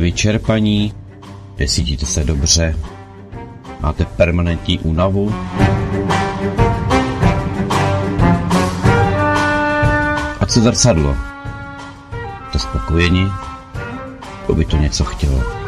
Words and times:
Jste 0.00 0.04
vyčerpaní? 0.04 0.94
Necítíte 1.58 2.06
se 2.06 2.24
dobře? 2.24 2.76
Máte 3.80 4.04
permanentní 4.04 4.78
únavu? 4.78 5.34
A 10.40 10.46
co 10.46 10.60
zrcadlo? 10.60 11.16
Jste 12.48 12.58
spokojeni? 12.58 13.26
To 14.46 14.54
by 14.54 14.64
to 14.64 14.76
něco 14.76 15.04
chtělo. 15.04 15.59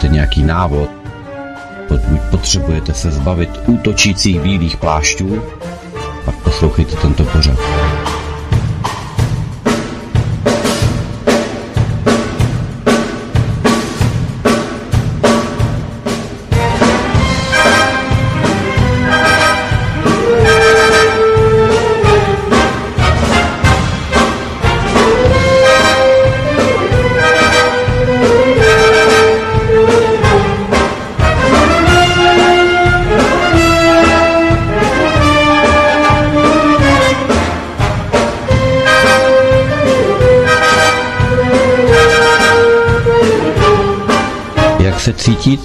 Potřebujete 0.00 0.14
nějaký 0.14 0.42
návod? 0.42 0.90
Pokud 1.88 2.20
potřebujete 2.30 2.94
se 2.94 3.10
zbavit 3.10 3.50
útočících 3.66 4.40
bílých 4.40 4.76
plášťů, 4.76 5.42
pak 6.24 6.34
poslouchejte 6.34 6.96
tento 6.96 7.24
pořad. 7.24 7.58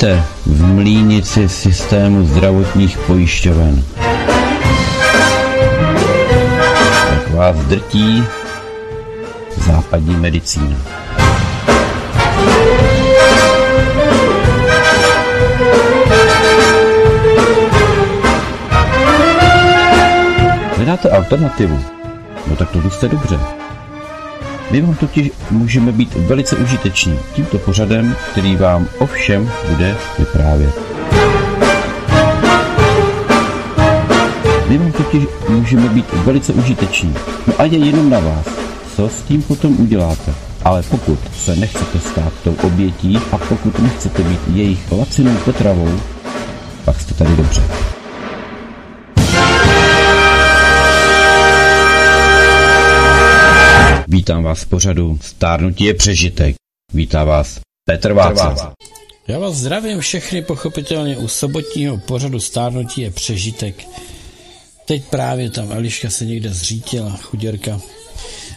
Cítíte 0.06 0.24
v 0.46 0.64
mlínici 0.66 1.50
systému 1.50 2.26
zdravotních 2.26 2.98
pojišťoven? 2.98 3.84
Jak 7.12 7.30
vás 7.34 7.58
drtí 7.58 8.24
západní 9.58 10.16
medicína? 10.16 10.78
Hledáte 20.76 21.10
alternativu? 21.10 21.80
No 22.48 22.56
tak 22.56 22.70
to 22.72 22.90
jste 22.90 23.08
dobře. 23.08 23.65
My 24.76 24.82
vám 24.82 24.96
totiž 24.96 25.32
můžeme 25.52 25.92
být 25.92 26.16
velice 26.16 26.56
užiteční 26.56 27.20
tímto 27.34 27.58
pořadem, 27.58 28.16
který 28.32 28.56
vám 28.56 28.88
o 29.00 29.06
všem 29.06 29.52
bude 29.70 29.96
vyprávět. 30.20 30.80
My 34.70 34.78
vám 34.78 34.92
totiž 34.92 35.24
můžeme 35.50 35.90
být 35.90 36.14
velice 36.14 36.54
užiteční. 36.54 37.14
No 37.48 37.54
a 37.58 37.64
je 37.64 37.78
jenom 37.78 38.10
na 38.10 38.20
vás, 38.20 38.46
co 38.96 39.10
s 39.10 39.22
tím 39.22 39.42
potom 39.42 39.80
uděláte. 39.80 40.34
Ale 40.64 40.84
pokud 40.84 41.20
se 41.36 41.56
nechcete 41.56 42.00
stát 42.00 42.34
tou 42.44 42.56
obětí 42.64 43.20
a 43.32 43.38
pokud 43.38 43.80
nechcete 43.80 44.24
být 44.24 44.42
jejich 44.54 44.92
lacinou 44.92 45.36
potravou, 45.46 46.00
pak 46.86 47.00
jste 47.02 47.14
tady 47.14 47.36
dobře. 47.36 47.85
Vítám 54.16 54.44
vás 54.44 54.62
v 54.62 54.68
pořadu 54.68 55.20
Stárnutí 55.22 55.84
je 55.84 55.94
přežitek. 55.94 56.56
Vítá 56.94 57.24
vás 57.24 57.60
Petr 57.90 58.14
Václav. 58.14 58.74
Já 59.28 59.40
vás 59.40 59.56
zdravím 59.56 60.00
všechny 60.00 60.42
pochopitelně 60.42 61.18
u 61.18 61.28
sobotního 61.28 61.98
pořadu 61.98 62.40
Stárnutí 62.40 63.02
je 63.02 63.12
přežitek. 63.12 63.88
Teď 64.86 65.04
právě 65.10 65.50
tam 65.50 65.72
Eliška 65.72 66.10
se 66.10 66.26
někde 66.26 66.50
zřítila, 66.54 67.18
chuděrka. 67.18 67.82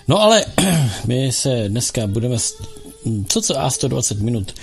No 0.09 0.21
ale 0.21 0.45
my 1.07 1.33
se 1.33 1.65
dneska 1.69 2.07
budeme 2.07 2.37
co 3.29 3.43
co 3.43 3.61
a 3.61 3.71
120 3.71 4.21
minut 4.21 4.55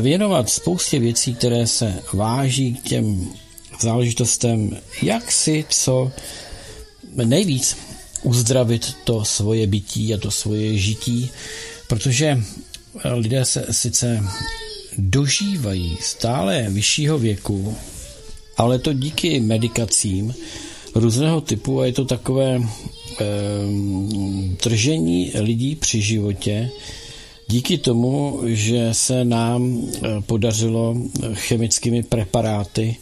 věnovat 0.00 0.50
spoustě 0.50 0.98
věcí, 0.98 1.34
které 1.34 1.66
se 1.66 2.02
váží 2.12 2.74
k 2.74 2.82
těm 2.82 3.28
záležitostem, 3.80 4.76
jak 5.02 5.32
si 5.32 5.64
co 5.68 6.12
nejvíc 7.24 7.76
uzdravit 8.24 8.96
to 9.04 9.24
svoje 9.24 9.66
bytí 9.66 10.14
a 10.14 10.18
to 10.18 10.30
svoje 10.30 10.78
žití, 10.78 11.30
protože 11.88 12.42
lidé 13.04 13.44
se 13.44 13.66
sice 13.70 14.24
dožívají 14.98 15.96
stále 16.00 16.66
vyššího 16.68 17.18
věku, 17.18 17.76
ale 18.56 18.78
to 18.78 18.92
díky 18.92 19.40
medikacím 19.40 20.34
různého 20.94 21.40
typu 21.40 21.80
a 21.80 21.86
je 21.86 21.92
to 21.92 22.04
takové 22.04 22.56
e, 22.56 22.62
držení 24.64 25.32
lidí 25.34 25.74
při 25.76 26.02
životě 26.02 26.70
díky 27.48 27.78
tomu, 27.78 28.40
že 28.44 28.88
se 28.92 29.24
nám 29.24 29.82
podařilo 30.26 30.96
chemickými 31.34 32.02
preparáty 32.02 32.96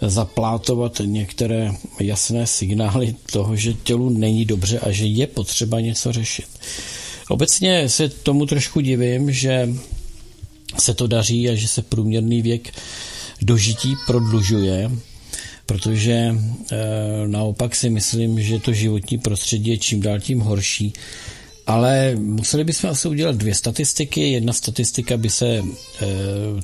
zaplátovat 0.00 1.00
některé 1.04 1.70
jasné 2.00 2.46
signály 2.46 3.14
toho, 3.32 3.56
že 3.56 3.74
tělu 3.74 4.10
není 4.10 4.44
dobře 4.44 4.78
a 4.78 4.90
že 4.90 5.06
je 5.06 5.26
potřeba 5.26 5.80
něco 5.80 6.12
řešit. 6.12 6.46
Obecně 7.28 7.88
se 7.88 8.08
tomu 8.08 8.46
trošku 8.46 8.80
divím, 8.80 9.32
že 9.32 9.68
se 10.78 10.94
to 10.94 11.06
daří 11.06 11.50
a 11.50 11.54
že 11.54 11.68
se 11.68 11.82
průměrný 11.82 12.42
věk 12.42 12.74
dožití 13.42 13.94
prodlužuje, 14.06 14.90
protože 15.66 16.12
e, 16.12 16.34
naopak 17.26 17.76
si 17.76 17.90
myslím, 17.90 18.42
že 18.42 18.58
to 18.58 18.72
životní 18.72 19.18
prostředí 19.18 19.70
je 19.70 19.78
čím 19.78 20.00
dál 20.00 20.20
tím 20.20 20.40
horší 20.40 20.92
ale 21.66 22.14
museli 22.16 22.64
bychom 22.64 22.90
asi 22.90 23.08
udělat 23.08 23.36
dvě 23.36 23.54
statistiky. 23.54 24.30
Jedna 24.30 24.52
statistika 24.52 25.16
by 25.16 25.30
se 25.30 25.46
e, 25.46 25.62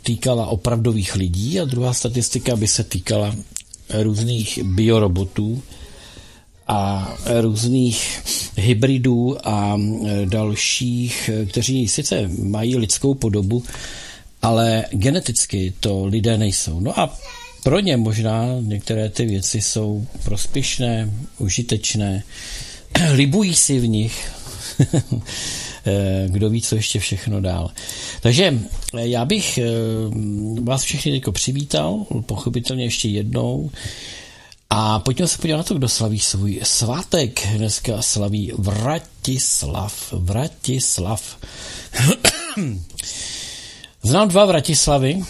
týkala 0.03 0.47
opravdových 0.47 1.15
lidí 1.17 1.61
a 1.61 1.65
druhá 1.65 1.93
statistika 1.93 2.57
by 2.57 2.69
se 2.69 2.85
týkala 2.85 3.37
různých 4.03 4.59
biorobotů 4.63 5.63
a 6.69 7.15
různých 7.41 8.23
hybridů 8.57 9.49
a 9.49 9.79
e, 9.79 10.27
dalších, 10.27 11.31
kteří 11.49 11.89
sice 11.89 12.31
mají 12.39 12.77
lidskou 12.77 13.15
podobu, 13.15 13.65
ale 14.43 14.85
geneticky 14.91 15.73
to 15.81 16.07
lidé 16.07 16.39
nejsou. 16.39 16.81
No 16.81 17.01
a 17.01 17.19
pro 17.65 17.81
ně 17.81 17.97
možná 17.97 18.47
některé 18.61 19.09
ty 19.09 19.27
věci 19.27 19.61
jsou 19.61 20.07
prospěšné, 20.25 21.11
užitečné, 21.39 22.23
libují 23.13 23.55
si 23.55 23.79
v 23.79 23.89
nich, 23.89 24.31
Eh, 24.40 24.40
kdo 26.27 26.51
ví, 26.51 26.63
co 26.63 26.77
ještě 26.77 26.99
všechno 26.99 27.41
dál. 27.41 27.71
Takže 28.21 28.61
eh, 28.99 29.09
já 29.09 29.25
bych 29.25 29.59
eh, 29.59 29.65
vás 30.63 30.83
všechny 30.83 31.15
jako 31.15 31.33
přivítal, 31.33 32.07
pochopitelně 32.27 32.85
ještě 32.85 33.09
jednou. 33.09 33.71
A 34.71 34.99
pojďme 34.99 35.29
se 35.29 35.39
podívat 35.39 35.57
na 35.57 35.63
to, 35.63 35.75
kdo 35.75 35.89
slaví 35.89 36.19
svůj 36.19 36.61
svátek. 36.63 37.47
Dneska 37.57 38.03
slaví 38.03 38.53
Vratislav. 38.59 40.13
Vratislav. 40.13 41.37
Znám 44.03 44.29
dva 44.29 44.45
Vratislavy. 44.45 45.23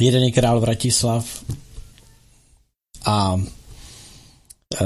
Jeden 0.00 0.22
je 0.22 0.30
král 0.30 0.60
Vratislav 0.60 1.44
a 3.04 3.40
e, 4.80 4.84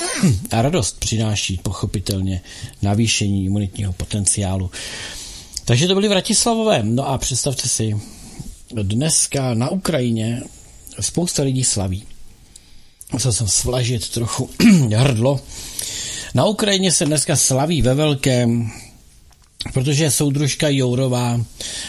A 0.50 0.62
radost 0.62 0.98
přináší 0.98 1.60
pochopitelně 1.62 2.40
navýšení 2.82 3.44
imunitního 3.44 3.92
potenciálu. 3.92 4.70
Takže 5.64 5.88
to 5.88 5.94
byly 5.94 6.08
Vratislavové. 6.08 6.82
No 6.82 7.08
a 7.08 7.18
představte 7.18 7.68
si, 7.68 7.96
dneska 8.82 9.54
na 9.54 9.68
Ukrajině 9.68 10.42
spousta 11.00 11.42
lidí 11.42 11.64
slaví 11.64 12.04
musel 13.12 13.32
jsem 13.32 13.48
svlažit 13.48 14.08
trochu 14.08 14.50
hrdlo. 14.96 15.40
Na 16.34 16.44
Ukrajině 16.44 16.92
se 16.92 17.06
dneska 17.06 17.36
slaví 17.36 17.82
ve 17.82 17.94
velkém, 17.94 18.70
protože 19.72 20.10
soudružka 20.10 20.68
Jourová 20.68 21.40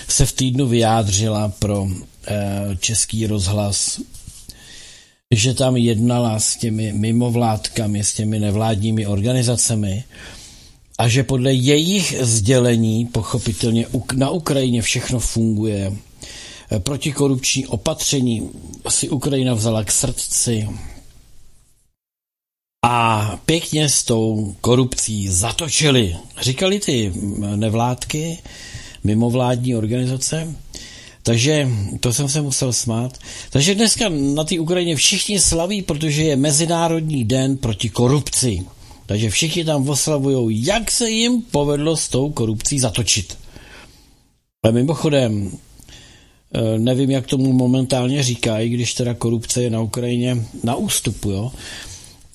se 0.07 0.25
v 0.25 0.31
týdnu 0.31 0.67
vyjádřila 0.67 1.49
pro 1.59 1.87
e, 2.27 2.77
český 2.79 3.27
rozhlas, 3.27 3.99
že 5.35 5.53
tam 5.53 5.77
jednala 5.77 6.39
s 6.39 6.55
těmi 6.55 6.93
mimovládkami, 6.93 8.03
s 8.03 8.13
těmi 8.13 8.39
nevládními 8.39 9.07
organizacemi 9.07 10.03
a 10.97 11.07
že 11.07 11.23
podle 11.23 11.53
jejich 11.53 12.15
sdělení 12.21 13.05
pochopitelně 13.05 13.85
na 14.15 14.29
Ukrajině 14.29 14.81
všechno 14.81 15.19
funguje. 15.19 15.93
Eh, 16.71 16.79
protikorupční 16.79 17.67
opatření 17.67 18.49
si 18.89 19.09
Ukrajina 19.09 19.53
vzala 19.53 19.83
k 19.83 19.91
srdci, 19.91 20.69
a 22.85 23.39
pěkně 23.45 23.89
s 23.89 24.03
tou 24.03 24.55
korupcí 24.61 25.27
zatočili. 25.27 26.15
Říkali 26.41 26.79
ty 26.79 27.13
nevládky, 27.55 28.37
mimovládní 29.03 29.75
organizace, 29.75 30.55
takže 31.23 31.67
to 31.99 32.13
jsem 32.13 32.29
se 32.29 32.41
musel 32.41 32.73
smát. 32.73 33.17
Takže 33.49 33.75
dneska 33.75 34.09
na 34.09 34.43
té 34.43 34.59
Ukrajině 34.59 34.95
všichni 34.95 35.39
slaví, 35.39 35.81
protože 35.81 36.23
je 36.23 36.35
Mezinárodní 36.35 37.23
den 37.23 37.57
proti 37.57 37.89
korupci. 37.89 38.65
Takže 39.05 39.29
všichni 39.29 39.65
tam 39.65 39.89
oslavují, 39.89 40.65
jak 40.65 40.91
se 40.91 41.09
jim 41.09 41.41
povedlo 41.41 41.97
s 41.97 42.09
tou 42.09 42.31
korupcí 42.31 42.79
zatočit. 42.79 43.37
Ale 44.63 44.73
mimochodem, 44.73 45.51
eh, 46.53 46.79
nevím, 46.79 47.11
jak 47.11 47.27
tomu 47.27 47.53
momentálně 47.53 48.23
říkají, 48.23 48.69
když 48.69 48.93
teda 48.93 49.13
korupce 49.13 49.63
je 49.63 49.69
na 49.69 49.81
Ukrajině 49.81 50.45
na 50.63 50.75
ústupu, 50.75 51.31
jo? 51.31 51.51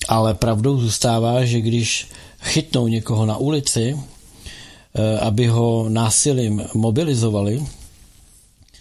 Ale 0.07 0.33
pravdou 0.33 0.79
zůstává, 0.79 1.45
že 1.45 1.61
když 1.61 2.07
chytnou 2.41 2.87
někoho 2.87 3.25
na 3.25 3.37
ulici, 3.37 3.97
eh, 4.95 5.19
aby 5.19 5.47
ho 5.47 5.89
násilím 5.89 6.63
mobilizovali, 6.73 7.65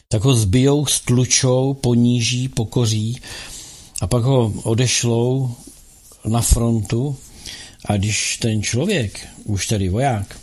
tak 0.09 0.25
ho 0.25 0.35
zbijou, 0.35 0.87
stlučou, 0.87 1.75
poníží, 1.75 2.49
pokoří 2.49 3.21
a 4.01 4.07
pak 4.07 4.23
ho 4.23 4.53
odešlou 4.63 5.51
na 6.25 6.41
frontu 6.41 7.17
a 7.85 7.97
když 7.97 8.37
ten 8.37 8.63
člověk, 8.63 9.29
už 9.45 9.67
tedy 9.67 9.89
voják, 9.89 10.41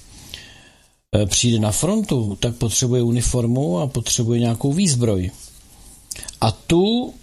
eh, 1.16 1.26
přijde 1.26 1.60
na 1.60 1.72
frontu, 1.72 2.38
tak 2.40 2.56
potřebuje 2.56 3.02
uniformu 3.02 3.80
a 3.80 3.88
potřebuje 3.88 4.40
nějakou 4.40 4.74
výzbroj. 4.74 5.32
A 6.42 6.52
tu 6.52 7.14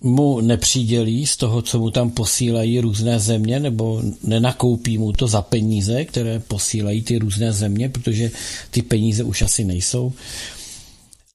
mu 0.00 0.40
nepřidělí 0.40 1.26
z 1.26 1.36
toho, 1.36 1.62
co 1.62 1.78
mu 1.78 1.90
tam 1.90 2.10
posílají 2.10 2.80
různé 2.80 3.20
země, 3.20 3.60
nebo 3.60 4.02
nenakoupí 4.22 4.98
mu 4.98 5.12
to 5.12 5.28
za 5.28 5.42
peníze, 5.42 6.04
které 6.04 6.40
posílají 6.40 7.02
ty 7.02 7.18
různé 7.18 7.52
země, 7.52 7.88
protože 7.88 8.30
ty 8.70 8.82
peníze 8.82 9.24
už 9.24 9.42
asi 9.42 9.64
nejsou. 9.64 10.12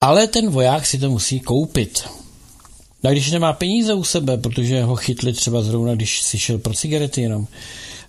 Ale 0.02 0.28
ten 0.28 0.50
voják 0.50 0.86
si 0.86 0.98
to 0.98 1.10
musí 1.10 1.40
koupit. 1.40 2.04
A 3.04 3.12
když 3.12 3.32
nemá 3.32 3.54
peníze 3.54 3.94
u 3.94 4.04
sebe, 4.04 4.38
protože 4.38 4.84
ho 4.84 4.96
chytli 4.96 5.34
třeba 5.34 5.62
zrovna, 5.62 5.96
když 5.96 6.22
si 6.22 6.40
šel 6.40 6.58
pro 6.58 6.74
cigarety 6.74 7.22
jenom, 7.22 7.48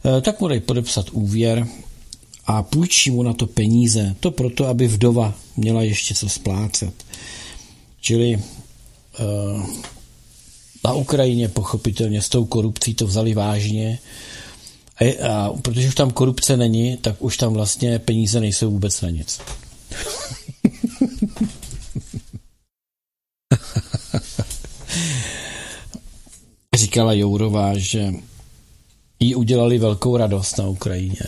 eh, 0.04 0.20
tak 0.20 0.40
mu 0.40 0.48
dej 0.48 0.60
podepsat 0.60 1.10
úvěr 1.10 1.66
a 2.46 2.62
půjčí 2.62 3.10
mu 3.10 3.22
na 3.22 3.32
to 3.32 3.46
peníze. 3.46 4.16
To 4.20 4.30
proto, 4.30 4.66
aby 4.66 4.88
vdova 4.88 5.34
měla 5.56 5.82
ještě 5.82 6.14
co 6.14 6.28
splácet. 6.28 6.94
Čili 8.00 8.36
uh, 8.36 9.66
na 10.84 10.92
Ukrajině 10.92 11.48
pochopitelně 11.48 12.22
s 12.22 12.28
tou 12.28 12.44
korupcí 12.44 12.94
to 12.94 13.06
vzali 13.06 13.34
vážně. 13.34 13.98
A, 15.00 15.04
a 15.28 15.52
protože 15.62 15.88
už 15.88 15.94
tam 15.94 16.10
korupce 16.10 16.56
není, 16.56 16.96
tak 16.96 17.16
už 17.18 17.36
tam 17.36 17.52
vlastně 17.52 17.98
peníze 17.98 18.40
nejsou 18.40 18.70
vůbec 18.70 19.00
na 19.00 19.10
nic. 19.10 19.40
Říkala 26.74 27.12
Jourová, 27.12 27.78
že 27.78 28.12
jí 29.20 29.34
udělali 29.34 29.78
velkou 29.78 30.16
radost 30.16 30.58
na 30.58 30.68
Ukrajině. 30.68 31.22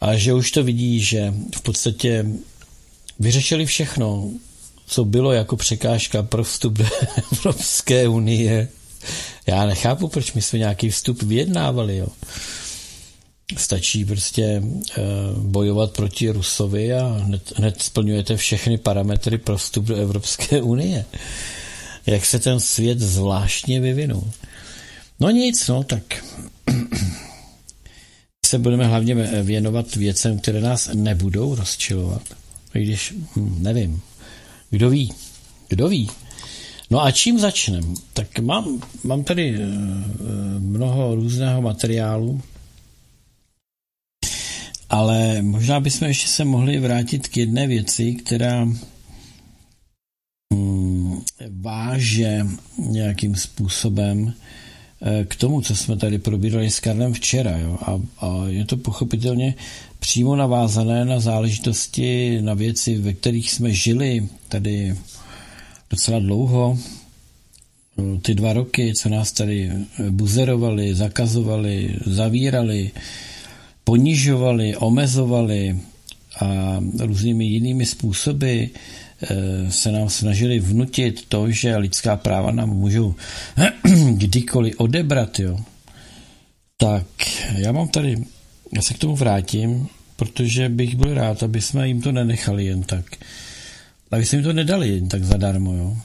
A 0.00 0.16
že 0.16 0.34
už 0.34 0.50
to 0.50 0.64
vidí, 0.64 1.00
že 1.00 1.34
v 1.56 1.60
podstatě 1.60 2.26
vyřešili 3.18 3.66
všechno 3.66 4.30
co 4.92 5.04
bylo 5.04 5.32
jako 5.32 5.56
překážka 5.56 6.22
pro 6.22 6.44
vstup 6.44 6.72
do 6.72 6.84
Evropské 7.32 8.08
unie. 8.08 8.68
Já 9.46 9.66
nechápu, 9.66 10.08
proč 10.08 10.32
my 10.32 10.42
jsme 10.42 10.58
nějaký 10.58 10.90
vstup 10.90 11.22
vyjednávali. 11.22 11.96
Jo. 11.96 12.06
Stačí 13.56 14.04
prostě 14.04 14.62
uh, 14.62 15.42
bojovat 15.42 15.92
proti 15.92 16.30
Rusovi 16.30 16.94
a 16.94 17.06
hned, 17.06 17.52
hned 17.56 17.82
splňujete 17.82 18.36
všechny 18.36 18.78
parametry 18.78 19.38
pro 19.38 19.56
vstup 19.56 19.84
do 19.84 19.96
Evropské 19.96 20.62
unie. 20.62 21.04
Jak 22.06 22.26
se 22.26 22.38
ten 22.38 22.60
svět 22.60 23.00
zvláštně 23.00 23.80
vyvinul. 23.80 24.30
No 25.20 25.30
nic, 25.30 25.68
no 25.68 25.84
tak 25.84 26.24
se 28.46 28.58
budeme 28.58 28.86
hlavně 28.86 29.14
věnovat 29.42 29.96
věcem, 29.96 30.38
které 30.38 30.60
nás 30.60 30.90
nebudou 30.94 31.54
rozčilovat. 31.54 32.22
I 32.74 32.82
když, 32.82 33.14
hm, 33.36 33.56
nevím, 33.58 34.02
kdo 34.72 34.90
ví? 34.90 35.12
Kdo 35.68 35.88
ví? 35.88 36.10
No 36.90 37.02
a 37.02 37.10
čím 37.10 37.38
začneme? 37.38 37.86
Tak 38.12 38.38
mám, 38.38 38.80
mám 39.04 39.24
tady 39.24 39.54
eh, 39.54 39.66
mnoho 40.58 41.14
různého 41.14 41.62
materiálu, 41.62 42.40
ale 44.88 45.42
možná 45.42 45.80
bychom 45.80 46.08
ještě 46.08 46.28
se 46.28 46.44
mohli 46.44 46.78
vrátit 46.78 47.28
k 47.28 47.36
jedné 47.36 47.66
věci, 47.66 48.14
která 48.14 48.68
hmm, 50.54 51.22
váže 51.50 52.46
nějakým 52.78 53.36
způsobem 53.36 54.34
eh, 55.02 55.24
k 55.24 55.36
tomu, 55.36 55.60
co 55.60 55.76
jsme 55.76 55.96
tady 55.96 56.18
probírali 56.18 56.70
s 56.70 56.80
Karlem 56.80 57.12
včera. 57.12 57.58
Jo? 57.58 57.78
A, 57.82 58.00
a 58.26 58.46
je 58.46 58.64
to 58.64 58.76
pochopitelně 58.76 59.54
přímo 60.02 60.36
navázané 60.36 61.04
na 61.04 61.20
záležitosti, 61.20 62.38
na 62.42 62.54
věci, 62.54 62.98
ve 62.98 63.12
kterých 63.12 63.50
jsme 63.50 63.72
žili 63.72 64.28
tady 64.48 64.96
docela 65.90 66.18
dlouho. 66.18 66.78
Ty 68.22 68.34
dva 68.34 68.52
roky, 68.52 68.94
co 68.94 69.08
nás 69.08 69.32
tady 69.32 69.72
buzerovali, 70.10 70.94
zakazovali, 70.94 71.96
zavírali, 72.06 72.90
ponižovali, 73.84 74.76
omezovali 74.76 75.78
a 76.40 76.80
různými 76.98 77.44
jinými 77.44 77.86
způsoby 77.86 78.64
se 79.68 79.92
nám 79.92 80.08
snažili 80.10 80.58
vnutit 80.58 81.24
to, 81.28 81.50
že 81.50 81.76
lidská 81.76 82.16
práva 82.16 82.50
nám 82.50 82.70
můžou 82.70 83.14
kdykoliv 84.12 84.74
odebrat, 84.80 85.38
jo, 85.38 85.58
tak 86.76 87.06
já 87.56 87.72
mám 87.72 87.88
tady, 87.88 88.24
já 88.72 88.82
se 88.82 88.94
k 88.94 88.98
tomu 88.98 89.16
vrátím, 89.16 89.88
protože 90.16 90.68
bych 90.68 90.96
byl 90.96 91.14
rád, 91.14 91.42
aby 91.42 91.60
jsme 91.60 91.88
jim 91.88 92.02
to 92.02 92.12
nenechali 92.12 92.64
jen 92.64 92.82
tak. 92.82 93.04
Aby 94.10 94.26
jsme 94.26 94.38
jim 94.38 94.44
to 94.44 94.52
nedali 94.52 94.88
jen 94.88 95.08
tak 95.08 95.24
zadarmo, 95.24 95.74
jo. 95.74 95.96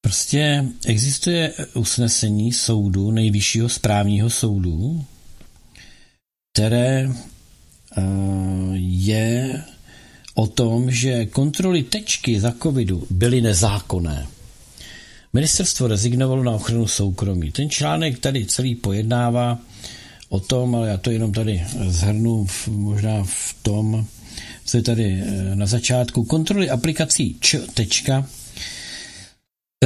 Prostě 0.00 0.64
existuje 0.86 1.52
usnesení 1.74 2.52
soudu, 2.52 3.10
nejvyššího 3.10 3.68
správního 3.68 4.30
soudu, 4.30 5.04
které 6.52 7.10
eh, 7.10 8.02
je 8.76 9.62
o 10.34 10.46
tom, 10.46 10.90
že 10.90 11.26
kontroly 11.26 11.82
tečky 11.82 12.40
za 12.40 12.52
covidu 12.62 13.06
byly 13.10 13.40
nezákonné. 13.40 14.26
Ministerstvo 15.32 15.86
rezignovalo 15.86 16.42
na 16.44 16.52
ochranu 16.52 16.86
soukromí. 16.86 17.52
Ten 17.52 17.70
článek 17.70 18.18
tady 18.18 18.46
celý 18.46 18.74
pojednává 18.74 19.58
o 20.28 20.40
tom, 20.40 20.74
ale 20.74 20.88
já 20.88 20.96
to 20.96 21.10
jenom 21.10 21.32
tady 21.32 21.64
zhrnu 21.86 22.46
v, 22.46 22.68
možná 22.68 23.24
v 23.24 23.56
tom, 23.62 24.06
co 24.64 24.76
je 24.76 24.82
tady 24.82 25.22
eh, 25.26 25.56
na 25.56 25.66
začátku. 25.66 26.24
Kontroly 26.24 26.70
aplikací 26.70 27.36
č. 27.40 27.58
Tečka 27.74 28.26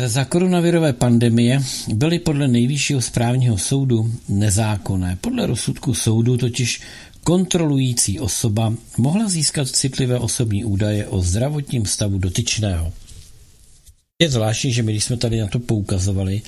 za 0.07 0.25
koronavirové 0.25 0.93
pandemie 0.93 1.63
byly 1.89 2.19
podle 2.19 2.49
nejvyššího 2.49 3.01
správního 3.01 3.59
soudu 3.59 4.13
nezákonné. 4.29 5.19
Podle 5.21 5.47
rozsudku 5.47 5.95
soudu 5.95 6.37
totiž 6.37 6.81
kontrolující 7.25 8.21
osoba 8.21 8.75
mohla 8.99 9.29
získat 9.29 9.69
citlivé 9.69 10.19
osobní 10.19 10.65
údaje 10.65 11.07
o 11.07 11.23
zdravotním 11.23 11.87
stavu 11.87 12.19
dotyčného. 12.19 12.93
Je 14.23 14.31
zvláštní, 14.31 14.73
že 14.73 14.83
my, 14.83 14.93
když 14.93 15.05
jsme 15.05 15.17
tady 15.17 15.41
na 15.41 15.47
to 15.47 15.59
poukazovali, 15.59 16.43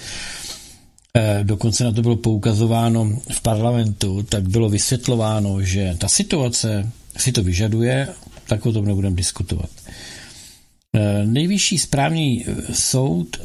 dokonce 1.42 1.84
na 1.84 1.92
to 1.92 2.02
bylo 2.02 2.16
poukazováno 2.16 3.20
v 3.30 3.40
parlamentu, 3.40 4.22
tak 4.22 4.48
bylo 4.48 4.68
vysvětlováno, 4.68 5.62
že 5.62 5.96
ta 5.98 6.08
situace 6.08 6.90
si 7.16 7.32
to 7.32 7.42
vyžaduje, 7.42 8.08
tak 8.46 8.66
o 8.66 8.72
tom 8.72 8.84
nebudeme 8.84 9.16
diskutovat. 9.16 9.70
Eh, 10.96 11.26
nejvyšší 11.26 11.78
správní 11.78 12.44
eh, 12.46 12.74
soud 12.74 13.36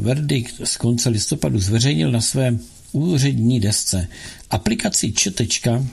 verdikt 0.00 0.54
z 0.64 0.76
konce 0.76 1.08
listopadu 1.08 1.58
zveřejnil 1.58 2.10
na 2.10 2.20
své 2.20 2.58
úřední 2.92 3.60
desce. 3.60 4.08
Aplikaci 4.50 5.12
Četečka 5.12 5.84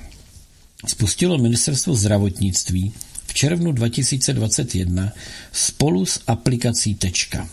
spustilo 0.88 1.38
ministerstvo 1.38 1.96
zdravotnictví 1.96 2.94
v 3.27 3.34
červnu 3.34 3.72
2021 3.72 5.13
spolu 5.51 6.06
s 6.06 6.22
aplikací 6.27 6.96
Tečka. 6.96 7.50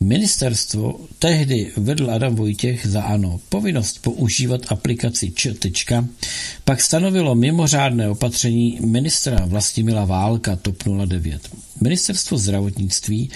Ministerstvo 0.00 1.00
tehdy 1.18 1.72
vedl 1.76 2.10
Adam 2.10 2.36
Vojtěch 2.36 2.86
za 2.86 3.02
ANO. 3.02 3.40
Povinnost 3.48 4.02
používat 4.02 4.60
aplikaci 4.68 5.30
Č. 5.30 5.54
pak 6.64 6.80
stanovilo 6.80 7.34
mimořádné 7.34 8.08
opatření 8.10 8.78
ministra 8.80 9.44
Vlastimila 9.46 10.04
Válka 10.04 10.56
TOP 10.56 10.82
09. 11.06 11.48
Ministerstvo 11.80 12.38
zdravotnictví 12.38 13.30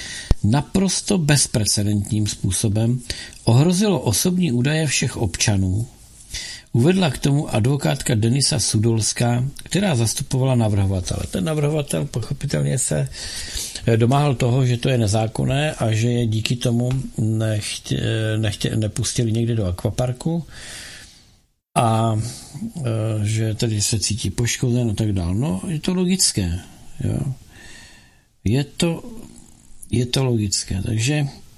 naprosto 0.44 1.18
bezprecedentním 1.18 2.26
způsobem 2.26 3.00
ohrozilo 3.44 4.00
osobní 4.00 4.52
údaje 4.52 4.86
všech 4.86 5.16
občanů, 5.16 5.86
Uvedla 6.72 7.10
k 7.10 7.18
tomu 7.18 7.54
advokátka 7.54 8.14
Denisa 8.14 8.58
Sudolská, 8.58 9.44
která 9.62 9.94
zastupovala 9.96 10.54
navrhovatele. 10.54 11.22
Ten 11.30 11.44
navrhovatel 11.44 12.04
pochopitelně 12.04 12.78
se 12.78 13.08
domáhal 13.96 14.34
toho, 14.34 14.66
že 14.66 14.76
to 14.76 14.88
je 14.88 14.98
nezákonné 14.98 15.74
a 15.74 15.92
že 15.92 16.10
je 16.10 16.26
díky 16.26 16.56
tomu 16.56 16.90
nechtě, 17.18 18.00
nechtě, 18.36 18.76
nepustili 18.76 19.32
někde 19.32 19.54
do 19.54 19.66
akvaparku 19.66 20.44
a 21.74 22.18
eh, 22.76 22.90
že 23.22 23.54
tedy 23.54 23.82
se 23.82 23.98
cítí 23.98 24.30
poškozen 24.30 24.90
a 24.90 24.94
tak 24.94 25.12
dále. 25.12 25.34
No, 25.34 25.60
je 25.68 25.80
to 25.80 25.94
logické. 25.94 26.58
Jo. 27.04 27.20
Je 28.44 28.64
to, 28.64 29.04
je 29.90 30.06
to 30.06 30.24
logické. 30.24 30.82
Takže 30.82 31.26
Eh, 31.26 31.49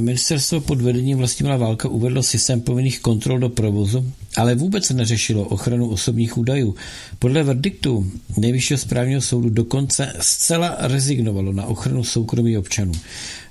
ministerstvo 0.00 0.60
pod 0.60 0.80
vedením 0.80 1.18
Vlastimila 1.18 1.56
Válka 1.56 1.88
uvedlo 1.88 2.22
systém 2.22 2.60
povinných 2.60 3.00
kontrol 3.00 3.38
do 3.38 3.48
provozu, 3.48 4.12
ale 4.36 4.54
vůbec 4.54 4.90
neřešilo 4.90 5.44
ochranu 5.44 5.88
osobních 5.88 6.38
údajů. 6.38 6.74
Podle 7.18 7.42
verdiktu 7.42 8.10
Nejvyššího 8.36 8.78
správního 8.78 9.20
soudu 9.20 9.50
dokonce 9.50 10.12
zcela 10.20 10.76
rezignovalo 10.78 11.52
na 11.52 11.66
ochranu 11.66 12.04
soukromí 12.04 12.56
občanů. 12.58 12.92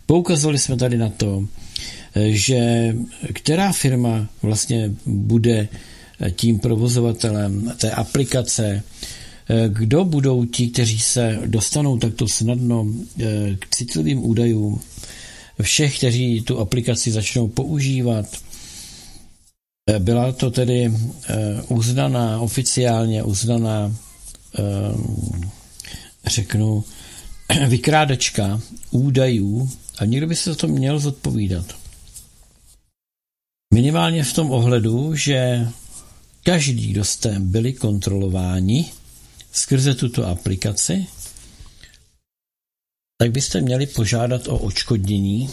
Poukazovali 0.05 0.59
jsme 0.59 0.77
tady 0.77 0.97
na 0.97 1.09
to, 1.09 1.47
eh, 2.15 2.31
že 2.31 2.95
která 3.33 3.71
firma 3.71 4.27
vlastně 4.41 4.91
bude 5.05 5.67
eh, 6.19 6.31
tím 6.31 6.59
provozovatelem 6.59 7.74
té 7.77 7.91
aplikace, 7.91 8.83
kdo 9.67 10.05
budou 10.05 10.45
ti, 10.45 10.67
kteří 10.67 11.00
se 11.00 11.39
dostanou 11.45 11.97
takto 11.97 12.27
snadno 12.27 12.88
k 13.59 13.67
citlivým 13.69 14.25
údajům 14.25 14.79
všech, 15.62 15.98
kteří 15.98 16.42
tu 16.42 16.60
aplikaci 16.60 17.12
začnou 17.12 17.48
používat. 17.48 18.26
Eh, 19.90 20.00
byla 20.00 20.32
to 20.32 20.52
tedy 20.52 20.94
eh, 21.30 21.62
uznaná, 21.68 22.40
oficiálně 22.40 23.24
uznaná, 23.24 23.96
eh, 24.60 24.64
řeknu, 26.26 26.84
vykrádačka 27.68 28.62
údajů 28.92 29.70
a 29.98 30.06
někdo 30.06 30.28
by 30.28 30.36
se 30.36 30.50
za 30.50 30.56
to 30.56 30.68
měl 30.68 31.00
zodpovídat. 31.00 31.66
Minimálně 33.74 34.24
v 34.24 34.34
tom 34.34 34.52
ohledu, 34.52 35.16
že 35.16 35.68
každý, 36.44 36.88
kdo 36.88 37.06
jste 37.06 37.40
byli 37.40 37.74
kontrolováni 37.74 38.86
skrze 39.52 39.96
tuto 39.96 40.28
aplikaci, 40.28 41.08
tak 43.17 43.31
byste 43.31 43.62
měli 43.62 43.86
požádat 43.86 44.47
o 44.47 44.57
očkodnění. 44.57 45.50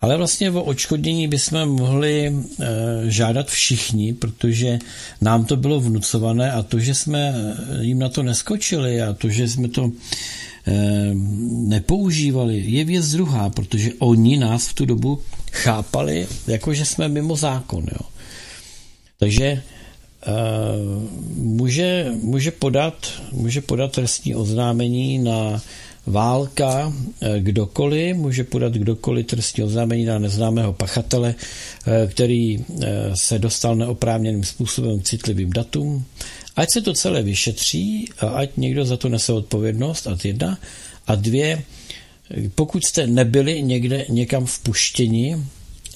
Ale 0.00 0.16
vlastně 0.16 0.50
o 0.50 0.62
očkodnění 0.62 1.28
bychom 1.28 1.68
mohli 1.68 2.26
e, 2.26 2.34
žádat 3.10 3.50
všichni, 3.50 4.12
protože 4.12 4.78
nám 5.20 5.44
to 5.44 5.56
bylo 5.56 5.80
vnucované 5.80 6.52
a 6.52 6.62
to, 6.62 6.78
že 6.78 6.94
jsme 6.94 7.34
jim 7.80 7.98
na 7.98 8.08
to 8.08 8.22
neskočili 8.22 9.02
a 9.02 9.12
to, 9.12 9.28
že 9.28 9.48
jsme 9.48 9.68
to 9.68 9.90
e, 10.66 11.10
nepoužívali, 11.50 12.58
je 12.58 12.84
věc 12.84 13.10
druhá, 13.10 13.50
protože 13.50 13.90
oni 13.98 14.36
nás 14.36 14.68
v 14.68 14.74
tu 14.74 14.84
dobu 14.84 15.22
chápali, 15.52 16.26
jako 16.46 16.74
že 16.74 16.84
jsme 16.84 17.08
mimo 17.08 17.36
zákon. 17.36 17.86
Jo. 17.92 18.08
Takže 19.18 19.62
může, 21.36 22.06
může, 22.22 22.50
podat, 22.50 23.12
může 23.32 23.60
podat 23.60 23.92
trestní 23.92 24.34
oznámení 24.34 25.18
na 25.18 25.62
válka, 26.06 26.92
eh, 27.20 27.40
kdokoliv, 27.40 28.16
může 28.16 28.44
podat 28.44 28.72
kdokoliv 28.72 29.26
trestní 29.26 29.64
oznámení 29.64 30.04
na 30.04 30.18
neznámého 30.18 30.72
pachatele, 30.72 31.34
eh, 31.86 32.06
který 32.06 32.58
eh, 32.58 32.86
se 33.14 33.38
dostal 33.38 33.76
neoprávněným 33.76 34.44
způsobem 34.44 35.00
k 35.00 35.04
citlivým 35.04 35.50
datům. 35.50 36.04
Ať 36.56 36.70
se 36.70 36.80
to 36.80 36.92
celé 36.92 37.22
vyšetří 37.22 38.08
ať 38.34 38.50
někdo 38.56 38.84
za 38.84 38.96
to 38.96 39.08
nese 39.08 39.32
odpovědnost, 39.32 40.06
a 40.06 40.16
jedna. 40.24 40.58
A 41.06 41.14
dvě, 41.14 41.62
pokud 42.54 42.84
jste 42.84 43.06
nebyli 43.06 43.62
někde 43.62 44.04
někam 44.08 44.46
vpuštěni 44.46 45.36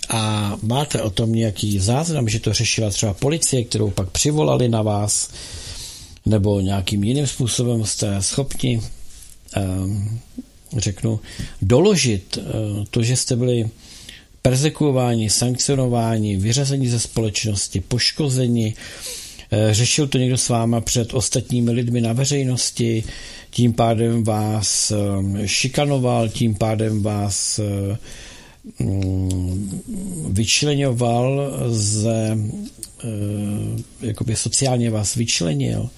a 0.09 0.57
máte 0.63 1.03
o 1.03 1.11
tom 1.11 1.33
nějaký 1.33 1.79
záznam, 1.79 2.29
že 2.29 2.41
to 2.41 2.53
řešila 2.53 2.91
třeba 2.91 3.15
policie, 3.15 3.65
kterou 3.65 3.91
pak 3.91 4.11
přivolali 4.11 4.69
na 4.69 4.83
vás, 4.83 5.31
nebo 6.27 6.61
nějakým 6.61 7.05
jiným 7.05 7.27
způsobem 7.27 7.85
jste 7.85 8.17
schopni 8.23 8.81
řeknu, 10.77 11.21
doložit 11.63 12.39
eh, 12.39 12.43
to, 12.91 13.03
že 13.03 13.17
jste 13.17 13.37
byli 13.37 13.69
persekuováni, 14.43 15.31
sankcionováni, 15.31 16.37
vyřazeni 16.37 16.89
ze 16.89 17.01
společnosti, 17.01 17.81
poškozeni, 17.81 18.75
eh, 19.51 19.75
řešil 19.75 20.07
to 20.07 20.19
někdo 20.19 20.39
s 20.39 20.49
váma 20.49 20.81
před 20.81 21.15
ostatními 21.15 21.71
lidmi 21.71 22.01
na 22.01 22.13
veřejnosti, 22.13 23.05
tím 23.51 23.73
pádem 23.73 24.25
vás 24.25 24.93
šikanoval, 25.45 26.29
tím 26.29 26.55
pádem 26.55 27.03
vás 27.03 27.59
eh, 27.59 27.97
vyčlenoval 30.29 31.53
ze, 31.69 32.39
jakoby 34.01 34.37
sociálně 34.37 34.91
vás 34.91 35.15
vyčlenil, 35.15 35.91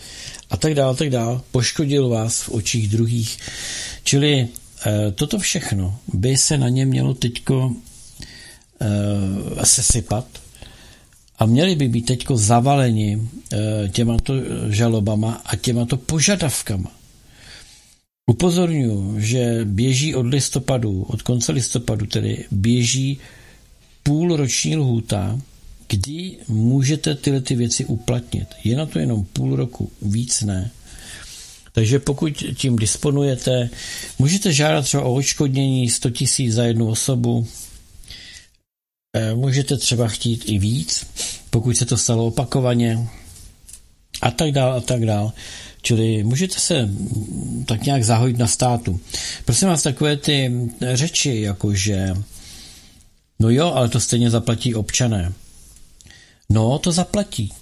a 0.50 0.56
tak 0.56 0.74
dále, 0.74 0.96
tak 0.96 1.10
dále, 1.10 1.40
poškodil 1.50 2.08
vás 2.08 2.42
v 2.42 2.48
očích 2.48 2.88
druhých. 2.88 3.38
Čili 4.04 4.32
e, 4.40 4.48
toto 5.12 5.38
všechno 5.38 5.98
by 6.12 6.36
se 6.36 6.58
na 6.58 6.68
ně 6.68 6.86
mělo 6.86 7.14
teďko 7.14 7.72
e, 8.80 9.66
sesypat 9.66 10.26
a 11.38 11.46
měli 11.46 11.74
by 11.74 11.88
být 11.88 12.06
teďko 12.06 12.36
zavaleni 12.36 13.28
těmato 13.92 14.34
žalobama 14.68 15.42
a 15.44 15.56
těmato 15.56 15.96
požadavkama. 15.96 16.90
Upozorňuji, 18.26 19.20
že 19.20 19.60
běží 19.64 20.14
od 20.14 20.26
listopadu, 20.26 21.02
od 21.02 21.22
konce 21.22 21.52
listopadu 21.52 22.06
tedy, 22.06 22.44
běží 22.50 23.18
půlroční 24.02 24.76
lhůta, 24.76 25.40
kdy 25.88 26.36
můžete 26.48 27.14
tyhle 27.14 27.40
ty 27.40 27.54
věci 27.54 27.84
uplatnit. 27.84 28.48
Je 28.64 28.76
na 28.76 28.86
to 28.86 28.98
jenom 28.98 29.24
půl 29.24 29.56
roku, 29.56 29.90
víc 30.02 30.42
ne. 30.42 30.70
Takže 31.72 31.98
pokud 31.98 32.44
tím 32.56 32.76
disponujete, 32.76 33.70
můžete 34.18 34.52
žádat 34.52 34.82
třeba 34.84 35.02
o 35.02 35.14
odškodnění 35.14 35.90
100 35.90 36.10
tisíc 36.10 36.54
za 36.54 36.64
jednu 36.64 36.88
osobu, 36.88 37.46
eh, 39.16 39.34
můžete 39.34 39.76
třeba 39.76 40.08
chtít 40.08 40.42
i 40.46 40.58
víc, 40.58 41.06
pokud 41.50 41.76
se 41.76 41.86
to 41.86 41.96
stalo 41.96 42.26
opakovaně 42.26 43.08
a 44.22 44.30
tak 44.30 44.52
dál 44.52 44.72
a 44.72 44.80
tak 44.80 45.06
dál. 45.06 45.32
Čili 45.84 46.24
můžete 46.24 46.60
se 46.60 46.88
tak 47.66 47.84
nějak 47.84 48.04
zahojit 48.04 48.38
na 48.38 48.46
státu. 48.46 49.00
Prosím 49.44 49.68
vás, 49.68 49.82
takové 49.82 50.16
ty 50.16 50.52
řeči, 50.94 51.40
jakože 51.40 52.14
no 53.40 53.50
jo, 53.50 53.72
ale 53.74 53.88
to 53.88 54.00
stejně 54.00 54.30
zaplatí 54.30 54.74
občané. 54.74 55.32
No, 56.48 56.78
to 56.78 56.92
zaplatí. 56.92 57.52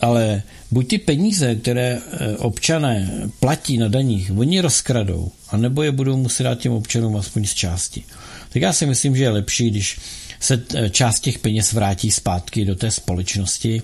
Ale 0.00 0.42
buď 0.70 0.88
ty 0.88 0.98
peníze, 0.98 1.54
které 1.54 1.98
eh, 1.98 2.36
občané 2.36 3.10
platí 3.40 3.78
na 3.78 3.88
daních, 3.88 4.32
oni 4.36 4.60
rozkradou, 4.60 5.30
anebo 5.48 5.82
je 5.82 5.92
budou 5.92 6.16
muset 6.16 6.42
dát 6.42 6.58
těm 6.58 6.72
občanům 6.72 7.16
aspoň 7.16 7.46
z 7.46 7.54
části. 7.54 8.04
Tak 8.48 8.62
já 8.62 8.72
si 8.72 8.86
myslím, 8.86 9.16
že 9.16 9.22
je 9.22 9.30
lepší, 9.30 9.70
když 9.70 9.98
se 10.40 10.62
eh, 10.74 10.90
část 10.90 11.20
těch 11.20 11.38
peněz 11.38 11.72
vrátí 11.72 12.10
zpátky 12.10 12.64
do 12.64 12.74
té 12.74 12.90
společnosti 12.90 13.82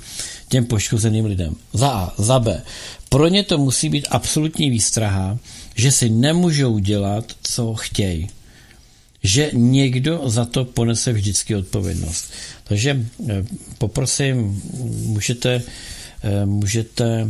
těm 0.48 0.64
poškozeným 0.64 1.24
lidem. 1.24 1.56
Za 1.72 1.90
A. 1.90 2.14
Za 2.18 2.38
B. 2.38 2.62
Pro 3.12 3.28
ně 3.28 3.42
to 3.42 3.58
musí 3.58 3.88
být 3.88 4.06
absolutní 4.10 4.70
výstraha, 4.70 5.38
že 5.74 5.92
si 5.92 6.10
nemůžou 6.10 6.78
dělat, 6.78 7.24
co 7.42 7.74
chtějí. 7.74 8.28
Že 9.22 9.50
někdo 9.52 10.22
za 10.26 10.44
to 10.44 10.64
ponese 10.64 11.12
vždycky 11.12 11.56
odpovědnost. 11.56 12.32
Takže 12.64 13.06
eh, 13.28 13.44
poprosím, 13.78 14.62
můžete, 15.06 15.62
eh, 16.22 16.46
můžete 16.46 17.28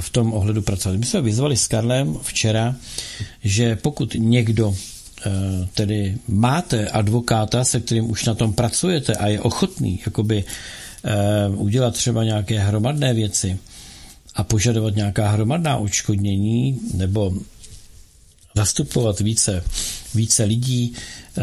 v 0.00 0.10
tom 0.10 0.32
ohledu 0.32 0.62
pracovat. 0.62 0.98
My 0.98 1.06
jsme 1.06 1.20
vyzvali 1.20 1.56
s 1.56 1.66
Karlem 1.66 2.18
včera, 2.22 2.76
že 3.44 3.76
pokud 3.76 4.14
někdo 4.18 4.74
eh, 5.26 5.30
tedy 5.74 6.16
máte 6.28 6.88
advokáta, 6.88 7.64
se 7.64 7.80
kterým 7.80 8.10
už 8.10 8.24
na 8.24 8.34
tom 8.34 8.52
pracujete 8.52 9.14
a 9.14 9.28
je 9.28 9.40
ochotný 9.40 10.00
jakoby 10.06 10.44
udělat 11.56 11.94
třeba 11.94 12.24
nějaké 12.24 12.58
hromadné 12.58 13.14
věci, 13.14 13.58
a 14.34 14.44
požadovat 14.44 14.96
nějaká 14.96 15.30
hromadná 15.30 15.76
odškodnění 15.76 16.80
nebo 16.94 17.32
zastupovat 18.54 19.20
více, 19.20 19.64
více 20.14 20.44
lidí, 20.44 20.92
eh, 21.38 21.42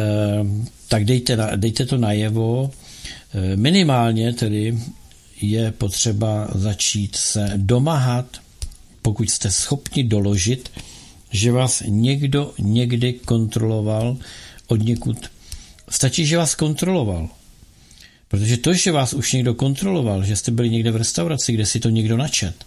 tak 0.87 1.05
dejte, 1.05 1.37
dejte 1.55 1.85
to 1.85 1.97
najevo. 1.97 2.71
Eh, 3.33 3.55
minimálně 3.55 4.33
tedy 4.33 4.79
je 5.41 5.71
potřeba 5.71 6.47
začít 6.55 7.15
se 7.15 7.51
domáhat, 7.55 8.25
pokud 9.01 9.29
jste 9.29 9.51
schopni 9.51 10.03
doložit, 10.03 10.71
že 11.31 11.51
vás 11.51 11.83
někdo 11.87 12.53
někdy 12.59 13.13
kontroloval 13.13 14.17
od 14.67 14.83
někud. 14.83 15.17
Stačí, 15.89 16.25
že 16.25 16.37
vás 16.37 16.55
kontroloval. 16.55 17.29
Protože 18.27 18.57
to, 18.57 18.73
že 18.73 18.91
vás 18.91 19.13
už 19.13 19.33
někdo 19.33 19.53
kontroloval, 19.53 20.23
že 20.23 20.35
jste 20.35 20.51
byli 20.51 20.69
někde 20.69 20.91
v 20.91 20.95
restauraci, 20.95 21.53
kde 21.53 21.65
si 21.65 21.79
to 21.79 21.89
někdo 21.89 22.17
načet, 22.17 22.65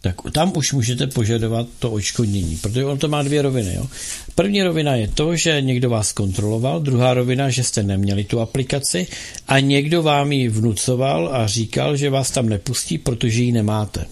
tak 0.00 0.16
tam 0.32 0.52
už 0.56 0.72
můžete 0.72 1.06
požadovat 1.06 1.66
to 1.78 1.90
očkodnění, 1.90 2.56
protože 2.56 2.84
on 2.84 2.98
to 2.98 3.08
má 3.08 3.22
dvě 3.22 3.42
roviny. 3.42 3.74
Jo. 3.74 3.86
První 4.34 4.62
rovina 4.62 4.94
je 4.94 5.08
to, 5.08 5.36
že 5.36 5.60
někdo 5.60 5.90
vás 5.90 6.12
kontroloval, 6.12 6.80
druhá 6.80 7.14
rovina, 7.14 7.50
že 7.50 7.64
jste 7.64 7.82
neměli 7.82 8.24
tu 8.24 8.40
aplikaci 8.40 9.06
a 9.48 9.60
někdo 9.60 10.02
vám 10.02 10.32
ji 10.32 10.48
vnucoval 10.48 11.28
a 11.32 11.46
říkal, 11.46 11.96
že 11.96 12.10
vás 12.10 12.30
tam 12.30 12.48
nepustí, 12.48 12.98
protože 12.98 13.42
ji 13.42 13.52
nemáte. 13.52 14.06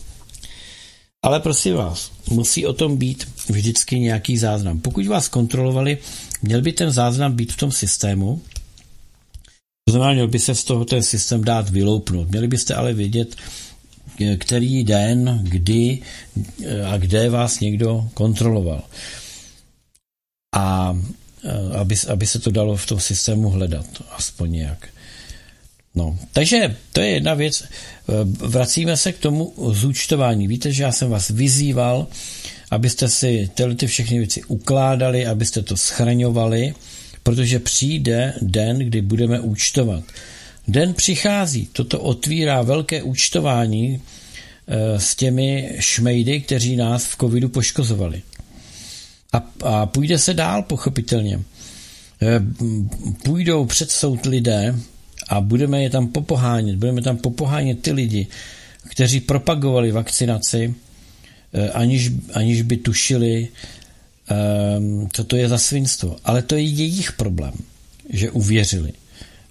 Ale 1.22 1.40
prosím 1.40 1.74
vás, 1.74 2.10
musí 2.30 2.66
o 2.66 2.72
tom 2.72 2.96
být 2.96 3.28
vždycky 3.48 3.98
nějaký 3.98 4.38
záznam. 4.38 4.80
Pokud 4.80 5.06
vás 5.06 5.28
kontrolovali, 5.28 5.98
měl 6.42 6.62
by 6.62 6.72
ten 6.72 6.90
záznam 6.90 7.32
být 7.32 7.52
v 7.52 7.56
tom 7.56 7.72
systému, 7.72 8.40
to 9.84 9.92
znamená, 9.92 10.12
měl 10.12 10.28
by 10.28 10.38
se 10.38 10.54
z 10.54 10.64
toho 10.64 10.84
ten 10.84 11.02
systém 11.02 11.44
dát 11.44 11.70
vyloupnout. 11.70 12.30
Měli 12.30 12.48
byste 12.48 12.74
ale 12.74 12.94
vědět, 12.94 13.36
který 14.38 14.84
den, 14.84 15.40
kdy 15.42 15.98
a 16.86 16.96
kde 16.96 17.30
vás 17.30 17.60
někdo 17.60 18.08
kontroloval. 18.14 18.82
A 20.54 20.96
aby, 21.80 21.96
aby 22.08 22.26
se 22.26 22.38
to 22.38 22.50
dalo 22.50 22.76
v 22.76 22.86
tom 22.86 23.00
systému 23.00 23.50
hledat, 23.50 23.86
aspoň 24.10 24.52
nějak. 24.52 24.88
No, 25.94 26.18
takže 26.32 26.76
to 26.92 27.00
je 27.00 27.10
jedna 27.10 27.34
věc. 27.34 27.64
Vracíme 28.38 28.96
se 28.96 29.12
k 29.12 29.18
tomu 29.18 29.54
zúčtování. 29.72 30.48
Víte, 30.48 30.72
že 30.72 30.82
já 30.82 30.92
jsem 30.92 31.10
vás 31.10 31.30
vyzýval, 31.30 32.06
abyste 32.70 33.08
si 33.08 33.50
tyhle 33.54 33.74
ty 33.74 33.86
všechny 33.86 34.18
věci 34.18 34.42
ukládali, 34.44 35.26
abyste 35.26 35.62
to 35.62 35.76
schraňovali, 35.76 36.74
protože 37.22 37.58
přijde 37.58 38.34
den, 38.42 38.78
kdy 38.78 39.02
budeme 39.02 39.40
účtovat. 39.40 40.04
Den 40.68 40.94
přichází, 40.94 41.68
toto 41.72 42.00
otvírá 42.00 42.62
velké 42.62 43.02
účtování 43.02 44.02
eh, 44.66 45.00
s 45.00 45.14
těmi 45.14 45.76
šmejdy, 45.78 46.40
kteří 46.40 46.76
nás 46.76 47.04
v 47.04 47.16
covidu 47.16 47.48
poškozovali. 47.48 48.22
A, 49.32 49.42
a 49.62 49.86
půjde 49.86 50.18
se 50.18 50.34
dál, 50.34 50.62
pochopitelně. 50.62 51.40
Eh, 52.22 52.40
půjdou 53.22 53.64
před 53.64 53.90
soud 53.90 54.26
lidé 54.26 54.74
a 55.28 55.40
budeme 55.40 55.82
je 55.82 55.90
tam 55.90 56.08
popohánět. 56.08 56.76
Budeme 56.76 57.02
tam 57.02 57.16
popohánět 57.16 57.82
ty 57.82 57.92
lidi, 57.92 58.26
kteří 58.88 59.20
propagovali 59.20 59.92
vakcinaci, 59.92 60.74
eh, 61.52 61.70
aniž, 61.70 62.10
aniž 62.34 62.62
by 62.62 62.76
tušili, 62.76 63.48
co 65.12 65.24
to 65.24 65.36
je 65.36 65.48
za 65.48 65.58
svinstvo. 65.58 66.16
Ale 66.24 66.42
to 66.42 66.54
je 66.54 66.62
jejich 66.62 67.12
problém, 67.12 67.52
že 68.10 68.30
uvěřili. 68.30 68.92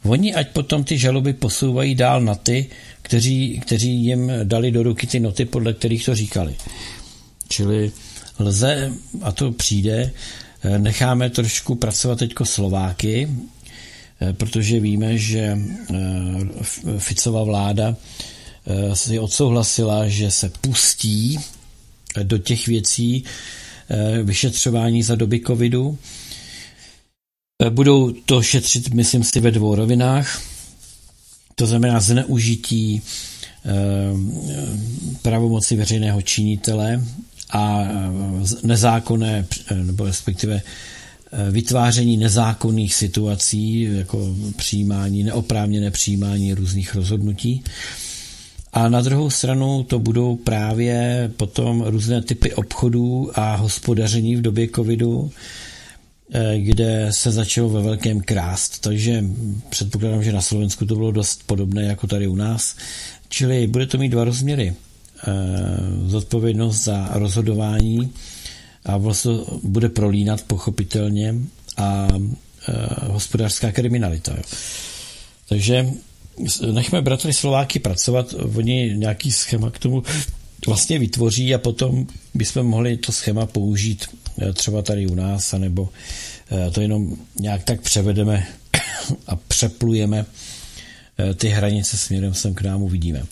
Oni 0.08 0.34
ať 0.34 0.48
potom 0.48 0.84
ty 0.84 0.98
žaloby 0.98 1.34
posouvají 1.34 1.96
dál 1.96 2.22
na 2.22 2.36
ty, 2.36 2.68
kteří, 3.02 3.60
kteří 3.66 3.92
jim 4.06 4.32
dali 4.44 4.72
do 4.72 4.84
ruky 4.84 5.08
ty 5.08 5.20
noty, 5.20 5.46
podle 5.46 5.74
kterých 5.74 6.06
to 6.06 6.16
říkali. 6.16 6.56
Čili 7.50 7.92
lze, 8.40 8.94
a 9.22 9.32
to 9.32 9.52
přijde, 9.52 10.12
eh, 10.64 10.80
necháme 10.80 11.30
trošku 11.30 11.76
pracovat 11.76 12.20
teďko 12.20 12.46
Slováky, 12.46 13.30
eh, 14.22 14.34
protože 14.34 14.80
víme, 14.80 15.18
že 15.18 15.40
eh, 15.40 15.98
Ficova 16.98 17.44
vláda 17.44 17.96
si 18.94 19.20
odsouhlasila, 19.20 20.08
že 20.08 20.32
se 20.32 20.52
pustí 20.62 21.40
do 22.24 22.38
těch 22.38 22.68
věcí 22.68 23.24
vyšetřování 24.24 25.04
za 25.04 25.16
doby 25.16 25.40
covidu 25.40 25.98
budou 27.70 28.12
to 28.12 28.42
šetřit, 28.42 28.94
myslím 28.94 29.24
si, 29.24 29.40
ve 29.40 29.52
dvou 29.52 29.76
rovinách. 29.76 30.42
To 31.56 31.68
znamená 31.68 32.00
zneužití 32.00 33.02
eh, 33.02 33.72
pravomoci 35.22 35.76
veřejného 35.76 36.22
činitele 36.22 37.04
a 37.50 37.82
eh, 37.82 37.88
nezákonné, 38.64 39.46
nebo 39.84 40.06
respektive 40.06 40.62
vytváření 41.52 42.18
nezákonných 42.18 42.94
situací, 42.96 43.82
jako 43.82 44.36
přijímání, 44.56 45.24
neoprávněné 45.24 45.92
přijímání 45.92 46.54
různých 46.54 46.96
rozhodnutí. 46.96 47.64
A 48.74 48.90
na 48.90 49.02
druhou 49.02 49.30
stranu 49.30 49.84
to 49.84 50.00
budou 50.00 50.36
právě 50.36 51.32
potom 51.38 51.84
různé 51.88 52.22
typy 52.22 52.54
obchodů 52.54 53.32
a 53.40 53.56
hospodaření 53.56 54.36
v 54.36 54.42
době 54.42 54.68
covidu, 54.76 55.32
Eh, 55.32 55.32
kde 56.58 57.08
se 57.12 57.32
začalo 57.32 57.70
ve 57.70 57.82
velkém 57.82 58.22
krást. 58.22 58.82
Takže 58.82 59.24
předpokládám, 59.70 60.24
že 60.24 60.32
na 60.32 60.42
Slovensku 60.42 60.86
to 60.86 60.96
bylo 60.96 61.12
dost 61.12 61.44
podobné 61.46 61.84
jako 61.84 62.08
tady 62.08 62.28
u 62.28 62.36
nás. 62.36 62.76
Čili 63.30 63.68
bude 63.68 63.86
to 63.86 63.98
mít 63.98 64.10
dva 64.10 64.24
rozměry. 64.24 64.76
Eh, 65.24 65.30
zodpovědnost 66.06 66.84
za 66.84 67.10
rozhodování 67.14 68.14
a 68.86 68.98
vlastně 68.98 69.32
bude 69.64 69.90
prolínat 69.90 70.42
pochopitelně 70.42 71.36
a 71.78 72.08
eh, 72.12 72.74
hospodářská 73.08 73.72
kriminalita. 73.72 74.36
Takže 75.50 75.90
nechme 76.72 77.02
bratry 77.02 77.34
Slováky 77.34 77.80
pracovat, 77.80 78.36
oni 78.56 78.94
nějaký 78.96 79.32
schéma 79.32 79.72
k 79.72 79.80
tomu 79.80 80.04
vlastně 80.68 81.00
vytvoří 81.00 81.56
a 81.56 81.58
potom 81.58 82.08
bychom 82.34 82.66
mohli 82.66 82.98
to 82.98 83.12
schéma 83.12 83.46
použít 83.46 84.08
Eh, 84.08 84.17
třeba 84.54 84.82
tady 84.82 85.08
u 85.08 85.16
nás, 85.16 85.54
anebo 85.54 85.90
eh, 86.52 86.72
to 86.72 86.82
jenom 86.82 87.18
nějak 87.40 87.64
tak 87.64 87.82
převedeme 87.82 88.48
a 89.28 89.36
přeplujeme 89.36 90.26
eh, 91.18 91.34
ty 91.34 91.50
hranice 91.50 91.98
směrem 91.98 92.34
sem 92.34 92.54
k 92.54 92.62
nám 92.62 92.82
uvidíme. 92.82 93.24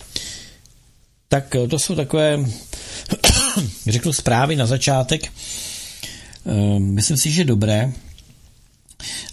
Tak 1.28 1.56
to 1.70 1.80
jsou 1.80 1.96
takové, 1.96 2.40
řeknu, 3.88 4.14
zprávy 4.14 4.56
na 4.56 4.66
začátek. 4.66 5.32
myslím 6.78 7.18
si, 7.18 7.32
že 7.32 7.44
dobré, 7.44 7.92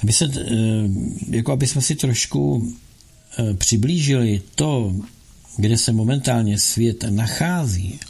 aby, 0.03 0.13
se, 0.13 0.29
jako 1.31 1.53
aby 1.53 1.67
jsme 1.67 1.83
si 1.83 1.95
trošku 1.95 2.73
přiblížili 3.59 4.43
to, 4.55 4.95
kde 5.57 5.79
se 5.79 5.93
momentálně 5.93 6.59
svět 6.59 7.05
nachází, 7.11 8.01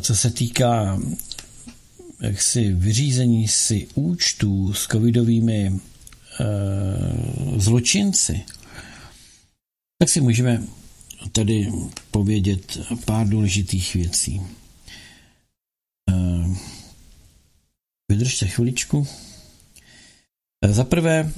co 0.00 0.16
se 0.16 0.30
týká 0.30 0.98
jaksi 2.22 2.72
vyřízení 2.72 3.48
si 3.48 3.88
účtů 3.94 4.74
s 4.74 4.86
covidovými 4.86 5.66
e, 5.66 5.72
zločinci, 7.56 8.42
tak 9.98 10.08
si 10.08 10.20
můžeme 10.20 10.62
tady 11.32 11.72
povědět 12.10 12.80
pár 13.04 13.28
důležitých 13.28 13.94
věcí. 13.94 14.40
E, 16.10 16.14
vydržte 18.10 18.46
chviličku. 18.46 19.06
E, 20.64 20.72
za 20.72 20.84
prvé, 20.84 21.32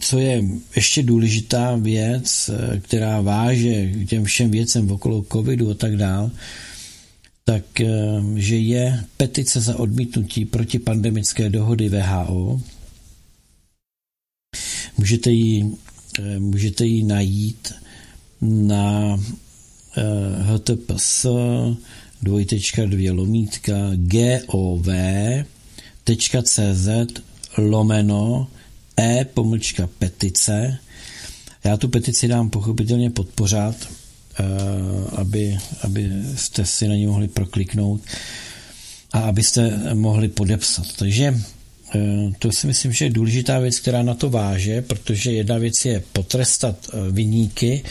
co 0.00 0.18
je 0.18 0.44
ještě 0.76 1.02
důležitá 1.02 1.76
věc, 1.76 2.50
která 2.80 3.20
váže 3.20 3.92
k 3.92 4.08
těm 4.08 4.24
všem 4.24 4.50
věcem 4.50 4.90
okolo 4.90 5.24
covidu 5.32 5.70
a 5.70 5.74
tak 5.74 5.96
dál, 5.96 6.30
tak 7.48 7.80
eh, 7.80 7.88
že 8.36 8.56
je 8.60 9.04
petice 9.16 9.60
za 9.60 9.80
odmítnutí 9.80 10.44
protipandemické 10.44 11.48
dohody 11.48 11.88
VHO. 11.88 12.60
Můžete 14.98 15.30
ji, 15.30 15.72
eh, 16.18 16.38
můžete 16.38 16.86
ji 16.86 17.02
najít 17.02 17.72
na 18.40 19.16
htps 20.44 21.24
eh, 21.24 21.30
dvojtečka 22.22 22.86
dvě 22.86 23.12
lomítka 23.12 23.74
gov.cz 23.96 24.78
lomeno 27.58 28.48
e 29.00 29.24
pomlčka 29.24 29.88
petice. 29.98 30.78
Já 31.64 31.76
tu 31.76 31.88
petici 31.88 32.28
dám 32.28 32.50
pochopitelně 32.50 33.10
podpořát, 33.10 33.88
aby, 35.16 35.58
aby 35.82 36.10
jste 36.36 36.66
si 36.66 36.88
na 36.88 36.94
ní 36.94 37.06
mohli 37.06 37.28
prokliknout 37.28 38.00
a 39.12 39.18
abyste 39.18 39.94
mohli 39.94 40.28
podepsat. 40.28 40.86
Takže 40.96 41.34
eh, 41.94 41.98
to 42.38 42.52
si 42.52 42.66
myslím, 42.66 42.92
že 42.92 43.04
je 43.04 43.10
důležitá 43.10 43.58
věc, 43.58 43.80
která 43.80 44.02
na 44.02 44.14
to 44.14 44.30
váže, 44.30 44.82
protože 44.82 45.32
jedna 45.32 45.58
věc 45.58 45.84
je 45.84 46.02
potrestat 46.12 46.76
eh, 46.92 47.10
vyníky 47.10 47.82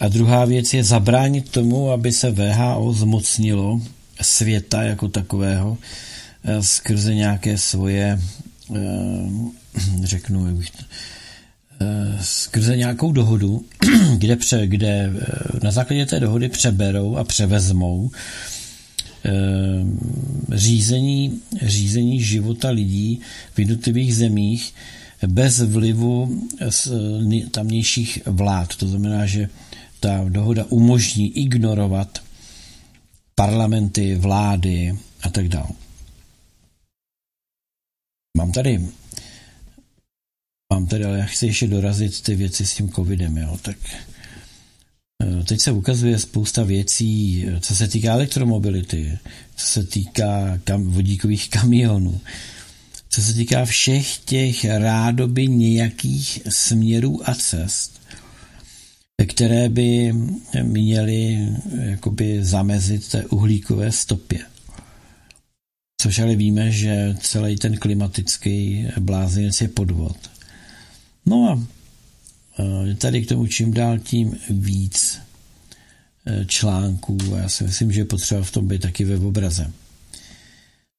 a 0.00 0.08
druhá 0.08 0.44
věc 0.44 0.74
je 0.74 0.84
zabránit 0.84 1.48
tomu, 1.48 1.90
aby 1.90 2.12
se 2.12 2.30
VHO 2.30 2.92
zmocnilo 2.92 3.80
světa 4.20 4.82
jako 4.82 5.08
takového 5.08 5.78
skrze 6.60 7.14
nějaké 7.14 7.58
svoje, 7.58 8.20
řeknu, 10.04 10.46
jak 10.46 10.56
bych 10.56 10.70
to, 10.70 10.84
Eh, 11.69 11.69
skrze 12.20 12.76
nějakou 12.76 13.12
dohodu, 13.12 13.64
kde, 14.18 14.36
pře, 14.36 14.66
kde 14.66 14.88
eh, 14.88 15.58
na 15.62 15.70
základě 15.70 16.06
té 16.06 16.20
dohody 16.20 16.48
přeberou 16.48 17.16
a 17.16 17.24
převezmou 17.24 18.10
eh, 19.24 19.30
řízení, 20.52 21.40
řízení 21.62 22.22
života 22.22 22.70
lidí 22.70 23.20
v 23.54 23.58
jednotlivých 23.58 24.16
zemích 24.16 24.74
bez 25.26 25.60
vlivu 25.60 26.48
tamnějších 27.50 28.18
vlád. 28.26 28.76
To 28.76 28.88
znamená, 28.88 29.26
že 29.26 29.48
ta 30.00 30.24
dohoda 30.28 30.64
umožní 30.68 31.38
ignorovat 31.38 32.18
parlamenty, 33.34 34.16
vlády 34.16 34.96
a 35.22 35.30
tak 35.30 35.48
dále. 35.48 35.68
Mám 38.36 38.52
tady 38.52 38.88
Mám 40.72 40.86
tady, 40.86 41.04
ale 41.04 41.18
já 41.18 41.24
chci 41.24 41.46
ještě 41.46 41.66
dorazit 41.66 42.20
ty 42.20 42.34
věci 42.34 42.66
s 42.66 42.74
tím 42.74 42.90
covidem, 42.90 43.36
jo, 43.36 43.58
tak 43.62 43.76
eh, 45.22 45.44
teď 45.44 45.60
se 45.60 45.72
ukazuje 45.72 46.18
spousta 46.18 46.62
věcí, 46.62 47.46
co 47.60 47.76
se 47.76 47.88
týká 47.88 48.12
elektromobility, 48.12 49.18
co 49.56 49.66
se 49.66 49.84
týká 49.84 50.58
kam, 50.64 50.84
vodíkových 50.84 51.50
kamionů, 51.50 52.20
co 53.08 53.22
se 53.22 53.34
týká 53.34 53.64
všech 53.64 54.18
těch 54.18 54.64
rádoby 54.64 55.46
nějakých 55.46 56.40
směrů 56.48 57.28
a 57.28 57.34
cest, 57.34 58.00
které 59.28 59.68
by 59.68 60.12
měly 60.62 61.48
jakoby 61.80 62.44
zamezit 62.44 63.08
té 63.08 63.24
uhlíkové 63.24 63.92
stopě. 63.92 64.38
Což 66.02 66.18
ale 66.18 66.36
víme, 66.36 66.70
že 66.70 67.16
celý 67.20 67.56
ten 67.56 67.76
klimatický 67.76 68.86
blázinec 69.00 69.60
je 69.60 69.68
podvod. 69.68 70.39
No 71.30 71.48
a 71.48 71.62
e, 72.62 72.94
tady 72.94 73.22
k 73.22 73.28
tomu 73.28 73.46
čím 73.46 73.72
dál 73.72 73.98
tím 73.98 74.38
víc 74.50 75.18
e, 76.26 76.44
článků 76.44 77.18
a 77.34 77.38
já 77.38 77.48
si 77.48 77.64
myslím, 77.64 77.92
že 77.92 78.00
je 78.00 78.04
potřeba 78.04 78.42
v 78.42 78.50
tom 78.50 78.68
být 78.68 78.82
taky 78.82 79.04
ve 79.04 79.16
obraze. 79.16 79.72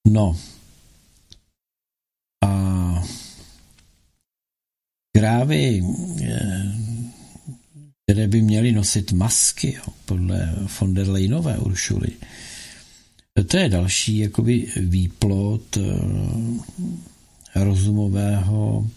No 0.07 0.37
a 2.45 3.03
krávy, 5.17 5.83
e, 6.21 6.39
které 8.03 8.27
by 8.27 8.41
měly 8.41 8.71
nosit 8.71 9.11
masky, 9.11 9.77
podle 10.05 10.55
von 10.79 10.93
der 10.93 11.09
Leinové 11.09 11.57
Uršuly, 11.57 12.09
to 13.47 13.57
je 13.57 13.69
další 13.69 14.17
jakoby 14.17 14.71
výplot 14.75 15.77
rozumového 17.55 18.89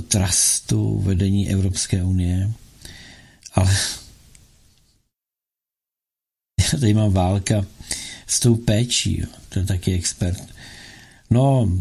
trustu 0.00 0.98
vedení 0.98 1.50
Evropské 1.50 2.04
unie, 2.04 2.52
ale 3.54 3.76
já 6.60 6.70
tady 6.80 6.94
mám 6.94 7.12
válka 7.12 7.66
s 8.26 8.40
tou 8.40 8.56
péčí, 8.56 9.20
jo. 9.20 9.26
to 9.48 9.58
je 9.58 9.64
taky 9.64 9.94
expert. 9.94 10.54
No, 11.30 11.72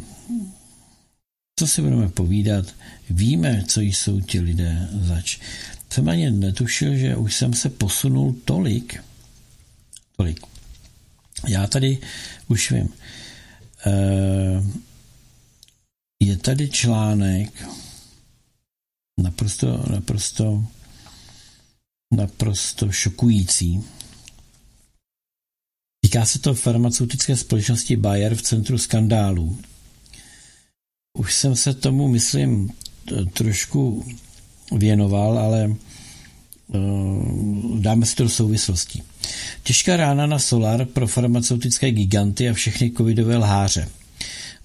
co 1.60 1.68
si 1.68 1.82
budeme 1.82 2.10
povídat, 2.10 2.66
víme, 3.10 3.64
co 3.68 3.82
jsou 3.82 4.22
ti 4.22 4.40
lidé 4.40 4.90
zač. 5.02 5.40
Jsem 5.90 6.10
ani 6.10 6.32
netušil, 6.32 6.96
že 6.96 7.16
už 7.16 7.36
jsem 7.36 7.54
se 7.54 7.70
posunul 7.70 8.36
tolik, 8.46 9.04
tolik. 10.18 10.40
Já 11.48 11.68
tady 11.68 11.98
už 12.48 12.72
vím. 12.72 12.90
E, 13.86 13.92
je 16.20 16.38
tady 16.38 16.70
článek, 16.70 17.68
naprosto, 19.22 19.84
naprosto, 19.90 20.66
naprosto 22.14 22.92
šokující. 22.92 23.84
Týká 26.06 26.26
se 26.26 26.40
to 26.40 26.54
farmaceutické 26.54 27.38
společnosti 27.38 27.96
Bayer 27.96 28.36
v 28.36 28.42
centru 28.42 28.78
skandálů. 28.78 29.58
Už 31.18 31.34
jsem 31.34 31.56
se 31.56 31.74
tomu, 31.74 32.08
myslím, 32.08 32.72
trošku 33.34 34.06
věnoval, 34.72 35.40
ale 35.40 35.76
uh, 36.68 37.80
dáme 37.80 38.06
si 38.06 38.16
to 38.16 38.24
do 38.24 38.30
souvislostí. 38.30 39.04
Těžká 39.64 39.98
rána 39.98 40.26
na 40.26 40.40
solar 40.40 40.86
pro 40.86 41.08
farmaceutické 41.08 41.92
giganty 41.92 42.50
a 42.50 42.54
všechny 42.54 42.92
covidové 42.92 43.38
lháře. 43.38 43.90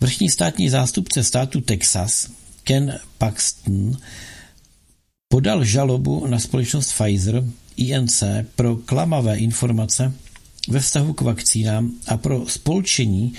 Vrchní 0.00 0.30
státní 0.30 0.68
zástupce 0.68 1.24
státu 1.24 1.60
Texas 1.60 2.30
Ken 2.64 3.00
Paxton 3.18 3.98
podal 5.28 5.64
žalobu 5.64 6.26
na 6.26 6.38
společnost 6.38 6.92
Pfizer 6.92 7.44
INC 7.76 8.22
pro 8.56 8.76
klamavé 8.76 9.36
informace 9.36 10.12
ve 10.68 10.80
vztahu 10.80 11.12
k 11.12 11.20
vakcínám 11.20 11.92
a 12.06 12.16
pro 12.16 12.48
spolčení 12.48 13.34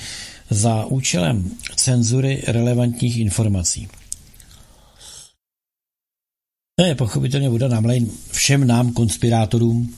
za 0.50 0.86
účelem 0.86 1.52
cenzury 1.76 2.43
relevantních 2.47 3.17
informací. 3.17 3.88
To 6.80 6.86
je 6.86 6.95
pochopitelně 6.95 7.50
voda 7.50 7.67
na 7.67 7.80
mlejn 7.80 8.12
všem 8.32 8.67
nám, 8.67 8.93
konspirátorům, 8.93 9.95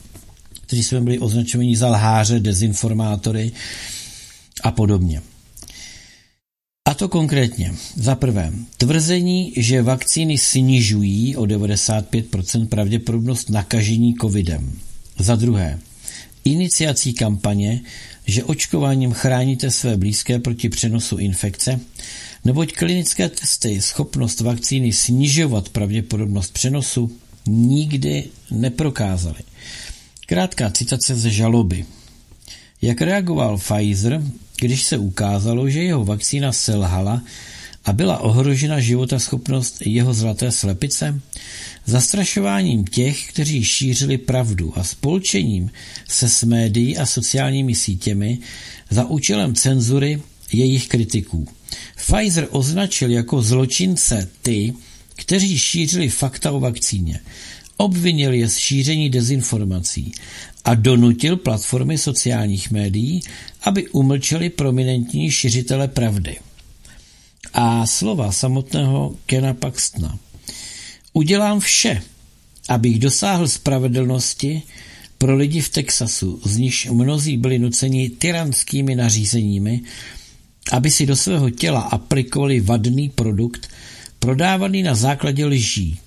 kteří 0.62 0.84
jsme 0.84 1.02
byli 1.02 1.20
označeni 1.20 1.78
za 1.78 1.90
lháře, 1.90 2.40
dezinformátory 2.40 3.52
a 4.64 4.72
podobně. 4.72 5.22
To 7.00 7.08
konkrétně. 7.08 7.74
Za 7.96 8.16
prvé, 8.16 8.54
tvrzení, 8.78 9.54
že 9.58 9.82
vakcíny 9.82 10.38
snižují 10.38 11.36
o 11.36 11.44
95% 11.44 12.68
pravděpodobnost 12.68 13.50
nakažení 13.50 14.16
covidem. 14.22 14.80
Za 15.20 15.36
druhé, 15.36 15.80
iniciací 16.46 17.14
kampaně, 17.14 17.82
že 18.26 18.44
očkováním 18.44 19.12
chráníte 19.12 19.72
své 19.72 19.98
blízké 19.98 20.40
proti 20.40 20.70
přenosu 20.70 21.18
infekce, 21.18 21.80
neboť 22.46 22.74
klinické 22.74 23.30
testy 23.30 23.82
schopnost 23.82 24.40
vakcíny 24.40 24.94
snižovat 24.94 25.70
pravděpodobnost 25.70 26.54
přenosu 26.54 27.12
nikdy 27.48 28.24
neprokázaly. 28.52 29.40
Krátká 30.26 30.70
citace 30.70 31.16
ze 31.16 31.30
žaloby. 31.30 31.86
Jak 32.82 33.02
reagoval 33.02 33.58
Pfizer, 33.58 34.24
když 34.60 34.84
se 34.84 34.98
ukázalo, 34.98 35.70
že 35.70 35.84
jeho 35.84 36.06
vakcína 36.06 36.52
selhala 36.52 37.22
a 37.86 37.94
byla 37.94 38.18
ohrožena 38.18 38.80
životaschopnost 38.80 39.82
jeho 39.86 40.14
zlaté 40.14 40.52
slepice? 40.52 41.22
Zastrašováním 41.86 42.86
těch, 42.86 43.30
kteří 43.30 43.64
šířili 43.64 44.18
pravdu 44.18 44.74
a 44.78 44.84
spolčením 44.84 45.72
se 46.08 46.30
s 46.30 46.44
médií 46.44 46.98
a 46.98 47.06
sociálními 47.06 47.76
sítěmi 47.76 48.38
za 48.90 49.06
účelem 49.06 49.56
cenzury 49.56 50.22
jejich 50.52 50.88
kritiků. 50.88 51.48
Pfizer 51.96 52.48
označil 52.52 53.12
jako 53.12 53.42
zločince 53.42 54.30
ty, 54.42 54.74
kteří 55.16 55.58
šířili 55.58 56.10
fakta 56.10 56.52
o 56.52 56.60
vakcíně. 56.60 57.20
Obvinil 57.78 58.34
je 58.34 58.50
z 58.50 58.58
šíření 58.58 59.10
dezinformací 59.10 60.12
a 60.66 60.76
donutil 60.76 61.38
platformy 61.38 61.98
sociálních 61.98 62.72
médií, 62.72 63.22
aby 63.62 63.88
umlčeli 63.90 64.50
prominentní 64.50 65.32
šiřitele 65.32 65.88
pravdy. 65.88 66.38
A 67.54 67.86
slova 67.86 68.32
samotného 68.32 69.16
Kena 69.26 69.54
Paxtona. 69.54 70.20
Udělám 71.14 71.60
vše, 71.60 72.02
abych 72.70 73.00
dosáhl 73.00 73.48
spravedlnosti 73.48 74.62
pro 75.18 75.36
lidi 75.36 75.62
v 75.62 75.70
Texasu, 75.70 76.42
z 76.46 76.58
nichž 76.58 76.86
mnozí 76.86 77.38
byli 77.38 77.60
nuceni 77.60 78.10
tyranskými 78.10 78.96
nařízeními, 78.96 79.82
aby 80.72 80.92
si 80.92 81.06
do 81.06 81.16
svého 81.16 81.50
těla 81.50 81.82
aplikovali 81.82 82.60
vadný 82.60 83.10
produkt, 83.10 83.70
prodávaný 84.20 84.84
na 84.84 84.96
základě 84.96 85.46
lží. 85.46 86.00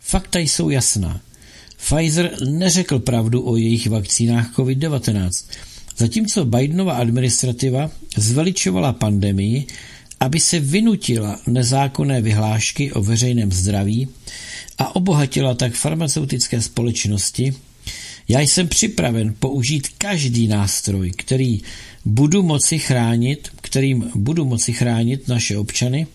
Fakta 0.00 0.38
jsou 0.38 0.70
jasná. 0.70 1.20
Pfizer 1.78 2.30
neřekl 2.48 2.98
pravdu 2.98 3.48
o 3.48 3.56
jejich 3.56 3.86
vakcínách 3.86 4.56
COVID-19, 4.56 5.30
zatímco 5.96 6.44
Bidenova 6.44 6.92
administrativa 6.92 7.90
zveličovala 8.16 8.92
pandemii, 8.92 9.66
aby 10.20 10.40
se 10.40 10.60
vynutila 10.60 11.40
nezákonné 11.46 12.20
vyhlášky 12.20 12.92
o 12.92 13.02
veřejném 13.02 13.52
zdraví 13.52 14.08
a 14.78 14.96
obohatila 14.96 15.54
tak 15.54 15.74
farmaceutické 15.74 16.62
společnosti, 16.62 17.54
já 18.28 18.40
jsem 18.40 18.68
připraven 18.68 19.34
použít 19.38 19.88
každý 19.98 20.48
nástroj, 20.48 21.10
který 21.16 21.62
budu 22.04 22.42
moci 22.42 22.78
chránit, 22.78 23.48
kterým 23.60 24.10
budu 24.14 24.44
moci 24.44 24.72
chránit 24.72 25.28
naše 25.28 25.58
občany, 25.58 26.06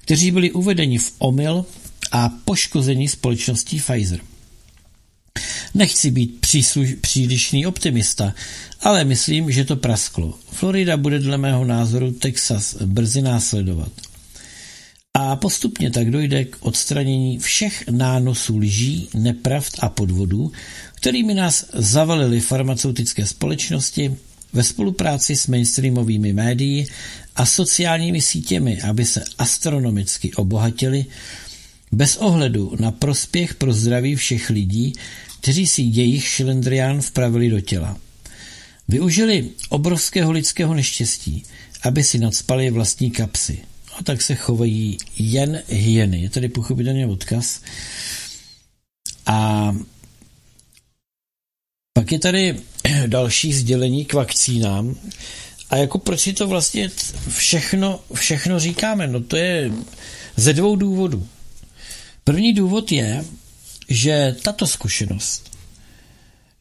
kteří 0.00 0.30
byli 0.30 0.52
uvedeni 0.52 0.98
v 0.98 1.12
omyl 1.18 1.66
a 2.12 2.28
poškození 2.28 3.08
společností 3.08 3.80
Pfizer. 3.80 4.20
Nechci 5.74 6.10
být 6.10 6.40
přísluž, 6.40 6.94
přílišný 7.00 7.66
optimista, 7.66 8.34
ale 8.80 9.04
myslím, 9.04 9.50
že 9.50 9.64
to 9.64 9.76
prasklo. 9.76 10.38
Florida 10.52 10.96
bude 10.96 11.18
dle 11.18 11.38
mého 11.38 11.64
názoru 11.64 12.12
Texas 12.12 12.76
brzy 12.84 13.22
následovat. 13.22 13.92
A 15.14 15.36
postupně 15.36 15.90
tak 15.90 16.10
dojde 16.10 16.44
k 16.44 16.56
odstranění 16.60 17.38
všech 17.38 17.84
nánosů 17.90 18.58
lží, 18.58 19.08
nepravd 19.14 19.72
a 19.78 19.88
podvodů, 19.88 20.52
kterými 20.94 21.34
nás 21.34 21.66
zavalily 21.72 22.40
farmaceutické 22.40 23.26
společnosti 23.26 24.16
ve 24.52 24.64
spolupráci 24.64 25.36
s 25.36 25.46
mainstreamovými 25.46 26.32
médií 26.32 26.86
a 27.36 27.46
sociálními 27.46 28.20
sítěmi, 28.20 28.82
aby 28.82 29.04
se 29.04 29.24
astronomicky 29.38 30.34
obohatili 30.34 31.06
bez 31.94 32.16
ohledu 32.16 32.72
na 32.80 32.90
prospěch 32.90 33.54
pro 33.54 33.72
zdraví 33.72 34.14
všech 34.14 34.50
lidí, 34.50 34.92
kteří 35.40 35.66
si 35.66 35.82
jejich 35.82 36.26
šlendrián 36.26 37.00
vpravili 37.00 37.48
do 37.50 37.60
těla. 37.60 37.98
Využili 38.88 39.50
obrovského 39.68 40.32
lidského 40.32 40.74
neštěstí, 40.74 41.42
aby 41.82 42.04
si 42.04 42.18
nadspali 42.18 42.70
vlastní 42.70 43.10
kapsy. 43.10 43.58
A 43.98 44.02
tak 44.02 44.22
se 44.22 44.34
chovají 44.34 44.98
jen 45.18 45.62
hyeny. 45.68 46.22
Je 46.22 46.30
tady 46.30 46.48
pochopitelně 46.48 47.06
odkaz. 47.06 47.60
A 49.26 49.72
pak 51.92 52.12
je 52.12 52.18
tady 52.18 52.56
další 53.06 53.52
sdělení 53.52 54.04
k 54.04 54.12
vakcínám. 54.12 54.96
A 55.70 55.76
jako 55.76 55.98
proč 55.98 56.20
si 56.20 56.32
to 56.32 56.48
vlastně 56.48 56.90
všechno, 57.28 58.00
všechno 58.14 58.60
říkáme? 58.60 59.06
No 59.06 59.20
to 59.20 59.36
je 59.36 59.72
ze 60.36 60.52
dvou 60.52 60.76
důvodů. 60.76 61.28
První 62.24 62.52
důvod 62.52 62.92
je, 62.92 63.24
že 63.88 64.36
tato 64.42 64.66
zkušenost, 64.66 65.50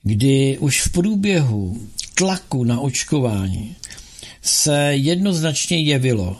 kdy 0.03 0.57
už 0.57 0.81
v 0.81 0.89
průběhu 0.91 1.87
tlaku 2.15 2.63
na 2.63 2.79
očkování 2.79 3.75
se 4.41 4.77
jednoznačně 4.95 5.81
jevilo, 5.81 6.37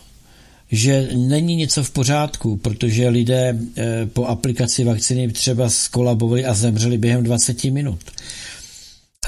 že 0.71 1.09
není 1.15 1.55
něco 1.55 1.83
v 1.83 1.91
pořádku, 1.91 2.57
protože 2.57 3.09
lidé 3.09 3.59
eh, 3.77 4.05
po 4.05 4.25
aplikaci 4.25 4.83
vakcíny 4.83 5.31
třeba 5.31 5.69
skolabovali 5.69 6.45
a 6.45 6.53
zemřeli 6.53 6.97
během 6.97 7.23
20 7.23 7.63
minut. 7.63 7.99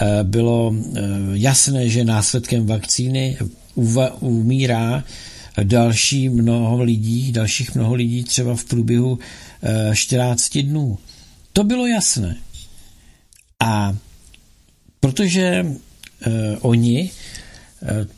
Eh, 0.02 0.24
bylo 0.24 0.76
eh, 0.76 1.02
jasné, 1.34 1.90
že 1.90 2.04
následkem 2.04 2.66
vakcíny 2.66 3.38
umírá 4.20 5.04
další 5.64 6.30
mnoho 6.30 6.84
lidí, 6.84 7.32
dalších 7.32 7.76
mnoho 7.76 7.94
lidí 7.94 8.24
třeba 8.24 8.56
v 8.56 8.64
průběhu 8.64 9.20
14 9.94 10.58
dnů. 10.58 10.98
To 11.54 11.64
bylo 11.64 11.88
jasné. 11.88 12.38
A 13.60 13.96
protože 15.00 15.66
oni 16.62 17.12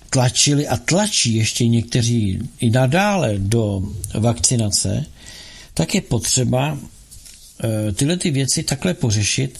tlačili 0.10 0.68
a 0.68 0.78
tlačí 0.78 1.36
ještě 1.36 1.68
někteří 1.68 2.40
i 2.60 2.70
nadále 2.70 3.34
do 3.38 3.84
vakcinace, 4.14 5.06
tak 5.74 5.96
je 5.96 6.02
potřeba 6.02 6.78
eh, 6.78 7.92
tyhle 7.92 8.18
ty 8.18 8.32
věci 8.32 8.64
takhle 8.64 8.94
pořešit, 8.94 9.60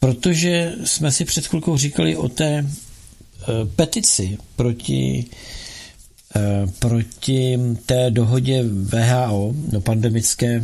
protože 0.00 0.74
jsme 0.84 1.12
si 1.12 1.24
před 1.24 1.46
chvilkou 1.46 1.76
říkali 1.76 2.16
o 2.16 2.28
té 2.28 2.66
petici 3.76 4.38
proti, 4.56 5.24
proti 6.78 7.58
té 7.86 8.10
dohodě 8.10 8.62
VHO, 8.62 9.54
no 9.72 9.80
pandemické 9.80 10.62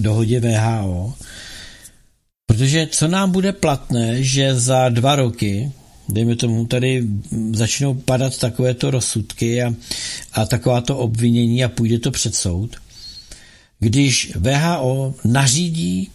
dohodě 0.00 0.40
VHO, 0.40 1.14
protože 2.46 2.86
co 2.86 3.08
nám 3.08 3.30
bude 3.30 3.52
platné, 3.52 4.22
že 4.22 4.54
za 4.54 4.88
dva 4.88 5.16
roky 5.16 5.72
dejme 6.12 6.36
tomu, 6.36 6.66
tady 6.66 7.04
začnou 7.52 7.94
padat 7.94 8.38
takovéto 8.38 8.90
rozsudky 8.90 9.62
a, 9.62 9.74
a 10.32 10.46
takováto 10.46 10.98
obvinění 10.98 11.64
a 11.64 11.68
půjde 11.68 11.98
to 11.98 12.10
před 12.10 12.34
soud, 12.34 12.76
když 13.78 14.32
VHO 14.36 15.14
nařídí 15.24 15.98
e, 16.00 16.10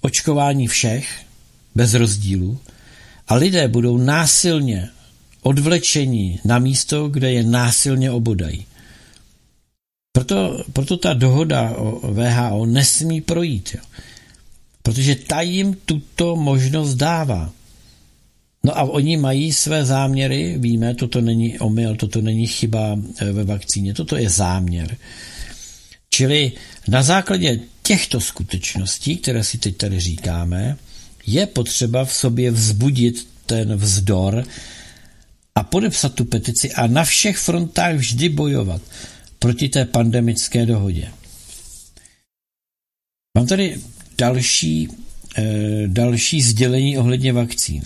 očkování 0.00 0.66
všech 0.66 1.22
bez 1.74 1.94
rozdílu 1.94 2.58
a 3.28 3.34
lidé 3.34 3.68
budou 3.68 3.98
násilně 3.98 4.88
odvlečeni 5.42 6.40
na 6.44 6.58
místo, 6.58 7.08
kde 7.08 7.32
je 7.32 7.42
násilně 7.42 8.10
obodají. 8.10 8.66
Proto, 10.14 10.64
proto 10.72 10.96
ta 10.96 11.14
dohoda 11.14 11.70
o 11.76 12.12
VHO 12.12 12.66
nesmí 12.66 13.20
projít. 13.20 13.70
Jo 13.74 13.80
protože 14.84 15.14
ta 15.14 15.40
jim 15.40 15.76
tuto 15.84 16.36
možnost 16.36 16.94
dává. 16.94 17.52
No 18.64 18.78
a 18.78 18.82
oni 18.82 19.16
mají 19.16 19.52
své 19.52 19.84
záměry, 19.84 20.56
víme, 20.58 20.94
toto 20.94 21.20
není 21.20 21.58
omyl, 21.58 21.96
toto 21.96 22.20
není 22.20 22.46
chyba 22.46 22.98
eh, 23.18 23.32
ve 23.32 23.44
vakcíně, 23.44 23.94
toto 23.94 24.16
je 24.16 24.30
záměr. 24.30 24.96
Čili 26.10 26.52
na 26.88 27.02
základě 27.02 27.60
těchto 27.82 28.20
skutečností, 28.20 29.16
které 29.16 29.44
si 29.44 29.58
teď 29.58 29.76
tady 29.76 30.00
říkáme, 30.00 30.76
je 31.26 31.46
potřeba 31.46 32.04
v 32.04 32.12
sobě 32.12 32.50
vzbudit 32.50 33.26
ten 33.46 33.76
vzdor 33.76 34.44
a 35.54 35.62
podepsat 35.62 36.14
tu 36.14 36.24
petici 36.24 36.72
a 36.72 36.86
na 36.86 37.04
všech 37.04 37.36
frontách 37.36 37.94
vždy 37.94 38.28
bojovat 38.28 38.82
proti 39.44 39.68
té 39.68 39.84
pandemické 39.84 40.66
dohodě. 40.66 41.08
Mám 43.36 43.46
tady 43.46 43.80
další, 44.18 44.88
eh, 45.38 45.42
další 45.86 46.42
sdělení 46.42 46.98
ohledně 46.98 47.32
vakcín. 47.32 47.82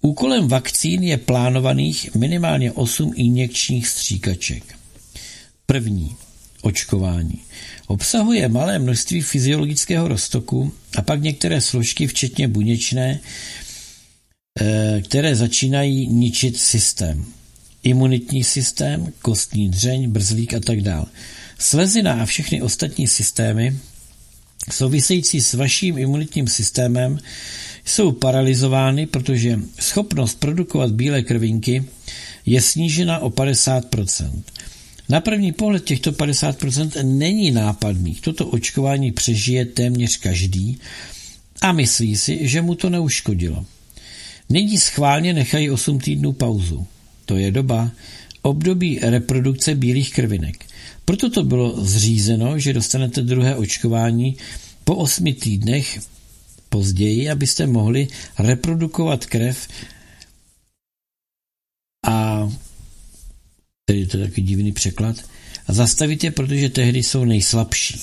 Úkolem 0.00 0.48
vakcín 0.48 1.02
je 1.02 1.16
plánovaných 1.16 2.14
minimálně 2.14 2.72
8 2.72 3.12
injekčních 3.16 3.88
stříkaček. 3.88 4.78
První 5.66 6.16
očkování. 6.62 7.38
Obsahuje 7.86 8.48
malé 8.48 8.78
množství 8.78 9.20
fyziologického 9.22 10.08
roztoku 10.08 10.72
a 10.96 11.02
pak 11.02 11.22
některé 11.22 11.60
složky, 11.60 12.06
včetně 12.06 12.48
buněčné, 12.48 13.20
eh, 14.60 15.02
které 15.04 15.36
začínají 15.36 16.06
ničit 16.06 16.56
systém. 16.56 17.26
Imunitní 17.84 18.44
systém, 18.44 19.12
kostní 19.22 19.68
dřeň, 19.68 20.10
brzlík 20.10 20.54
a 20.54 20.60
tak 20.60 20.80
dále. 20.80 21.06
Slezina 21.58 22.12
a 22.22 22.26
všechny 22.26 22.62
ostatní 22.62 23.06
systémy 23.06 23.76
související 24.72 25.40
s 25.40 25.54
vaším 25.54 25.98
imunitním 25.98 26.48
systémem 26.48 27.18
jsou 27.84 28.12
paralizovány, 28.12 29.06
protože 29.06 29.60
schopnost 29.80 30.40
produkovat 30.40 30.92
bílé 30.92 31.22
krvinky 31.22 31.84
je 32.46 32.62
snížena 32.62 33.18
o 33.18 33.30
50%. 33.30 34.42
Na 35.08 35.20
první 35.20 35.52
pohled 35.52 35.84
těchto 35.84 36.12
50% 36.12 37.18
není 37.18 37.50
nápadných. 37.50 38.20
Toto 38.20 38.46
očkování 38.46 39.12
přežije 39.12 39.64
téměř 39.64 40.16
každý 40.16 40.78
a 41.60 41.72
myslí 41.72 42.16
si, 42.16 42.48
že 42.48 42.62
mu 42.62 42.74
to 42.74 42.90
neuškodilo. 42.90 43.66
Nyní 44.48 44.78
schválně 44.78 45.32
nechají 45.32 45.70
8 45.70 45.98
týdnů 45.98 46.32
pauzu. 46.32 46.86
To 47.24 47.36
je 47.36 47.50
doba, 47.50 47.90
období 48.42 48.98
reprodukce 49.02 49.74
bílých 49.74 50.12
krvinek. 50.12 50.64
Proto 51.04 51.30
to 51.30 51.42
bylo 51.42 51.84
zřízeno, 51.84 52.58
že 52.58 52.72
dostanete 52.72 53.22
druhé 53.22 53.56
očkování 53.56 54.36
po 54.84 54.96
8 54.96 55.34
týdnech 55.34 56.00
později, 56.68 57.30
abyste 57.30 57.66
mohli 57.66 58.08
reprodukovat 58.38 59.26
krev 59.26 59.68
a 62.06 62.48
tedy 63.84 64.06
to 64.06 64.16
je 64.16 64.26
takový 64.26 64.42
divný 64.42 64.72
překlad, 64.72 65.16
a 65.66 65.72
zastavit 65.72 66.24
je, 66.24 66.30
protože 66.30 66.68
tehdy 66.68 67.02
jsou 67.02 67.24
nejslabší. 67.24 68.00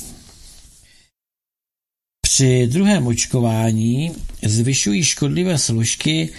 Při 2.21 2.67
druhém 2.67 3.07
očkování 3.07 4.11
zvyšují 4.43 5.03
škodlivé 5.03 5.57
složky 5.57 6.29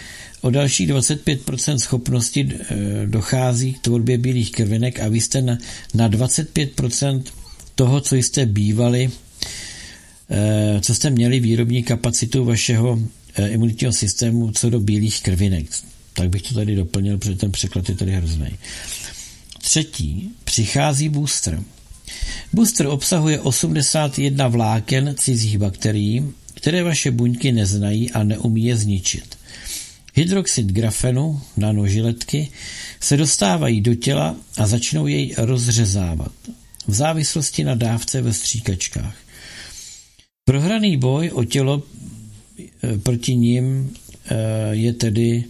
o 0.43 0.51
další 0.51 0.89
25% 0.89 1.77
schopnosti 1.77 2.49
eh, 2.51 3.07
dochází 3.07 3.73
k 3.73 3.81
tvorbě 3.81 4.19
bílých 4.19 4.53
krvinek 4.53 5.01
a 5.01 5.09
vy 5.09 5.21
jste 5.21 5.43
na, 5.43 5.59
na 5.95 6.09
25% 6.09 7.23
toho, 7.75 8.01
co 8.01 8.17
jste 8.17 8.47
bývali, 8.47 9.11
eh, 10.31 10.81
co 10.81 10.95
jste 10.95 11.11
měli 11.11 11.41
výrobní 11.41 11.83
kapacitu 11.83 12.45
vašeho 12.45 12.99
eh, 13.35 13.49
imunitního 13.49 13.93
systému 13.93 14.53
co 14.53 14.71
do 14.71 14.81
bílých 14.81 15.23
krvinek. 15.23 15.67
Tak 16.15 16.29
bych 16.29 16.43
to 16.43 16.55
tady 16.55 16.77
doplnil, 16.77 17.19
protože 17.19 17.37
ten 17.37 17.53
překlad 17.53 17.89
je 17.89 17.95
tady 17.95 18.13
hrozný. 18.13 18.49
Třetí, 19.61 20.31
přichází 20.45 21.09
booster. 21.09 21.63
Booster 22.53 22.87
obsahuje 22.87 23.41
81 23.41 24.49
vláken 24.49 25.15
cizích 25.19 25.59
bakterií, 25.59 26.25
které 26.55 26.83
vaše 26.83 27.11
buňky 27.11 27.53
neznají 27.53 28.11
a 28.11 28.23
neumí 28.23 28.65
je 28.65 28.77
zničit. 28.77 29.32
Hydroxid 30.15 30.67
grafenu, 30.67 31.41
nanožiletky, 31.57 32.49
se 33.01 33.17
dostávají 33.17 33.81
do 33.81 33.95
těla 33.95 34.37
a 34.57 34.67
začnou 34.67 35.07
jej 35.07 35.35
rozřezávat 35.39 36.33
v 36.87 36.95
závislosti 36.95 37.65
na 37.65 37.75
dávce 37.75 38.23
ve 38.23 38.33
stříkačkách. 38.33 39.17
Prohraný 40.45 40.97
boj 40.97 41.31
o 41.35 41.45
tělo 41.45 41.83
e, 42.85 42.99
proti 42.99 43.35
ním 43.35 43.95
e, 44.27 44.37
je 44.77 44.93
tedy 44.93 45.45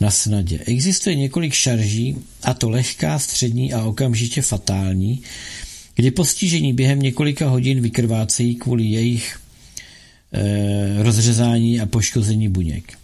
na 0.00 0.10
snadě. 0.10 0.58
Existuje 0.66 1.16
několik 1.16 1.52
šarží, 1.52 2.16
a 2.42 2.54
to 2.54 2.70
lehká, 2.70 3.18
střední 3.18 3.72
a 3.72 3.84
okamžitě 3.84 4.42
fatální, 4.42 5.22
kdy 5.94 6.10
postižení 6.10 6.72
během 6.72 7.02
několika 7.02 7.48
hodin 7.48 7.80
vykrvácejí 7.80 8.54
kvůli 8.54 8.84
jejich 8.84 9.38
e, 10.32 11.02
rozřezání 11.02 11.80
a 11.80 11.86
poškození 11.86 12.48
buněk. 12.48 12.98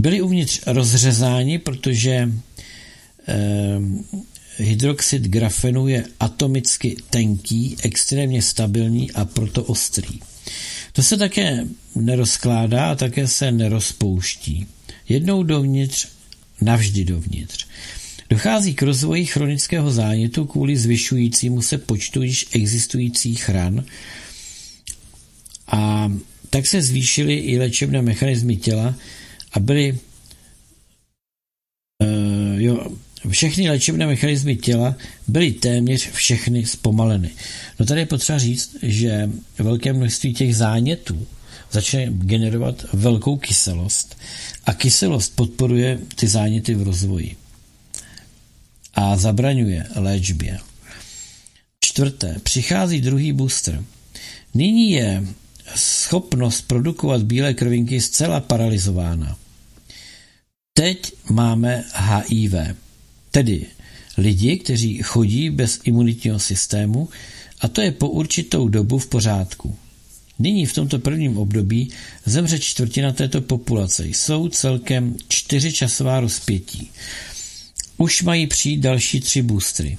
Byli 0.00 0.22
uvnitř 0.22 0.60
rozřezáni, 0.66 1.58
protože 1.58 2.10
e, 2.10 2.30
hydroxid 4.56 5.22
grafenu 5.22 5.88
je 5.88 6.04
atomicky 6.20 6.96
tenký, 7.10 7.76
extrémně 7.82 8.42
stabilní 8.42 9.12
a 9.12 9.24
proto 9.24 9.64
ostrý. 9.64 10.20
To 10.92 11.02
se 11.02 11.16
také 11.16 11.66
nerozkládá 11.94 12.90
a 12.90 12.94
také 12.94 13.28
se 13.28 13.52
nerozpouští. 13.52 14.66
Jednou 15.08 15.42
dovnitř, 15.42 16.08
navždy 16.60 17.04
dovnitř. 17.04 17.66
Dochází 18.30 18.74
k 18.74 18.82
rozvoji 18.82 19.26
chronického 19.26 19.90
zánětu 19.90 20.44
kvůli 20.46 20.76
zvyšujícímu 20.76 21.62
se 21.62 21.78
počtu 21.78 22.22
již 22.22 22.46
existujících 22.52 23.48
ran 23.48 23.84
a 25.66 26.12
tak 26.50 26.66
se 26.66 26.82
zvýšily 26.82 27.34
i 27.34 27.58
léčebné 27.58 28.02
mechanismy 28.02 28.56
těla 28.56 28.94
a 29.54 29.60
byly 29.60 29.98
uh, 32.02 32.60
jo, 32.60 32.86
všechny 33.28 33.70
léčebné 33.70 34.06
mechanismy 34.06 34.56
těla 34.56 34.96
byly 35.28 35.52
téměř 35.52 36.10
všechny 36.10 36.66
zpomaleny. 36.66 37.30
No 37.78 37.86
tady 37.86 38.00
je 38.00 38.06
potřeba 38.06 38.38
říct, 38.38 38.76
že 38.82 39.30
velké 39.58 39.92
množství 39.92 40.34
těch 40.34 40.56
zánětů 40.56 41.26
začne 41.72 42.06
generovat 42.10 42.84
velkou 42.92 43.36
kyselost 43.36 44.16
a 44.64 44.74
kyselost 44.74 45.36
podporuje 45.36 45.98
ty 46.14 46.28
záněty 46.28 46.74
v 46.74 46.82
rozvoji 46.82 47.36
a 48.94 49.16
zabraňuje 49.16 49.86
léčbě. 49.96 50.58
Čtvrté, 51.80 52.36
přichází 52.42 53.00
druhý 53.00 53.32
booster. 53.32 53.84
Nyní 54.54 54.90
je 54.90 55.26
schopnost 55.74 56.62
produkovat 56.62 57.22
bílé 57.22 57.54
krvinky 57.54 58.00
zcela 58.00 58.40
paralizována. 58.40 59.36
Teď 60.76 61.12
máme 61.30 61.84
HIV, 61.94 62.54
tedy 63.30 63.66
lidi, 64.18 64.56
kteří 64.56 65.02
chodí 65.02 65.50
bez 65.50 65.80
imunitního 65.84 66.38
systému 66.38 67.08
a 67.60 67.68
to 67.68 67.80
je 67.80 67.92
po 67.92 68.08
určitou 68.08 68.68
dobu 68.68 68.98
v 68.98 69.06
pořádku. 69.06 69.76
Nyní 70.38 70.66
v 70.66 70.72
tomto 70.72 70.98
prvním 70.98 71.38
období 71.38 71.90
zemře 72.26 72.58
čtvrtina 72.58 73.12
této 73.12 73.40
populace. 73.40 74.06
Jsou 74.06 74.48
celkem 74.48 75.16
čtyři 75.28 75.72
časová 75.72 76.20
rozpětí. 76.20 76.90
Už 77.96 78.22
mají 78.22 78.46
přijít 78.46 78.80
další 78.80 79.20
tři 79.20 79.42
boostry. 79.42 79.98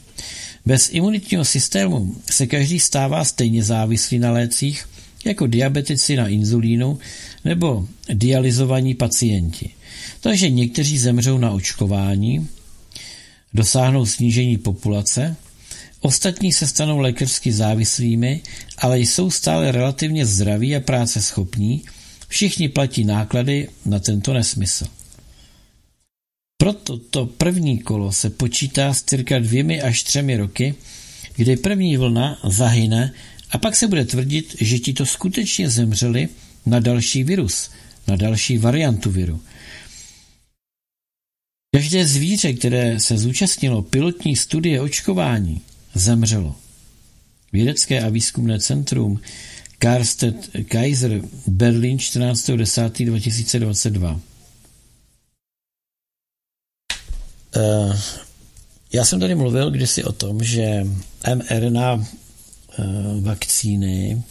Bez 0.66 0.90
imunitního 0.94 1.46
systému 1.46 2.16
se 2.32 2.48
každý 2.48 2.80
stává 2.80 3.24
stejně 3.24 3.64
závislý 3.64 4.20
na 4.20 4.32
lécích, 4.32 4.90
jako 5.26 5.48
diabetici 5.48 6.16
na 6.16 6.28
inzulínu 6.28 7.00
nebo 7.46 7.88
dializovaní 8.14 8.96
pacienti. 8.96 9.70
Takže 10.26 10.50
někteří 10.50 10.98
zemřou 10.98 11.38
na 11.38 11.52
očkování, 11.52 12.48
dosáhnou 13.54 14.06
snížení 14.06 14.58
populace, 14.58 15.36
ostatní 16.00 16.54
se 16.54 16.68
stanou 16.68 17.00
lékařsky 17.00 17.52
závislými, 17.52 18.42
ale 18.78 19.00
jsou 19.00 19.32
stále 19.32 19.72
relativně 19.72 20.26
zdraví 20.26 20.76
a 20.76 20.80
práce 20.80 21.22
schopní, 21.22 21.84
všichni 22.28 22.70
platí 22.70 23.04
náklady 23.04 23.70
na 23.86 24.00
tento 24.00 24.34
nesmysl. 24.34 24.86
Proto 26.58 26.98
to 26.98 27.26
první 27.26 27.80
kolo 27.80 28.12
se 28.12 28.30
počítá 28.30 28.94
s 28.94 29.04
cirka 29.04 29.40
dvěmi 29.40 29.82
až 29.82 30.04
třemi 30.04 30.38
roky, 30.38 30.76
kdy 31.36 31.58
první 31.58 31.98
vlna 31.98 32.40
zahyne 32.44 33.14
a 33.52 33.58
pak 33.58 33.76
se 33.76 33.88
bude 33.88 34.06
tvrdit, 34.06 34.56
že 34.62 34.80
ti 34.80 34.94
to 34.94 35.06
skutečně 35.06 35.70
zemřeli 35.70 36.30
na 36.66 36.80
další 36.80 37.24
virus, 37.24 37.70
na 38.08 38.16
další 38.16 38.58
variantu 38.58 39.12
viru. 39.12 39.42
Každé 41.76 42.08
zvíře, 42.08 42.54
které 42.54 43.00
se 43.00 43.18
zúčastnilo 43.18 43.82
pilotní 43.82 44.36
studie 44.36 44.82
očkování, 44.82 45.62
zemřelo. 45.94 46.56
Vědecké 47.54 48.02
a 48.02 48.10
výzkumné 48.10 48.60
centrum 48.60 49.20
Karstedt 49.78 50.50
Kaiser 50.68 51.22
Berlin 51.48 51.98
14.10.2022 51.98 54.20
Eh, 57.56 58.00
já 58.94 59.06
jsem 59.06 59.20
tady 59.20 59.36
mluvil 59.36 59.72
kdysi 59.72 60.04
o 60.04 60.12
tom, 60.12 60.44
že 60.44 60.84
mRNA 61.36 62.04
eh, 62.04 62.06
vakcíny 63.22 64.24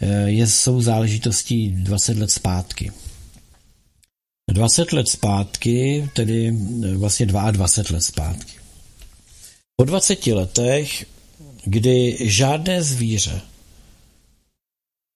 eh, 0.00 0.30
je, 0.30 0.46
jsou 0.46 0.82
záležitostí 0.82 1.68
20 1.68 2.18
let 2.18 2.30
zpátky. 2.30 2.92
20 4.50 4.92
let 4.92 5.08
zpátky, 5.08 6.10
tedy 6.12 6.50
vlastně 6.96 7.26
22 7.26 7.66
let 7.90 8.02
zpátky. 8.02 8.52
Po 9.76 9.84
20 9.84 10.26
letech, 10.26 11.06
kdy 11.64 12.16
žádné 12.20 12.82
zvíře, 12.82 13.40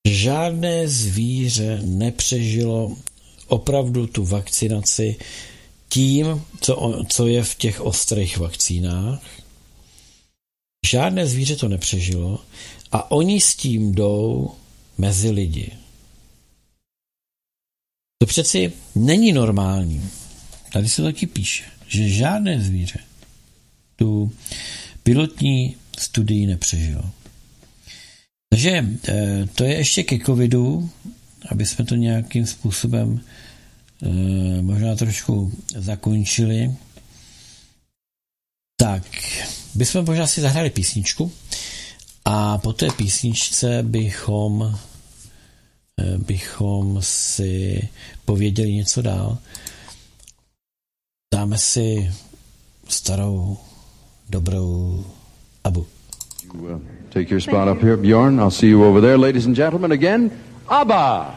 žádné 0.09 0.89
zvíře 0.89 1.81
nepřežilo 1.83 2.97
opravdu 3.47 4.07
tu 4.07 4.25
vakcinaci 4.25 5.17
tím, 5.89 6.45
co, 6.61 7.05
co 7.09 7.27
je 7.27 7.45
v 7.45 7.55
těch 7.55 7.81
ostrých 7.81 8.39
vakcínách. 8.39 9.23
Žádné 10.87 11.27
zvíře 11.27 11.57
to 11.57 11.69
nepřežilo 11.69 12.39
a 12.93 13.11
oni 13.11 13.41
s 13.41 13.57
tím 13.57 13.93
jdou 13.93 14.51
mezi 14.99 15.31
lidi. 15.31 15.80
To 18.23 18.27
přeci 18.27 18.73
není 18.95 19.33
normální. 19.33 20.11
Tady 20.73 20.89
se 20.89 21.03
taky 21.03 21.27
píše, 21.27 21.65
že 21.87 22.09
žádné 22.09 22.61
zvíře 22.61 22.99
tu 23.97 24.33
pilotní 25.03 25.77
studii 25.99 26.47
nepřežilo. 26.47 27.11
Takže 28.49 28.85
eh, 29.09 29.49
to 29.55 29.65
je 29.65 29.75
ještě 29.75 30.03
ke 30.03 30.19
covidu. 30.19 30.91
aby 31.49 31.67
jsme 31.67 31.85
to 31.85 31.95
nějakým 31.95 32.47
způsobem 32.47 33.21
e, 34.03 34.63
možná 34.63 34.97
trošku 34.97 35.53
zakončili, 35.77 36.75
tak 38.77 39.03
bychom 39.75 40.05
možná 40.05 40.27
si 40.27 40.41
zahrali 40.41 40.71
písničku 40.71 41.33
a 42.25 42.59
po 42.59 42.73
té 42.73 42.89
písničce 42.97 43.83
bychom 43.83 44.79
bychom 46.27 46.97
si 47.01 47.89
pověděli 48.25 48.73
něco 48.73 49.03
dál. 49.03 49.39
Dáme 51.35 51.59
si 51.59 52.11
starou, 52.89 53.57
dobrou 54.29 55.05
Abu. 55.65 55.87
You, 56.55 56.75
uh, 56.75 56.81
take 57.09 57.31
your 57.31 57.41
spot 57.41 57.69
up 57.69 57.83
here, 57.83 57.97
Bjorn. 57.97 58.41
I'll 58.41 58.51
see 58.51 58.71
you 58.71 58.85
over 58.85 59.01
there. 59.01 59.17
Ladies 59.17 59.47
and 59.47 59.57
gentlemen, 59.57 59.93
again, 59.93 60.31
ABBA! 60.69 61.35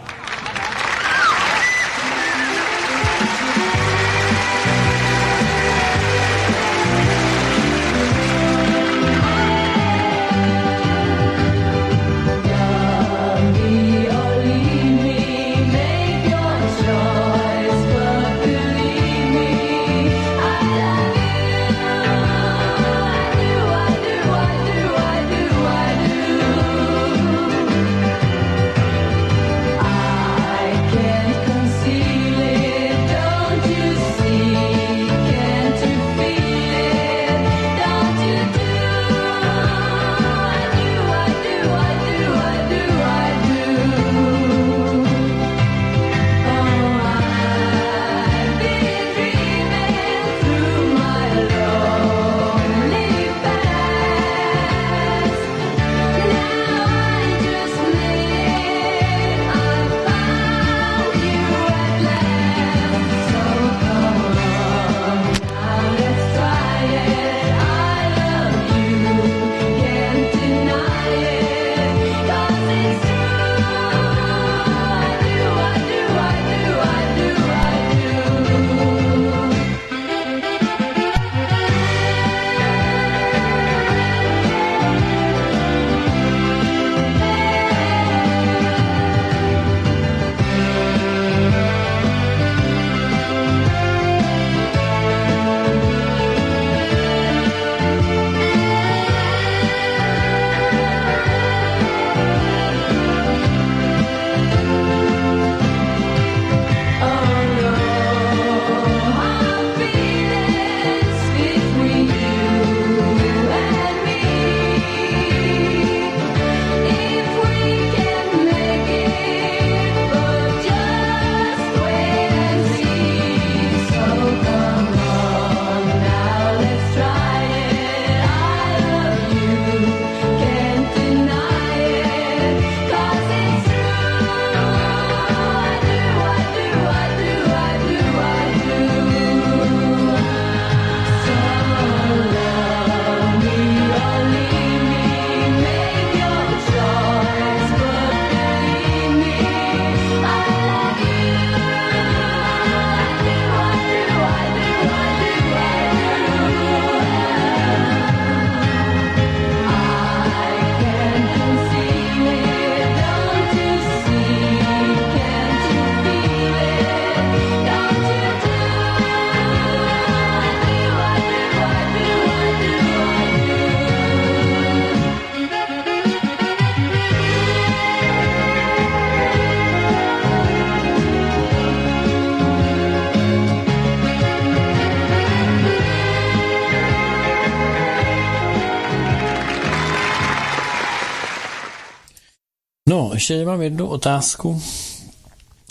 Ještě 193.24 193.46
mám 193.46 193.62
jednu 193.62 193.88
otázku 193.88 194.62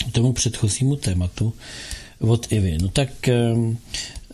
k 0.09 0.11
tomu 0.11 0.33
předchozímu 0.33 0.95
tématu 0.95 1.53
od 2.19 2.51
Ivy. 2.51 2.77
No 2.81 2.87
tak 2.87 3.27
ehm, 3.27 3.77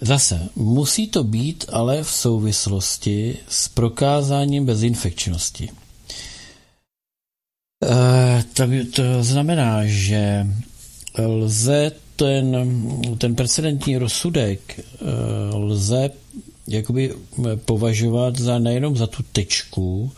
zase, 0.02 0.50
musí 0.56 1.08
to 1.08 1.24
být 1.24 1.66
ale 1.72 2.04
v 2.04 2.12
souvislosti 2.12 3.38
s 3.50 3.68
prokázáním 3.68 4.66
bezinfekčnosti. 4.66 5.70
E, 7.84 8.44
to, 8.54 8.64
to 8.96 9.24
znamená, 9.24 9.86
že 9.86 10.48
lze 11.18 11.92
ten, 12.16 12.72
ten 13.18 13.36
precedentní 13.36 13.98
rozsudek 13.98 14.80
e, 14.80 14.84
lze 15.56 16.10
jakoby 16.68 17.14
považovat 17.66 18.40
za 18.40 18.60
nejenom 18.60 18.98
za 18.98 19.08
tu 19.08 19.24
tečku, 19.24 20.12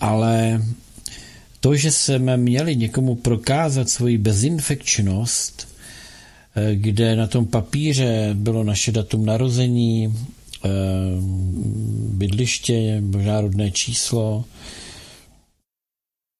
ale 0.00 0.62
to, 1.60 1.76
že 1.76 1.90
jsme 1.92 2.36
měli 2.36 2.76
někomu 2.76 3.14
prokázat 3.14 3.88
svoji 3.88 4.18
bezinfekčnost, 4.18 5.68
eh, 6.56 6.74
kde 6.74 7.16
na 7.16 7.26
tom 7.26 7.46
papíře 7.46 8.30
bylo 8.34 8.64
naše 8.64 8.92
datum 8.92 9.26
narození, 9.26 10.14
eh, 10.64 10.68
bydliště, 12.08 13.00
možná 13.00 13.40
rodné 13.40 13.70
číslo, 13.70 14.44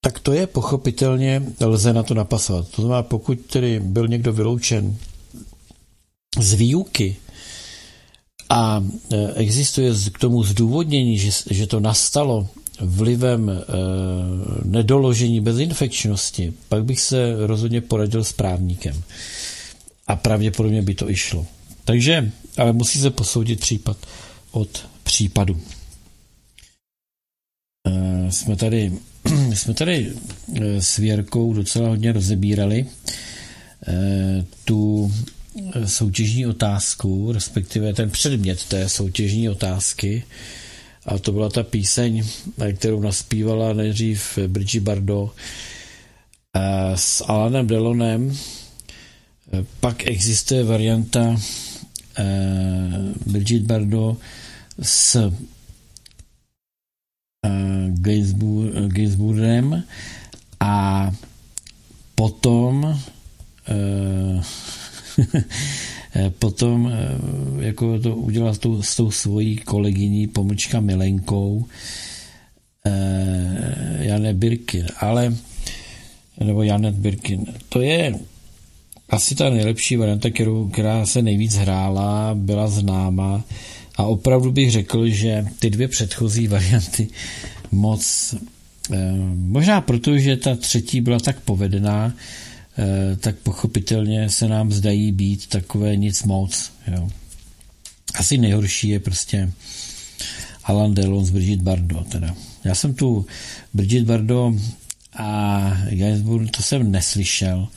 tak 0.00 0.18
to 0.20 0.32
je 0.32 0.46
pochopitelně, 0.46 1.42
lze 1.60 1.92
na 1.92 2.02
to 2.02 2.14
napasovat. 2.14 2.68
To 2.68 2.82
znamená, 2.82 3.02
pokud 3.02 3.40
tedy 3.40 3.80
byl 3.80 4.08
někdo 4.08 4.32
vyloučen 4.32 4.96
z 6.38 6.52
výuky 6.54 7.16
a 8.50 8.84
eh, 9.12 9.32
existuje 9.34 9.92
k 10.12 10.18
tomu 10.18 10.42
zdůvodnění, 10.42 11.18
že, 11.18 11.30
že 11.50 11.66
to 11.66 11.80
nastalo 11.80 12.48
vlivem 12.80 13.50
e, 13.50 13.62
nedoložení 14.64 15.40
bezinfekčnosti, 15.40 16.52
pak 16.68 16.84
bych 16.84 17.00
se 17.00 17.46
rozhodně 17.46 17.80
poradil 17.80 18.24
s 18.24 18.32
právníkem. 18.32 19.02
A 20.06 20.16
pravděpodobně 20.16 20.82
by 20.82 20.94
to 20.94 21.10
i 21.10 21.16
šlo. 21.16 21.46
Takže, 21.84 22.30
ale 22.56 22.72
musí 22.72 22.98
se 23.00 23.10
posoudit 23.10 23.60
případ 23.60 23.96
od 24.50 24.86
případu. 25.04 25.60
E, 27.88 28.32
jsme 28.32 28.56
tady 28.56 28.92
jsme 29.54 29.74
tady 29.74 30.12
eh, 30.54 30.82
s 30.82 30.96
Věrkou 30.96 31.52
docela 31.54 31.88
hodně 31.88 32.12
rozebírali 32.12 32.86
eh, 33.88 34.44
tu 34.64 35.12
soutěžní 35.86 36.46
otázku, 36.46 37.32
respektive 37.32 37.92
ten 37.94 38.10
předmět 38.10 38.64
té 38.64 38.88
soutěžní 38.88 39.48
otázky. 39.48 40.24
A 41.06 41.18
to 41.18 41.32
byla 41.32 41.48
ta 41.48 41.62
píseň, 41.62 42.24
kterou 42.76 43.00
naspívala 43.00 43.72
nejdřív 43.72 44.38
Bridget 44.46 44.82
Bardot 44.82 45.32
s 46.94 47.24
Alanem 47.28 47.66
Delonem. 47.66 48.36
Pak 49.80 50.06
existuje 50.06 50.64
varianta 50.64 51.36
Bridget 53.26 53.62
Bardot 53.62 54.18
s 54.82 55.32
Gainsbourgem 58.86 59.84
a 60.60 61.10
potom 62.14 63.00
potom 66.38 66.92
jako 67.60 67.98
to 67.98 68.16
udělal 68.16 68.54
s 68.54 68.58
tou, 68.58 68.82
s 68.82 68.96
tou 68.96 69.10
svojí 69.10 69.56
kolegyní 69.56 70.26
pomlčka 70.26 70.80
Milenkou 70.80 71.66
Jane 74.00 74.34
Birkin, 74.34 74.86
ale 75.00 75.36
nebo 76.44 76.62
Janet 76.62 76.94
Birkin. 76.94 77.46
To 77.68 77.80
je 77.80 78.14
asi 79.08 79.34
ta 79.34 79.50
nejlepší 79.50 79.96
varianta, 79.96 80.30
kterou, 80.30 80.68
která 80.68 81.06
se 81.06 81.22
nejvíc 81.22 81.54
hrála, 81.54 82.34
byla 82.34 82.68
známa 82.68 83.44
a 83.96 84.02
opravdu 84.04 84.52
bych 84.52 84.70
řekl, 84.70 85.08
že 85.08 85.46
ty 85.58 85.70
dvě 85.70 85.88
předchozí 85.88 86.48
varianty 86.48 87.08
moc, 87.72 88.34
eh, 88.92 89.12
možná 89.34 89.80
proto, 89.80 90.18
že 90.18 90.36
ta 90.36 90.56
třetí 90.56 91.00
byla 91.00 91.18
tak 91.18 91.40
povedená, 91.40 92.12
eh, 92.16 92.45
tak 93.20 93.36
pochopitelně 93.36 94.30
se 94.30 94.48
nám 94.48 94.72
zdají 94.72 95.12
být 95.12 95.46
takové 95.46 95.96
nic 95.96 96.22
moc. 96.22 96.72
Jo. 96.86 97.08
Asi 98.14 98.38
nejhorší 98.38 98.88
je 98.88 99.00
prostě 99.00 99.52
Alan 100.64 100.94
Delon 100.94 101.26
z 101.26 101.30
Bridget 101.30 101.60
Bardot. 101.60 102.08
Teda. 102.08 102.34
Já 102.64 102.74
jsem 102.74 102.94
tu 102.94 103.26
Bridget 103.74 104.04
Bardot 104.04 104.54
a 105.16 105.62
Gainsbourg, 105.90 106.50
to 106.50 106.62
jsem 106.62 106.90
neslyšel. 106.92 107.68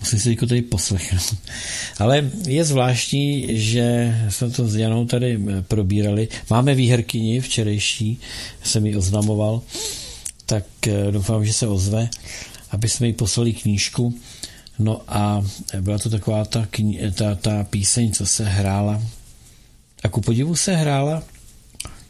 Musím 0.00 0.18
si 0.18 0.36
to 0.36 0.46
tady 0.46 0.62
poslechnout. 0.62 1.34
Ale 1.98 2.30
je 2.46 2.64
zvláštní, 2.64 3.46
že 3.48 4.16
jsme 4.28 4.50
to 4.50 4.68
s 4.68 4.76
Janou 4.76 5.06
tady 5.06 5.38
eh, 5.38 5.62
probírali. 5.62 6.28
Máme 6.50 6.74
výherkyni 6.74 7.40
včerejší, 7.40 8.20
jsem 8.64 8.86
ji 8.86 8.96
oznamoval, 8.96 9.62
tak 10.46 10.64
eh, 10.86 11.12
doufám, 11.12 11.44
že 11.46 11.52
se 11.52 11.66
ozve, 11.66 12.08
aby 12.70 12.88
jsme 12.88 13.06
jí 13.06 13.12
poslali 13.12 13.52
knížku. 13.52 14.14
No 14.78 15.02
a 15.08 15.44
byla 15.80 15.98
to 15.98 16.10
taková 16.10 16.44
ta, 16.44 16.66
kni- 16.70 17.12
ta, 17.12 17.34
ta 17.34 17.64
píseň, 17.64 18.12
co 18.12 18.26
se 18.26 18.44
hrála. 18.44 19.02
A 20.04 20.08
ku 20.08 20.20
podivu 20.20 20.56
se 20.56 20.76
hrála, 20.76 21.22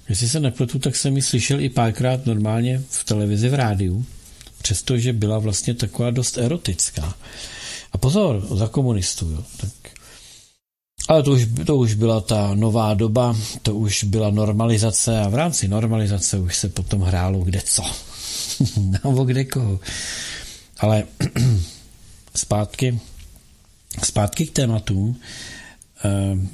jestli 0.09 0.29
se 0.29 0.41
nepletu, 0.41 0.79
tak 0.79 0.97
jsem 0.97 1.17
ji 1.17 1.23
slyšel 1.23 1.61
i 1.61 1.69
párkrát 1.69 2.27
normálně 2.27 2.83
v 2.91 3.05
televizi, 3.05 3.49
v 3.49 3.55
rádiu, 3.55 4.05
přestože 4.63 5.13
byla 5.13 5.39
vlastně 5.39 5.75
taková 5.75 6.11
dost 6.11 6.39
erotická. 6.39 7.15
A 7.93 7.99
pozor, 7.99 8.47
za 8.57 8.69
komunistů, 8.69 9.31
jo. 9.31 9.45
Tak. 9.57 9.71
Ale 11.09 11.23
to 11.23 11.31
už, 11.31 11.47
to 11.67 11.77
už 11.77 11.95
byla 11.95 12.21
ta 12.21 12.55
nová 12.55 12.95
doba, 12.95 13.37
to 13.63 13.75
už 13.75 14.05
byla 14.05 14.31
normalizace 14.31 15.21
a 15.21 15.29
v 15.29 15.35
rámci 15.35 15.69
normalizace 15.69 16.39
už 16.39 16.57
se 16.57 16.69
potom 16.69 17.01
hrálo 17.01 17.41
kde 17.41 17.61
co. 17.65 17.83
Nebo 19.05 19.25
kde 19.25 19.45
koho. 19.45 19.81
Ale 20.79 21.05
zpátky, 22.37 23.01
zpátky 24.05 24.47
k 24.47 24.53
tématům. 24.53 25.21
Ehm, 26.05 26.49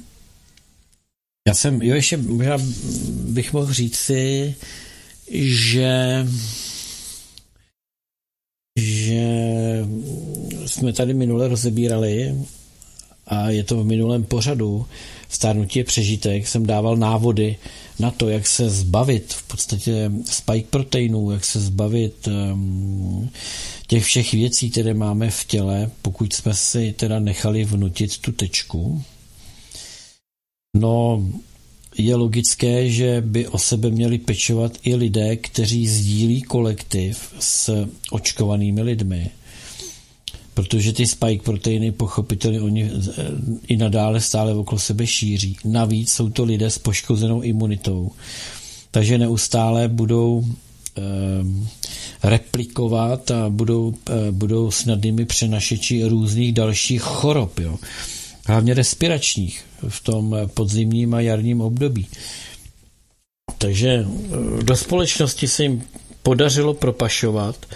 já 1.49 1.55
jsem, 1.55 1.83
jo, 1.83 1.95
ještě 1.95 2.16
možná 2.16 2.57
bych 3.24 3.53
mohl 3.53 3.72
říct 3.72 3.97
si, 3.97 4.55
že 5.30 6.26
že 8.76 9.22
jsme 10.66 10.93
tady 10.93 11.14
minule 11.14 11.49
rozebírali 11.49 12.35
a 13.26 13.51
je 13.51 13.64
to 13.64 13.76
v 13.76 13.87
minulém 13.87 14.24
pořadu 14.24 14.87
Stárnutí 15.33 15.78
je 15.78 15.85
přežitek, 15.85 16.49
jsem 16.49 16.66
dával 16.66 16.97
návody 16.97 17.57
na 17.99 18.11
to, 18.11 18.28
jak 18.28 18.47
se 18.47 18.70
zbavit 18.70 19.33
v 19.33 19.43
podstatě 19.43 20.12
spike 20.24 20.66
proteinů, 20.70 21.30
jak 21.30 21.45
se 21.45 21.61
zbavit 21.61 22.28
um, 22.28 23.30
těch 23.87 24.05
všech 24.05 24.33
věcí, 24.33 24.70
které 24.70 24.95
máme 24.95 25.30
v 25.30 25.45
těle, 25.45 25.91
pokud 26.03 26.33
jsme 26.33 26.55
si 26.55 26.93
teda 26.93 27.18
nechali 27.20 27.64
vnutit 27.64 28.18
tu 28.18 28.33
tečku. 28.33 29.03
No, 30.76 31.22
je 31.99 32.14
logické, 32.14 32.91
že 32.91 33.20
by 33.20 33.49
o 33.49 33.59
sebe 33.59 33.91
měli 33.91 34.18
pečovat 34.18 34.72
i 34.83 34.95
lidé, 34.95 35.37
kteří 35.37 35.87
sdílí 35.87 36.43
kolektiv 36.43 37.35
s 37.41 37.87
očkovanými 38.11 38.83
lidmi. 38.83 39.30
Protože 40.55 40.92
ty 40.92 41.07
spike 41.07 41.42
proteiny 41.44 41.92
pochopitelně 41.92 42.61
oni 42.61 42.90
i 43.68 43.76
nadále 43.76 44.20
stále 44.20 44.55
okolo 44.55 44.78
sebe 44.78 45.07
šíří. 45.07 45.57
Navíc 45.64 46.12
jsou 46.12 46.30
to 46.30 46.44
lidé 46.44 46.70
s 46.70 46.78
poškozenou 46.78 47.40
imunitou. 47.40 48.11
Takže 48.90 49.18
neustále 49.18 49.88
budou 49.88 50.44
eh, 50.98 51.03
replikovat 52.22 53.30
a 53.30 53.48
budou, 53.48 53.94
eh, 54.11 54.32
budou 54.32 54.70
snadnými 54.70 55.24
přenašeči 55.24 56.05
různých 56.05 56.53
dalších 56.53 57.03
chorob. 57.03 57.59
Jo 57.59 57.78
hlavně 58.46 58.74
respiračních 58.74 59.64
v 59.88 60.00
tom 60.00 60.36
podzimním 60.55 61.14
a 61.14 61.20
jarním 61.20 61.61
období. 61.61 62.07
Takže 63.59 63.88
eh, 64.07 64.62
do 64.62 64.76
společnosti 64.76 65.48
se 65.48 65.62
jim 65.62 65.82
podařilo 66.22 66.74
propašovat 66.74 67.66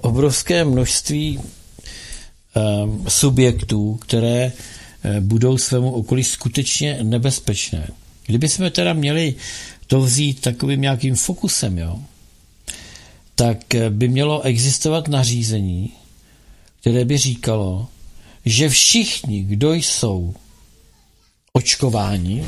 obrovské 0.00 0.64
množství 0.64 1.40
subjektů, 3.08 3.94
které 3.94 4.52
uh, 4.52 4.52
budou 5.20 5.58
svému 5.58 5.90
okolí 5.90 6.24
skutečně 6.24 6.98
nebezpečné. 7.02 7.88
Kdyby 8.26 8.48
jsme 8.48 8.70
teda 8.70 8.92
měli 8.92 9.34
to 9.86 10.00
vzít 10.00 10.40
takovým 10.40 10.80
nějakým 10.80 11.14
fokusem, 11.14 11.78
jo, 11.78 11.98
tak 13.34 13.58
by 13.88 14.08
mělo 14.08 14.42
existovat 14.42 15.08
nařízení, 15.08 15.92
které 16.80 17.04
by 17.04 17.18
říkalo, 17.18 17.88
že 18.44 18.68
všichni, 18.68 19.42
kdo 19.42 19.72
jsou 19.74 20.34
očkováni, 21.52 22.44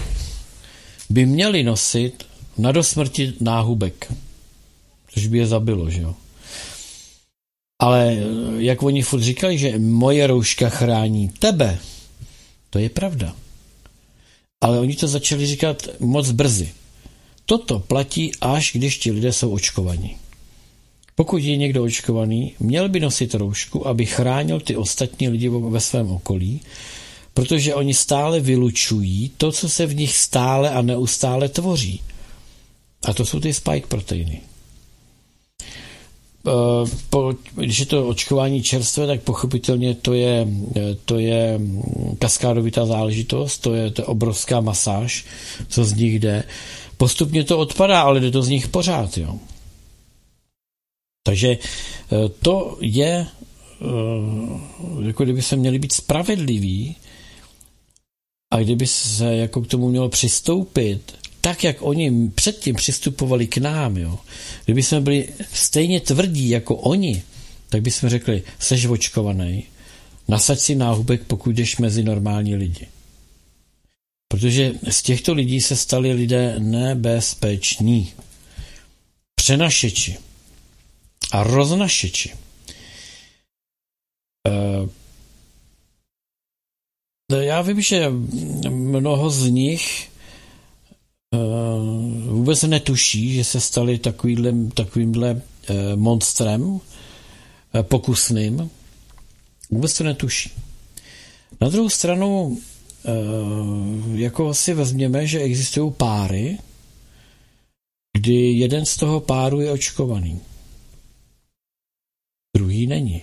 by 1.10 1.26
měli 1.26 1.62
nosit 1.62 2.26
na 2.58 2.72
dosmrti 2.72 3.32
náhubek, 3.40 4.12
což 5.08 5.26
by 5.26 5.38
je 5.38 5.46
zabilo, 5.46 5.90
že 5.90 6.00
jo. 6.00 6.14
Ale 7.80 8.16
jak 8.58 8.82
oni 8.82 9.02
furt 9.02 9.22
říkali, 9.22 9.58
že 9.58 9.78
moje 9.78 10.26
rouška 10.26 10.68
chrání 10.68 11.28
tebe, 11.28 11.78
to 12.70 12.78
je 12.78 12.88
pravda. 12.88 13.36
Ale 14.60 14.80
oni 14.80 14.96
to 14.96 15.08
začali 15.08 15.46
říkat 15.46 15.88
moc 16.00 16.30
brzy. 16.30 16.68
Toto 17.46 17.78
platí 17.78 18.32
až 18.40 18.72
když 18.74 18.98
ti 18.98 19.12
lidé 19.12 19.32
jsou 19.32 19.50
očkovaní. 19.50 20.16
Pokud 21.14 21.42
je 21.42 21.56
někdo 21.56 21.84
očkovaný, 21.84 22.54
měl 22.60 22.88
by 22.88 23.00
nosit 23.00 23.34
roušku, 23.34 23.88
aby 23.88 24.06
chránil 24.06 24.60
ty 24.60 24.76
ostatní 24.76 25.28
lidi 25.28 25.48
ve 25.48 25.80
svém 25.80 26.10
okolí, 26.10 26.60
protože 27.34 27.74
oni 27.74 27.94
stále 27.94 28.40
vylučují 28.40 29.30
to, 29.36 29.52
co 29.52 29.68
se 29.68 29.86
v 29.86 29.96
nich 29.96 30.16
stále 30.16 30.70
a 30.70 30.82
neustále 30.82 31.48
tvoří. 31.48 32.02
A 33.04 33.14
to 33.14 33.24
jsou 33.26 33.40
ty 33.40 33.54
spike 33.54 33.86
proteiny. 33.86 34.40
Eh, 36.46 36.90
když 37.54 37.78
je 37.78 37.86
to 37.86 38.08
očkování 38.08 38.62
čerstvé, 38.62 39.06
tak 39.06 39.22
pochopitelně 39.22 39.94
to 39.94 40.14
je, 40.14 40.46
to 41.04 41.18
je 41.18 41.60
kaskádovitá 42.18 42.86
záležitost, 42.86 43.58
to 43.58 43.74
je, 43.74 43.90
to 43.90 44.02
je 44.02 44.06
obrovská 44.06 44.60
masáž, 44.60 45.24
co 45.68 45.84
z 45.84 45.92
nich 45.92 46.20
jde. 46.20 46.44
Postupně 46.96 47.44
to 47.44 47.58
odpadá, 47.58 48.02
ale 48.02 48.20
jde 48.20 48.30
to 48.30 48.42
z 48.42 48.48
nich 48.48 48.68
pořád. 48.68 49.18
Jo. 49.18 49.38
Takže 51.22 51.48
eh, 51.48 52.28
to 52.42 52.78
je, 52.80 53.26
eh, 53.26 55.06
jako 55.06 55.24
kdyby 55.24 55.42
se 55.42 55.56
měli 55.56 55.78
být 55.78 55.92
spravedliví 55.92 56.96
a 58.52 58.58
kdyby 58.60 58.86
se 58.86 59.36
jako 59.36 59.60
k 59.60 59.66
tomu 59.66 59.88
mělo 59.88 60.08
přistoupit, 60.08 61.19
tak, 61.40 61.64
jak 61.64 61.82
oni 61.82 62.30
předtím 62.34 62.74
přistupovali 62.74 63.46
k 63.46 63.58
nám, 63.58 63.96
jo. 63.96 64.18
kdyby 64.64 64.82
jsme 64.82 65.00
byli 65.00 65.28
stejně 65.52 66.00
tvrdí 66.00 66.48
jako 66.48 66.76
oni, 66.76 67.22
tak 67.68 67.82
bychom 67.82 68.10
řekli, 68.10 68.42
seš 68.58 68.86
očkovaný, 68.86 69.64
nasaď 70.28 70.58
si 70.58 70.74
náhubek, 70.74 71.22
pokud 71.24 71.50
jdeš 71.50 71.78
mezi 71.78 72.02
normální 72.02 72.56
lidi. 72.56 72.86
Protože 74.28 74.72
z 74.90 75.02
těchto 75.02 75.32
lidí 75.32 75.60
se 75.60 75.76
stali 75.76 76.12
lidé 76.12 76.54
nebezpeční. 76.58 78.12
Přenašeči. 79.34 80.16
a 81.32 81.42
roznašeči. 81.42 82.32
Já 87.40 87.62
vím, 87.62 87.80
že 87.80 88.10
mnoho 88.68 89.30
z 89.30 89.50
nich 89.50 90.10
vůbec 92.28 92.62
netuší, 92.62 93.34
že 93.34 93.44
se 93.44 93.60
stali 93.60 93.98
takovýmhle, 93.98 94.52
takovýmhle 94.74 95.42
monstrem 95.94 96.80
pokusným. 97.82 98.70
Vůbec 99.70 99.98
to 99.98 100.04
netuší. 100.04 100.52
Na 101.60 101.68
druhou 101.68 101.88
stranu, 101.88 102.58
jako 104.14 104.54
si 104.54 104.74
vezměme, 104.74 105.26
že 105.26 105.40
existují 105.40 105.92
páry, 105.92 106.58
kdy 108.16 108.52
jeden 108.52 108.86
z 108.86 108.96
toho 108.96 109.20
páru 109.20 109.60
je 109.60 109.70
očkovaný. 109.70 110.40
Druhý 112.56 112.86
není. 112.86 113.22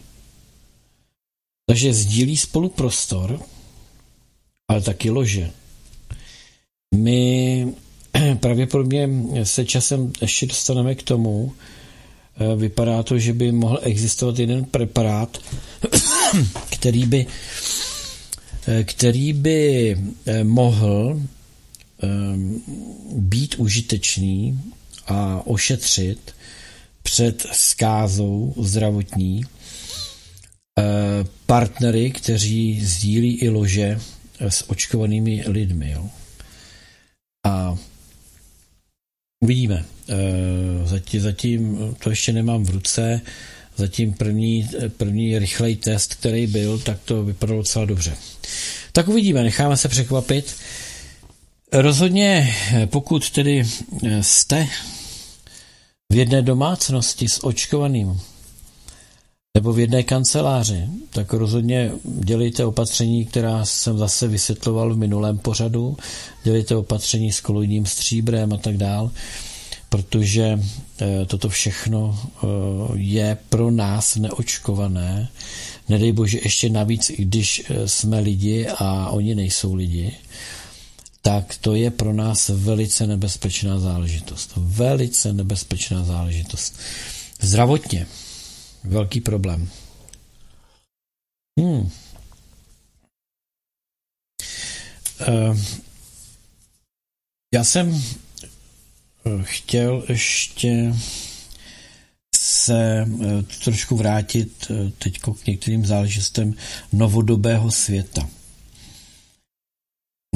Takže 1.65 1.93
sdílí 1.93 2.37
spolu 2.37 2.69
prostor, 2.69 3.41
ale 4.67 4.81
taky 4.81 5.09
lože. 5.09 5.51
My 6.95 7.73
pravděpodobně 8.39 9.09
se 9.43 9.65
časem 9.65 10.11
ještě 10.21 10.45
dostaneme 10.45 10.95
k 10.95 11.03
tomu, 11.03 11.53
eh, 12.35 12.55
vypadá 12.55 13.03
to, 13.03 13.19
že 13.19 13.33
by 13.33 13.51
mohl 13.51 13.79
existovat 13.81 14.39
jeden 14.39 14.65
preparát, 14.65 15.37
který 16.69 17.05
by, 17.05 17.25
eh, 18.67 18.83
který 18.83 19.33
by 19.33 19.97
eh, 20.25 20.43
mohl 20.43 21.21
být 23.15 23.55
užitečný 23.55 24.61
a 25.07 25.41
ošetřit 25.47 26.35
před 27.03 27.47
skázou 27.51 28.53
zdravotní 28.57 29.43
partnery, 31.45 32.11
kteří 32.11 32.85
sdílí 32.85 33.35
i 33.35 33.49
lože 33.49 33.99
s 34.39 34.69
očkovanými 34.69 35.43
lidmi. 35.47 35.91
Jo. 35.91 36.09
A 37.45 37.77
uvidíme. 39.39 39.85
E, 40.09 40.87
zatím, 40.87 41.21
zatím 41.21 41.77
to 42.03 42.09
ještě 42.09 42.33
nemám 42.33 42.63
v 42.63 42.69
ruce. 42.69 43.21
Zatím 43.75 44.13
první, 44.13 44.69
první 44.97 45.39
rychlej 45.39 45.75
test, 45.75 46.15
který 46.15 46.47
byl, 46.47 46.79
tak 46.79 46.97
to 47.05 47.23
vypadalo 47.23 47.59
docela 47.59 47.85
dobře. 47.85 48.17
Tak 48.91 49.07
uvidíme, 49.07 49.43
necháme 49.43 49.77
se 49.77 49.87
překvapit. 49.87 50.55
Rozhodně, 51.71 52.55
pokud 52.85 53.29
tedy 53.29 53.63
jste 54.21 54.67
v 56.11 56.15
jedné 56.15 56.41
domácnosti 56.41 57.29
s 57.29 57.43
očkovaným 57.45 58.21
nebo 59.57 59.73
v 59.73 59.79
jedné 59.79 60.03
kanceláři, 60.03 60.85
tak 61.09 61.33
rozhodně 61.33 61.91
dělejte 62.03 62.65
opatření, 62.65 63.25
která 63.25 63.65
jsem 63.65 63.97
zase 63.97 64.27
vysvětloval 64.27 64.93
v 64.93 64.97
minulém 64.97 65.37
pořadu, 65.37 65.97
dělejte 66.43 66.75
opatření 66.75 67.31
s 67.31 67.41
kolojním 67.41 67.85
stříbrem 67.85 68.53
a 68.53 68.57
tak 68.57 68.77
dál, 68.77 69.11
protože 69.89 70.59
eh, 71.01 71.25
toto 71.25 71.49
všechno 71.49 72.19
eh, 72.21 72.47
je 72.93 73.37
pro 73.49 73.71
nás 73.71 74.15
neočkované. 74.15 75.29
Nedej 75.89 76.11
bože 76.11 76.39
ještě 76.43 76.69
navíc, 76.69 77.11
když 77.17 77.63
eh, 77.69 77.87
jsme 77.87 78.19
lidi 78.19 78.67
a 78.67 79.09
oni 79.09 79.35
nejsou 79.35 79.73
lidi, 79.73 80.11
tak 81.21 81.57
to 81.61 81.75
je 81.75 81.91
pro 81.91 82.13
nás 82.13 82.49
velice 82.53 83.07
nebezpečná 83.07 83.79
záležitost. 83.79 84.51
Velice 84.55 85.33
nebezpečná 85.33 86.03
záležitost. 86.03 86.75
Zdravotně 87.41 88.05
velký 88.87 89.21
problém. 89.21 89.69
Hmm. 91.59 91.89
Uh, 95.27 95.59
já 97.53 97.63
jsem 97.63 97.95
eh, 97.95 99.43
chtěl 99.43 100.05
ještě 100.09 100.93
se 102.35 103.05
uh, 103.07 103.41
trošku 103.63 103.97
vrátit 103.97 104.71
teď 104.97 105.19
k 105.19 105.47
některým 105.47 105.85
záležitostem 105.85 106.53
novodobého 106.93 107.71
světa. 107.71 108.29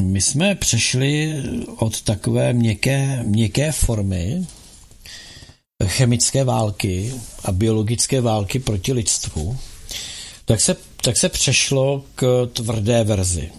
My 0.01 0.21
jsme 0.21 0.55
přešli 0.55 1.43
od 1.77 2.01
takové 2.01 2.53
měkké, 2.53 3.23
měkké 3.23 3.71
formy 3.71 4.47
chemické 5.85 6.43
války 6.43 7.13
a 7.43 7.51
biologické 7.51 8.21
války 8.21 8.59
proti 8.59 8.93
lidstvu, 8.93 9.57
tak 10.45 10.61
se, 10.61 10.75
tak 11.01 11.17
se 11.17 11.29
přešlo 11.29 12.03
k 12.15 12.49
tvrdé 12.53 13.03
verzi. 13.03 13.51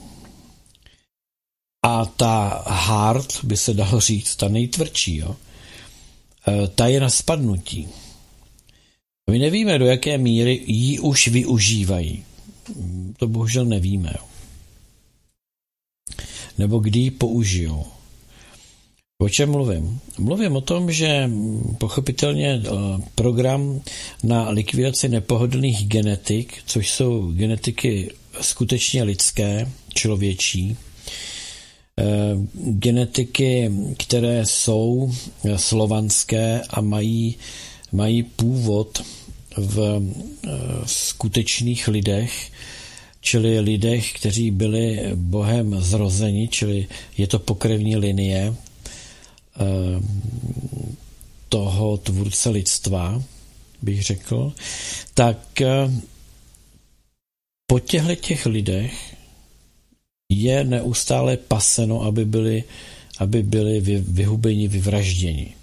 A 1.85 2.05
ta 2.05 2.65
hard, 2.67 3.45
by 3.45 3.57
se 3.57 3.75
dalo 3.75 4.01
říct, 4.01 4.37
ta 4.37 4.49
nejtvrdší, 4.49 5.17
jo, 5.17 5.37
e, 6.49 6.69
ta 6.69 6.87
je 6.87 7.01
na 7.01 7.11
spadnutí. 7.11 7.89
My 9.31 9.39
nevíme, 9.39 9.79
do 9.79 9.87
jaké 9.87 10.19
míry 10.19 10.63
ji 10.67 10.99
už 10.99 11.29
využívají. 11.29 12.25
To 13.17 13.29
bohužel 13.29 13.65
nevíme. 13.65 14.15
Jo. 14.19 14.27
Nebo 16.59 16.79
kdy 16.79 16.99
ji 16.99 17.11
použijou. 17.11 17.87
O 19.23 19.29
čem 19.29 19.51
mluvím? 19.51 20.01
Mluvím 20.19 20.57
o 20.57 20.61
tom, 20.61 20.93
že 20.93 21.31
pochopitelně 21.79 22.63
eh, 22.65 22.71
program 23.15 23.81
na 24.23 24.49
likvidaci 24.51 25.09
nepohodlných 25.09 25.87
genetik, 25.87 26.59
což 26.67 26.91
jsou 26.91 27.33
genetiky 27.33 28.11
skutečně 28.41 29.03
lidské, 29.03 29.69
člověčí, 29.95 30.77
eh, 31.99 32.05
genetiky, 32.55 33.71
které 33.99 34.47
jsou 34.47 35.13
slovanské 35.57 36.63
a 36.71 36.81
mají, 36.81 37.37
mají 37.93 38.23
původ 38.23 39.03
v 39.57 40.03
eh, 40.45 40.51
skutečných 40.87 41.89
lidech, 41.89 42.51
čili 43.21 43.61
lidech, 43.61 44.13
kteří 44.13 44.51
byli 44.51 45.01
Bohem 45.15 45.77
zrozeni, 45.81 46.49
čili 46.49 46.87
je 47.19 47.27
to 47.27 47.39
pokrevní 47.39 47.97
linie, 47.97 48.55
Eh, 48.55 48.72
toho 51.49 51.97
tvůrce 51.97 52.49
lidstva, 52.51 53.23
bych 53.83 54.03
řekl, 54.03 54.53
tak 55.15 55.61
eh, 55.61 55.91
po 57.67 57.79
těchto 57.79 58.15
těch 58.15 58.47
lidech 58.47 59.17
je 60.33 60.65
neustále 60.65 61.37
paseno, 61.37 62.03
aby 62.03 62.25
byli, 62.25 62.65
aby 63.19 63.43
byli 63.43 63.81
vyhubeni, 64.01 64.69
vyvražděni. 64.69 65.55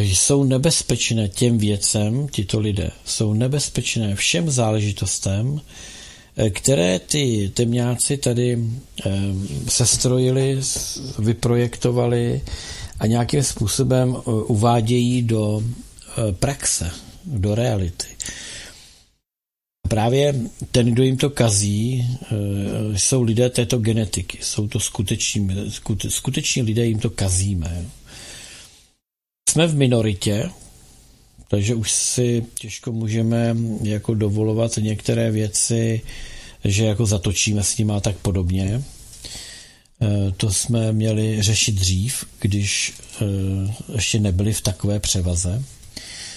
Jsou 0.00 0.44
nebezpečné 0.44 1.28
těm 1.28 1.58
věcem, 1.58 2.28
tito 2.28 2.60
lidé, 2.60 2.90
jsou 3.04 3.32
nebezpečné 3.34 4.14
všem 4.16 4.50
záležitostem, 4.50 5.60
Eh, 5.60 5.99
které 6.50 6.98
ty 6.98 7.50
temňáci 7.54 8.16
tady 8.16 8.58
eh, 9.06 9.10
sestrojili, 9.68 10.60
vyprojektovali 11.18 12.42
a 12.98 13.06
nějakým 13.06 13.42
způsobem 13.42 14.16
eh, 14.16 14.30
uvádějí 14.30 15.22
do 15.22 15.62
praxe, 16.32 16.90
do 17.24 17.54
reality. 17.54 18.06
Právě 19.88 20.34
ten, 20.72 20.86
kdo 20.86 21.02
jim 21.02 21.16
to 21.16 21.30
kazí, 21.30 22.08
jsou 22.94 23.22
lidé 23.22 23.50
této 23.50 23.78
genetiky. 23.78 24.38
Jsou 24.42 24.68
to 24.68 24.80
skuteční, 24.80 25.72
skuteční 26.08 26.62
lidé, 26.62 26.86
jim 26.86 26.98
to 26.98 27.10
kazíme. 27.10 27.86
Jsme 29.50 29.66
v 29.66 29.74
minoritě, 29.74 30.50
takže 31.50 31.74
už 31.74 31.92
si 31.92 32.44
těžko 32.54 32.92
můžeme 32.92 33.56
jako 33.82 34.14
dovolovat 34.14 34.76
některé 34.76 35.30
věci, 35.30 36.00
že 36.64 36.84
jako 36.84 37.06
zatočíme 37.06 37.64
s 37.64 37.78
nimi 37.78 37.92
a 37.92 38.00
tak 38.00 38.16
podobně. 38.16 38.64
E, 38.72 38.82
to 40.36 40.52
jsme 40.52 40.92
měli 40.92 41.42
řešit 41.42 41.74
dřív, 41.74 42.24
když 42.40 42.92
e, 43.20 43.24
ještě 43.94 44.20
nebyli 44.20 44.52
v 44.52 44.60
takové 44.60 45.00
převaze. 45.00 45.62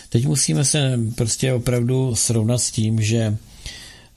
Teď 0.09 0.25
musíme 0.25 0.65
se 0.65 0.99
prostě 1.15 1.53
opravdu 1.53 2.15
srovnat 2.15 2.57
s 2.57 2.71
tím, 2.71 3.01
že 3.01 3.37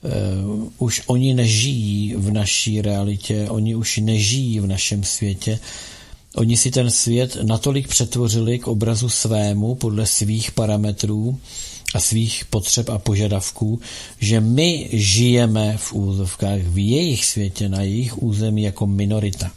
Uh, 0.03 0.69
už 0.77 1.01
oni 1.05 1.33
nežijí 1.33 2.15
v 2.15 2.31
naší 2.31 2.81
realitě, 2.81 3.45
oni 3.49 3.75
už 3.75 3.97
nežijí 3.97 4.59
v 4.59 4.67
našem 4.67 5.03
světě, 5.03 5.59
Oni 6.37 6.57
si 6.57 6.71
ten 6.71 6.91
svět 6.91 7.37
natolik 7.43 7.87
přetvořili 7.87 8.59
k 8.59 8.67
obrazu 8.67 9.09
svému 9.09 9.75
podle 9.75 10.05
svých 10.05 10.51
parametrů 10.51 11.39
a 11.95 11.99
svých 11.99 12.45
potřeb 12.45 12.89
a 12.89 12.97
požadavků, 12.97 13.81
že 14.19 14.39
my 14.39 14.89
žijeme 14.91 15.77
v 15.77 15.93
úzovkách 15.93 16.59
v 16.59 16.77
jejich 16.77 17.25
světě, 17.25 17.69
na 17.69 17.81
jejich 17.81 18.23
území 18.23 18.61
jako 18.61 18.87
minorita. 18.87 19.51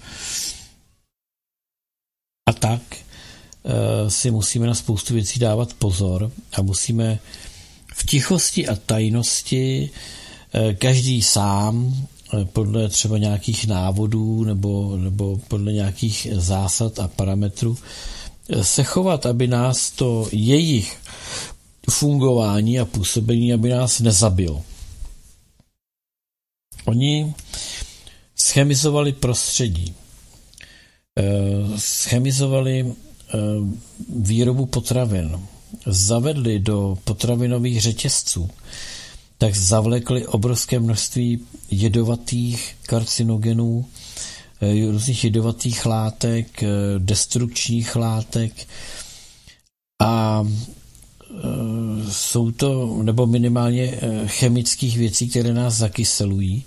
A 2.49 2.53
tak 2.53 2.83
si 4.09 4.31
musíme 4.31 4.66
na 4.66 4.74
spoustu 4.74 5.14
věcí 5.14 5.39
dávat 5.39 5.74
pozor 5.74 6.33
a 6.53 6.62
musíme 6.62 7.18
v 7.95 8.07
tichosti 8.07 8.68
a 8.68 8.76
tajnosti 8.76 9.91
každý 10.78 11.22
sám 11.22 12.07
podle 12.53 12.89
třeba 12.89 13.18
nějakých 13.18 13.66
návodů 13.66 14.45
nebo, 14.45 14.97
nebo 14.97 15.39
podle 15.49 15.72
nějakých 15.72 16.26
zásad 16.33 16.99
a 16.99 17.09
parametrů 17.09 17.76
se 18.62 18.83
chovat, 18.85 19.26
aby 19.26 19.47
nás 19.47 19.91
to 19.91 20.28
jejich 20.33 20.97
fungování 21.91 22.81
a 22.81 22.85
působení, 22.85 23.53
aby 23.53 23.68
nás 23.68 24.01
nezabilo. 24.01 24.62
Oni 26.85 27.35
schemizovali 28.37 29.12
prostředí, 29.12 29.95
eh, 31.18 31.24
schemizovali 31.78 32.87
eh, 32.91 33.39
výrobu 34.16 34.66
potravin, 34.66 35.41
zavedli 35.87 36.59
do 36.59 36.99
potravinových 37.05 37.81
řetězců, 37.81 38.51
tak 39.41 39.57
zavlekli 39.57 40.26
obrovské 40.26 40.78
množství 40.80 41.41
jedovatých 41.70 42.76
karcinogenů, 42.86 43.86
eh, 44.61 44.93
různých 44.93 45.24
jedovatých 45.24 45.86
látek, 45.86 46.64
destrukčních 46.99 47.97
látek 47.97 48.53
a 50.03 50.45
jsou 52.11 52.51
to, 52.51 52.99
nebo 53.03 53.26
minimálně 53.26 53.82
eh, 53.82 54.22
chemických 54.26 54.99
věcí, 54.99 55.28
které 55.28 55.55
nás 55.55 55.74
zakyselují. 55.74 56.64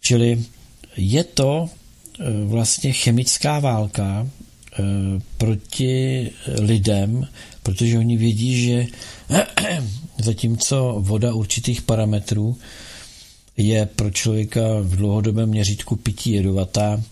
Čili 0.00 0.44
je 0.96 1.24
to 1.24 1.68
eh, 1.68 2.24
vlastně 2.44 2.92
chemická 2.92 3.58
válka 3.58 4.26
eh, 4.26 4.82
proti 5.38 6.30
lidem, 6.58 7.26
protože 7.62 7.98
oni 7.98 8.16
vědí, 8.16 8.64
že 8.64 8.86
zatímco 10.24 10.96
voda 10.98 11.34
určitých 11.34 11.82
parametrů 11.82 12.58
je 13.56 13.86
pro 13.86 14.10
člověka 14.10 14.60
v 14.80 14.96
dlouhodobém 14.96 15.48
měřítku 15.48 15.96
pití 15.96 16.32
jedovatá, 16.32 17.02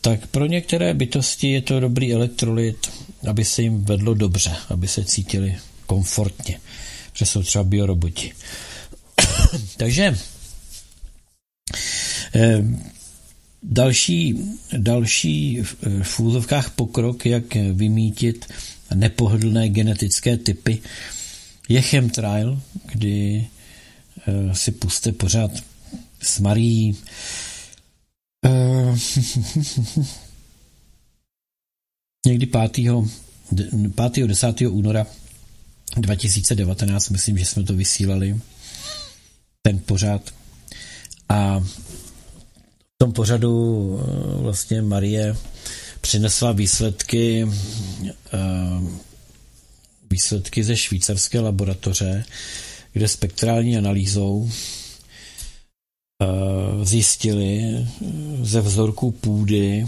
tak 0.00 0.26
pro 0.26 0.46
některé 0.46 0.94
bytosti 0.94 1.52
je 1.52 1.62
to 1.62 1.80
dobrý 1.80 2.12
elektrolyt, 2.12 2.90
aby 3.28 3.44
se 3.44 3.62
jim 3.62 3.84
vedlo 3.84 4.14
dobře, 4.14 4.56
aby 4.68 4.88
se 4.88 5.04
cítili 5.04 5.56
komfortně, 5.86 6.60
že 7.14 7.26
jsou 7.26 7.42
třeba 7.42 7.64
bioroboti. 7.64 8.32
Takže 9.76 10.18
eh, 12.34 12.64
další, 13.62 14.38
další 14.76 15.62
v 16.02 16.20
úzovkách 16.20 16.70
pokrok, 16.70 17.26
jak 17.26 17.54
vymítit 17.54 18.46
nepohodlné 18.94 19.68
genetické 19.68 20.36
typy, 20.36 20.78
je 21.68 21.82
chemtrail, 21.82 22.62
kdy 22.92 23.46
eh, 24.26 24.54
si 24.54 24.72
puste 24.72 25.12
pořád 25.12 25.50
s 26.22 26.40
Marí 26.40 26.96
eh, 28.44 28.96
někdy 32.26 32.46
5. 32.46 32.72
5. 33.94 34.26
10. 34.26 34.60
února 34.60 35.06
2019, 35.96 37.08
myslím, 37.08 37.38
že 37.38 37.44
jsme 37.44 37.62
to 37.64 37.74
vysílali, 37.74 38.40
ten 39.62 39.78
pořad. 39.78 40.34
A 41.28 41.60
v 41.60 42.98
tom 42.98 43.12
pořadu 43.12 44.00
eh, 44.00 44.42
vlastně 44.42 44.82
Marie 44.82 45.36
přinesla 46.00 46.52
výsledky 46.52 47.48
výsledky 50.10 50.64
ze 50.64 50.76
švýcarské 50.76 51.40
laboratoře, 51.40 52.24
kde 52.92 53.08
spektrální 53.08 53.78
analýzou 53.78 54.50
eh, 56.22 56.26
zjistili 56.84 57.86
ze 58.42 58.60
vzorků 58.60 59.10
půdy, 59.10 59.86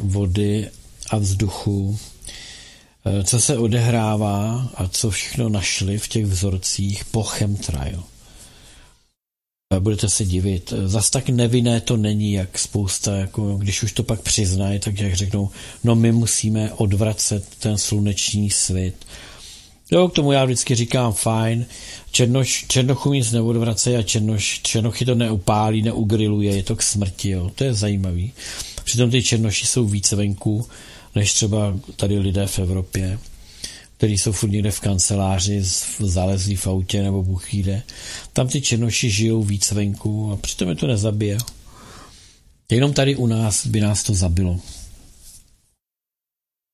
vody 0.00 0.70
a 1.10 1.18
vzduchu 1.18 1.98
Eh, 3.06 3.24
co 3.24 3.40
se 3.40 3.58
odehrává 3.58 4.70
a 4.74 4.88
co 4.88 5.10
všechno 5.10 5.48
našli 5.48 5.98
v 5.98 6.08
těch 6.08 6.26
vzorcích 6.26 7.04
po 7.04 7.22
chemtrail. 7.22 8.04
Eh, 9.76 9.80
budete 9.80 10.08
se 10.08 10.24
divit. 10.24 10.72
Zas 10.84 11.10
tak 11.10 11.28
nevinné 11.28 11.80
to 11.80 11.96
není, 11.96 12.32
jak 12.32 12.58
spousta, 12.58 13.16
jako 13.16 13.56
když 13.56 13.82
už 13.82 13.92
to 13.92 14.02
pak 14.02 14.20
přiznají, 14.20 14.78
tak 14.78 14.98
jak 14.98 15.14
řeknou, 15.14 15.50
no 15.84 15.94
my 15.94 16.12
musíme 16.12 16.72
odvracet 16.72 17.44
ten 17.58 17.78
sluneční 17.78 18.50
svět. 18.50 18.94
Jo, 19.94 20.08
k 20.08 20.12
tomu 20.12 20.32
já 20.32 20.44
vždycky 20.44 20.74
říkám 20.74 21.12
fajn, 21.12 21.66
černoš, 22.10 22.64
černochu 22.68 23.12
nic 23.12 23.32
neodvracej 23.32 23.96
a 23.96 24.02
černoš, 24.02 24.60
černochy 24.62 25.04
to 25.04 25.14
neupálí, 25.14 25.82
neugriluje, 25.82 26.56
je 26.56 26.62
to 26.62 26.76
k 26.76 26.82
smrti, 26.82 27.30
jo. 27.30 27.50
to 27.54 27.64
je 27.64 27.74
zajímavý. 27.74 28.32
Přitom 28.84 29.10
ty 29.10 29.22
černoši 29.22 29.66
jsou 29.66 29.84
více 29.84 30.16
venku, 30.16 30.68
než 31.14 31.32
třeba 31.32 31.78
tady 31.96 32.18
lidé 32.18 32.46
v 32.46 32.58
Evropě, 32.58 33.18
kteří 33.96 34.18
jsou 34.18 34.32
furt 34.32 34.50
někde 34.50 34.70
v 34.70 34.80
kanceláři, 34.80 35.62
zalezlí 35.98 36.56
v 36.56 36.66
autě 36.66 37.02
nebo 37.02 37.22
Bůh 37.22 37.54
jde. 37.54 37.82
Tam 38.32 38.48
ty 38.48 38.60
černoši 38.60 39.10
žijou 39.10 39.42
víc 39.42 39.72
venku 39.72 40.32
a 40.32 40.36
přitom 40.36 40.68
je 40.68 40.74
to 40.74 40.86
nezabije. 40.86 41.38
Jenom 42.70 42.92
tady 42.92 43.16
u 43.16 43.26
nás 43.26 43.66
by 43.66 43.80
nás 43.80 44.02
to 44.02 44.14
zabilo. 44.14 44.60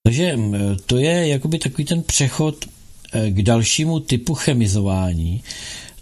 Takže 0.07 0.39
to 0.87 0.97
je 0.99 1.29
jakoby 1.29 1.59
takový 1.59 1.85
ten 1.85 2.03
přechod 2.03 2.65
k 3.29 3.43
dalšímu 3.43 4.01
typu 4.01 4.35
chemizování, 4.35 5.43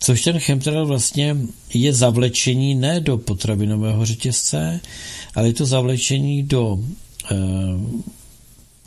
což 0.01 0.23
ten 0.23 0.39
chemtrail 0.39 0.87
vlastně 0.87 1.37
je 1.75 1.93
zavlečení 1.93 2.75
ne 2.75 3.01
do 3.01 3.19
potravinového 3.19 4.07
řetězce, 4.07 4.81
ale 5.35 5.47
je 5.47 5.53
to 5.53 5.67
zavlečení 5.67 6.43
do 6.43 6.79
e, 7.31 7.37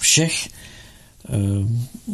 všech, 0.02 0.50
eh, 1.30 1.38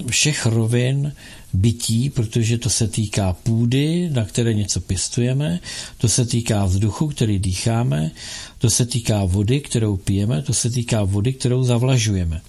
všech 0.10 0.45
rovin 0.45 1.14
bytí, 1.53 2.10
protože 2.10 2.58
to 2.58 2.70
se 2.70 2.88
týká 2.88 3.34
půdy, 3.34 4.10
na 4.14 4.26
které 4.26 4.53
něco 4.53 4.82
pěstujeme, 4.82 5.60
to 5.97 6.10
se 6.10 6.26
týká 6.26 6.66
vzduchu, 6.66 7.08
který 7.08 7.39
dýcháme, 7.39 8.12
to 8.58 8.70
se 8.70 8.86
týká 8.86 9.26
vody, 9.26 9.62
kterou 9.62 9.97
pijeme, 9.97 10.41
to 10.41 10.53
se 10.53 10.70
týká 10.70 11.03
vody, 11.03 11.34
kterou 11.34 11.64
zavlažujeme. 11.64 12.41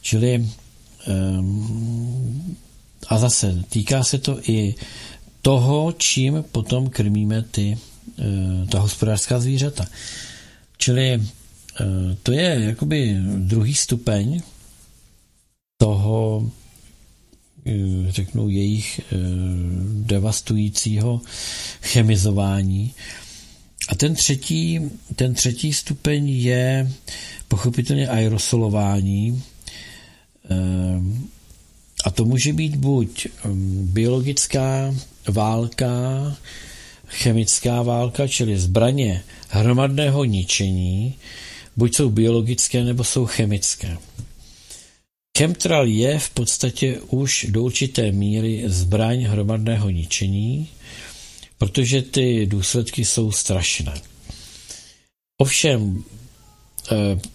Čili 0.00 0.48
a 3.08 3.18
zase 3.18 3.64
týká 3.68 4.04
se 4.04 4.18
to 4.18 4.38
i 4.50 4.74
toho, 5.42 5.92
čím 5.92 6.44
potom 6.52 6.90
krmíme 6.90 7.42
ty, 7.42 7.78
eh, 8.18 8.66
ta 8.66 8.80
hospodářská 8.80 9.40
zvířata. 9.40 9.86
Čili 10.78 11.12
eh, 11.12 11.20
to 12.22 12.32
je 12.32 12.60
jakoby 12.60 13.16
druhý 13.36 13.74
stupeň 13.74 14.40
toho, 15.76 16.50
eh, 17.66 17.72
řeknu, 18.08 18.48
jejich 18.48 19.00
devastujícího 20.06 21.20
chemizování. 21.82 22.94
A 23.88 23.94
ten 23.94 24.14
třetí, 24.14 24.80
ten 25.16 25.34
třetí 25.34 25.72
stupeň 25.72 26.28
je 26.28 26.92
pochopitelně 27.48 28.08
aerosolování. 28.08 29.42
A 32.04 32.10
to 32.10 32.24
může 32.24 32.52
být 32.52 32.76
buď 32.76 33.26
biologická 33.82 34.94
válka, 35.28 35.90
chemická 37.06 37.82
válka, 37.82 38.28
čili 38.28 38.58
zbraně 38.58 39.22
hromadného 39.48 40.24
ničení, 40.24 41.14
buď 41.76 41.94
jsou 41.94 42.10
biologické 42.10 42.84
nebo 42.84 43.04
jsou 43.04 43.26
chemické. 43.26 43.96
Chemtrail 45.38 45.86
je 45.86 46.18
v 46.18 46.30
podstatě 46.30 47.00
už 47.00 47.46
do 47.50 47.62
určité 47.62 48.12
míry 48.12 48.62
zbraň 48.66 49.22
hromadného 49.22 49.90
ničení, 49.90 50.68
protože 51.58 52.02
ty 52.02 52.46
důsledky 52.46 53.04
jsou 53.04 53.32
strašné. 53.32 53.94
Ovšem, 55.38 56.04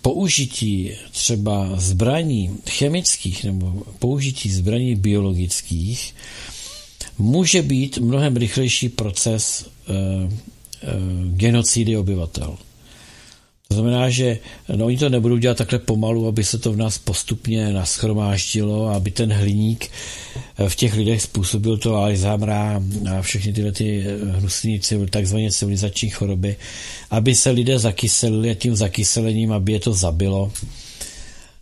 použití 0.01 0.91
třeba 1.11 1.69
zbraní 1.75 2.57
chemických 2.69 3.43
nebo 3.43 3.83
použití 3.99 4.49
zbraní 4.49 4.95
biologických 4.95 6.15
může 7.17 7.61
být 7.61 7.97
mnohem 7.97 8.35
rychlejší 8.35 8.89
proces 8.89 9.65
eh, 9.65 9.93
eh, 9.93 10.87
genocidy 11.25 11.97
obyvatel. 11.97 12.57
To 13.69 13.75
znamená, 13.75 14.09
že 14.09 14.39
no, 14.75 14.85
oni 14.85 14.97
to 14.97 15.09
nebudou 15.09 15.37
dělat 15.37 15.57
takhle 15.57 15.79
pomalu, 15.79 16.27
aby 16.27 16.43
se 16.43 16.57
to 16.57 16.73
v 16.73 16.77
nás 16.77 16.97
postupně 16.97 17.73
naschromáždilo, 17.73 18.87
aby 18.87 19.11
ten 19.11 19.33
hliník 19.33 19.91
eh, 20.57 20.69
v 20.69 20.75
těch 20.75 20.93
lidech 20.93 21.21
způsobil 21.21 21.77
to 21.77 21.95
Alzheimera 21.95 22.81
a 23.17 23.21
všechny 23.21 23.53
tyhle 23.53 23.71
ty 23.71 24.05
eh, 24.07 24.31
hnusné 24.31 24.79
takzvané 25.09 25.51
civilizační 25.51 26.09
choroby, 26.09 26.55
aby 27.11 27.35
se 27.35 27.49
lidé 27.49 27.79
zakyselili 27.79 28.49
a 28.49 28.53
tím 28.53 28.75
zakyselením, 28.75 29.51
aby 29.51 29.71
je 29.71 29.79
to 29.79 29.93
zabilo. 29.93 30.51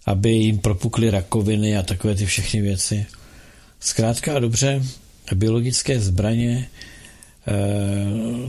aby 0.06 0.32
jim 0.32 0.58
propukly 0.58 1.10
rakoviny 1.10 1.78
a 1.78 1.84
takové 1.84 2.16
ty 2.16 2.26
všechny 2.26 2.62
věci. 2.62 3.06
Zkrátka 3.80 4.36
a 4.36 4.40
dobře, 4.40 4.84
biologické 5.36 6.00
zbraně 6.00 6.70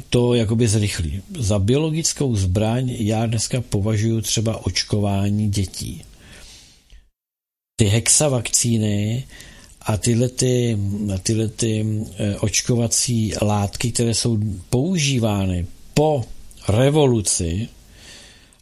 to 0.09 0.35
jakoby 0.35 0.69
zrychlí. 0.69 1.23
Za 1.39 1.59
biologickou 1.59 2.37
zbraň 2.37 2.91
já 2.91 3.27
dneska 3.27 3.61
považuji 3.61 4.21
třeba 4.21 4.67
očkování 4.67 5.51
dětí. 5.51 6.03
Ty 7.77 7.85
hexavakcíny 7.85 9.25
a 9.81 9.97
tyhle, 9.97 10.29
ty, 10.29 10.79
tyhle 11.23 11.49
ty 11.49 11.87
eh, 12.19 12.37
očkovací 12.37 13.33
látky, 13.43 13.93
které 13.93 14.15
jsou 14.15 14.39
používány 14.71 15.67
po 15.95 16.25
revoluci, 16.69 17.69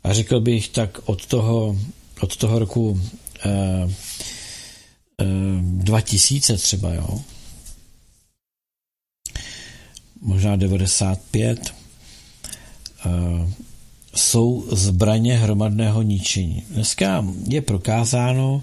a 0.07 0.12
řekl 0.12 0.41
bych 0.41 0.68
tak 0.68 0.99
od 1.05 1.26
toho, 1.26 1.78
od 2.20 2.37
toho 2.37 2.59
roku 2.59 3.01
eh, 3.45 3.91
eh, 5.20 5.24
2000 5.62 6.57
třeba, 6.57 6.95
jo, 6.95 7.20
možná 10.27 10.57
95, 10.57 11.74
eh, 13.07 13.66
jsou 14.16 14.66
zbraně 14.72 15.39
hromadného 15.39 16.03
ničení. 16.03 16.62
Dneska 16.70 17.24
je 17.49 17.61
prokázáno, 17.62 18.62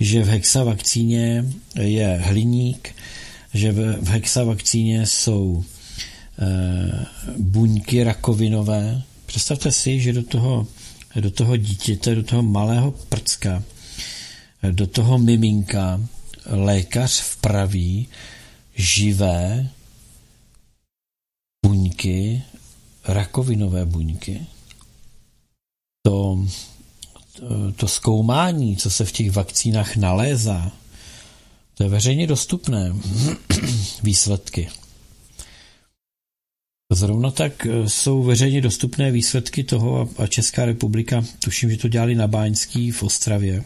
že 0.00 0.22
v 0.22 0.28
hexavakcíně 0.28 1.44
je 1.80 2.20
hliník, 2.22 2.94
že 3.54 3.72
v 3.72 4.08
hexavakcíně 4.08 5.06
jsou 5.06 5.64
e, 6.38 7.06
buňky 7.38 8.04
rakovinové. 8.04 9.02
Představte 9.26 9.72
si, 9.72 10.00
že 10.00 10.12
do 10.12 10.22
toho, 10.22 10.66
do 11.20 11.30
toho 11.30 11.56
dítěte, 11.56 12.14
do 12.14 12.22
toho 12.22 12.42
malého 12.42 12.90
prcka, 12.90 13.62
do 14.70 14.86
toho 14.86 15.18
miminka 15.18 16.00
lékař 16.46 17.20
vpraví 17.20 18.08
živé 18.74 19.68
buňky, 21.64 22.42
rakovinové 23.04 23.84
buňky. 23.84 24.46
To 26.06 26.46
to 27.76 27.88
zkoumání, 27.88 28.76
co 28.76 28.90
se 28.90 29.04
v 29.04 29.12
těch 29.12 29.30
vakcínách 29.30 29.96
nalézá, 29.96 30.72
to 31.74 31.82
je 31.82 31.88
veřejně 31.88 32.26
dostupné 32.26 32.92
výsledky. 34.02 34.68
Zrovna 36.92 37.30
tak 37.30 37.66
e, 37.66 37.88
jsou 37.88 38.22
veřejně 38.22 38.60
dostupné 38.60 39.10
výsledky 39.10 39.64
toho 39.64 40.08
a 40.18 40.26
Česká 40.26 40.64
republika, 40.64 41.24
tuším, 41.38 41.70
že 41.70 41.76
to 41.76 41.88
dělali 41.88 42.14
na 42.14 42.26
Báňský 42.26 42.90
v 42.90 43.02
Ostravě, 43.02 43.64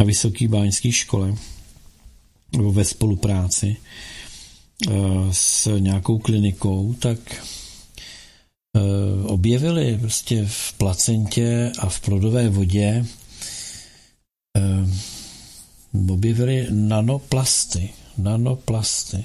na 0.00 0.06
Vysoký 0.06 0.48
báňský 0.48 0.92
škole, 0.92 1.34
nebo 2.52 2.72
ve 2.72 2.84
spolupráci 2.84 3.76
s 5.32 5.78
nějakou 5.78 6.18
klinikou, 6.18 6.94
tak 6.98 7.18
Eh, 8.78 9.26
objevili 9.26 9.98
prostě 10.00 10.44
v 10.48 10.72
placentě 10.72 11.72
a 11.78 11.88
v 11.88 12.00
plodové 12.00 12.48
vodě 12.48 13.06
eh, 14.56 16.12
objevili 16.12 16.66
nanoplasty. 16.70 17.90
Nanoplasty. 18.18 19.24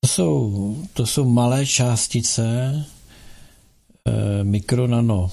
To 0.00 0.08
jsou, 0.08 0.76
to 0.92 1.06
jsou 1.06 1.24
malé 1.24 1.66
částice 1.66 2.74
eh, 4.08 4.44
mikronano 4.44 5.30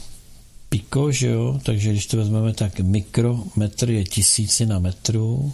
piko, 0.69 1.11
že 1.11 1.27
jo? 1.27 1.59
takže 1.63 1.91
když 1.91 2.05
to 2.05 2.17
vezmeme, 2.17 2.53
tak 2.53 2.79
mikrometr 2.79 3.89
je 3.89 4.03
tisíci 4.03 4.65
na 4.65 4.79
metru, 4.79 5.53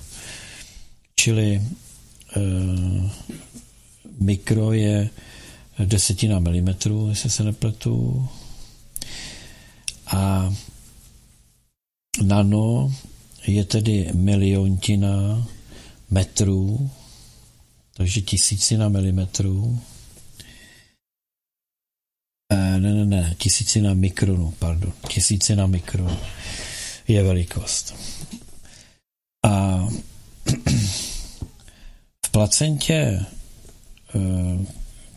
čili 1.16 1.62
mikro 4.20 4.74
je 4.74 5.10
desetina 5.86 6.40
milimetrů, 6.40 7.10
jestli 7.10 7.30
se 7.30 7.44
nepletu. 7.44 8.28
A 10.08 10.54
nano 12.24 12.94
je 13.48 13.66
tedy 13.66 14.10
miliontina 14.14 15.48
metrů, 16.10 16.90
takže 17.94 18.22
tisícina 18.22 18.90
milimetrů. 18.90 19.80
E, 22.52 22.80
ne, 22.80 22.94
ne, 22.94 23.06
ne, 23.06 23.36
tisícina 23.38 23.94
mikronu, 23.94 24.54
pardon, 24.60 24.94
tisícina 25.08 25.68
mikronu 25.68 26.18
je 27.08 27.24
velikost. 27.24 27.96
A 29.46 29.88
placentě 32.38 32.94
e, 32.94 33.26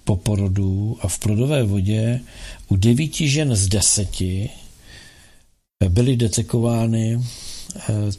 po 0.04 0.16
porodu 0.16 0.98
a 1.00 1.08
v 1.08 1.18
plodové 1.18 1.62
vodě 1.62 2.20
u 2.68 2.76
devíti 2.76 3.28
žen 3.28 3.56
z 3.56 3.68
deseti 3.68 4.50
byly 5.88 6.16
detekovány 6.16 7.20
eh, 7.20 7.22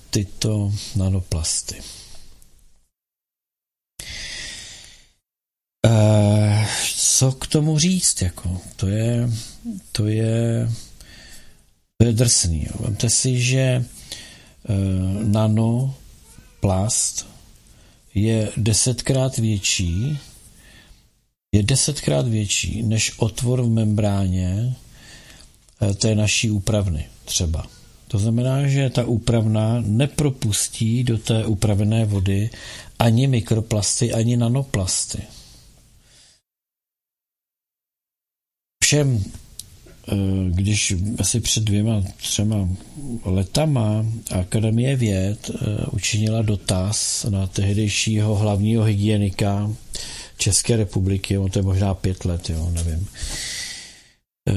tyto 0.10 0.74
nanoplasty. 0.95 1.76
Eh, 5.86 6.68
co 6.95 7.32
k 7.32 7.47
tomu 7.47 7.80
říct? 7.80 8.22
Jako? 8.22 8.62
To, 8.76 8.88
je, 8.88 9.30
to, 9.91 10.08
je, 10.08 10.70
to 11.97 12.06
je 12.06 12.14
drsný. 12.14 12.68
Vemte 12.80 13.10
si, 13.10 13.41
že 13.41 13.62
eh, 13.62 13.84
nanoplast 15.24 15.91
je 18.14 18.51
desetkrát 18.57 19.38
větší 19.38 20.20
je 21.55 21.64
desetkrát 21.64 22.28
větší 22.28 22.84
než 22.84 23.20
otvor 23.20 23.62
v 23.62 23.70
membráně 23.70 24.76
eh, 25.82 25.93
té 25.93 26.16
naší 26.16 26.51
úpravny 26.51 27.09
třeba. 27.26 27.68
To 28.07 28.20
znamená, 28.20 28.68
že 28.68 28.89
ta 28.89 29.05
úpravna 29.05 29.82
nepropustí 29.82 31.03
do 31.03 31.18
té 31.18 31.45
upravené 31.45 32.05
vody 32.05 32.49
ani 32.99 33.28
mikroplasty, 33.28 34.14
ani 34.14 34.38
nanoplasty. 34.38 35.24
Všem, 38.84 39.24
když 40.49 40.93
asi 41.20 41.39
před 41.39 41.64
dvěma, 41.64 42.03
třema 42.18 42.70
letama 43.26 44.05
Akademie 44.32 44.95
věd 44.95 45.51
eh, 45.53 45.86
učinila 45.91 46.41
dotaz 46.41 47.26
na 47.30 47.47
tehdejšího 47.47 48.36
hlavního 48.36 48.84
hygienika 48.84 49.72
České 50.38 50.76
republiky, 50.76 51.38
on 51.38 51.51
to 51.51 51.59
je 51.59 51.64
možná 51.64 51.93
pět 51.93 52.26
let, 52.26 52.49
jo, 52.49 52.70
nevím. 52.74 53.07
E, 54.47 54.53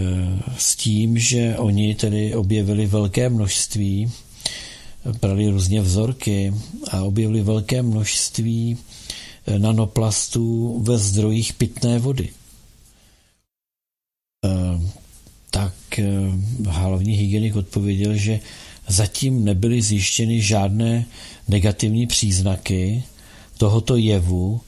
s 0.58 0.76
tím, 0.76 1.18
že 1.18 1.56
oni 1.58 1.94
tedy 1.94 2.34
objevili 2.34 2.86
velké 2.86 3.28
množství, 3.28 4.12
brali 5.20 5.48
různě 5.48 5.80
vzorky 5.80 6.54
a 6.90 7.02
objevili 7.02 7.42
velké 7.42 7.82
množství 7.82 8.78
nanoplastů 9.58 10.78
ve 10.82 10.98
zdrojích 10.98 11.52
pitné 11.52 11.98
vody. 11.98 12.28
Tak 15.54 16.00
hlavní 16.68 17.12
hygienik 17.12 17.56
odpověděl, 17.56 18.16
že 18.16 18.40
zatím 18.88 19.44
nebyly 19.44 19.82
zjištěny 19.82 20.42
žádné 20.42 21.06
negativní 21.48 22.06
příznaky 22.06 23.04
tohoto 23.58 23.96
jevu, 23.96 24.60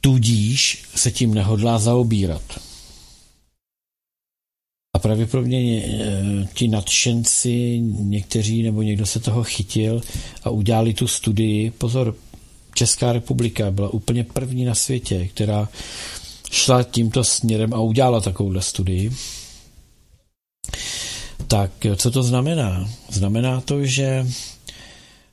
tudíž 0.00 0.82
se 0.94 1.10
tím 1.10 1.34
nehodlá 1.34 1.78
zaobírat. 1.78 2.42
A 4.96 4.98
pravděpodobně 4.98 5.84
eh, 5.84 6.48
ti 6.54 6.68
nadšenci, 6.68 7.78
někteří 7.98 8.62
nebo 8.62 8.82
někdo 8.82 9.06
se 9.06 9.20
toho 9.20 9.44
chytil 9.44 10.02
a 10.42 10.50
udělali 10.50 10.94
tu 10.94 11.06
studii. 11.06 11.70
Pozor, 11.70 12.16
Česká 12.74 13.12
republika 13.12 13.70
byla 13.70 13.88
úplně 13.88 14.24
první 14.24 14.64
na 14.64 14.74
světě, 14.74 15.28
která 15.28 15.68
šla 16.50 16.82
tímto 16.82 17.24
směrem 17.24 17.74
a 17.74 17.80
udělala 17.80 18.20
takovouhle 18.20 18.62
studii. 18.62 19.10
Tak 21.46 21.70
co 21.96 22.10
to 22.10 22.22
znamená? 22.22 22.90
Znamená 23.10 23.60
to, 23.60 23.84
že 23.84 24.26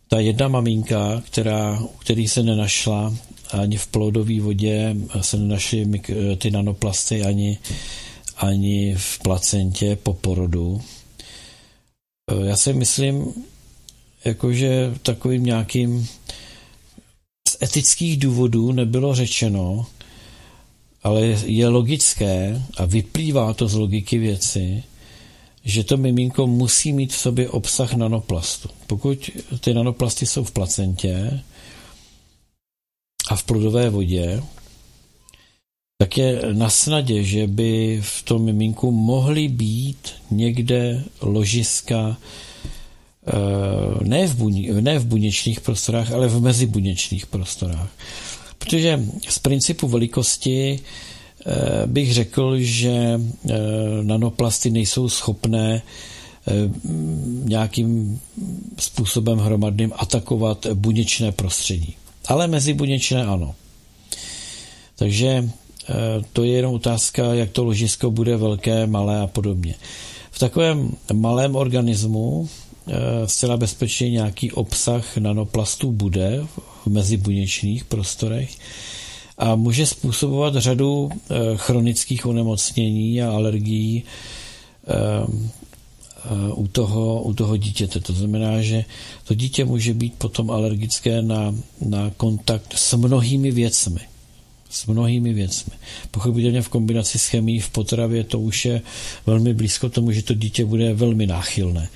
ta 0.08 0.20
jedna 0.20 0.48
maminka, 0.48 1.22
která, 1.26 1.84
který 2.00 2.28
se 2.28 2.44
nenašla 2.44 3.14
ani 3.52 3.78
v 3.78 3.88
plodové 3.88 4.42
vodě 4.42 4.96
se 5.22 5.38
nenašly 5.38 6.02
ty 6.38 6.52
nanoplasty 6.52 7.24
ani, 7.24 7.58
ani 8.38 8.96
v 8.98 9.20
placentě 9.20 9.98
po 10.04 10.14
porodu. 10.14 10.82
Já 12.44 12.58
si 12.58 12.74
myslím, 12.74 13.34
jakože 14.26 14.94
takovým 15.02 15.44
nějakým 15.44 16.08
z 17.50 17.58
etických 17.64 18.20
důvodů 18.20 18.72
nebylo 18.72 19.16
řečeno, 19.16 19.86
ale 21.04 21.22
je 21.46 21.68
logické 21.68 22.62
a 22.78 22.86
vyplývá 22.86 23.54
to 23.54 23.68
z 23.68 23.74
logiky 23.74 24.18
věci, 24.18 24.84
že 25.68 25.84
to 25.84 25.98
miminko 25.98 26.48
musí 26.48 26.94
mít 26.94 27.14
v 27.14 27.18
sobě 27.18 27.50
obsah 27.50 27.94
nanoplastu. 27.94 28.70
Pokud 28.88 29.30
ty 29.60 29.74
nanoplasty 29.74 30.26
jsou 30.26 30.44
v 30.44 30.52
placentě 30.52 31.42
a 33.30 33.36
v 33.36 33.44
plodové 33.44 33.90
vodě, 33.90 34.44
tak 35.98 36.18
je 36.18 36.42
na 36.54 36.70
snadě, 36.70 37.24
že 37.24 37.48
by 37.48 38.02
v 38.04 38.24
tom 38.24 38.44
miminku 38.46 38.92
mohly 38.92 39.48
být 39.48 40.10
někde 40.32 41.04
ložiska 41.22 42.18
eh, 43.28 43.34
ne 44.04 44.28
v, 44.28 44.36
buní, 44.36 44.70
ne 44.82 45.00
v 45.00 45.06
buněčných 45.06 45.62
prostorách, 45.62 46.12
ale 46.12 46.28
v 46.28 46.42
mezibuněčných 46.42 47.26
prostorách. 47.26 47.90
Protože 48.58 49.04
z 49.30 49.40
principu 49.40 49.88
velikosti 49.88 50.80
bych 51.86 52.14
řekl, 52.14 52.60
že 52.60 53.22
eh, 53.50 53.54
nanoplasty 54.02 54.70
nejsou 54.70 55.10
schopné 55.10 55.82
nějakým 57.44 58.20
způsobem 58.80 59.38
hromadným 59.38 59.92
atakovat 59.96 60.68
buněčné 60.74 61.32
prostředí. 61.32 61.96
Ale 62.28 62.48
mezibuněčné 62.48 63.26
ano. 63.26 63.56
Takže 64.96 65.50
Eh, 65.90 66.22
to 66.34 66.44
je 66.44 66.52
jenom 66.52 66.74
otázka, 66.74 67.34
jak 67.34 67.50
to 67.50 67.64
ložisko 67.64 68.12
bude 68.12 68.38
velké, 68.38 68.88
malé 68.88 69.20
a 69.20 69.28
podobně. 69.28 69.76
V 70.32 70.40
takovém 70.40 70.92
malém 71.14 71.56
organismu 71.56 72.50
eh, 72.88 72.94
zcela 73.26 73.58
bezpečně 73.58 74.10
nějaký 74.10 74.52
obsah 74.52 75.18
nanoplastů 75.18 75.92
bude 75.92 76.46
v 76.86 76.88
mezibuněčných 76.88 77.86
prostorech 77.86 78.50
a 79.38 79.56
může 79.56 79.86
způsobovat 79.86 80.56
řadu 80.56 81.10
eh, 81.12 81.36
chronických 81.56 82.26
onemocnění 82.26 83.22
a 83.22 83.32
alergií 83.32 84.04
u 86.56 86.68
toho, 86.68 87.22
u 87.22 87.34
toho 87.34 87.58
dítěte. 87.58 88.00
To 88.00 88.14
znamená, 88.14 88.62
že 88.62 88.86
to 89.24 89.34
dítě 89.34 89.66
může 89.66 89.94
být 89.94 90.14
potom 90.14 90.52
alergické 90.52 91.22
na, 91.22 91.56
na 91.82 92.12
kontakt 92.18 92.74
s 92.76 92.94
mnohými 92.94 93.52
věcmi 93.52 94.00
s 94.70 94.86
mnohými 94.86 95.34
věcmi. 95.34 95.74
Pochopitelně 96.12 96.62
v 96.62 96.70
kombinaci 96.70 97.20
s 97.20 97.28
chemií 97.28 97.60
v 97.60 97.70
potravě 97.70 98.24
to 98.24 98.40
už 98.40 98.66
je 98.66 98.82
velmi 99.26 99.54
blízko 99.54 99.90
tomu, 99.90 100.12
že 100.12 100.24
to 100.24 100.34
dítě 100.34 100.66
bude 100.66 100.94
velmi 100.94 101.28
náchylné. 101.28 101.90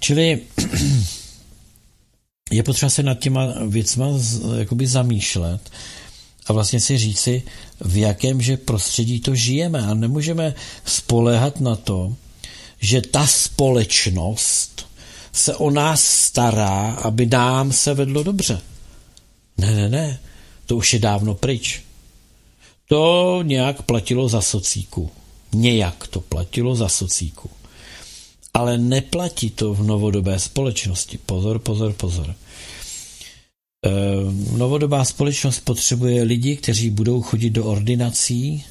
Čili 0.00 0.40
je 2.50 2.62
potřeba 2.62 2.90
se 2.90 3.02
nad 3.02 3.18
těma 3.18 3.54
věcma 3.66 4.06
jakoby 4.58 4.86
zamýšlet 4.86 5.70
a 6.48 6.52
vlastně 6.52 6.80
si 6.80 6.98
říci, 6.98 7.42
v 7.80 7.96
jakémže 7.96 8.56
prostředí 8.56 9.20
to 9.20 9.34
žijeme 9.34 9.86
a 9.86 9.94
nemůžeme 9.94 10.54
spolehat 10.84 11.60
na 11.60 11.76
to, 11.76 12.14
že 12.80 13.02
ta 13.02 13.26
společnost 13.26 14.86
se 15.32 15.56
o 15.56 15.70
nás 15.70 16.04
stará, 16.04 16.90
aby 16.90 17.26
nám 17.26 17.72
se 17.72 17.94
vedlo 17.94 18.22
dobře. 18.22 18.60
Ne, 19.58 19.74
ne, 19.74 19.88
ne. 19.88 20.20
To 20.66 20.76
už 20.76 20.92
je 20.92 20.98
dávno 20.98 21.34
pryč. 21.34 21.82
To 22.88 23.40
nějak 23.42 23.82
platilo 23.82 24.28
za 24.28 24.40
socíku. 24.40 25.10
Nějak 25.52 26.06
to 26.06 26.20
platilo 26.20 26.74
za 26.74 26.88
socíku. 26.88 27.50
Ale 28.54 28.78
neplatí 28.78 29.50
to 29.50 29.74
v 29.74 29.82
novodobé 29.82 30.38
společnosti. 30.38 31.18
Pozor, 31.18 31.58
pozor, 31.58 31.92
pozor. 31.92 32.34
E, 33.86 33.90
novodobá 34.56 35.04
společnost 35.04 35.60
potřebuje 35.60 36.22
lidi, 36.22 36.56
kteří 36.56 36.90
budou 36.90 37.22
chodit 37.22 37.50
do 37.50 37.64
ordinací, 37.64 38.64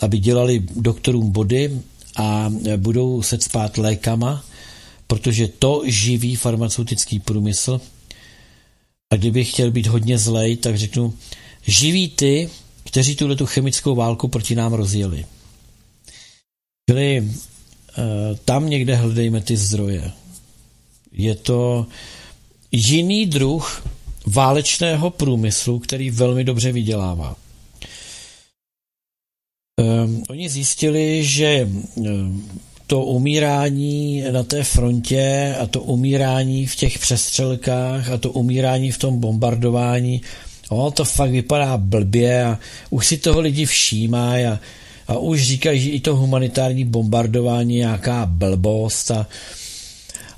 aby 0.00 0.18
dělali 0.18 0.66
doktorům 0.76 1.30
body 1.30 1.80
a 2.16 2.52
budou 2.76 3.22
se 3.22 3.40
spát 3.40 3.78
lékama, 3.78 4.44
protože 5.06 5.48
to 5.48 5.82
živí 5.86 6.36
farmaceutický 6.36 7.20
průmysl 7.20 7.80
a 9.12 9.16
kdybych 9.16 9.50
chtěl 9.50 9.70
být 9.70 9.86
hodně 9.86 10.18
zlej, 10.18 10.56
tak 10.56 10.78
řeknu, 10.78 11.14
živí 11.62 12.08
ty, 12.08 12.50
kteří 12.84 13.16
tuhle 13.16 13.36
tu 13.36 13.46
chemickou 13.46 13.94
válku 13.94 14.28
proti 14.28 14.54
nám 14.54 14.72
rozjeli. 14.72 15.26
Čili 16.90 17.16
e, 17.16 17.24
tam 18.44 18.70
někde 18.70 18.96
hledejme 18.96 19.40
ty 19.40 19.56
zdroje. 19.56 20.12
Je 21.12 21.34
to 21.34 21.86
jiný 22.72 23.26
druh 23.26 23.82
válečného 24.26 25.10
průmyslu, 25.10 25.78
který 25.78 26.10
velmi 26.10 26.44
dobře 26.44 26.72
vydělává. 26.72 27.36
Um, 29.80 30.22
oni 30.30 30.48
zjistili, 30.48 31.24
že 31.24 31.68
um, 31.94 32.50
to 32.86 33.02
umírání 33.02 34.24
na 34.30 34.42
té 34.42 34.64
frontě 34.64 35.56
a 35.60 35.66
to 35.66 35.80
umírání 35.80 36.66
v 36.66 36.76
těch 36.76 36.98
přestřelkách 36.98 38.10
a 38.10 38.18
to 38.18 38.30
umírání 38.30 38.90
v 38.90 38.98
tom 38.98 39.20
bombardování, 39.20 40.20
o, 40.68 40.90
to 40.90 41.04
fakt 41.04 41.30
vypadá 41.30 41.76
blbě 41.76 42.44
a 42.44 42.58
už 42.90 43.06
si 43.06 43.16
toho 43.16 43.40
lidi 43.40 43.66
všímají 43.66 44.44
a, 44.44 44.60
a 45.08 45.18
už 45.18 45.42
říkají, 45.42 45.80
že 45.80 45.90
i 45.90 46.00
to 46.00 46.16
humanitární 46.16 46.84
bombardování 46.84 47.76
je 47.76 47.84
nějaká 47.84 48.26
blbost 48.26 49.10
a, 49.10 49.26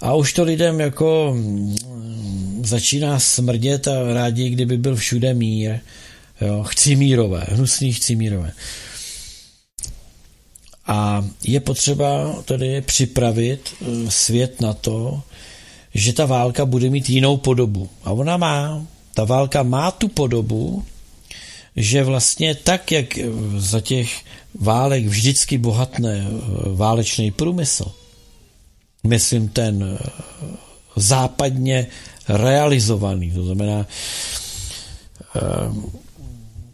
a 0.03 0.15
už 0.15 0.33
to 0.33 0.43
lidem 0.43 0.81
jako 0.81 1.33
mm, 1.37 2.63
začíná 2.65 3.21
smrdět 3.21 3.89
a 3.89 4.13
rádi, 4.15 4.51
kdyby 4.51 4.79
byl 4.79 4.97
všude 4.97 5.35
mír. 5.35 5.79
Jo, 6.41 6.63
chci 6.63 6.97
mírové, 6.97 7.47
hnusný 7.49 7.93
chci 7.93 8.17
mírové. 8.17 8.53
A 10.87 11.25
je 11.45 11.61
potřeba 11.61 12.35
tedy 12.45 12.81
připravit 12.81 13.75
eh, 13.81 14.11
svět 14.11 14.61
na 14.61 14.73
to, 14.73 15.23
že 15.95 16.13
ta 16.13 16.27
válka 16.27 16.67
bude 16.67 16.91
mít 16.91 17.11
jinou 17.11 17.37
podobu. 17.37 17.89
A 18.05 18.11
ona 18.13 18.37
má. 18.37 18.87
Ta 19.15 19.25
válka 19.25 19.63
má 19.63 19.91
tu 19.91 20.09
podobu, 20.09 20.85
že 21.77 22.05
vlastně 22.05 22.55
tak, 22.55 22.93
jak 22.93 23.19
za 23.57 23.81
těch 23.81 24.25
válek 24.55 25.05
vždycky 25.07 25.59
bohatné 25.59 26.27
eh, 26.27 26.33
válečný 26.75 27.31
průmysl, 27.31 28.02
myslím 29.07 29.49
ten 29.49 29.99
západně 30.97 31.87
realizovaný, 32.29 33.31
to 33.33 33.45
znamená 33.45 33.87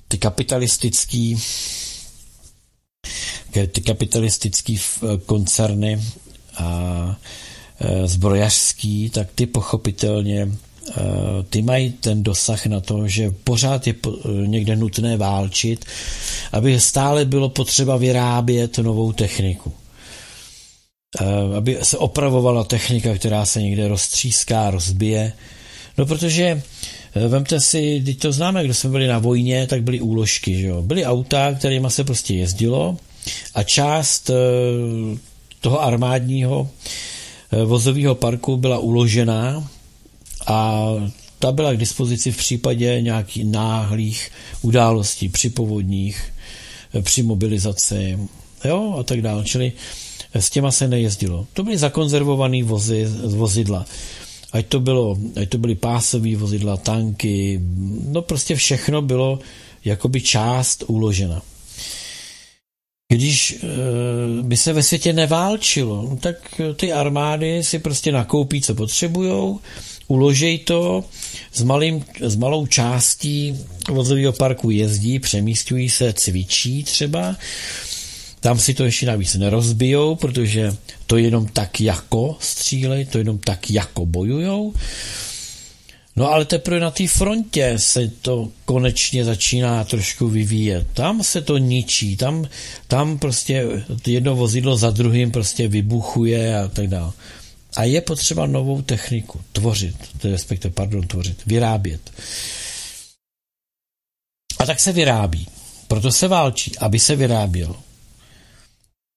ty 0.09 0.19
kapitalistický 0.19 1.37
ty 3.67 3.81
kapitalistické 3.81 4.75
eh, 4.77 5.19
koncerny 5.27 6.03
a 6.57 7.17
eh, 7.81 8.07
zbrojařský, 8.09 9.11
tak 9.11 9.29
ty 9.35 9.47
pochopitelně 9.47 10.49
eh, 10.49 10.95
ty 11.51 11.63
mají 11.63 11.93
ten 11.93 12.23
dosah 12.23 12.67
na 12.67 12.81
to, 12.81 13.09
že 13.09 13.31
pořád 13.45 13.87
je 13.87 13.95
někde 14.47 14.77
nutné 14.77 15.17
válčit, 15.17 15.85
aby 16.53 16.81
stále 16.81 17.25
bylo 17.25 17.49
potřeba 17.49 17.97
vyrábět 17.97 18.79
novou 18.79 19.13
techniku. 19.13 19.73
Aby 21.57 21.79
se 21.83 21.99
opravovala 21.99 22.65
technika, 22.65 23.15
která 23.15 23.47
se 23.47 23.63
někde 23.63 23.89
roztříská, 23.89 24.71
rozbije. 24.71 25.33
No 25.99 26.07
protože 26.07 26.63
Vemte 27.29 27.61
si, 27.61 28.03
teď 28.05 28.19
to 28.19 28.33
známe, 28.33 28.65
kdo 28.65 28.75
jsme 28.75 28.91
byli 28.91 29.07
na 29.07 29.19
vojně, 29.19 29.67
tak 29.67 29.83
byly 29.83 30.01
úložky, 30.01 30.61
že 30.61 30.67
jo? 30.67 30.83
Byly 30.83 31.05
auta, 31.07 31.55
kterými 31.55 31.91
se 31.91 32.05
prostě 32.05 32.35
jezdilo 32.35 32.97
a 33.55 33.63
část 33.63 34.31
eh, 34.31 34.35
toho 35.61 35.83
armádního 35.83 36.71
eh, 37.53 37.65
vozového 37.65 38.15
parku 38.15 38.57
byla 38.57 38.79
uložená 38.79 39.71
a 40.47 40.89
ta 41.39 41.53
byla 41.53 41.73
k 41.73 41.77
dispozici 41.77 42.33
v 42.33 42.37
případě 42.37 43.01
nějakých 43.03 43.45
náhlých 43.45 44.31
událostí 44.63 45.29
při 45.29 45.51
povodních, 45.51 46.33
eh, 46.95 47.03
při 47.03 47.23
mobilizaci 47.23 48.19
jo, 48.65 48.97
a 48.99 49.03
tak 49.03 49.23
dále. 49.23 49.45
Čili 49.45 49.73
s 50.35 50.51
těma 50.51 50.71
se 50.71 50.89
nejezdilo. 50.89 51.47
To 51.53 51.65
byly 51.65 51.79
zakonzervované 51.79 52.63
vozy, 52.63 53.07
vozidla. 53.25 53.85
Ať 54.53 54.67
to, 54.67 54.81
bylo, 54.81 55.19
ať 55.43 55.49
to 55.49 55.59
byly 55.59 55.75
pásové 55.75 56.37
vozidla, 56.37 56.77
tanky, 56.77 57.61
no 58.09 58.23
prostě 58.23 58.55
všechno 58.55 59.03
bylo 59.03 59.39
jakoby 59.85 60.21
část 60.21 60.85
uložena. 60.87 61.43
Když 63.13 63.59
eh, 63.63 64.43
by 64.43 64.57
se 64.57 64.73
ve 64.73 64.83
světě 64.83 65.13
neválčilo, 65.13 66.17
tak 66.21 66.61
ty 66.77 66.93
armády 66.93 67.65
si 67.65 67.79
prostě 67.79 68.13
nakoupí, 68.13 68.61
co 68.61 68.75
potřebujou, 68.75 69.61
uložej 70.09 70.59
to, 70.59 71.05
s, 71.53 71.63
malým, 71.63 72.05
s 72.21 72.37
malou 72.37 72.67
částí 72.67 73.59
vozového 73.91 74.33
parku 74.33 74.71
jezdí, 74.71 75.19
přemístují 75.19 75.89
se, 75.89 76.13
cvičí 76.13 76.85
třeba, 76.85 77.37
tam 78.41 78.59
si 78.59 78.75
to 78.75 78.85
ještě 78.85 79.07
navíc 79.07 79.35
nerozbijou, 79.35 80.15
protože 80.15 80.77
to 81.07 81.17
jenom 81.17 81.47
tak 81.47 81.81
jako 81.81 82.37
střílej, 82.41 83.05
to 83.05 83.19
jenom 83.19 83.39
tak 83.39 83.71
jako 83.71 84.07
bojujou. 84.07 84.75
No 86.17 86.31
ale 86.31 86.45
teprve 86.45 86.81
na 86.81 86.91
té 86.91 87.09
frontě 87.09 87.75
se 87.77 88.09
to 88.23 88.49
konečně 88.65 89.25
začíná 89.25 89.85
trošku 89.85 90.29
vyvíjet. 90.29 90.87
Tam 90.95 91.23
se 91.23 91.43
to 91.43 91.59
ničí, 91.59 92.17
tam, 92.17 92.49
tam 92.89 93.19
prostě 93.19 93.67
jedno 94.07 94.37
vozidlo 94.37 94.77
za 94.77 94.91
druhým 94.91 95.31
prostě 95.31 95.69
vybuchuje 95.69 96.59
a 96.59 96.69
tak 96.69 96.87
dále. 96.87 97.13
A 97.77 97.85
je 97.85 98.01
potřeba 98.01 98.47
novou 98.47 98.83
techniku 98.83 99.41
tvořit, 99.53 99.97
respektive, 100.25 100.75
pardon, 100.75 101.07
tvořit, 101.07 101.47
vyrábět. 101.47 102.11
A 104.59 104.67
tak 104.67 104.81
se 104.81 104.93
vyrábí. 104.93 105.47
Proto 105.89 106.13
se 106.13 106.29
válčí, 106.29 106.79
aby 106.79 106.99
se 106.99 107.17
vyrábělo. 107.17 107.88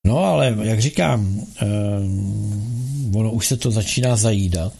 No 0.07 0.17
ale, 0.17 0.57
jak 0.61 0.81
říkám, 0.81 1.45
eh, 1.61 1.65
ono 3.13 3.31
už 3.31 3.47
se 3.47 3.57
to 3.57 3.71
začíná 3.71 4.15
zajídat 4.15 4.73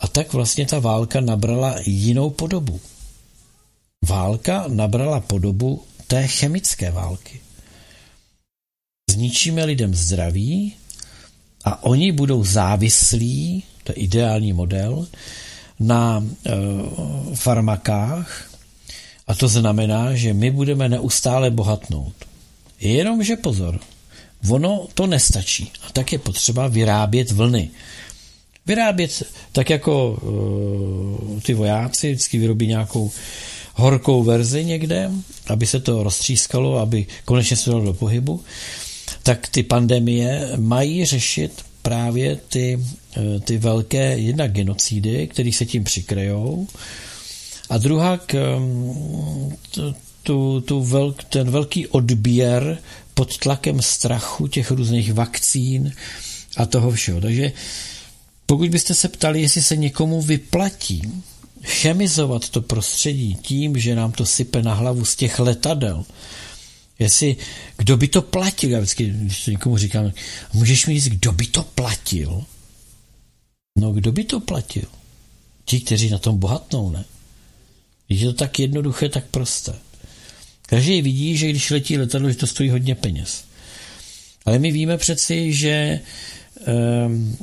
a 0.00 0.08
tak 0.08 0.32
vlastně 0.32 0.66
ta 0.66 0.78
válka 0.78 1.20
nabrala 1.20 1.74
jinou 1.86 2.30
podobu. 2.30 2.80
Válka 4.08 4.64
nabrala 4.68 5.20
podobu 5.20 5.82
té 6.06 6.26
chemické 6.26 6.90
války. 6.90 7.40
Zničíme 9.10 9.64
lidem 9.64 9.94
zdraví 9.94 10.74
a 11.64 11.82
oni 11.82 12.12
budou 12.12 12.44
závislí, 12.44 13.62
to 13.84 13.92
je 13.92 13.96
ideální 13.96 14.52
model, 14.52 15.06
na 15.80 16.24
e, 16.24 16.52
farmakách 17.34 18.50
a 19.26 19.34
to 19.34 19.48
znamená, 19.48 20.14
že 20.14 20.34
my 20.34 20.50
budeme 20.50 20.88
neustále 20.88 21.50
bohatnout. 21.50 22.14
Jenomže 22.80 23.36
pozor, 23.36 23.80
ono 24.50 24.86
to 24.94 25.06
nestačí. 25.06 25.72
A 25.86 25.92
tak 25.92 26.12
je 26.12 26.18
potřeba 26.18 26.68
vyrábět 26.68 27.30
vlny. 27.30 27.70
Vyrábět 28.66 29.22
tak 29.52 29.70
jako 29.70 30.10
uh, 30.10 31.40
ty 31.40 31.54
vojáci 31.54 32.12
vždycky 32.12 32.38
vyrobí 32.38 32.66
nějakou 32.66 33.10
horkou 33.74 34.22
verzi 34.22 34.64
někde, 34.64 35.10
aby 35.46 35.66
se 35.66 35.80
to 35.80 36.02
roztřískalo, 36.02 36.78
aby 36.78 37.06
konečně 37.24 37.56
se 37.56 37.70
dalo 37.70 37.84
do 37.84 37.94
pohybu, 37.94 38.40
tak 39.22 39.48
ty 39.48 39.62
pandemie 39.62 40.50
mají 40.56 41.04
řešit 41.04 41.62
právě 41.82 42.36
ty, 42.48 42.76
uh, 42.76 43.40
ty 43.40 43.58
velké 43.58 44.18
jednak 44.18 44.52
genocidy, 44.52 45.26
které 45.26 45.52
se 45.52 45.66
tím 45.66 45.84
přikrejou, 45.84 46.66
a 47.70 47.78
druhá 47.78 48.16
k, 48.16 48.56
um, 48.58 49.56
tu, 50.22 50.60
tu 50.60 50.80
velk, 50.80 51.24
ten 51.24 51.50
velký 51.50 51.86
odběr 51.86 52.78
pod 53.16 53.38
tlakem 53.38 53.82
strachu 53.82 54.46
těch 54.46 54.70
různých 54.70 55.12
vakcín 55.12 55.92
a 56.56 56.66
toho 56.66 56.90
všeho. 56.90 57.20
Takže 57.20 57.52
pokud 58.46 58.70
byste 58.70 58.94
se 58.94 59.08
ptali, 59.08 59.42
jestli 59.42 59.62
se 59.62 59.76
někomu 59.76 60.22
vyplatí 60.22 61.02
chemizovat 61.62 62.48
to 62.48 62.62
prostředí 62.62 63.34
tím, 63.34 63.78
že 63.78 63.94
nám 63.94 64.12
to 64.12 64.26
sype 64.26 64.62
na 64.62 64.74
hlavu 64.74 65.04
z 65.04 65.16
těch 65.16 65.38
letadel, 65.38 66.04
jestli, 66.98 67.36
kdo 67.76 67.96
by 67.96 68.08
to 68.08 68.22
platil, 68.22 68.70
já 68.70 68.78
vždycky, 68.78 69.04
když 69.10 69.44
to 69.44 69.50
někomu 69.50 69.78
říkám, 69.78 70.12
můžeš 70.52 70.86
mi 70.86 71.00
říct, 71.00 71.08
kdo 71.08 71.32
by 71.32 71.46
to 71.46 71.62
platil? 71.62 72.44
No, 73.78 73.92
kdo 73.92 74.12
by 74.12 74.24
to 74.24 74.40
platil? 74.40 74.88
Ti, 75.64 75.80
kteří 75.80 76.10
na 76.10 76.18
tom 76.18 76.38
bohatnou, 76.38 76.90
ne? 76.90 77.04
Když 78.06 78.20
je 78.20 78.26
to 78.26 78.32
tak 78.32 78.58
jednoduché, 78.58 79.08
tak 79.08 79.24
prosté. 79.26 79.74
Každý 80.66 81.02
vidí, 81.02 81.36
že 81.36 81.48
když 81.48 81.70
letí 81.70 81.98
letadlo, 81.98 82.30
že 82.30 82.36
to 82.36 82.46
stojí 82.46 82.70
hodně 82.70 82.94
peněz. 82.94 83.44
Ale 84.44 84.58
my 84.58 84.72
víme 84.72 84.96
přeci, 84.96 85.52
že 85.52 86.00
um, 87.06 87.36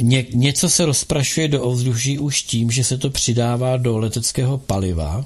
ně, 0.00 0.26
něco 0.34 0.68
se 0.68 0.86
rozprašuje 0.86 1.48
do 1.48 1.62
ovzduší 1.62 2.18
už 2.18 2.42
tím, 2.42 2.70
že 2.70 2.84
se 2.84 2.98
to 2.98 3.10
přidává 3.10 3.76
do 3.76 3.98
leteckého 3.98 4.58
paliva. 4.58 5.24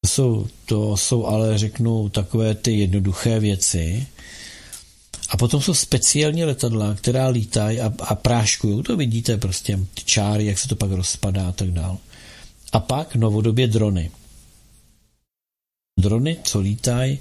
To 0.00 0.08
jsou, 0.08 0.46
to 0.64 0.96
jsou 0.96 1.26
ale, 1.26 1.58
řeknu, 1.58 2.08
takové 2.08 2.54
ty 2.54 2.78
jednoduché 2.78 3.40
věci. 3.40 4.06
A 5.28 5.36
potom 5.36 5.62
jsou 5.62 5.74
speciální 5.74 6.44
letadla, 6.44 6.94
která 6.94 7.28
lítají 7.28 7.80
a, 7.80 7.92
a 7.98 8.14
práškují. 8.14 8.82
To 8.82 8.96
vidíte 8.96 9.36
prostě, 9.36 9.78
ty 9.94 10.02
čáry, 10.04 10.46
jak 10.46 10.58
se 10.58 10.68
to 10.68 10.76
pak 10.76 10.90
rozpadá 10.90 11.48
a 11.48 11.52
tak 11.52 11.70
dále. 11.70 11.96
A 12.72 12.80
pak 12.80 13.14
novodobě 13.14 13.66
drony. 13.66 14.10
Drony, 15.98 16.36
co 16.44 16.60
lítají, 16.60 17.18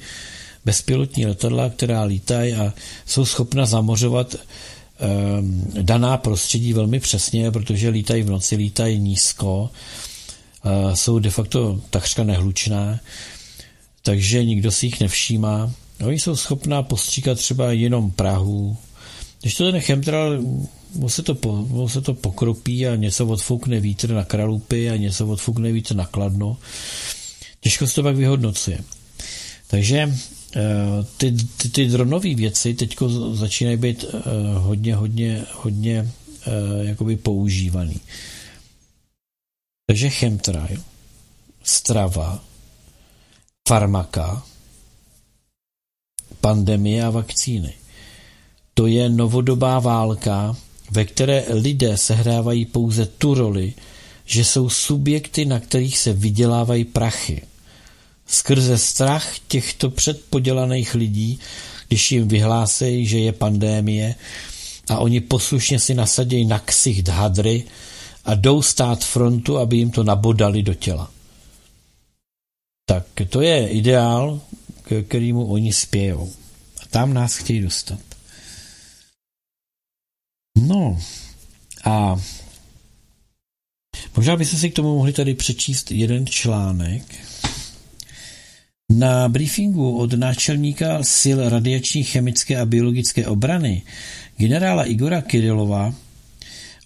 bezpilotní 0.66 1.26
letadla, 1.26 1.70
která 1.70 2.04
lítají 2.04 2.54
a 2.54 2.74
jsou 3.06 3.26
schopna 3.26 3.66
zamořovat 3.66 4.36
um, 4.36 5.72
daná 5.82 6.18
prostředí 6.18 6.74
velmi 6.74 7.00
přesně, 7.00 7.52
protože 7.52 7.90
lítají 7.90 8.24
v 8.24 8.30
noci, 8.30 8.56
lítají 8.56 9.00
nízko, 9.00 9.70
jsou 10.94 11.20
de 11.20 11.30
facto 11.30 11.82
takřka 11.90 12.24
nehlučná, 12.24 13.00
takže 14.04 14.46
nikdo 14.46 14.72
si 14.72 14.86
jich 14.86 15.00
nevšímá. 15.00 15.72
Oni 16.06 16.20
jsou 16.20 16.36
schopná 16.36 16.84
postříkat 16.84 17.38
třeba 17.38 17.72
jenom 17.72 18.12
Prahu. 18.12 18.78
Když 19.42 19.56
to 19.56 19.72
ten 19.72 19.82
chemtral 19.82 20.40
mu 20.96 21.10
se 21.10 21.24
to, 21.24 21.36
po, 21.36 21.52
mu 21.56 21.90
se 21.90 22.02
to 22.02 22.14
pokropí 22.14 22.88
a 22.88 22.96
něco 22.96 23.28
odfoukne 23.28 23.80
vítr 23.80 24.10
na 24.10 24.24
Kralupy 24.24 24.90
a 24.90 24.96
něco 24.96 25.28
odfoukne 25.28 25.72
vítr 25.72 25.96
na 25.96 26.06
Kladno. 26.06 26.58
Těžko 27.60 27.88
se 27.88 27.96
to 27.96 28.04
pak 28.04 28.16
vyhodnocuje. 28.16 28.80
Takže 29.68 29.98
eh, 30.56 30.62
ty, 31.18 31.32
ty, 31.32 31.70
ty 31.70 31.88
dronové 31.88 32.36
věci 32.36 32.74
teď 32.74 32.98
začínají 33.34 33.78
být 33.78 34.06
eh, 34.14 34.20
hodně, 34.58 34.96
hodně, 34.96 35.46
hodně 35.54 36.12
eh, 36.48 36.52
jakoby 36.88 37.16
používaný. 37.16 38.00
Takže 39.88 40.10
chemtrail, 40.10 40.84
strava, 41.64 42.44
farmaka, 43.68 44.44
pandemie 46.42 47.04
a 47.04 47.10
vakcíny. 47.10 47.74
To 48.74 48.88
je 48.88 49.10
novodobá 49.10 49.80
válka, 49.80 50.56
ve 50.92 51.06
které 51.06 51.46
lidé 51.50 51.98
sehrávají 51.98 52.66
pouze 52.66 53.06
tu 53.06 53.34
roli, 53.34 53.74
že 54.28 54.46
jsou 54.46 54.70
subjekty, 54.70 55.46
na 55.46 55.60
kterých 55.60 55.98
se 55.98 56.14
vydělávají 56.14 56.86
prachy. 56.86 57.42
Skrze 58.28 58.78
strach 58.78 59.40
těchto 59.48 59.90
předpodělaných 59.90 60.96
lidí, 60.96 61.40
když 61.88 62.12
jim 62.12 62.28
vyhlásejí, 62.28 63.06
že 63.08 63.20
je 63.20 63.32
pandémie 63.32 64.16
a 64.90 64.98
oni 64.98 65.22
poslušně 65.22 65.80
si 65.80 65.94
nasadějí 65.94 66.46
na 66.46 66.60
ksich 66.60 67.08
hadry 67.08 67.64
a 68.26 68.36
jdou 68.36 68.62
stát 68.62 69.04
frontu, 69.04 69.58
aby 69.58 69.78
jim 69.78 69.92
to 69.92 70.04
nabodali 70.04 70.64
do 70.64 70.74
těla. 70.74 71.12
Tak 72.86 73.06
to 73.30 73.42
je 73.42 73.68
ideál, 73.70 74.42
k 74.84 75.04
kterému 75.08 75.46
oni 75.46 75.74
spějou. 75.74 76.32
A 76.82 76.86
tam 76.90 77.14
nás 77.14 77.38
chtějí 77.38 77.62
dostat. 77.62 78.00
No 80.58 81.00
a 81.84 82.22
možná 84.18 84.36
byste 84.36 84.58
si 84.58 84.70
k 84.70 84.76
tomu 84.76 84.96
mohli 84.96 85.14
tady 85.14 85.34
přečíst 85.34 85.92
jeden 85.92 86.28
článek. 86.28 87.04
Na 88.90 89.30
briefingu 89.30 89.98
od 89.98 90.14
náčelníka 90.14 91.04
sil 91.20 91.38
radiační, 91.50 92.04
chemické 92.04 92.58
a 92.58 92.66
biologické 92.66 93.28
obrany 93.28 93.82
generála 94.38 94.84
Igora 94.84 95.22
Kirilova 95.22 95.94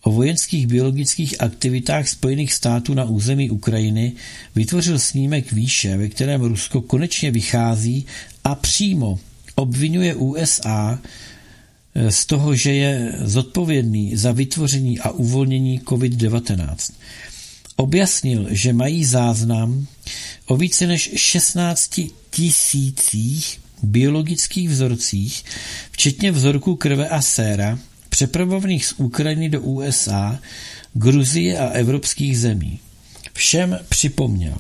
o 0.04 0.12
vojenských 0.12 0.68
biologických 0.68 1.42
aktivitách 1.42 2.08
Spojených 2.08 2.54
států 2.54 2.94
na 2.94 3.04
území 3.04 3.50
Ukrajiny 3.50 4.12
vytvořil 4.56 5.00
snímek 5.00 5.52
výše, 5.52 5.98
ve 5.98 6.10
kterém 6.10 6.42
Rusko 6.42 6.82
konečně 6.82 7.32
vychází 7.32 8.06
a 8.44 8.56
přímo 8.56 9.20
obvinuje 9.56 10.16
USA 10.16 11.00
z 12.10 12.26
toho, 12.26 12.56
že 12.56 12.74
je 12.74 13.16
zodpovědný 13.24 14.16
za 14.16 14.32
vytvoření 14.32 15.00
a 15.00 15.10
uvolnění 15.10 15.80
COVID-19. 15.80 16.94
Objasnil, 17.76 18.48
že 18.50 18.74
mají 18.74 19.06
záznam 19.06 19.88
o 20.46 20.58
více 20.58 20.88
než 20.88 21.12
16 21.16 22.00
tisících 22.30 23.60
biologických 23.84 24.70
vzorcích, 24.70 25.44
včetně 25.92 26.32
vzorků 26.32 26.76
krve 26.76 27.10
a 27.10 27.22
séra, 27.22 27.80
přepravovaných 28.10 28.86
z 28.86 28.94
Ukrajiny 28.98 29.50
do 29.50 29.62
USA, 29.62 30.40
Gruzie 30.94 31.60
a 31.60 31.70
evropských 31.70 32.40
zemí. 32.40 32.80
Všem 33.34 33.80
připomněl. 33.90 34.58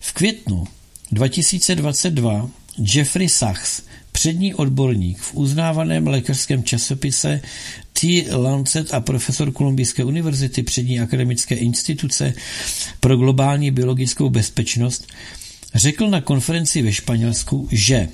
V 0.00 0.12
květnu 0.12 0.64
2022 1.12 2.50
Jeffrey 2.78 3.28
Sachs 3.28 3.82
přední 4.18 4.54
odborník 4.54 5.18
v 5.18 5.34
uznávaném 5.34 6.06
lékařském 6.06 6.62
časopise 6.62 7.40
T. 7.92 8.24
Lancet 8.32 8.94
a 8.94 9.00
profesor 9.00 9.52
Kolumbijské 9.52 10.04
univerzity 10.04 10.62
přední 10.62 11.00
akademické 11.00 11.54
instituce 11.54 12.34
pro 13.00 13.16
globální 13.16 13.70
biologickou 13.70 14.30
bezpečnost, 14.30 15.06
řekl 15.74 16.10
na 16.10 16.20
konferenci 16.20 16.82
ve 16.82 16.92
Španělsku, 16.92 17.68
že 17.70 18.08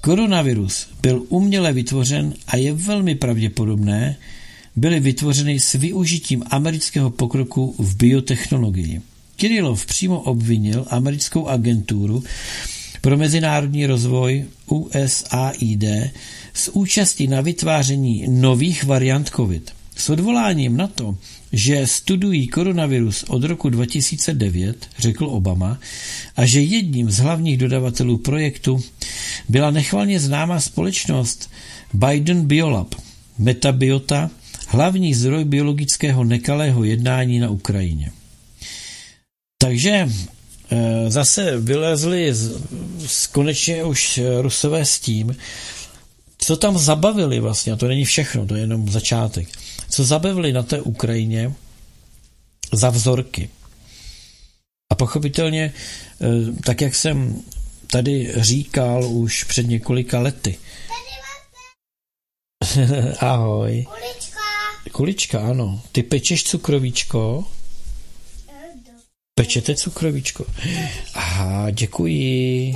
koronavirus 0.00 0.88
byl 1.02 1.24
uměle 1.28 1.72
vytvořen 1.72 2.34
a 2.46 2.56
je 2.56 2.72
velmi 2.72 3.14
pravděpodobné, 3.14 4.16
byly 4.76 5.00
vytvořeny 5.00 5.60
s 5.60 5.72
využitím 5.72 6.42
amerického 6.50 7.10
pokroku 7.10 7.74
v 7.78 7.96
biotechnologii. 7.96 9.00
Kirilov 9.36 9.86
přímo 9.86 10.20
obvinil 10.20 10.86
americkou 10.90 11.46
agenturu 11.46 12.24
pro 13.06 13.16
mezinárodní 13.16 13.86
rozvoj 13.86 14.44
USAID 14.66 15.84
s 16.54 16.70
účastí 16.72 17.26
na 17.26 17.40
vytváření 17.40 18.24
nových 18.28 18.84
variant 18.84 19.30
COVID. 19.36 19.70
S 19.96 20.10
odvoláním 20.10 20.76
na 20.76 20.86
to, 20.86 21.16
že 21.52 21.86
studují 21.86 22.48
koronavirus 22.48 23.24
od 23.28 23.44
roku 23.44 23.70
2009, 23.70 24.86
řekl 24.98 25.24
Obama, 25.24 25.78
a 26.36 26.46
že 26.46 26.60
jedním 26.60 27.10
z 27.10 27.18
hlavních 27.18 27.58
dodavatelů 27.58 28.18
projektu 28.18 28.82
byla 29.48 29.70
nechvalně 29.70 30.20
známá 30.20 30.60
společnost 30.60 31.50
Biden 31.94 32.46
Biolab, 32.46 32.94
Metabiota, 33.38 34.30
hlavní 34.68 35.14
zdroj 35.14 35.44
biologického 35.44 36.24
nekalého 36.24 36.84
jednání 36.84 37.38
na 37.38 37.50
Ukrajině. 37.50 38.10
Takže 39.58 40.08
zase 41.08 41.56
vylezli 41.56 42.34
z, 42.34 42.62
z 43.06 43.26
konečně 43.26 43.84
už 43.84 44.20
Rusové 44.40 44.84
s 44.84 45.00
tím, 45.00 45.36
co 46.38 46.56
tam 46.56 46.78
zabavili 46.78 47.40
vlastně, 47.40 47.72
a 47.72 47.76
to 47.76 47.88
není 47.88 48.04
všechno, 48.04 48.46
to 48.46 48.54
je 48.54 48.60
jenom 48.60 48.88
začátek, 48.88 49.48
co 49.90 50.04
zabavili 50.04 50.52
na 50.52 50.62
té 50.62 50.80
Ukrajině 50.80 51.52
za 52.72 52.90
vzorky. 52.90 53.50
A 54.90 54.94
pochopitelně, 54.94 55.72
eh, 55.72 56.62
tak 56.64 56.80
jak 56.80 56.94
jsem 56.94 57.42
tady 57.90 58.32
říkal 58.36 59.04
už 59.04 59.44
před 59.44 59.66
několika 59.66 60.20
lety. 60.20 60.58
Ahoj. 63.18 63.86
Kulička. 63.88 64.40
Kulička, 64.92 65.40
ano. 65.40 65.82
Ty 65.92 66.02
pečeš 66.02 66.44
cukrovíčko? 66.44 67.44
Pečete 69.40 69.74
cukrovíčko? 69.74 70.46
Aha, 71.14 71.70
děkuji. 71.70 72.74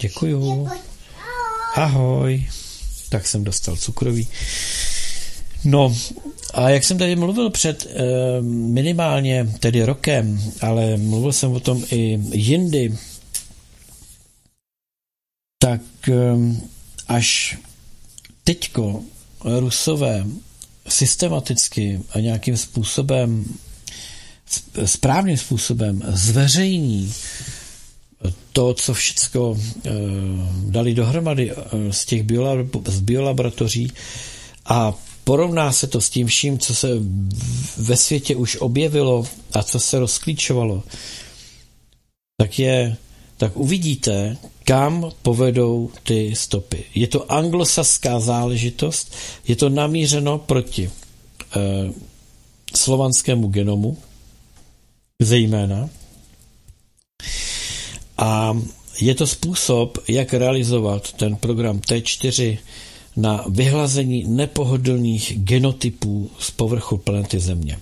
Děkuju. 0.00 0.68
Ahoj. 1.74 2.46
Tak 3.08 3.26
jsem 3.26 3.44
dostal 3.44 3.76
cukroví. 3.76 4.28
No, 5.64 5.96
a 6.54 6.70
jak 6.70 6.84
jsem 6.84 6.98
tady 6.98 7.16
mluvil 7.16 7.50
před 7.50 7.86
eh, 7.86 8.42
minimálně 8.42 9.46
tedy 9.60 9.84
rokem, 9.84 10.52
ale 10.60 10.96
mluvil 10.96 11.32
jsem 11.32 11.52
o 11.52 11.60
tom 11.60 11.84
i 11.90 12.18
jindy, 12.32 12.96
tak 15.58 15.80
eh, 16.08 16.14
až 17.08 17.58
teďko 18.44 19.02
Rusové 19.44 20.26
systematicky 20.88 22.00
a 22.10 22.20
nějakým 22.20 22.56
způsobem, 22.56 23.44
správným 24.84 25.36
způsobem 25.36 26.02
zveřejní 26.08 27.12
to, 28.52 28.74
co 28.74 28.94
všecko 28.94 29.58
e, 29.58 29.90
dali 30.70 30.94
dohromady 30.94 31.50
e, 31.50 31.56
z 31.92 32.04
těch 32.04 32.22
biolaboratoří 33.00 33.92
a 34.66 34.94
porovná 35.24 35.72
se 35.72 35.86
to 35.86 36.00
s 36.00 36.10
tím 36.10 36.26
vším, 36.26 36.58
co 36.58 36.74
se 36.74 36.88
ve 37.76 37.96
světě 37.96 38.36
už 38.36 38.56
objevilo 38.56 39.26
a 39.52 39.62
co 39.62 39.80
se 39.80 39.98
rozklíčovalo, 39.98 40.82
tak 42.36 42.58
je, 42.58 42.96
tak 43.36 43.56
uvidíte, 43.56 44.36
kam 44.64 45.10
povedou 45.22 45.90
ty 46.02 46.36
stopy. 46.36 46.84
Je 46.94 47.06
to 47.06 47.32
anglosaská 47.32 48.20
záležitost, 48.20 49.12
je 49.48 49.56
to 49.56 49.68
namířeno 49.68 50.38
proti 50.38 50.90
eh, 51.56 51.60
slovanskému 52.76 53.48
genomu, 53.48 53.96
zejména, 55.24 55.88
a 58.18 58.58
je 59.00 59.14
to 59.14 59.26
způsob, 59.26 59.98
jak 60.08 60.34
realizovat 60.34 61.12
ten 61.12 61.36
program 61.36 61.78
T4 61.78 62.58
na 63.16 63.44
vyhlazení 63.48 64.24
nepohodlných 64.24 65.32
genotypů 65.36 66.30
z 66.38 66.50
povrchu 66.50 66.96
planety 66.96 67.40
Země. 67.40 67.78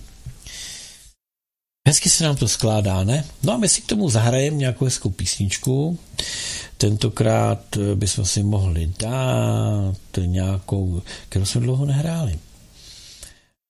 Hezky 1.87 2.09
se 2.09 2.23
nám 2.23 2.35
to 2.35 2.47
skládá, 2.47 3.03
ne? 3.03 3.25
No 3.43 3.53
a 3.53 3.57
my 3.57 3.69
si 3.69 3.81
k 3.81 3.85
tomu 3.85 4.09
zahrajeme 4.09 4.57
nějakou 4.57 4.85
hezkou 4.85 5.09
písničku. 5.09 5.99
Tentokrát 6.77 7.77
bychom 7.95 8.25
si 8.25 8.43
mohli 8.43 8.93
dát 8.99 9.95
nějakou, 10.25 11.01
kterou 11.29 11.45
jsme 11.45 11.61
dlouho 11.61 11.85
nehráli. 11.85 12.39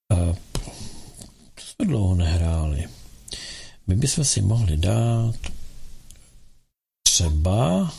To 0.08 1.62
jsme 1.76 1.86
dlouho 1.86 2.16
nehráli. 2.16 2.88
My 3.88 3.96
bychom 3.96 4.26
si 4.26 4.42
mohli 4.42 4.78
dát 4.78 5.36
třeba 7.04 7.94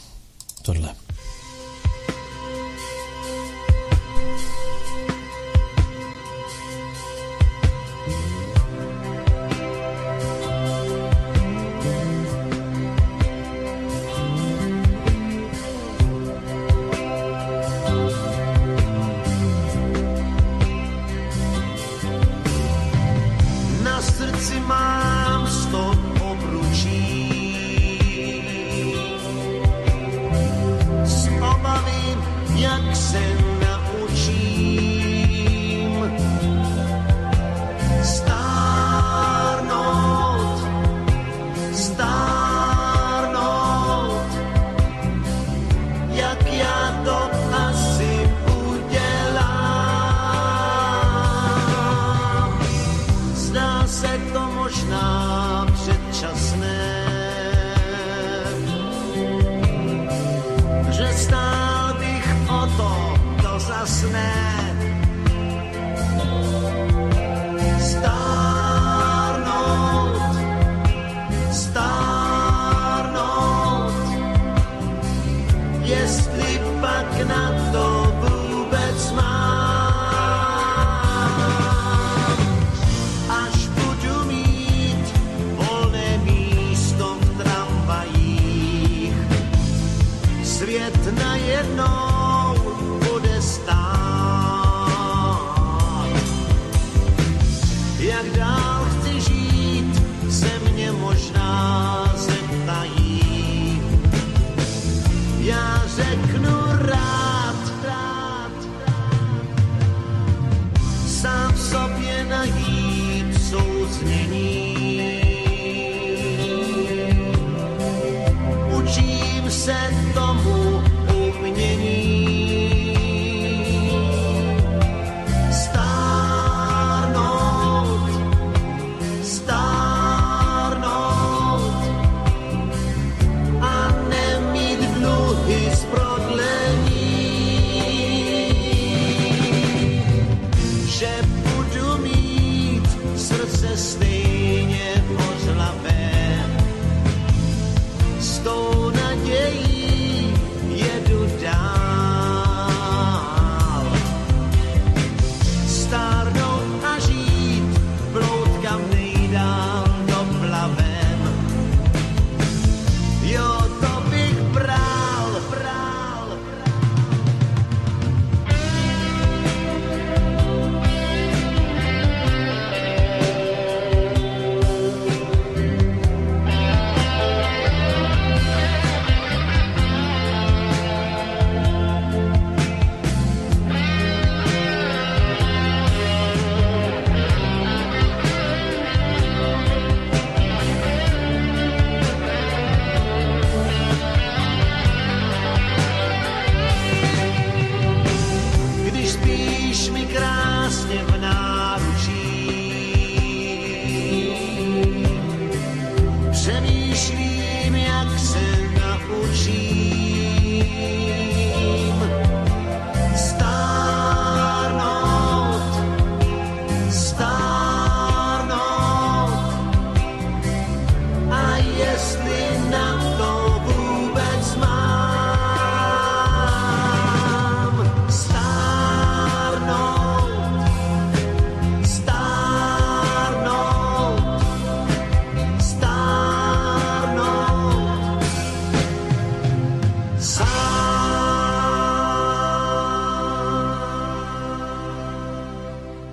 tohle. 0.62 1.01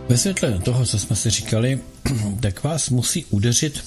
Ve 0.10 0.18
světle 0.18 0.60
toho, 0.60 0.86
co 0.86 1.00
jsme 1.00 1.16
si 1.16 1.30
říkali, 1.30 1.80
tak 2.40 2.64
vás 2.64 2.90
musí 2.90 3.26
udeřit 3.26 3.84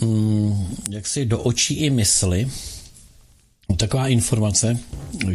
mm, 0.00 0.76
jaksi 0.90 1.24
do 1.24 1.38
očí 1.38 1.74
i 1.74 1.90
mysli 1.90 2.50
taková 3.76 4.08
informace, 4.08 4.78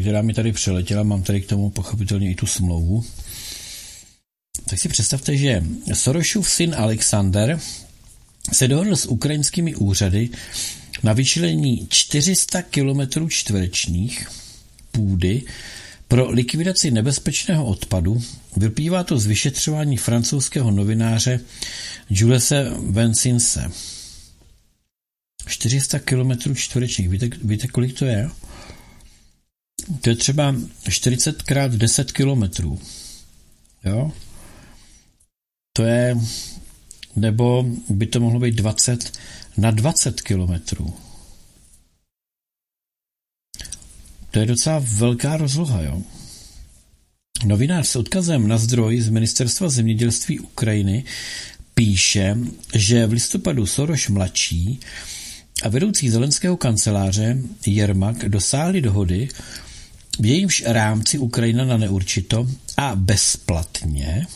která 0.02 0.22
mi 0.22 0.34
tady 0.34 0.52
přiletěla, 0.52 1.04
mám 1.04 1.24
tady 1.24 1.42
k 1.42 1.50
tomu 1.50 1.70
pochopitelně 1.70 2.32
i 2.32 2.36
tu 2.36 2.48
smlouvu. 2.48 3.06
Tak 4.70 4.80
si 4.80 4.90
představte, 4.90 5.38
že 5.38 5.64
Sorošův 5.94 6.50
syn 6.50 6.76
Alexander 6.78 7.60
se 8.54 8.68
dohodl 8.68 8.96
s 8.96 9.06
ukrajinskými 9.06 9.76
úřady 9.76 10.30
na 11.04 11.14
vyčlení 11.14 11.88
400 11.90 12.62
km 12.62 13.30
čtverečních 13.30 14.28
půdy 14.92 15.44
pro 16.08 16.32
likvidaci 16.32 16.92
nebezpečného 16.92 17.66
odpadu. 17.66 18.22
Vyplývá 18.58 19.04
to 19.04 19.20
z 19.20 19.26
vyšetřování 19.26 19.98
francouzského 19.98 20.72
novináře 20.72 21.40
Julese 22.10 22.72
Vencinse. 22.80 23.72
400 25.48 26.00
km 26.00 26.56
čtverečních, 26.56 27.10
víte, 27.10 27.30
víte, 27.44 27.68
kolik 27.68 28.00
to 28.00 28.06
je? 28.06 28.30
To 30.02 30.10
je 30.10 30.16
třeba 30.16 30.56
40 30.90 31.42
krát 31.42 31.72
10 31.72 32.12
kilometrů. 32.12 32.80
Jo? 33.86 34.12
To 35.74 35.84
je, 35.84 36.18
nebo 37.16 37.66
by 37.90 38.08
to 38.08 38.20
mohlo 38.20 38.40
být 38.40 38.56
20 38.56 39.14
na 39.58 39.72
20 39.72 40.22
kilometrů. 40.22 40.94
To 44.32 44.40
je 44.40 44.46
docela 44.46 44.84
velká 44.84 45.38
rozloha, 45.38 45.82
jo. 45.82 46.02
Novinář 47.46 47.88
s 47.88 47.96
odkazem 47.96 48.48
na 48.48 48.58
zdroj 48.58 49.02
z 49.02 49.10
Ministerstva 49.10 49.70
zemědělství 49.70 50.40
Ukrajiny 50.40 51.04
píše, 51.74 52.38
že 52.76 53.08
v 53.08 53.12
listopadu 53.12 53.66
Soroš 53.66 54.10
mladší 54.10 54.80
a 55.64 55.70
vedoucí 55.70 56.10
zelenského 56.10 56.58
kanceláře 56.58 57.38
Jermak 57.66 58.30
dosáhli 58.30 58.82
dohody, 58.82 59.28
v 60.20 60.26
jejímž 60.26 60.64
rámci 60.68 61.18
Ukrajina 61.18 61.66
na 61.66 61.78
neurčito 61.78 62.48
a 62.78 62.96
bezplatně 62.96 64.28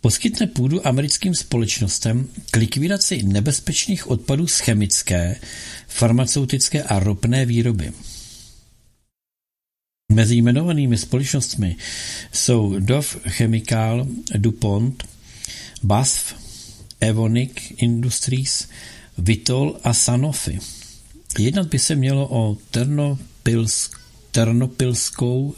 poskytne 0.00 0.46
půdu 0.46 0.86
americkým 0.86 1.34
společnostem 1.34 2.28
k 2.50 2.56
likvidaci 2.56 3.22
nebezpečných 3.22 4.10
odpadů 4.10 4.46
z 4.46 4.58
chemické, 4.58 5.36
farmaceutické 5.88 6.82
a 6.82 6.98
ropné 6.98 7.46
výroby. 7.46 7.92
Mezi 10.10 10.36
jmenovanými 10.36 10.98
společnostmi 10.98 11.76
jsou 12.32 12.78
Dov 12.78 13.16
Chemical, 13.28 14.06
DuPont, 14.36 15.04
BASF, 15.82 16.34
Evonik 17.00 17.82
Industries, 17.82 18.68
Vitol 19.18 19.80
a 19.84 19.94
Sanofi. 19.94 20.58
Jednat 21.38 21.66
by 21.66 21.78
se 21.78 21.94
mělo 21.94 22.28
o 22.30 22.56
Ternopilsk, 22.70 24.00
Ternopilskou 24.30 25.54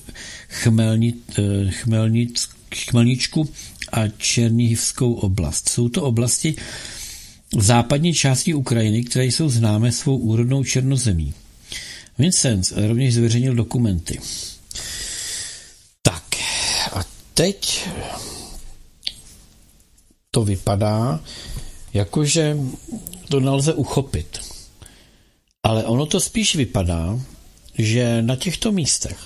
chmelnit, 0.48 1.40
chmelnic, 1.70 2.48
chmelničku 2.74 3.48
a 3.92 4.08
Černihivskou 4.08 5.14
oblast. 5.14 5.68
Jsou 5.68 5.88
to 5.88 6.02
oblasti 6.02 6.54
v 7.56 7.62
západní 7.62 8.14
části 8.14 8.54
Ukrajiny, 8.54 9.04
které 9.04 9.24
jsou 9.24 9.48
známé 9.48 9.92
svou 9.92 10.16
úrodnou 10.16 10.64
černozemí. 10.64 11.34
Vincent 12.18 12.72
rovněž 12.76 13.14
zveřejnil 13.14 13.54
dokumenty. 13.54 14.20
Tak 16.02 16.24
a 16.92 17.04
teď 17.34 17.88
to 20.30 20.44
vypadá, 20.44 21.20
jakože 21.94 22.56
to 23.28 23.40
nelze 23.40 23.74
uchopit. 23.74 24.38
Ale 25.62 25.84
ono 25.84 26.06
to 26.06 26.20
spíš 26.20 26.54
vypadá, 26.54 27.20
že 27.78 28.22
na 28.22 28.36
těchto 28.36 28.72
místech 28.72 29.18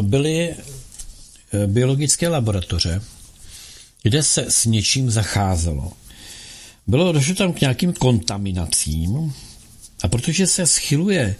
byly 0.00 0.54
biologické 1.66 2.28
laboratoře, 2.28 3.02
kde 4.02 4.22
se 4.22 4.50
s 4.50 4.64
něčím 4.64 5.10
zacházelo. 5.10 5.92
Bylo 6.86 7.12
došlo 7.12 7.34
tam 7.34 7.52
k 7.52 7.60
nějakým 7.60 7.92
kontaminacím 7.92 9.34
a 10.02 10.08
protože 10.08 10.46
se 10.46 10.66
schyluje 10.66 11.36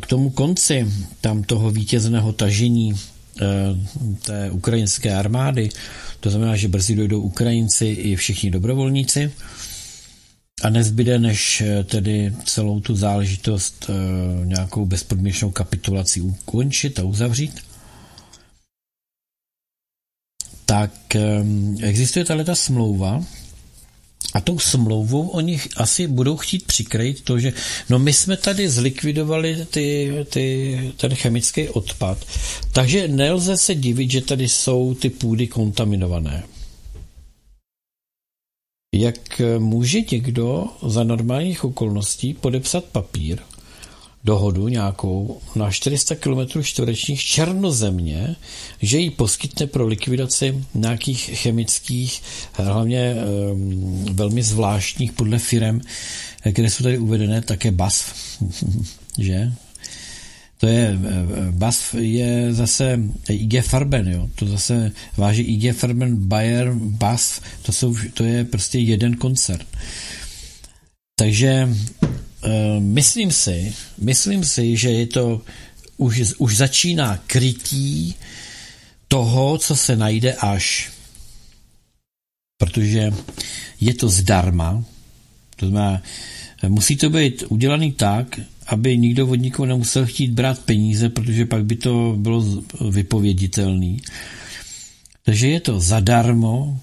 k 0.00 0.06
tomu 0.06 0.30
konci 0.30 0.86
tam 1.20 1.42
toho 1.42 1.70
vítězného 1.70 2.32
tažení 2.32 2.92
té 4.22 4.50
ukrajinské 4.50 5.14
armády, 5.14 5.68
to 6.20 6.30
znamená, 6.30 6.56
že 6.56 6.68
brzy 6.68 6.94
dojdou 6.94 7.20
Ukrajinci 7.20 7.86
i 7.86 8.16
všichni 8.16 8.50
dobrovolníci 8.50 9.32
a 10.62 10.70
nezbyde, 10.70 11.18
než 11.18 11.62
tedy 11.84 12.34
celou 12.44 12.80
tu 12.80 12.96
záležitost 12.96 13.90
nějakou 14.44 14.86
bezpodmínečnou 14.86 15.50
kapitulací 15.50 16.20
ukončit 16.20 16.98
a 16.98 17.04
uzavřít, 17.04 17.60
tak 20.66 20.90
existuje 21.82 22.24
tahle 22.24 22.44
ta 22.44 22.54
smlouva 22.54 23.24
a 24.32 24.40
tou 24.40 24.58
smlouvou 24.58 25.28
oni 25.28 25.60
asi 25.76 26.06
budou 26.06 26.36
chtít 26.36 26.66
přikrýt 26.66 27.24
to, 27.24 27.38
že 27.38 27.52
no 27.90 27.98
my 27.98 28.12
jsme 28.12 28.36
tady 28.36 28.68
zlikvidovali 28.68 29.66
ty, 29.70 30.12
ty, 30.30 30.78
ten 30.96 31.14
chemický 31.14 31.68
odpad, 31.68 32.18
takže 32.72 33.08
nelze 33.08 33.56
se 33.56 33.74
divit, 33.74 34.10
že 34.10 34.20
tady 34.20 34.48
jsou 34.48 34.94
ty 34.94 35.10
půdy 35.10 35.46
kontaminované. 35.46 36.44
Jak 38.94 39.40
může 39.58 40.00
někdo 40.10 40.66
za 40.86 41.04
normálních 41.04 41.64
okolností 41.64 42.34
podepsat 42.34 42.84
papír, 42.84 43.38
dohodu 44.24 44.68
nějakou 44.68 45.40
na 45.54 45.70
400 45.70 46.14
km 46.14 46.62
čtverečních 46.62 47.22
černozemě, 47.22 48.36
že 48.82 48.98
ji 48.98 49.10
poskytne 49.10 49.66
pro 49.66 49.86
likvidaci 49.86 50.64
nějakých 50.74 51.30
chemických, 51.34 52.22
hlavně 52.52 53.14
um, 53.14 54.04
velmi 54.12 54.42
zvláštních 54.42 55.12
podle 55.12 55.38
firem, 55.38 55.80
které 56.52 56.70
jsou 56.70 56.82
tady 56.82 56.98
uvedené, 56.98 57.42
také 57.42 57.70
BASF, 57.70 58.14
že? 59.18 59.52
To 60.58 60.66
je, 60.66 60.98
BASF 61.50 61.94
je 61.98 62.54
zase 62.54 63.00
IG 63.28 63.62
Farben, 63.62 64.08
jo. 64.08 64.28
To 64.34 64.46
zase 64.46 64.92
váží 65.16 65.42
IG 65.42 65.76
Farben, 65.76 66.16
Bayer, 66.16 66.72
BASF, 66.74 67.40
to, 67.62 67.72
jsou, 67.72 67.96
to 68.14 68.24
je 68.24 68.44
prostě 68.44 68.78
jeden 68.78 69.16
koncert. 69.16 69.66
Takže 71.16 71.68
Eh, 72.04 72.13
myslím 72.78 73.32
si, 73.32 73.74
myslím 73.98 74.44
si, 74.44 74.76
že 74.76 74.90
je 74.90 75.06
to 75.06 75.42
už, 75.96 76.34
už 76.38 76.56
začíná 76.56 77.16
krytí 77.26 78.14
toho, 79.08 79.58
co 79.58 79.76
se 79.76 79.96
najde 79.96 80.34
až. 80.34 80.90
Protože 82.58 83.12
je 83.80 83.94
to 83.94 84.08
zdarma, 84.08 84.84
to 85.56 85.68
znamená, 85.68 86.02
musí 86.68 86.96
to 86.96 87.10
být 87.10 87.44
udělaný 87.48 87.92
tak, 87.92 88.40
aby 88.66 88.98
nikdo 88.98 89.26
od 89.26 89.34
nikoho 89.34 89.66
nemusel 89.66 90.06
chtít 90.06 90.30
brát 90.30 90.58
peníze, 90.58 91.08
protože 91.08 91.46
pak 91.46 91.64
by 91.64 91.76
to 91.76 92.14
bylo 92.18 92.62
vypověditelný. 92.90 94.00
Takže 95.22 95.48
je 95.48 95.60
to 95.60 95.80
zadarmo 95.80 96.80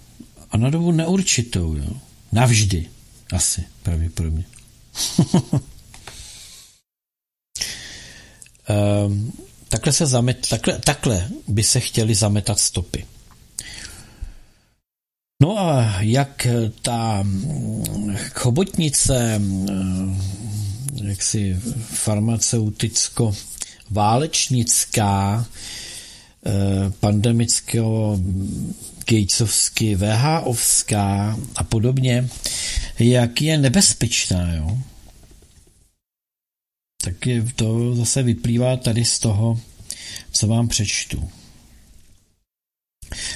a 0.52 0.58
na 0.58 0.70
dobu 0.70 0.92
neurčitou. 0.92 1.76
Jo? 1.76 1.94
Navždy. 2.32 2.86
Asi, 3.32 3.64
pravděpodobně. 3.84 4.44
Um, 9.06 9.34
takhle, 9.70 9.94
se 9.94 10.06
zamet, 10.06 10.50
takhle, 10.50 10.80
takhle 10.80 11.30
by 11.48 11.64
se 11.64 11.80
chtěli 11.80 12.16
zametat 12.16 12.60
stopy. 12.60 13.06
No 15.42 15.60
a 15.60 16.02
jak 16.02 16.48
ta 16.82 17.26
chobotnice 18.34 19.42
jaksi 21.04 21.60
farmaceuticko 21.94 23.36
válečnická 23.90 25.46
pandemicko 27.00 28.20
Gatesovsky, 29.06 29.96
VHOvská 29.96 31.38
a 31.56 31.64
podobně, 31.64 32.30
jak 33.00 33.42
je 33.42 33.58
nebezpečná, 33.58 34.54
jo? 34.54 34.78
Tak 37.04 37.28
je, 37.28 37.46
to 37.56 37.96
zase 37.96 38.24
vyplývá 38.24 38.78
tady 38.78 39.06
z 39.06 39.20
toho, 39.20 39.60
co 40.32 40.48
vám 40.48 40.68
přečtu. 40.68 41.30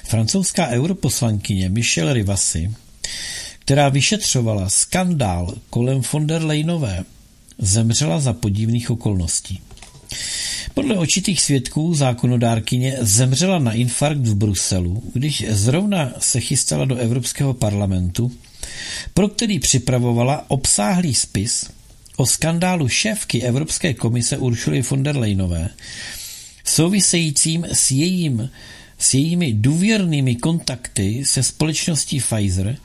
Francouzská 0.04 0.68
europoslankyně 0.68 1.70
Michelle 1.70 2.14
Rivasi, 2.14 2.72
která 3.60 3.90
vyšetřovala 3.90 4.70
skandál 4.70 5.56
kolem 5.70 6.02
von 6.14 6.28
der 6.28 6.44
Leyenové, 6.44 7.04
zemřela 7.58 8.20
za 8.20 8.34
podivných 8.34 8.92
okolností. 8.92 9.62
Podle 10.74 10.98
očitých 10.98 11.42
svědků 11.42 11.94
zákonodárkyně 11.94 12.98
zemřela 13.02 13.60
na 13.60 13.72
infarkt 13.74 14.22
v 14.28 14.36
Bruselu, 14.36 15.04
když 15.14 15.46
zrovna 15.50 16.12
se 16.20 16.40
chystala 16.40 16.86
do 16.86 16.96
Evropského 16.96 17.54
parlamentu, 17.54 18.32
pro 19.14 19.28
který 19.28 19.60
připravovala 19.60 20.46
obsáhlý 20.48 21.14
spis 21.16 21.70
o 22.18 22.26
skandálu 22.26 22.88
šéfky 22.88 23.42
Evropské 23.42 23.94
komise 23.94 24.38
Uršuly 24.38 24.82
von 24.82 25.04
der 25.04 25.18
Leyenové, 25.18 25.70
souvisejícím 26.64 27.66
s, 27.72 27.92
jejím, 27.92 28.50
s 28.98 29.14
jejími 29.14 29.54
důvěrnými 29.54 30.36
kontakty 30.36 31.22
se 31.26 31.44
společností 31.44 32.20
Pfizer 32.20 32.78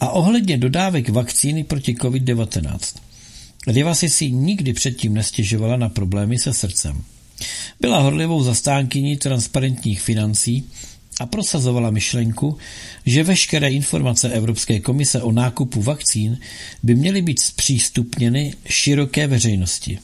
a 0.00 0.08
ohledně 0.08 0.58
dodávek 0.58 1.08
vakcíny 1.08 1.64
proti 1.64 1.94
COVID-19. 1.94 3.03
Rivasi 3.66 4.08
si 4.08 4.30
nikdy 4.30 4.72
předtím 4.72 5.14
nestěžovala 5.14 5.76
na 5.76 5.88
problémy 5.88 6.38
se 6.38 6.54
srdcem. 6.54 7.04
Byla 7.80 7.98
horlivou 8.00 8.42
zastánkyní 8.42 9.16
transparentních 9.16 10.00
financí 10.00 10.70
a 11.20 11.26
prosazovala 11.26 11.90
myšlenku, 11.90 12.58
že 13.06 13.24
veškeré 13.24 13.70
informace 13.70 14.30
Evropské 14.30 14.80
komise 14.80 15.22
o 15.22 15.32
nákupu 15.32 15.82
vakcín 15.82 16.38
by 16.82 16.94
měly 16.94 17.22
být 17.22 17.40
zpřístupněny 17.40 18.54
široké 18.68 19.26
veřejnosti. 19.26 19.98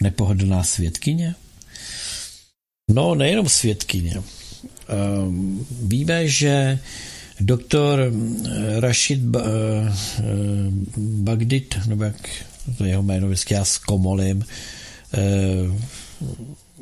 Nepohodlná 0.00 0.64
svědkyně? 0.64 1.34
No, 2.90 3.14
nejenom 3.14 3.48
svědkyně. 3.48 4.14
Um, 4.16 5.66
víme, 5.82 6.28
že 6.28 6.78
doktor 7.40 8.00
eh, 8.00 8.80
Rashid 8.80 9.20
ba, 9.20 9.42
uh, 9.42 9.48
Bagdit, 10.96 11.74
nebo 11.86 12.04
jak 12.04 12.28
to 12.78 12.84
jeho 12.84 13.02
jméno 13.02 13.26
vždycky 13.26 13.54
já 13.54 13.64
zkomolím, 13.64 14.44
uh, 15.16 15.80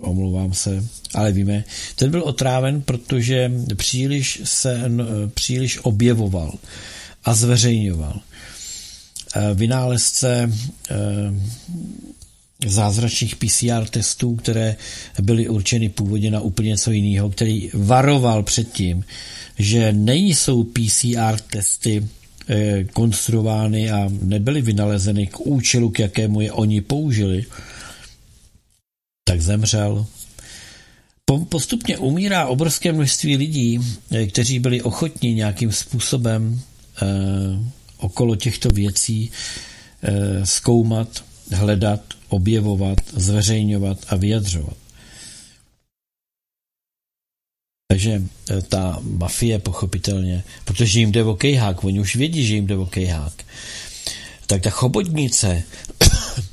omlouvám 0.01 0.55
se, 0.55 0.85
ale 1.15 1.33
víme, 1.33 1.65
ten 1.95 2.11
byl 2.11 2.23
otráven, 2.23 2.83
protože 2.83 3.53
příliš 3.77 4.41
se 4.45 4.91
příliš 5.35 5.79
objevoval 5.83 6.59
a 7.25 7.35
zveřejňoval. 7.35 8.21
Eh, 9.35 9.55
vynálezce 9.55 10.53
eh, 10.91 10.97
zázračných 12.67 13.37
PCR 13.37 13.89
testů, 13.91 14.37
které 14.37 14.77
byly 15.23 15.49
určeny 15.49 15.89
původně 15.89 16.31
na 16.31 16.41
úplně 16.41 16.69
něco 16.69 16.91
jiného, 16.91 17.31
který 17.31 17.71
varoval 17.75 18.43
před 18.43 18.73
tím, 18.73 19.05
že 19.59 19.93
nejsou 19.93 20.65
PCR 20.65 21.41
testy 21.51 22.05
eh, 22.05 22.22
konstruovány 22.93 23.91
a 23.91 24.09
nebyly 24.23 24.62
vynalezeny 24.62 25.27
k 25.27 25.41
účelu, 25.41 25.91
k 25.91 25.99
jakému 25.99 26.41
je 26.41 26.53
oni 26.53 26.81
použili, 26.81 27.45
tak 29.24 29.41
zemřel. 29.41 30.07
Postupně 31.49 31.99
umírá 31.99 32.47
obrovské 32.47 32.93
množství 32.93 33.37
lidí, 33.37 33.81
eh, 34.11 34.27
kteří 34.27 34.59
byli 34.59 34.83
ochotní 34.83 35.35
nějakým 35.35 35.73
způsobem 35.73 36.61
eh, 37.03 37.07
okolo 37.97 38.37
těchto 38.37 38.69
věcí 38.69 39.31
eh, 40.03 40.47
zkoumat, 40.47 41.24
hledat, 41.53 42.01
objevovat, 42.29 42.99
zveřejňovat 43.16 43.99
a 44.09 44.16
vyjadřovat. 44.16 44.77
Takže 47.93 48.23
eh, 48.51 48.62
ta 48.62 48.98
mafie 49.02 49.59
pochopitelně, 49.59 50.44
protože 50.64 51.01
jim 51.01 51.12
jde 51.12 51.24
o 51.24 51.35
kejhák, 51.35 51.85
oni 51.85 52.01
už 52.01 52.16
vědí, 52.16 52.47
že 52.47 52.55
jim 52.55 52.66
jde 52.66 52.77
o 52.77 52.86
kejhák, 52.86 53.32
tak 54.47 54.62
ta 54.62 54.70
chobotnice 54.70 55.62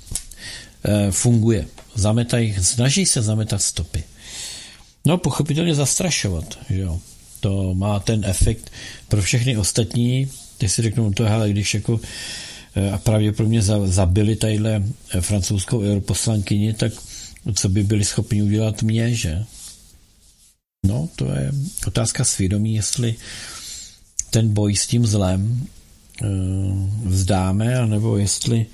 funguje 1.11 1.65
zametají, 1.95 2.55
snaží 2.61 3.05
se 3.05 3.21
zametat 3.21 3.61
stopy. 3.61 4.03
No, 5.05 5.17
pochopitelně 5.17 5.75
zastrašovat, 5.75 6.59
že 6.69 6.79
jo. 6.79 6.99
To 7.39 7.73
má 7.73 7.99
ten 7.99 8.25
efekt 8.25 8.71
pro 9.07 9.21
všechny 9.21 9.57
ostatní, 9.57 10.29
ty 10.57 10.69
si 10.69 10.81
řeknou, 10.81 11.11
to 11.11 11.25
hele, 11.25 11.49
když 11.49 11.73
jako 11.73 11.99
eh, 12.75 12.91
a 12.91 12.97
pravděpodobně 12.97 13.61
zabili 13.85 14.35
tadyhle 14.35 14.83
eh, 15.11 15.21
francouzskou 15.21 15.81
europoslankyni, 15.81 16.73
tak 16.73 16.91
co 17.55 17.69
by 17.69 17.83
byli 17.83 18.05
schopni 18.05 18.43
udělat 18.43 18.83
mě, 18.83 19.15
že? 19.15 19.45
No, 20.85 21.09
to 21.15 21.25
je 21.25 21.51
otázka 21.87 22.25
svědomí, 22.25 22.75
jestli 22.75 23.15
ten 24.29 24.53
boj 24.53 24.75
s 24.75 24.87
tím 24.87 25.05
zlem 25.05 25.67
e, 26.21 26.25
vzdáme, 27.05 27.79
anebo 27.79 28.17
jestli, 28.17 28.65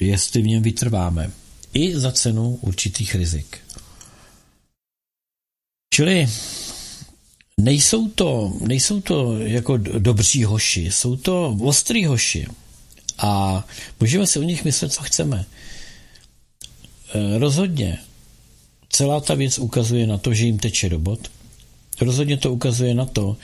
jestli 0.00 0.42
v 0.42 0.46
něm 0.46 0.62
vytrváme 0.62 1.30
i 1.74 1.98
za 1.98 2.12
cenu 2.12 2.58
určitých 2.60 3.14
rizik. 3.14 3.58
Čili 5.94 6.28
nejsou 7.60 8.08
to, 8.08 8.52
nejsou 8.60 9.00
to 9.00 9.38
jako 9.38 9.76
dobří 9.76 10.44
hoši, 10.44 10.90
jsou 10.90 11.16
to 11.16 11.56
ostrý 11.60 12.04
hoši. 12.04 12.46
A 13.18 13.64
můžeme 14.00 14.26
si 14.26 14.38
o 14.38 14.42
nich 14.42 14.64
myslet, 14.64 14.92
co 14.92 15.02
chceme. 15.02 15.44
E, 17.14 17.38
rozhodně 17.38 17.98
celá 18.90 19.20
ta 19.20 19.34
věc 19.34 19.58
ukazuje 19.58 20.06
na 20.06 20.18
to, 20.18 20.34
že 20.34 20.46
jim 20.46 20.58
teče 20.58 20.88
do 20.88 20.98
bod. 20.98 21.30
Rozhodně 22.00 22.36
to 22.36 22.52
ukazuje 22.52 22.94
na 22.94 23.04
to, 23.04 23.36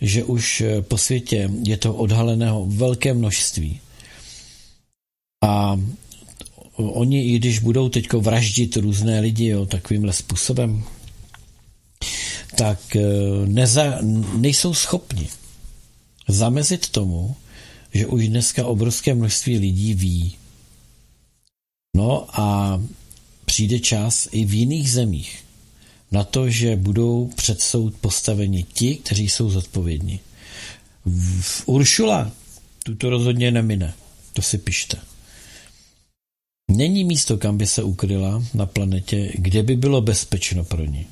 že 0.00 0.24
už 0.24 0.62
po 0.80 0.98
světě 0.98 1.50
je 1.62 1.76
to 1.76 1.94
odhaleného 1.94 2.66
velké 2.66 3.14
množství. 3.14 3.80
A 5.44 5.80
oni, 6.76 7.24
i 7.24 7.38
když 7.38 7.58
budou 7.58 7.88
teď 7.88 8.12
vraždit 8.12 8.76
různé 8.76 9.20
lidi 9.20 9.46
jo, 9.46 9.66
takovýmhle 9.66 10.12
způsobem, 10.12 10.84
tak 12.56 12.96
eh, 12.96 13.02
neza, 13.46 13.98
nejsou 14.36 14.74
schopni 14.74 15.28
zamezit 16.28 16.88
tomu, 16.88 17.36
že 17.94 18.06
už 18.06 18.28
dneska 18.28 18.66
obrovské 18.66 19.14
množství 19.14 19.58
lidí 19.58 19.94
ví. 19.94 20.36
No 21.96 22.40
a 22.40 22.80
přijde 23.44 23.80
čas 23.80 24.28
i 24.32 24.44
v 24.44 24.54
jiných 24.54 24.92
zemích 24.92 25.44
na 26.12 26.24
to, 26.24 26.50
že 26.50 26.76
budou 26.76 27.30
před 27.36 27.60
soud 27.60 27.94
postaveni 27.94 28.62
ti, 28.62 28.94
kteří 28.96 29.28
jsou 29.28 29.50
zodpovědní. 29.50 30.20
V 31.40 31.68
Uršula 31.68 32.32
tuto 32.84 33.10
rozhodně 33.10 33.50
nemine. 33.50 33.94
To 34.32 34.42
si 34.42 34.58
pište. 34.58 34.96
Není 36.70 37.04
místo, 37.04 37.38
kam 37.38 37.58
by 37.58 37.66
se 37.66 37.82
ukryla 37.82 38.44
na 38.54 38.66
planetě, 38.66 39.32
kde 39.34 39.62
by 39.62 39.76
bylo 39.76 40.00
bezpečno 40.00 40.64
pro 40.64 40.84
ní. 40.84 41.06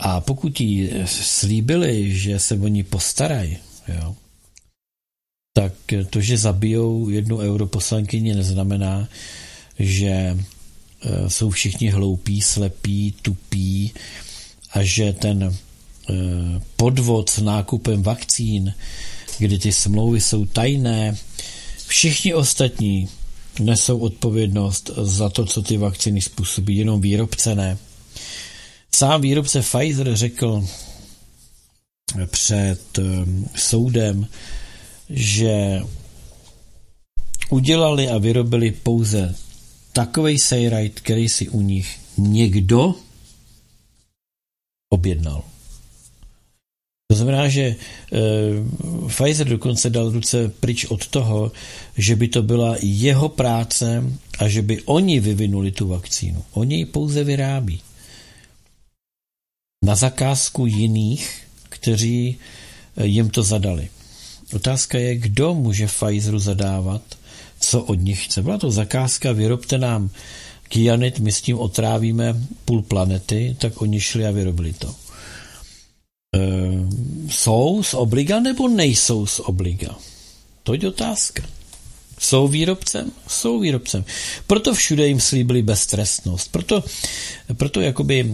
A 0.00 0.20
pokud 0.20 0.60
jí 0.60 0.90
slíbili, 1.06 2.18
že 2.18 2.38
se 2.38 2.54
o 2.54 2.68
ní 2.68 2.82
postarají, 2.82 3.58
jo, 3.88 4.16
tak 5.52 5.72
to, 6.10 6.20
že 6.20 6.38
zabijou 6.38 7.08
jednu 7.08 7.38
europoslankyni, 7.38 8.34
neznamená, 8.34 9.08
že 9.80 10.08
e, 10.08 10.36
jsou 11.30 11.50
všichni 11.50 11.90
hloupí, 11.90 12.42
slepí, 12.42 13.14
tupí 13.22 13.92
a 14.72 14.82
že 14.82 15.12
ten 15.12 15.42
e, 15.44 15.54
podvod 16.76 17.30
s 17.30 17.38
nákupem 17.38 18.02
vakcín, 18.02 18.74
kdy 19.38 19.58
ty 19.58 19.72
smlouvy 19.72 20.20
jsou 20.20 20.44
tajné, 20.44 21.16
všichni 21.86 22.34
ostatní 22.34 23.08
nesou 23.60 23.98
odpovědnost 23.98 24.90
za 25.02 25.28
to, 25.28 25.46
co 25.46 25.62
ty 25.62 25.76
vakcíny 25.76 26.20
způsobí, 26.20 26.76
jenom 26.76 27.00
výrobce 27.00 27.54
ne. 27.54 27.78
Sám 28.94 29.20
výrobce 29.20 29.62
Pfizer 29.62 30.16
řekl 30.16 30.66
před 32.26 32.98
e, 32.98 33.02
soudem, 33.56 34.26
že 35.10 35.82
udělali 37.50 38.08
a 38.08 38.18
vyrobili 38.18 38.70
pouze 38.70 39.34
takový 39.92 40.38
Sayrite, 40.38 41.00
který 41.00 41.28
si 41.28 41.48
u 41.48 41.60
nich 41.60 41.98
někdo 42.18 42.94
objednal. 44.92 45.44
To 47.10 47.16
znamená, 47.16 47.48
že 47.48 47.62
e, 47.62 47.76
Pfizer 49.08 49.48
dokonce 49.48 49.90
dal 49.90 50.10
ruce 50.10 50.48
pryč 50.48 50.84
od 50.84 51.06
toho, 51.06 51.52
že 51.98 52.16
by 52.16 52.28
to 52.28 52.42
byla 52.42 52.76
jeho 52.82 53.28
práce 53.28 54.04
a 54.38 54.48
že 54.48 54.62
by 54.62 54.82
oni 54.82 55.20
vyvinuli 55.20 55.70
tu 55.72 55.88
vakcínu. 55.88 56.44
Oni 56.52 56.76
ji 56.76 56.86
pouze 56.86 57.24
vyrábí. 57.24 57.80
Na 59.84 59.94
zakázku 59.94 60.66
jiných, 60.66 61.42
kteří 61.68 62.38
e, 62.96 63.06
jim 63.06 63.30
to 63.30 63.42
zadali. 63.42 63.88
Otázka 64.54 64.98
je, 64.98 65.16
kdo 65.16 65.54
může 65.54 65.86
Pfizeru 65.86 66.38
zadávat, 66.38 67.02
co 67.60 67.82
od 67.82 67.94
nich 67.94 68.24
chce. 68.24 68.42
Byla 68.42 68.58
to 68.58 68.70
zakázka, 68.70 69.32
vyrobte 69.32 69.78
nám 69.78 70.10
kyanit, 70.68 71.18
my 71.18 71.32
s 71.32 71.40
tím 71.40 71.58
otrávíme 71.58 72.36
půl 72.64 72.82
planety, 72.82 73.56
tak 73.58 73.82
oni 73.82 74.00
šli 74.00 74.26
a 74.26 74.30
vyrobili 74.30 74.72
to. 74.72 74.94
E, 76.36 76.40
jsou 77.28 77.82
z 77.82 77.94
obliga 77.94 78.40
nebo 78.40 78.68
nejsou 78.68 79.26
z 79.26 79.40
obliga? 79.40 79.94
To 80.62 80.74
je 80.74 80.88
otázka. 80.88 81.42
Jsou 82.18 82.48
výrobcem? 82.48 83.10
Jsou 83.28 83.60
výrobcem. 83.60 84.04
Proto 84.46 84.74
všude 84.74 85.06
jim 85.08 85.20
slíbili 85.20 85.62
beztrestnost. 85.62 86.52
Proto, 86.52 86.84
proto 87.54 87.80
jakoby 87.80 88.20
e, 88.20 88.24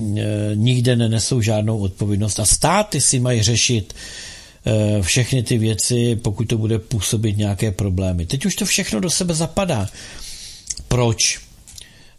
nikde 0.54 0.96
nenesou 0.96 1.40
žádnou 1.40 1.78
odpovědnost. 1.78 2.40
A 2.40 2.44
státy 2.46 3.00
si 3.00 3.20
mají 3.20 3.42
řešit 3.42 3.94
všechny 5.00 5.42
ty 5.42 5.58
věci, 5.58 6.16
pokud 6.16 6.44
to 6.44 6.58
bude 6.58 6.78
působit 6.78 7.36
nějaké 7.36 7.70
problémy. 7.70 8.26
Teď 8.26 8.46
už 8.46 8.56
to 8.56 8.64
všechno 8.66 9.00
do 9.00 9.10
sebe 9.10 9.34
zapadá. 9.34 9.88
Proč? 10.88 11.46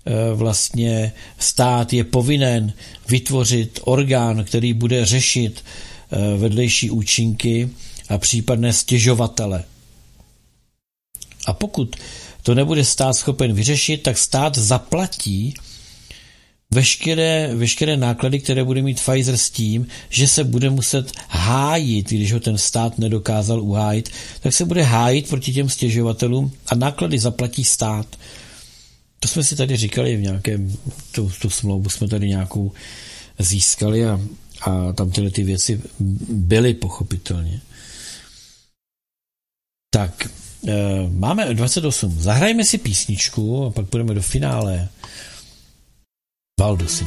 Eh, 0.07 0.33
vlastně 0.33 1.11
stát 1.39 1.93
je 1.93 2.03
povinen 2.03 2.73
vytvořit 3.07 3.79
orgán, 3.83 4.43
který 4.43 4.73
bude 4.73 5.05
řešit 5.05 5.63
eh, 5.63 6.37
vedlejší 6.37 6.89
účinky 6.89 7.69
a 8.09 8.17
případné 8.17 8.73
stěžovatele. 8.73 9.63
A 11.45 11.53
pokud 11.53 11.95
to 12.43 12.55
nebude 12.55 12.85
stát 12.85 13.13
schopen 13.13 13.53
vyřešit, 13.53 14.03
tak 14.03 14.17
stát 14.17 14.57
zaplatí 14.57 15.53
veškeré, 16.71 17.55
veškeré 17.55 17.97
náklady, 17.97 18.39
které 18.39 18.63
bude 18.63 18.81
mít 18.81 19.01
Pfizer 19.01 19.37
s 19.37 19.49
tím, 19.49 19.87
že 20.09 20.27
se 20.27 20.43
bude 20.43 20.69
muset 20.69 21.11
hájit, 21.29 22.09
když 22.09 22.33
ho 22.33 22.39
ten 22.39 22.57
stát 22.57 22.97
nedokázal 22.99 23.61
uhájit, 23.61 24.09
tak 24.41 24.53
se 24.53 24.65
bude 24.65 24.83
hájit 24.83 25.29
proti 25.29 25.53
těm 25.53 25.69
stěžovatelům 25.69 26.51
a 26.67 26.75
náklady 26.75 27.19
zaplatí 27.19 27.63
stát. 27.63 28.07
To 29.19 29.27
jsme 29.27 29.43
si 29.43 29.55
tady 29.55 29.77
říkali 29.77 30.17
v 30.17 30.21
nějakém, 30.21 30.77
tu, 31.11 31.31
tu 31.41 31.49
smlouvu 31.49 31.89
jsme 31.89 32.07
tady 32.07 32.27
nějakou 32.27 32.71
získali 33.39 34.05
a, 34.05 34.21
a 34.61 34.93
tam 34.93 35.11
tyhle 35.11 35.31
ty 35.31 35.43
věci 35.43 35.81
byly 36.29 36.73
pochopitelně. 36.73 37.61
Tak, 39.89 40.29
e, 40.67 40.73
máme 41.09 41.53
28. 41.53 42.21
Zahrajme 42.21 42.63
si 42.63 42.77
písničku 42.77 43.65
a 43.65 43.71
pak 43.71 43.87
půjdeme 43.87 44.13
do 44.13 44.21
finále. 44.21 44.89
Valdu 46.59 46.87
si 46.89 47.05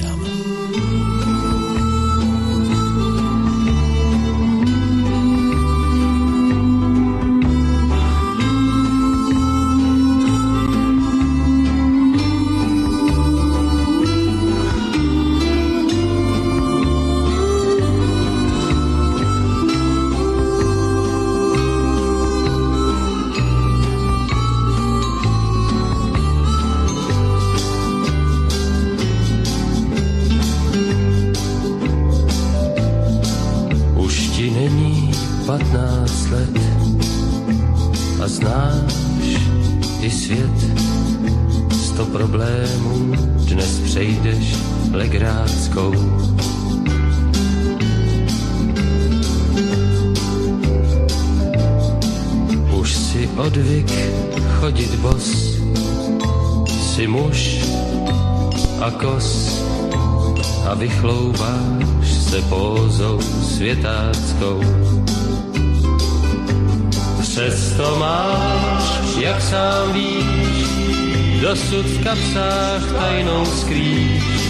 kapsách 72.11 72.83
tajnou 72.93 73.47
skrýš. 73.47 74.43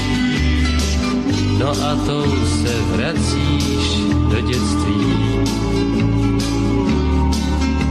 No 1.61 1.69
a 1.69 1.93
tou 2.07 2.25
se 2.47 2.73
vracíš 2.97 3.85
do 4.33 4.41
dětství. 4.41 5.01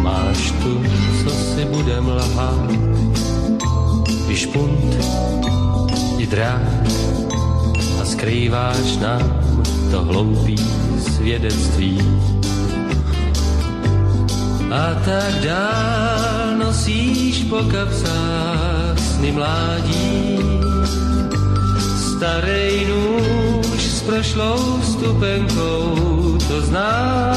Máš 0.02 0.52
tu, 0.52 0.74
co 1.22 1.30
si 1.30 1.66
budem 1.66 2.08
lhát, 2.08 2.72
i 4.30 4.36
špunt, 4.36 4.96
i 6.18 6.26
drát 6.26 6.90
a 8.02 8.06
skrýváš 8.06 8.98
nám 8.98 9.22
to 9.92 10.02
hloupý 10.02 10.58
svědectví. 10.98 12.02
A 14.72 14.98
tak 15.06 15.34
dál 15.46 16.58
nosíš 16.58 17.44
po 17.44 17.62
kapsách 17.70 18.59
sny 19.20 19.32
mládí. 19.32 20.40
Starej 22.16 22.88
nůž 22.88 23.84
s 23.84 24.02
prošlou 24.02 24.82
stupenkou, 24.82 26.38
to 26.48 26.62
znám. 26.62 27.36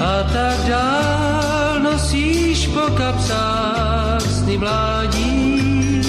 A 0.00 0.22
tak 0.32 0.58
dál 0.68 1.80
nosíš 1.82 2.66
po 2.66 2.86
kapsách 2.94 4.22
sny 4.22 4.58
mládí. 4.58 6.02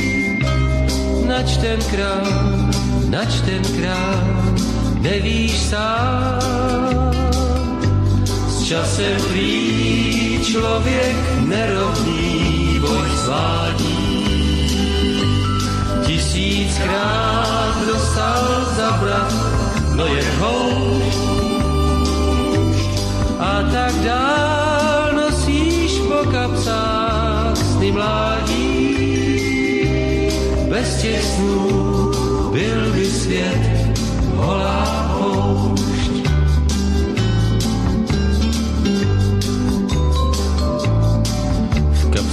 Nač 1.27 1.57
tenkrát, 1.57 2.75
nač 3.09 3.41
tenkrát, 3.41 4.57
nevíš 5.01 5.57
sám. 5.57 7.13
S 8.49 8.63
časem 8.69 9.17
tvý 9.17 10.39
člověk 10.45 11.17
nerovný, 11.45 12.38
zvládí. 13.29 13.97
tisíckrát 16.05 17.75
dostal 17.85 18.65
zabrat, 18.73 19.33
no 19.93 20.05
je 20.05 20.23
houšť. 20.41 21.21
A 23.39 23.51
tak 23.69 23.93
dál 24.01 25.13
nosíš 25.13 26.01
po 26.09 26.25
kapsách 26.33 27.57
sny 27.57 27.91
mládí. 27.91 28.73
Bez 30.69 31.01
těch 31.01 31.23
snů 31.23 31.69
byl 32.51 32.93
by 32.93 33.05
svět 33.05 33.63
holá 34.35 34.88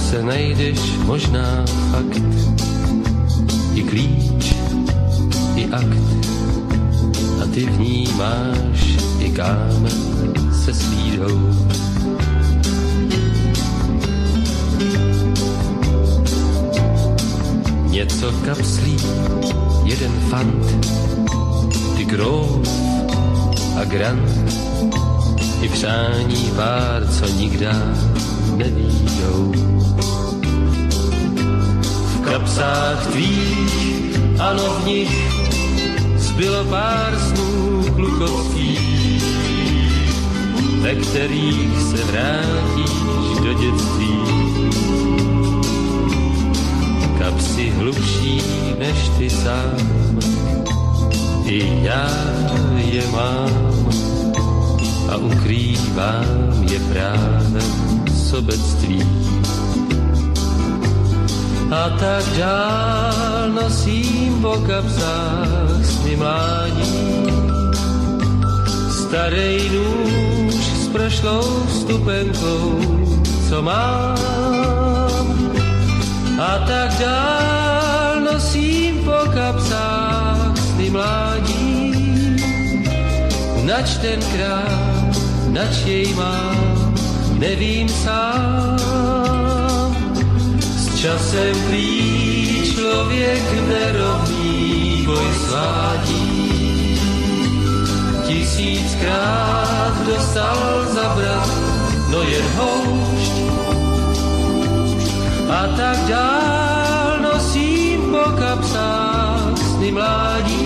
Kapse 0.07 0.23
najdeš 0.23 0.79
možná 1.03 1.67
fakt, 1.91 2.23
i 3.75 3.83
klíč, 3.83 4.55
i 5.55 5.67
akt. 5.67 6.07
A 7.43 7.45
ty 7.51 7.67
v 7.67 7.79
ní 7.79 8.07
máš 8.15 8.79
i 9.19 9.31
kámen 9.35 9.99
se 10.63 10.73
slídou. 10.73 11.51
Něco 17.91 18.31
kapslí, 18.45 18.97
jeden 19.83 20.11
fant, 20.31 20.87
ty 21.97 22.05
grov 22.05 22.63
a 23.75 23.83
grant, 23.83 24.55
i 25.61 25.67
přání 25.67 26.51
pár, 26.55 27.07
co 27.11 27.27
nikdy 27.27 27.67
nevídou 28.57 29.53
v 32.13 32.21
kapsách 32.21 33.07
tvých, 33.07 34.19
ano 34.39 34.63
v 34.63 34.85
nich 34.85 35.31
zbylo 36.17 36.63
pár 36.63 37.13
snů 37.19 37.83
klukovských, 37.95 39.23
ve 40.81 40.95
kterých 40.95 41.81
se 41.81 42.03
vrátíš 42.03 43.37
do 43.43 43.53
dětství. 43.53 44.17
Kapsy 47.19 47.69
hlubší 47.69 48.41
než 48.79 49.09
ty 49.17 49.29
sám, 49.29 50.21
i 51.45 51.83
já 51.83 52.09
je 52.75 53.03
mám 53.11 53.77
a 55.09 55.15
ukrývám 55.15 56.63
je 56.71 56.79
právě 56.79 57.61
sobectví 58.29 58.99
a 61.71 61.89
tak 61.99 62.23
dál 62.37 63.49
nosím 63.51 64.41
po 64.41 64.55
kapsách 64.67 65.83
sny 65.83 66.15
mládí. 66.15 67.27
Starej 68.91 69.69
nůž 69.69 70.55
s 70.55 70.87
prošlou 70.87 71.67
stupenkou, 71.67 72.79
co 73.49 73.61
mám. 73.61 74.17
A 76.39 76.51
tak 76.67 76.99
dál 76.99 78.21
nosím 78.31 79.03
po 79.03 79.31
kapsách 79.31 80.57
sny 80.57 80.89
mládí. 80.89 81.93
Nač 83.63 83.99
tenkrát, 83.99 85.15
nač 85.51 85.83
jej 85.85 86.13
mám, 86.15 86.66
nevím 87.37 87.89
sám 87.89 88.77
Časem 90.97 91.55
prý 91.69 92.73
člověk 92.73 93.45
nerovný 93.69 95.03
boj 95.05 95.27
svádí. 95.45 96.99
Tisíckrát 98.27 99.93
dostal 100.05 100.85
zabrat, 100.89 101.49
no 102.09 102.21
jen 102.21 102.45
houšť. 102.57 103.35
A 105.47 105.61
tak 105.77 105.97
dál 106.09 107.21
nosím 107.21 108.01
po 108.11 108.25
kapsách 108.41 109.57
sny 109.57 109.91
mládí. 109.91 110.65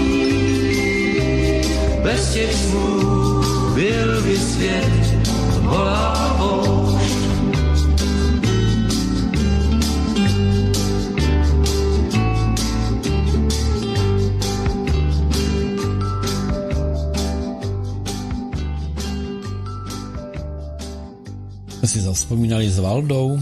Bez 2.03 2.33
těch 2.33 2.53
snů 2.55 3.43
byl 3.75 4.21
by 4.23 4.37
svět 4.37 4.93
holá 5.67 6.20
zavzpomínali 22.21 22.69
s 22.69 22.77
Valdou 22.77 23.39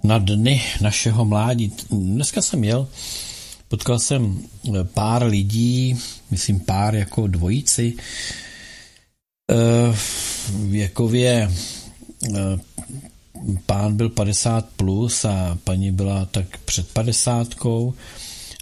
na 0.00 0.18
dny 0.18 0.62
našeho 0.80 1.24
mládí. 1.24 1.72
Dneska 1.90 2.42
jsem 2.42 2.64
jel, 2.64 2.88
potkal 3.68 3.98
jsem 3.98 4.40
pár 4.94 5.26
lidí, 5.26 5.98
myslím 6.30 6.60
pár 6.60 6.94
jako 6.94 7.26
dvojici, 7.26 7.94
věkově 10.48 11.50
pán 13.66 13.96
byl 13.96 14.08
50 14.08 14.66
plus 14.76 15.24
a 15.24 15.58
paní 15.64 15.92
byla 15.92 16.24
tak 16.24 16.58
před 16.64 16.88
50 16.88 17.54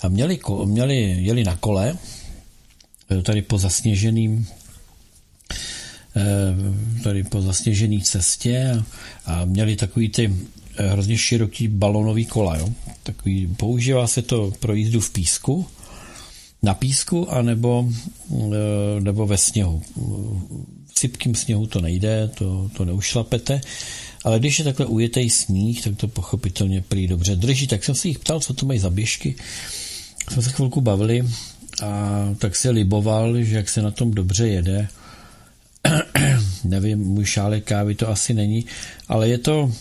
a 0.03 0.09
měli, 0.09 0.39
měli, 0.65 0.95
jeli 1.23 1.45
na 1.45 1.57
kole 1.57 1.99
tady 3.23 3.43
po 3.43 3.59
zasněženým 3.59 4.47
tady 7.03 7.25
po 7.25 7.43
zasněžené 7.43 8.01
cestě 8.01 8.71
a, 8.71 8.85
a 9.35 9.45
měli 9.45 9.77
takový 9.77 10.09
ty 10.09 10.35
hrozně 10.77 11.19
široký 11.19 11.69
balonový 11.69 12.27
kola. 12.27 12.57
Jo? 12.57 12.69
Takový, 13.03 13.47
používá 13.47 14.07
se 14.07 14.23
to 14.23 14.53
pro 14.61 14.75
jízdu 14.75 15.01
v 15.01 15.11
písku, 15.11 15.67
na 16.63 16.75
písku, 16.75 17.33
anebo, 17.33 17.89
nebo 19.01 19.27
ve 19.27 19.39
sněhu. 19.39 19.83
V 20.95 20.99
sypkým 20.99 21.35
sněhu 21.35 21.67
to 21.67 21.81
nejde, 21.81 22.31
to, 22.35 22.71
to 22.77 22.85
neušlapete, 22.85 23.61
ale 24.25 24.39
když 24.39 24.59
je 24.59 24.65
takhle 24.65 24.87
ujetej 24.87 25.31
sníh, 25.31 25.83
tak 25.83 25.97
to 25.97 26.09
pochopitelně 26.09 26.83
prý 26.83 27.07
dobře 27.07 27.37
drží. 27.37 27.67
Tak 27.67 27.85
jsem 27.85 27.95
se 27.95 28.09
jich 28.09 28.19
ptal, 28.19 28.41
co 28.41 28.55
to 28.55 28.67
mají 28.67 28.79
za 28.79 28.91
běžky. 28.91 29.35
Jsme 30.33 30.43
se 30.43 30.51
chvilku 30.51 30.81
bavili 30.81 31.29
a 31.83 32.25
tak 32.39 32.57
se 32.57 32.71
liboval, 32.71 33.43
že 33.43 33.57
jak 33.57 33.69
se 33.69 33.83
na 33.83 33.91
tom 33.91 34.11
dobře 34.11 34.49
jede, 34.49 34.89
nevím, 36.65 36.99
můj 36.99 37.25
šálek 37.25 37.65
kávy 37.65 37.95
to 37.95 38.09
asi 38.09 38.35
není, 38.35 38.65
ale 39.09 39.29
je 39.29 39.39
to, 39.39 39.73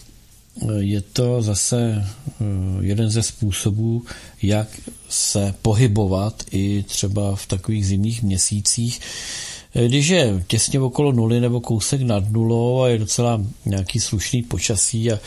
je 0.77 1.01
to 1.01 1.41
zase 1.41 2.07
jeden 2.81 3.09
ze 3.09 3.23
způsobů, 3.23 4.05
jak 4.41 4.67
se 5.09 5.53
pohybovat 5.61 6.43
i 6.51 6.83
třeba 6.83 7.35
v 7.35 7.45
takových 7.45 7.87
zimních 7.87 8.23
měsících, 8.23 8.99
když 9.87 10.07
je 10.07 10.43
těsně 10.47 10.79
okolo 10.79 11.11
nuly 11.11 11.41
nebo 11.41 11.61
kousek 11.61 12.01
nad 12.01 12.31
nulou 12.31 12.81
a 12.81 12.89
je 12.89 12.97
docela 12.97 13.41
nějaký 13.65 13.99
slušný 13.99 14.43
počasí 14.43 15.11
a 15.11 15.19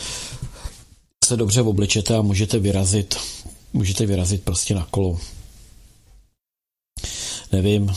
se 1.25 1.37
dobře 1.37 1.63
oblečete 1.63 2.17
a 2.17 2.23
můžete 2.23 2.59
vyrazit, 2.59 3.17
můžete 3.73 4.07
vyrazit 4.07 4.43
prostě 4.43 4.75
na 4.75 4.87
kolo. 4.91 5.21
Nevím, 7.53 7.93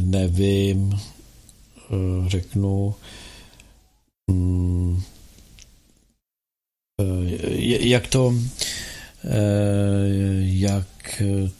nevím, 0.00 1.00
řeknu, 2.26 2.94
jak 7.80 8.06
to, 8.06 8.34
jak 10.40 10.86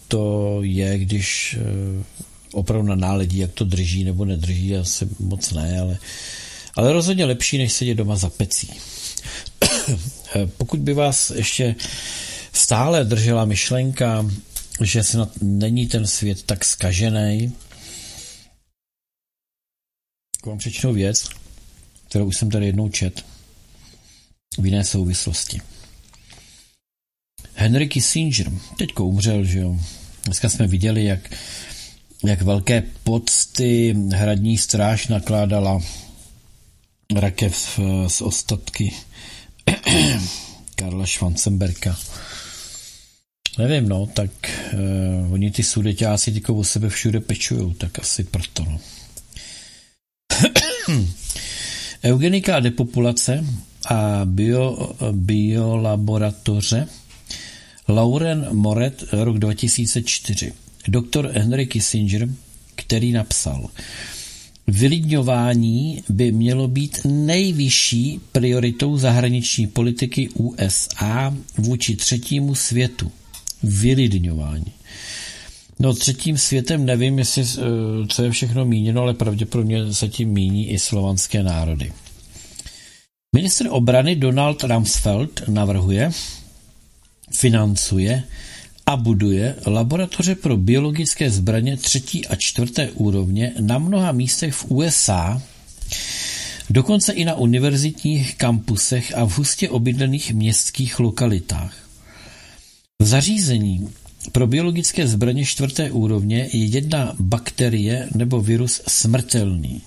to 0.09 0.59
je, 0.63 0.99
když 0.99 1.59
opravdu 2.53 2.89
na 2.89 2.95
náledí, 2.95 3.39
jak 3.39 3.53
to 3.53 3.65
drží 3.65 4.05
nebo 4.05 4.25
nedrží, 4.25 4.77
asi 4.77 5.09
moc 5.19 5.53
ne, 5.53 5.81
ale, 5.81 5.99
ale 6.75 6.93
rozhodně 6.93 7.25
lepší, 7.25 7.59
než 7.59 7.73
sedět 7.73 7.95
doma 7.95 8.17
za 8.17 8.31
pecí. 8.31 8.71
Pokud 10.57 10.81
by 10.81 10.95
vás 10.95 11.31
ještě 11.31 11.75
stále 12.53 13.05
držela 13.05 13.45
myšlenka, 13.45 14.27
že 14.81 15.03
snad 15.03 15.29
není 15.43 15.87
ten 15.87 16.07
svět 16.07 16.43
tak 16.43 16.65
skažený, 16.65 17.53
vám 20.47 20.59
přečnu 20.59 20.93
věc, 20.93 21.29
kterou 22.09 22.27
už 22.27 22.37
jsem 22.37 22.51
tady 22.51 22.67
jednou 22.67 22.89
čet 22.89 23.25
v 24.59 24.67
jiné 24.67 24.85
souvislosti. 24.85 25.61
Henry 27.55 27.89
Kissinger, 27.89 28.53
teďko 28.79 29.07
umřel, 29.07 29.45
že 29.45 29.59
jo. 29.59 29.79
Dneska 30.25 30.49
jsme 30.49 30.67
viděli, 30.67 31.05
jak, 31.05 31.31
jak 32.25 32.43
velké 32.43 32.83
pocty 33.05 33.95
hradní 34.13 34.59
stráž 34.59 35.09
nakládala 35.09 35.81
rakev 37.17 37.81
z 38.07 38.21
ostatky 38.21 38.93
Karla 40.75 41.07
Schwanzenberka. 41.07 41.99
nevím, 43.59 43.89
no, 43.89 44.07
tak 44.07 44.31
uh, 44.73 45.33
oni 45.33 45.51
ty 45.51 45.63
sudeťáci 45.63 46.33
tyko 46.33 46.55
o 46.55 46.65
sebe 46.65 46.89
všude 46.89 47.21
pečujou, 47.21 47.73
tak 47.73 47.99
asi 47.99 48.25
proto, 48.25 48.65
no. 48.65 48.81
Eugenika 52.03 52.57
a 52.57 52.61
depopulace 52.61 53.45
a 53.91 54.21
bio, 54.25 54.95
biolaboratoře 55.13 56.89
Lauren 57.89 58.49
Moret, 58.53 59.05
rok 59.13 59.39
2004. 59.39 60.53
Doktor 60.89 61.31
Henry 61.35 61.67
Kissinger, 61.67 62.29
který 62.75 63.13
napsal, 63.13 63.71
Vylidňování 64.67 66.03
by 66.09 66.33
mělo 66.33 66.69
být 66.69 67.01
nejvyšší 67.05 68.21
prioritou 68.33 68.97
zahraniční 68.97 69.67
politiky 69.67 70.29
USA 70.29 71.37
vůči 71.59 71.97
třetímu 71.97 72.55
světu. 72.55 73.13
Vylidňování. 73.63 74.73
No 75.79 75.95
třetím 75.95 76.39
světem 76.39 76.87
nevím, 76.87 77.19
jestli, 77.19 77.43
eh, 77.43 78.07
co 78.09 78.23
je 78.23 78.31
všechno 78.31 78.65
míněno, 78.65 79.03
ale 79.03 79.15
pravděpodobně 79.15 79.95
se 79.95 80.09
tím 80.09 80.29
míní 80.29 80.71
i 80.71 80.79
slovanské 80.79 81.43
národy. 81.43 81.93
Ministr 83.35 83.67
obrany 83.71 84.17
Donald 84.17 84.65
Rumsfeld 84.65 85.49
navrhuje, 85.49 86.11
financuje 87.39 88.23
a 88.87 88.97
buduje 88.97 89.57
laboratoře 89.67 90.35
pro 90.35 90.57
biologické 90.57 91.31
zbraně 91.31 91.77
třetí 91.77 92.27
a 92.27 92.37
čtvrté 92.37 92.91
úrovně 92.91 93.53
na 93.61 93.79
mnoha 93.79 94.13
místech 94.13 94.55
v 94.55 94.71
USA, 94.71 95.43
dokonce 96.71 97.13
i 97.13 97.25
na 97.25 97.35
univerzitních 97.35 98.35
kampusech 98.35 99.17
a 99.17 99.25
v 99.25 99.39
hustě 99.39 99.69
obydlených 99.69 100.33
městských 100.35 101.01
lokalitách. 101.01 101.75
V 103.03 103.07
zařízení 103.07 103.89
pro 104.33 104.47
biologické 104.47 105.07
zbraně 105.07 105.45
čtvrté 105.45 105.91
úrovně 105.91 106.49
je 106.53 106.65
jedna 106.65 107.15
bakterie 107.19 108.09
nebo 108.15 108.41
virus 108.41 108.83
smrtelný. 108.89 109.83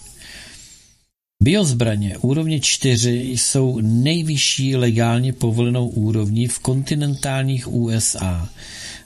Biozbraně 1.44 2.18
úrovně 2.18 2.60
4 2.60 3.12
jsou 3.12 3.80
nejvyšší 3.82 4.76
legálně 4.76 5.34
povolenou 5.34 5.88
úrovní 5.88 6.48
v 6.48 6.60
kontinentálních 6.60 7.74
USA. 7.74 8.50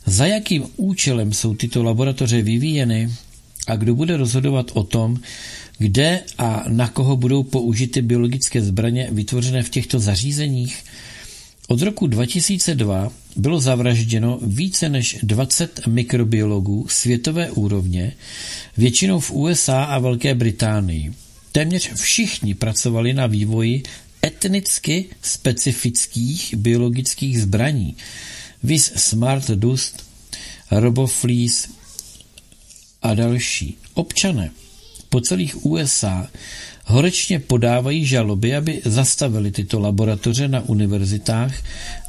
Za 0.05 0.25
jakým 0.25 0.65
účelem 0.75 1.33
jsou 1.33 1.53
tyto 1.53 1.83
laboratoře 1.83 2.41
vyvíjeny 2.41 3.09
a 3.67 3.75
kdo 3.75 3.95
bude 3.95 4.17
rozhodovat 4.17 4.71
o 4.73 4.83
tom, 4.83 5.17
kde 5.77 6.21
a 6.37 6.63
na 6.67 6.87
koho 6.87 7.17
budou 7.17 7.43
použity 7.43 8.01
biologické 8.01 8.61
zbraně 8.61 9.07
vytvořené 9.11 9.63
v 9.63 9.69
těchto 9.69 9.99
zařízeních? 9.99 10.83
Od 11.69 11.81
roku 11.81 12.07
2002 12.07 13.11
bylo 13.35 13.59
zavražděno 13.59 14.39
více 14.41 14.89
než 14.89 15.17
20 15.23 15.87
mikrobiologů 15.87 16.87
světové 16.89 17.51
úrovně, 17.51 18.13
většinou 18.77 19.19
v 19.19 19.31
USA 19.31 19.83
a 19.83 19.99
Velké 19.99 20.35
Británii. 20.35 21.13
Téměř 21.51 21.93
všichni 21.93 22.55
pracovali 22.55 23.13
na 23.13 23.27
vývoji 23.27 23.83
etnicky 24.25 25.05
specifických 25.21 26.55
biologických 26.55 27.41
zbraní. 27.41 27.95
Vis 28.63 28.91
Smart 28.95 29.47
Dust, 29.47 30.03
Robofleece 30.71 31.67
a 33.01 33.13
další. 33.13 33.77
Občané 33.93 34.51
po 35.09 35.21
celých 35.21 35.65
USA 35.65 36.27
horečně 36.89 37.39
podávají 37.39 38.05
žaloby, 38.05 38.55
aby 38.55 38.81
zastavili 38.85 39.51
tyto 39.51 39.79
laboratoře 39.79 40.47
na 40.47 40.61
univerzitách 40.61 41.53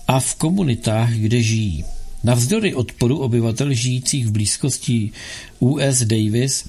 a 0.09 0.21
v 0.21 0.35
komunitách, 0.35 1.13
kde 1.13 1.43
žijí. 1.43 1.85
Navzdory 2.25 2.75
odporu 2.75 3.19
obyvatel 3.19 3.73
žijících 3.73 4.27
v 4.27 4.31
blízkosti 4.31 5.11
US 5.59 6.03
Davis 6.03 6.65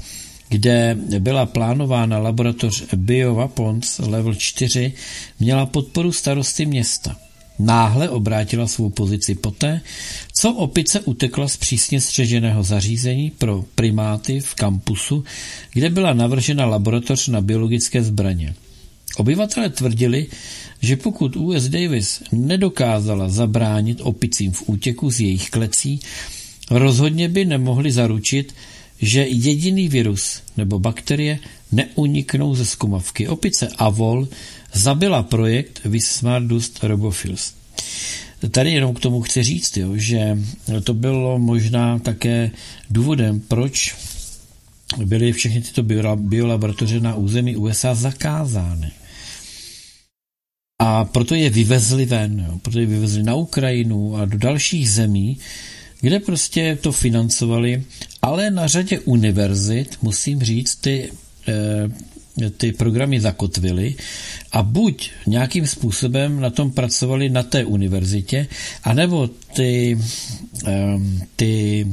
kde 0.51 0.97
byla 1.19 1.45
plánována 1.45 2.19
laboratoř 2.19 2.83
BioWeapons 2.95 3.99
Level 3.99 4.35
4, 4.35 4.93
měla 5.39 5.65
podporu 5.65 6.11
starosty 6.11 6.65
města. 6.65 7.15
Náhle 7.61 8.09
obrátila 8.09 8.67
svou 8.67 8.89
pozici 8.89 9.35
poté, 9.35 9.81
co 10.33 10.53
opice 10.53 10.99
utekla 10.99 11.47
z 11.47 11.57
přísně 11.57 12.01
střeženého 12.01 12.63
zařízení 12.63 13.31
pro 13.37 13.65
primáty 13.75 14.39
v 14.39 14.55
kampusu, 14.55 15.23
kde 15.73 15.89
byla 15.89 16.13
navržena 16.13 16.65
laboratoř 16.65 17.27
na 17.27 17.41
biologické 17.41 18.03
zbraně. 18.03 18.55
Obyvatele 19.17 19.69
tvrdili, 19.69 20.27
že 20.81 20.95
pokud 20.95 21.35
US 21.35 21.67
Davis 21.67 22.23
nedokázala 22.31 23.29
zabránit 23.29 24.01
opicím 24.01 24.51
v 24.51 24.63
útěku 24.65 25.11
z 25.11 25.19
jejich 25.19 25.49
klecí, 25.49 25.99
rozhodně 26.71 27.29
by 27.29 27.45
nemohli 27.45 27.91
zaručit, 27.91 28.53
že 29.01 29.27
jediný 29.27 29.87
virus 29.87 30.41
nebo 30.57 30.79
bakterie 30.79 31.39
neuniknou 31.71 32.55
ze 32.55 32.65
zkumavky. 32.65 33.27
Opice 33.27 33.67
Avol 33.77 34.27
zabila 34.73 35.23
projekt 35.23 35.81
Vismardust 35.85 36.83
Robophils. 36.83 37.53
Tady 38.51 38.71
jenom 38.71 38.93
k 38.93 38.99
tomu 38.99 39.21
chci 39.21 39.43
říct, 39.43 39.77
jo, 39.77 39.97
že 39.97 40.37
to 40.83 40.93
bylo 40.93 41.39
možná 41.39 41.99
také 41.99 42.51
důvodem, 42.89 43.39
proč 43.39 43.95
byly 45.05 45.31
všechny 45.31 45.61
tyto 45.61 45.83
biolaboratoře 46.15 46.99
na 46.99 47.15
území 47.15 47.55
USA 47.55 47.95
zakázány. 47.95 48.91
A 50.79 51.05
proto 51.05 51.35
je 51.35 51.49
vyvezli 51.49 52.05
ven, 52.05 52.45
jo, 52.47 52.59
proto 52.61 52.79
je 52.79 52.85
vyvezli 52.85 53.23
na 53.23 53.35
Ukrajinu 53.35 54.17
a 54.17 54.25
do 54.25 54.37
dalších 54.37 54.91
zemí, 54.91 55.37
kde 56.01 56.19
prostě 56.19 56.77
to 56.81 56.91
financovali, 56.91 57.83
ale 58.21 58.51
na 58.51 58.67
řadě 58.67 58.99
univerzit, 58.99 59.97
musím 60.01 60.43
říct, 60.43 60.75
ty, 60.75 61.11
eh, 61.47 61.89
ty 62.57 62.71
programy 62.71 63.21
zakotvily 63.21 63.95
a 64.51 64.63
buď 64.63 65.11
nějakým 65.27 65.67
způsobem 65.67 66.39
na 66.39 66.49
tom 66.49 66.71
pracovali 66.71 67.29
na 67.29 67.43
té 67.43 67.65
univerzitě, 67.65 68.47
anebo 68.83 69.29
ty, 69.55 69.97
ty 71.35 71.87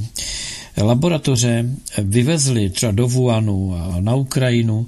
laboratoře 0.77 1.65
vyvezli 2.03 2.71
třeba 2.71 2.93
do 2.93 3.09
Wuhanu 3.09 3.75
a 3.75 4.01
na 4.01 4.15
Ukrajinu 4.15 4.87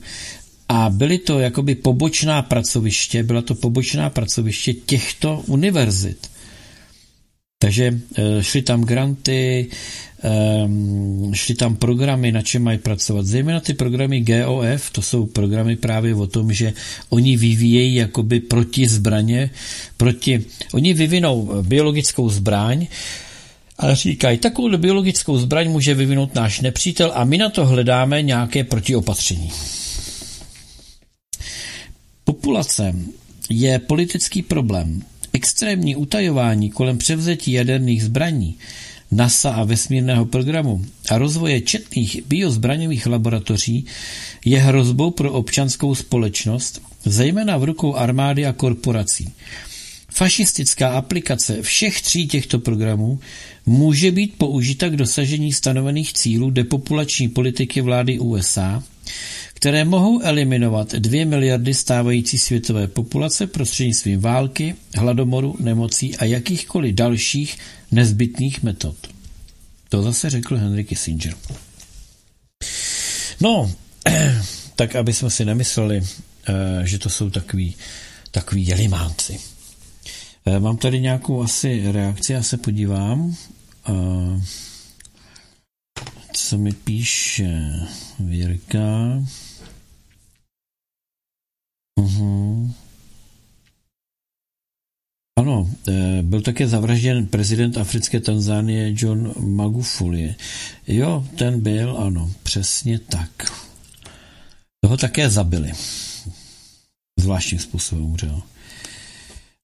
a 0.69 0.91
byly 0.91 1.19
to 1.19 1.39
jakoby 1.39 1.75
pobočná 1.75 2.43
pracoviště, 2.43 3.23
byla 3.23 3.43
to 3.43 3.55
pobočná 3.55 4.11
pracoviště 4.11 4.73
těchto 4.75 5.43
univerzit. 5.47 6.30
Takže 7.63 7.93
eh, 7.93 8.43
šly 8.43 8.63
tam 8.63 8.85
granty, 8.85 9.69
ehm, 10.23 11.35
šly 11.35 11.55
tam 11.55 11.77
programy, 11.77 12.33
na 12.33 12.43
čem 12.43 12.63
mají 12.63 12.79
pracovat. 12.79 13.27
Zejména 13.27 13.61
ty 13.61 13.75
programy 13.75 14.21
GOF, 14.21 14.91
to 14.91 15.03
jsou 15.03 15.27
programy 15.27 15.77
právě 15.77 16.15
o 16.15 16.27
tom, 16.27 16.53
že 16.53 16.73
oni 17.11 17.37
vyvíjejí 17.37 17.95
jakoby 17.95 18.41
proti 18.41 18.89
zbraně, 18.89 19.51
proti, 19.97 20.45
oni 20.73 20.95
vyvinou 20.95 21.63
biologickou 21.63 22.29
zbraň, 22.29 22.87
ale 23.79 23.97
říkají, 23.97 24.39
takovou 24.39 24.77
biologickou 24.77 25.39
zbraň 25.39 25.71
může 25.71 25.95
vyvinout 25.95 26.35
náš 26.35 26.61
nepřítel 26.61 27.13
a 27.15 27.25
my 27.25 27.39
na 27.39 27.49
to 27.49 27.67
hledáme 27.67 28.23
nějaké 28.23 28.65
protiopatření. 28.65 29.53
Populace 32.25 32.95
je 33.51 33.79
politický 33.79 34.43
problém. 34.43 35.03
Extrémní 35.33 35.97
utajování 35.97 36.71
kolem 36.71 36.99
převzetí 36.99 37.53
jaderných 37.53 38.05
zbraní, 38.05 38.57
NASA 39.11 39.51
a 39.51 39.65
vesmírného 39.65 40.27
programu 40.27 40.85
a 41.11 41.19
rozvoje 41.19 41.61
četných 41.61 42.23
biozbraňových 42.27 43.07
laboratoří 43.07 43.85
je 44.45 44.59
hrozbou 44.59 45.11
pro 45.11 45.33
občanskou 45.33 45.95
společnost, 45.95 46.83
zejména 47.05 47.59
v 47.59 47.65
rukou 47.65 47.95
armády 47.95 48.47
a 48.47 48.53
korporací. 48.53 49.33
Fašistická 50.09 50.89
aplikace 50.89 51.63
všech 51.63 52.03
tří 52.03 52.27
těchto 52.27 52.59
programů 52.59 53.21
může 53.67 54.11
být 54.11 54.35
použita 54.39 54.89
k 54.89 54.97
dosažení 54.97 55.53
stanovených 55.53 56.13
cílů 56.13 56.51
depopulační 56.51 57.29
politiky 57.29 57.81
vlády 57.81 58.19
USA, 58.19 58.83
které 59.61 59.85
mohou 59.85 60.21
eliminovat 60.21 60.93
2 60.93 61.27
miliardy 61.27 61.75
stávající 61.75 62.39
světové 62.39 62.87
populace 62.87 63.47
prostřednictvím 63.47 64.21
války, 64.21 64.75
hladomoru, 64.97 65.57
nemocí 65.61 66.17
a 66.17 66.25
jakýchkoliv 66.25 66.95
dalších 66.95 67.59
nezbytných 67.93 68.63
metod. 68.63 68.97
To 69.89 70.03
zase 70.03 70.31
řekl 70.31 70.57
Henry 70.57 70.85
Kissinger. 70.85 71.35
No, 73.41 73.73
tak 74.77 74.97
aby 74.97 75.13
jsme 75.13 75.31
si 75.31 75.45
nemysleli, 75.45 76.03
eh, 76.03 76.87
že 76.87 76.99
to 76.99 77.11
jsou 77.11 77.31
takový, 77.31 77.75
takový 78.31 78.67
jelimánci. 78.67 79.41
Eh, 80.47 80.61
mám 80.61 80.77
tady 80.77 81.01
nějakou 81.01 81.43
asi 81.43 81.93
reakci, 81.93 82.33
já 82.33 82.43
se 82.43 82.57
podívám. 82.57 83.37
Eh, 83.89 84.43
co 86.33 86.59
mi 86.59 86.73
píše 86.73 87.73
Věrka. 88.19 88.81
Uh-huh. 92.01 92.71
Ano, 95.37 95.51
Ano, 95.51 95.71
eh, 95.89 96.23
byl 96.23 96.41
také 96.41 96.69
zavražděn 96.69 97.27
prezident 97.27 97.79
africké 97.79 98.21
Tanzánie 98.21 98.95
John 98.97 99.35
Magufuli. 99.39 100.35
Jo, 100.87 101.27
ten 101.37 101.61
byl, 101.61 101.97
ano, 101.99 102.31
přesně 102.43 102.99
tak. 102.99 103.53
Toho 104.81 104.97
také 104.97 105.31
zabili. 105.31 105.73
Zvláštním 107.19 107.61
způsobem 107.61 108.05
umřel. 108.05 108.43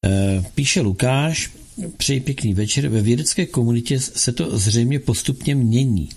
Eh, 0.04 0.44
píše 0.54 0.80
Lukáš, 0.80 1.50
přeji 1.96 2.20
pěkný 2.20 2.54
večer. 2.54 2.88
Ve 2.88 3.00
vědecké 3.00 3.46
komunitě 3.46 4.00
se 4.00 4.32
to 4.32 4.58
zřejmě 4.58 4.98
postupně 4.98 5.54
mění. 5.54 6.08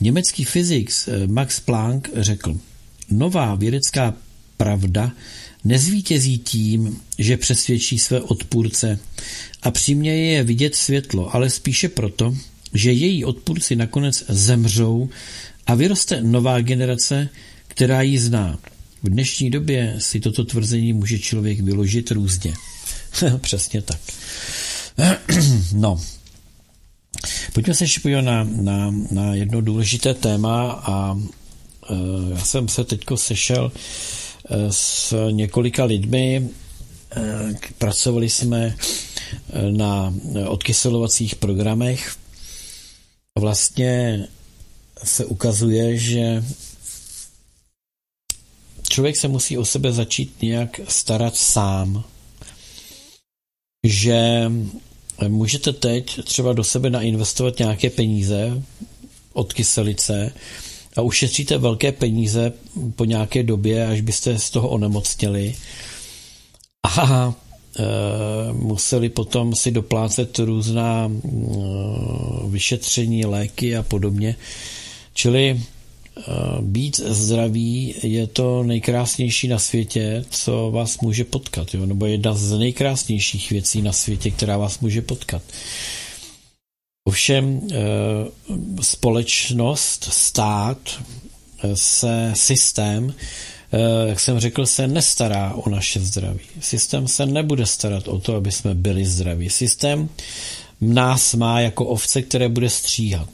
Německý 0.00 0.44
fyzik 0.44 0.90
eh, 1.08 1.26
Max 1.26 1.60
Planck 1.60 2.08
řekl, 2.14 2.60
nová 3.10 3.54
vědecká 3.54 4.14
pravda 4.56 5.12
nezvítězí 5.64 6.38
tím, 6.38 7.00
že 7.18 7.36
přesvědčí 7.36 7.98
své 7.98 8.20
odpůrce 8.20 8.98
a 9.62 9.70
přiměje 9.70 10.26
je 10.26 10.44
vidět 10.44 10.74
světlo, 10.74 11.34
ale 11.36 11.50
spíše 11.50 11.88
proto, 11.88 12.36
že 12.74 12.92
její 12.92 13.24
odpůrci 13.24 13.76
nakonec 13.76 14.24
zemřou 14.28 15.08
a 15.66 15.74
vyroste 15.74 16.20
nová 16.20 16.60
generace, 16.60 17.28
která 17.68 18.02
ji 18.02 18.18
zná. 18.18 18.58
V 19.02 19.08
dnešní 19.08 19.50
době 19.50 19.94
si 19.98 20.20
toto 20.20 20.44
tvrzení 20.44 20.92
může 20.92 21.18
člověk 21.18 21.60
vyložit 21.60 22.10
různě. 22.10 22.54
Přesně 23.40 23.82
tak. 23.82 24.00
no. 25.72 26.00
Pojďme 27.52 27.74
se 27.74 27.84
ještě 27.84 28.00
podívat 28.00 28.20
na, 28.20 28.44
na, 28.44 28.94
na 29.10 29.34
jedno 29.34 29.60
důležité 29.60 30.14
téma 30.14 30.72
a 30.72 31.18
e, 31.90 31.94
já 32.34 32.44
jsem 32.44 32.68
se 32.68 32.84
teďko 32.84 33.16
sešel 33.16 33.72
e, 33.74 34.23
s 34.70 35.14
několika 35.30 35.84
lidmi, 35.84 36.48
e, 37.16 37.54
pracovali 37.78 38.30
jsme 38.30 38.66
e, 38.66 38.76
na 39.72 40.14
odkyselovacích 40.48 41.34
programech. 41.34 42.16
Vlastně 43.38 44.26
se 45.04 45.24
ukazuje, 45.24 45.96
že 45.96 46.44
člověk 48.88 49.16
se 49.16 49.28
musí 49.28 49.58
o 49.58 49.64
sebe 49.64 49.92
začít 49.92 50.42
nějak 50.42 50.80
starat 50.88 51.36
sám 51.36 52.04
že 53.84 54.50
můžete 55.28 55.72
teď 55.72 56.24
třeba 56.24 56.52
do 56.52 56.64
sebe 56.64 56.90
nainvestovat 56.90 57.58
nějaké 57.58 57.90
peníze 57.90 58.62
od 59.32 59.52
kyselice 59.52 60.32
a 60.96 61.00
ušetříte 61.00 61.58
velké 61.58 61.92
peníze 61.92 62.52
po 62.96 63.04
nějaké 63.04 63.42
době, 63.42 63.86
až 63.86 64.00
byste 64.00 64.38
z 64.38 64.50
toho 64.50 64.68
onemocněli. 64.68 65.54
A 66.98 67.34
e, 67.78 68.52
museli 68.52 69.08
potom 69.08 69.54
si 69.54 69.70
doplácet 69.70 70.38
různá 70.38 71.10
e, 71.10 71.18
vyšetření, 72.48 73.24
léky 73.24 73.76
a 73.76 73.82
podobně. 73.82 74.36
Čili 75.14 75.60
Eh, 76.16 76.22
být 76.60 76.96
zdravý 76.96 77.94
je 78.02 78.26
to 78.26 78.62
nejkrásnější 78.62 79.48
na 79.48 79.58
světě, 79.58 80.24
co 80.30 80.70
vás 80.70 80.98
může 81.00 81.24
potkat, 81.24 81.74
jo? 81.74 81.86
nebo 81.86 82.06
jedna 82.06 82.34
z 82.34 82.58
nejkrásnějších 82.58 83.50
věcí 83.50 83.82
na 83.82 83.92
světě, 83.92 84.30
která 84.30 84.56
vás 84.56 84.80
může 84.80 85.02
potkat. 85.02 85.42
Ovšem 87.06 87.60
eh, 87.72 87.76
společnost, 88.80 90.04
stát, 90.12 90.78
eh, 91.62 91.76
se 91.76 92.32
systém, 92.34 93.14
jak 94.06 94.20
jsem 94.20 94.40
řekl, 94.40 94.66
se 94.66 94.88
nestará 94.88 95.54
o 95.54 95.70
naše 95.70 96.00
zdraví. 96.00 96.40
Systém 96.60 97.08
se 97.08 97.26
nebude 97.26 97.66
starat 97.66 98.08
o 98.08 98.20
to, 98.20 98.36
aby 98.36 98.52
jsme 98.52 98.74
byli 98.74 99.06
zdraví. 99.06 99.50
Systém 99.50 100.08
nás 100.80 101.34
má 101.34 101.60
jako 101.60 101.86
ovce, 101.86 102.22
které 102.22 102.48
bude 102.48 102.70
stříhat. 102.70 103.28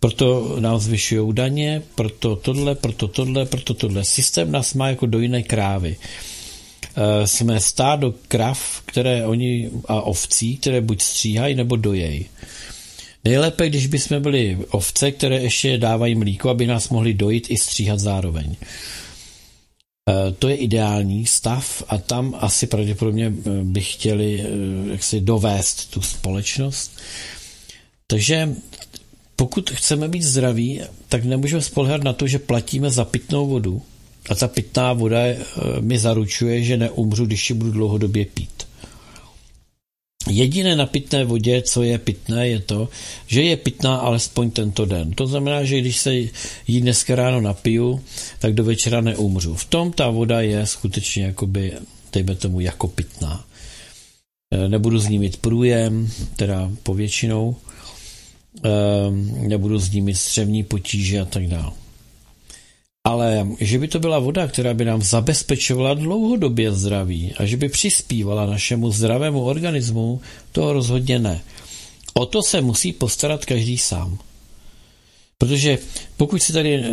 Proto 0.00 0.56
nám 0.60 0.78
zvyšují 0.78 1.34
daně, 1.34 1.82
proto 1.94 2.36
tohle, 2.36 2.74
proto 2.74 3.08
tohle, 3.08 3.46
proto 3.46 3.74
tohle. 3.74 4.04
Systém 4.04 4.52
nás 4.52 4.74
má 4.74 4.88
jako 4.88 5.06
do 5.06 5.18
jiné 5.18 5.42
krávy. 5.42 5.96
E, 6.96 7.26
jsme 7.26 7.60
stádo 7.60 8.14
krav, 8.28 8.82
které 8.86 9.26
oni 9.26 9.70
a 9.88 10.00
ovcí, 10.00 10.56
které 10.56 10.80
buď 10.80 11.02
stříhají 11.02 11.54
nebo 11.54 11.76
dojejí. 11.76 12.26
Nejlépe, 13.24 13.68
když 13.68 13.86
bychom 13.86 14.22
byli 14.22 14.58
ovce, 14.70 15.10
které 15.10 15.42
ještě 15.42 15.78
dávají 15.78 16.14
mlíko, 16.14 16.50
aby 16.50 16.66
nás 16.66 16.88
mohli 16.88 17.14
dojít 17.14 17.50
i 17.50 17.56
stříhat 17.56 17.98
zároveň. 17.98 18.56
E, 20.10 20.32
to 20.32 20.48
je 20.48 20.56
ideální 20.56 21.26
stav 21.26 21.82
a 21.88 21.98
tam 21.98 22.34
asi 22.38 22.66
pravděpodobně 22.66 23.26
e, 23.26 23.32
by 23.64 23.80
chtěli 23.80 24.44
jaksi 24.90 25.20
dovést 25.20 25.90
tu 25.90 26.02
společnost. 26.02 27.00
Takže 28.06 28.54
pokud 29.36 29.70
chceme 29.70 30.08
být 30.08 30.22
zdraví, 30.22 30.80
tak 31.08 31.24
nemůžeme 31.24 31.62
spolehat 31.62 32.04
na 32.04 32.12
to, 32.12 32.26
že 32.26 32.38
platíme 32.38 32.90
za 32.90 33.04
pitnou 33.04 33.46
vodu 33.46 33.82
a 34.28 34.34
ta 34.34 34.48
pitná 34.48 34.92
voda 34.92 35.18
eh, 35.18 35.36
mi 35.80 35.98
zaručuje, 35.98 36.62
že 36.62 36.76
neumřu, 36.76 37.26
když 37.26 37.50
ji 37.50 37.56
budu 37.56 37.70
dlouhodobě 37.70 38.24
pít. 38.24 38.50
Jediné 40.28 40.76
na 40.76 40.86
pitné 40.86 41.24
vodě, 41.24 41.62
co 41.62 41.82
je 41.82 41.98
pitné, 41.98 42.48
je 42.48 42.60
to, 42.60 42.88
že 43.26 43.42
je 43.42 43.56
pitná 43.56 43.96
alespoň 43.96 44.50
tento 44.50 44.84
den. 44.84 45.12
To 45.12 45.26
znamená, 45.26 45.64
že 45.64 45.80
když 45.80 45.96
se 45.96 46.14
jí 46.66 46.80
dneska 46.80 47.14
ráno 47.14 47.40
napiju, 47.40 48.00
tak 48.38 48.54
do 48.54 48.64
večera 48.64 49.00
neumřu. 49.00 49.54
V 49.54 49.64
tom 49.64 49.92
ta 49.92 50.10
voda 50.10 50.40
je 50.40 50.66
skutečně 50.66 51.24
jakoby, 51.24 51.72
dejme 52.12 52.34
tomu, 52.34 52.60
jako 52.60 52.88
pitná. 52.88 53.44
Eh, 54.52 54.68
nebudu 54.68 54.98
z 54.98 55.08
ní 55.08 55.18
mít 55.18 55.36
průjem, 55.36 56.10
teda 56.36 56.70
povětšinou, 56.82 57.56
Ehm, 58.62 59.48
nebudu 59.48 59.78
s 59.78 59.90
nimi 59.90 60.14
střevní 60.14 60.64
potíže 60.64 61.20
a 61.20 61.24
tak 61.24 61.46
dále. 61.46 61.72
Ale 63.04 63.46
že 63.60 63.78
by 63.78 63.88
to 63.88 64.00
byla 64.00 64.18
voda, 64.18 64.48
která 64.48 64.74
by 64.74 64.84
nám 64.84 65.02
zabezpečovala 65.02 65.94
dlouhodobě 65.94 66.72
zdraví 66.72 67.34
a 67.36 67.46
že 67.46 67.56
by 67.56 67.68
přispívala 67.68 68.46
našemu 68.46 68.90
zdravému 68.90 69.44
organismu, 69.44 70.20
to 70.52 70.72
rozhodně 70.72 71.18
ne. 71.18 71.40
O 72.14 72.26
to 72.26 72.42
se 72.42 72.60
musí 72.60 72.92
postarat 72.92 73.44
každý 73.44 73.78
sám. 73.78 74.18
Protože 75.38 75.78
pokud 76.16 76.42
si 76.42 76.52
tady 76.52 76.74
eh, 76.74 76.90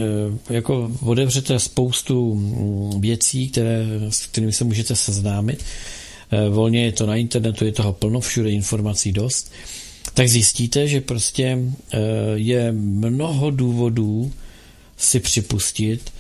jako 0.50 0.92
otevřete 1.02 1.60
spoustu 1.60 2.36
mm, 2.36 3.02
věcí, 3.02 3.50
které, 3.50 3.86
s 4.10 4.26
kterými 4.26 4.54
se 4.54 4.64
můžete 4.64 4.96
seznámit, 4.96 5.64
eh, 6.32 6.50
volně 6.50 6.86
je 6.86 6.92
to 6.92 7.06
na 7.06 7.16
internetu, 7.16 7.66
je 7.66 7.72
toho 7.72 7.94
plno, 7.94 8.20
všude 8.20 8.52
informací 8.52 9.12
dost, 9.12 9.52
tak 10.14 10.30
zjistíte, 10.30 10.88
že 10.88 11.02
prostě 11.02 11.58
eh, 11.94 12.00
je 12.36 12.72
mnoho 12.72 13.52
důvodů 13.52 14.32
si 15.02 15.20
připustit, 15.20 16.14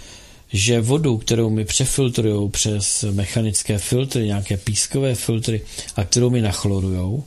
že 0.53 0.82
vodu, 0.82 1.18
kterou 1.18 1.49
mi 1.49 1.66
přefiltrují 1.66 2.49
přes 2.49 3.06
mechanické 3.12 3.78
filtry, 3.78 4.26
nějaké 4.26 4.58
pískové 4.58 5.16
filtry 5.16 5.62
a 5.95 6.03
kterou 6.03 6.30
mi 6.30 6.41
nachlorujou, 6.41 7.24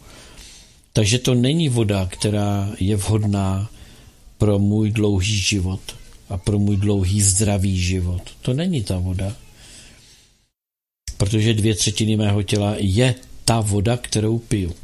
takže 0.92 1.18
to 1.18 1.34
není 1.34 1.68
voda, 1.68 2.06
která 2.06 2.70
je 2.80 2.96
vhodná 2.96 3.70
pro 4.38 4.58
můj 4.58 4.90
dlouhý 4.90 5.36
život 5.36 5.80
a 6.28 6.38
pro 6.38 6.58
můj 6.58 6.76
dlouhý 6.76 7.22
zdravý 7.22 7.78
život. 7.78 8.22
To 8.42 8.54
není 8.54 8.82
ta 8.82 8.98
voda. 8.98 9.36
Protože 11.16 11.54
dvě 11.54 11.74
třetiny 11.74 12.16
mého 12.16 12.42
těla 12.42 12.74
je 12.78 13.14
ta 13.44 13.60
voda, 13.60 13.96
kterou 13.96 14.38
piju. 14.38 14.74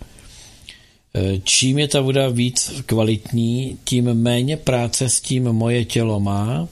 Eh, 1.15 1.41
čím 1.45 1.79
je 1.79 1.89
ta 1.89 2.01
voda 2.01 2.29
víc 2.29 2.83
kvalitní, 2.87 3.79
tím 3.85 4.15
méně 4.15 4.57
práce 4.57 5.09
s 5.09 5.21
tím 5.21 5.45
moje 5.45 5.85
tělo 5.85 6.21
má 6.21 6.69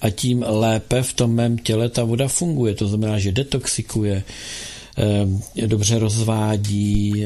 a 0.00 0.10
tím 0.10 0.44
lépe 0.48 1.02
v 1.02 1.12
tom 1.12 1.34
mém 1.34 1.58
těle 1.58 1.88
ta 1.88 2.04
voda 2.04 2.28
funguje. 2.28 2.74
To 2.74 2.88
znamená, 2.88 3.18
že 3.18 3.32
detoxikuje, 3.32 4.22
eh, 5.58 5.66
dobře 5.66 5.98
rozvádí, 5.98 7.24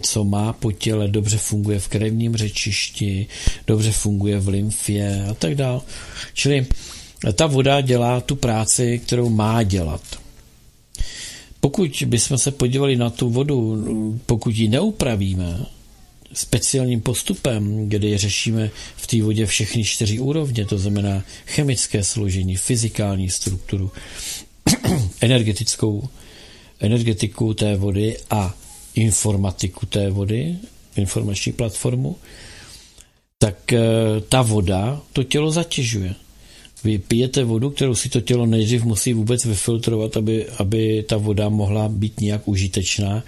co 0.00 0.24
má 0.24 0.52
po 0.52 0.72
těle, 0.72 1.08
dobře 1.08 1.38
funguje 1.38 1.78
v 1.78 1.88
krevním 1.88 2.36
řečišti, 2.36 3.26
dobře 3.66 3.92
funguje 3.92 4.40
v 4.40 4.48
lymfě 4.48 5.26
a 5.30 5.34
tak 5.34 5.54
dále. 5.54 5.80
Čili 6.34 6.66
ta 7.32 7.46
voda 7.46 7.80
dělá 7.80 8.20
tu 8.20 8.36
práci, 8.36 8.98
kterou 8.98 9.28
má 9.28 9.62
dělat. 9.62 10.02
Pokud 11.60 12.02
bychom 12.06 12.38
se 12.38 12.50
podívali 12.50 12.96
na 12.96 13.10
tu 13.10 13.30
vodu, 13.30 13.84
pokud 14.26 14.54
ji 14.54 14.68
neupravíme, 14.68 15.66
speciálním 16.32 17.00
postupem, 17.00 17.88
kdy 17.88 18.18
řešíme 18.18 18.70
v 18.96 19.06
té 19.06 19.22
vodě 19.22 19.46
všechny 19.46 19.84
čtyři 19.84 20.18
úrovně, 20.18 20.66
to 20.66 20.78
znamená 20.78 21.24
chemické 21.46 22.04
složení, 22.04 22.56
fyzikální 22.56 23.30
strukturu, 23.30 23.90
energetickou, 25.20 26.08
energetiku 26.80 27.54
té 27.54 27.76
vody 27.76 28.16
a 28.30 28.54
informatiku 28.94 29.86
té 29.86 30.10
vody, 30.10 30.56
informační 30.96 31.52
platformu, 31.52 32.16
tak 33.38 33.72
eh, 33.72 33.80
ta 34.28 34.42
voda 34.42 35.00
to 35.12 35.24
tělo 35.24 35.50
zatěžuje. 35.50 36.14
Vy 36.84 36.98
pijete 36.98 37.44
vodu, 37.44 37.70
kterou 37.70 37.94
si 37.94 38.08
to 38.08 38.20
tělo 38.20 38.46
nejdřív 38.46 38.84
musí 38.84 39.12
vůbec 39.12 39.44
vyfiltrovat, 39.44 40.16
aby, 40.16 40.46
aby 40.58 41.04
ta 41.08 41.16
voda 41.16 41.48
mohla 41.48 41.88
být 41.88 42.20
nějak 42.20 42.48
užitečná 42.48 43.22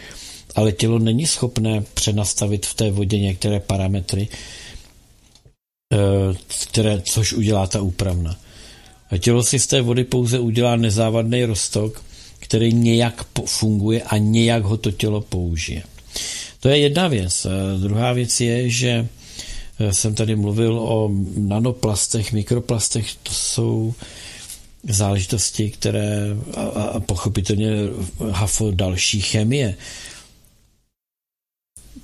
ale 0.58 0.72
tělo 0.72 0.98
není 0.98 1.26
schopné 1.26 1.84
přenastavit 1.94 2.66
v 2.66 2.74
té 2.74 2.90
vodě 2.90 3.18
některé 3.18 3.60
parametry, 3.60 4.28
eh, 5.92 5.96
které, 6.62 7.02
což 7.02 7.32
udělá 7.32 7.66
ta 7.66 7.80
úpravna. 7.80 8.36
A 9.10 9.18
tělo 9.18 9.42
si 9.42 9.58
z 9.58 9.66
té 9.66 9.80
vody 9.80 10.04
pouze 10.04 10.38
udělá 10.38 10.76
nezávadný 10.76 11.44
roztok, 11.44 12.02
který 12.38 12.72
nějak 12.72 13.26
funguje 13.46 14.02
a 14.02 14.18
nějak 14.18 14.62
ho 14.62 14.76
to 14.76 14.90
tělo 14.90 15.20
použije. 15.20 15.82
To 16.60 16.68
je 16.68 16.78
jedna 16.78 17.08
věc. 17.08 17.46
A 17.46 17.78
druhá 17.80 18.12
věc 18.12 18.40
je, 18.40 18.70
že 18.70 19.08
eh, 19.78 19.94
jsem 19.94 20.14
tady 20.14 20.36
mluvil 20.36 20.78
o 20.78 21.10
nanoplastech, 21.36 22.32
mikroplastech, 22.32 23.14
to 23.22 23.32
jsou 23.32 23.94
záležitosti, 24.88 25.70
které 25.70 26.36
a, 26.56 26.62
a 26.82 27.00
pochopitelně 27.00 27.70
hafo 28.30 28.70
další 28.70 29.20
chemie. 29.20 29.74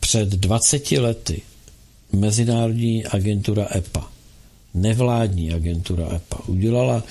Před 0.04 0.28
20 0.28 0.92
lety 0.92 1.42
Mezinárodní 2.12 3.06
agentura 3.06 3.68
EPA, 3.76 4.10
nevládní 4.74 5.52
agentura 5.52 6.16
EPA, 6.16 6.42
udělala, 6.46 7.02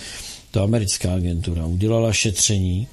to 0.52 0.64
americká 0.64 1.14
agentura, 1.14 1.66
udělala 1.66 2.14
šetření 2.14 2.88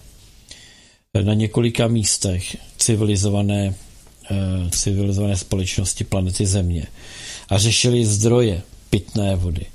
na 1.23 1.35
několika 1.35 1.89
místech 1.89 2.57
civilizované, 2.79 3.75
eh, 4.31 4.71
civilizované 4.71 5.37
společnosti 5.37 6.05
planety 6.05 6.47
Země 6.47 6.87
a 7.49 7.59
řešili 7.59 8.07
zdroje 8.07 8.63
pitné 8.91 9.37
vody. 9.37 9.67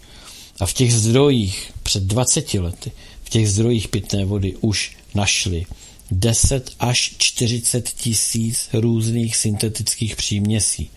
A 0.59 0.65
v 0.65 0.73
těch 0.73 0.93
zdrojích 0.93 1.71
před 1.83 2.03
20 2.03 2.59
lety, 2.59 2.91
v 3.23 3.29
těch 3.29 3.49
zdrojích 3.49 3.87
pitné 3.87 4.25
vody 4.25 4.55
už 4.61 4.97
našli 5.15 5.65
10 6.11 6.71
až 6.79 7.15
40 7.17 7.89
tisíc 7.89 8.69
různých 8.73 9.35
syntetických 9.35 10.15
příměsí 10.15 10.89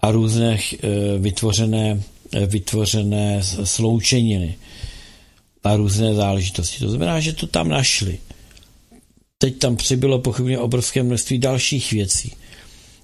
a 0.00 0.10
různé 0.10 0.58
eh, 0.58 0.88
vytvořené, 1.18 2.02
eh, 2.32 2.46
vytvořené 2.46 3.42
sloučeniny 3.64 4.54
a 5.64 5.76
různé 5.76 6.14
záležitosti. 6.14 6.78
To 6.78 6.88
znamená, 6.88 7.20
že 7.20 7.32
to 7.32 7.46
tam 7.46 7.68
našli. 7.68 8.18
Teď 9.38 9.58
tam 9.58 9.76
přibylo 9.76 10.18
pochybně 10.18 10.58
obrovské 10.58 11.02
množství 11.02 11.38
dalších 11.38 11.92
věcí. 11.92 12.32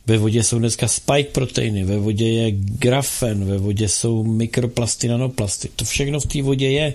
Ve 0.07 0.19
vodě 0.19 0.43
jsou 0.43 0.59
dneska 0.59 0.89
spike 0.89 1.31
proteiny, 1.33 1.85
ve 1.85 1.99
vodě 1.99 2.29
je 2.29 2.51
grafen, 2.51 3.45
ve 3.45 3.59
vodě 3.59 3.89
jsou 3.89 4.25
mikroplasty, 4.25 5.09
nanoplasty. 5.09 5.69
To 5.77 5.85
všechno 5.85 6.21
v 6.21 6.27
té 6.27 6.43
vodě 6.43 6.71
je. 6.71 6.95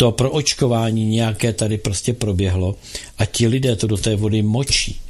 To 0.00 0.12
pro 0.12 0.30
očkování 0.30 1.06
nějaké 1.06 1.52
tady 1.52 1.78
prostě 1.78 2.12
proběhlo 2.12 2.76
a 3.18 3.24
ti 3.24 3.46
lidé 3.46 3.76
to 3.76 3.86
do 3.86 3.96
té 3.96 4.16
vody 4.16 4.42
močí. 4.42 5.00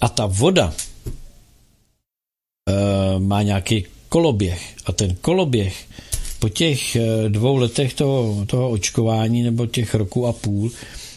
A 0.00 0.08
ta 0.08 0.26
voda 0.26 0.74
e, 2.68 3.18
má 3.18 3.42
nějaký 3.42 3.86
koloběh 4.08 4.74
a 4.86 4.92
ten 4.92 5.14
koloběh 5.14 5.86
po 6.38 6.48
těch 6.48 6.96
eh, 6.96 7.28
dvou 7.28 7.56
letech 7.56 7.94
toho, 7.94 8.44
toho 8.46 8.70
očkování 8.70 9.42
nebo 9.42 9.66
těch 9.66 9.94
roku 9.94 10.26
a 10.26 10.32
půl, 10.32 10.70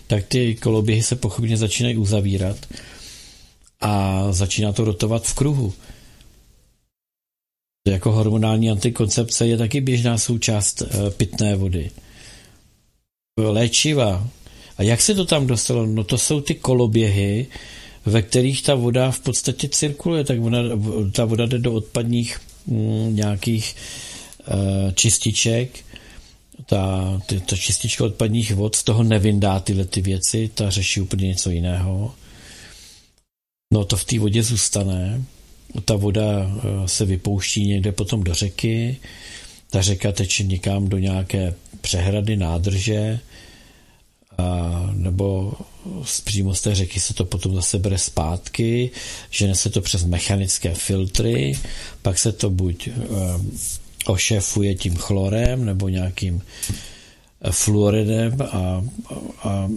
tak 0.07 0.25
ty 0.27 0.55
koloběhy 0.55 1.03
se 1.03 1.15
pochopně 1.15 1.57
začínají 1.57 1.97
uzavírat 1.97 2.57
a 3.81 4.23
začíná 4.31 4.73
to 4.73 4.83
rotovat 4.83 5.23
v 5.23 5.33
kruhu. 5.33 5.73
Jako 7.87 8.11
hormonální 8.11 8.69
antikoncepce 8.71 9.47
je 9.47 9.57
taky 9.57 9.81
běžná 9.81 10.17
součást 10.17 10.81
eh, 10.81 11.11
pitné 11.11 11.55
vody. 11.55 11.91
Léčiva. 13.37 14.27
A 14.77 14.83
jak 14.83 15.01
se 15.01 15.15
to 15.15 15.25
tam 15.25 15.47
dostalo? 15.47 15.85
No 15.85 16.03
to 16.03 16.17
jsou 16.17 16.41
ty 16.41 16.55
koloběhy, 16.55 17.47
ve 18.05 18.21
kterých 18.21 18.63
ta 18.63 18.75
voda 18.75 19.11
v 19.11 19.19
podstatě 19.19 19.69
cirkuluje, 19.69 20.23
tak 20.23 20.39
voda, 20.39 20.57
ta 21.11 21.25
voda 21.25 21.45
jde 21.45 21.59
do 21.59 21.73
odpadních 21.73 22.39
mm, 22.67 23.15
nějakých 23.15 23.75
uh, 24.47 24.91
čističek, 24.93 25.79
ta, 26.65 27.21
ty, 27.25 27.39
ta 27.39 27.55
čistička 27.55 28.05
odpadních 28.05 28.55
vod 28.55 28.75
z 28.75 28.83
toho 28.83 29.03
nevyndá 29.03 29.59
tyhle 29.59 29.85
ty 29.85 30.01
věci, 30.01 30.49
ta 30.53 30.69
řeší 30.69 31.01
úplně 31.01 31.27
něco 31.27 31.49
jiného. 31.49 32.15
No 33.73 33.85
to 33.85 33.97
v 33.97 34.05
té 34.05 34.19
vodě 34.19 34.43
zůstane, 34.43 35.23
ta 35.85 35.95
voda 35.95 36.23
eh, 36.23 36.87
se 36.87 37.05
vypouští 37.05 37.65
někde 37.65 37.91
potom 37.91 38.23
do 38.23 38.33
řeky, 38.33 38.97
ta 39.69 39.81
řeka 39.81 40.11
teče 40.11 40.43
někam 40.43 40.87
do 40.87 40.97
nějaké 40.97 41.53
přehrady, 41.81 42.37
nádrže, 42.37 43.19
a, 44.37 44.89
nebo 44.93 45.53
přímo 46.23 46.55
z 46.55 46.61
té 46.61 46.75
řeky 46.75 46.99
se 46.99 47.13
to 47.13 47.25
potom 47.25 47.55
zase 47.55 47.79
bere 47.79 47.97
zpátky, 47.97 48.91
žene 49.29 49.55
se 49.55 49.69
to 49.69 49.81
přes 49.81 50.03
mechanické 50.03 50.73
filtry, 50.73 51.53
pak 52.01 52.19
se 52.19 52.31
to 52.31 52.49
buď 52.49 52.87
e, 52.87 52.93
ošefuje 54.05 54.75
tím 54.75 54.95
chlorem 54.95 55.65
nebo 55.65 55.89
nějakým 55.89 56.41
eh, 57.41 57.51
fluoridem 57.51 58.41
a, 58.41 58.85
a 59.43 59.69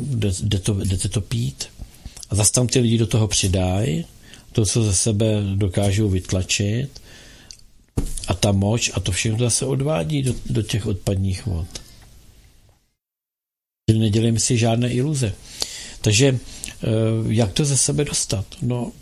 jde, 0.43 0.59
to, 0.59 0.75
jdete 0.85 1.09
to 1.09 1.21
pít. 1.21 1.65
A 2.31 2.35
zase 2.35 2.53
tam 2.53 2.67
ty 2.67 2.79
lidi 2.79 2.99
do 2.99 3.07
toho 3.07 3.29
přidají, 3.29 4.05
to, 4.53 4.65
co 4.65 4.83
ze 4.83 4.95
sebe 4.95 5.27
dokážou 5.55 6.09
vytlačit 6.09 7.01
a 8.29 8.35
ta 8.35 8.53
moč 8.53 8.91
a 8.95 9.01
to 9.01 9.13
všechno 9.13 9.51
se 9.51 9.67
odvádí 9.67 10.23
do, 10.23 10.35
do 10.51 10.63
těch 10.63 10.87
odpadních 10.87 11.47
vod. 11.47 11.67
Nedělím 13.99 14.39
si 14.39 14.59
žádné 14.59 14.93
iluze. 14.93 15.35
Takže 16.01 16.39
eh, 16.39 16.89
jak 17.29 17.53
to 17.53 17.65
ze 17.65 17.77
sebe 17.77 18.05
dostat? 18.05 18.47
No, 18.63 18.93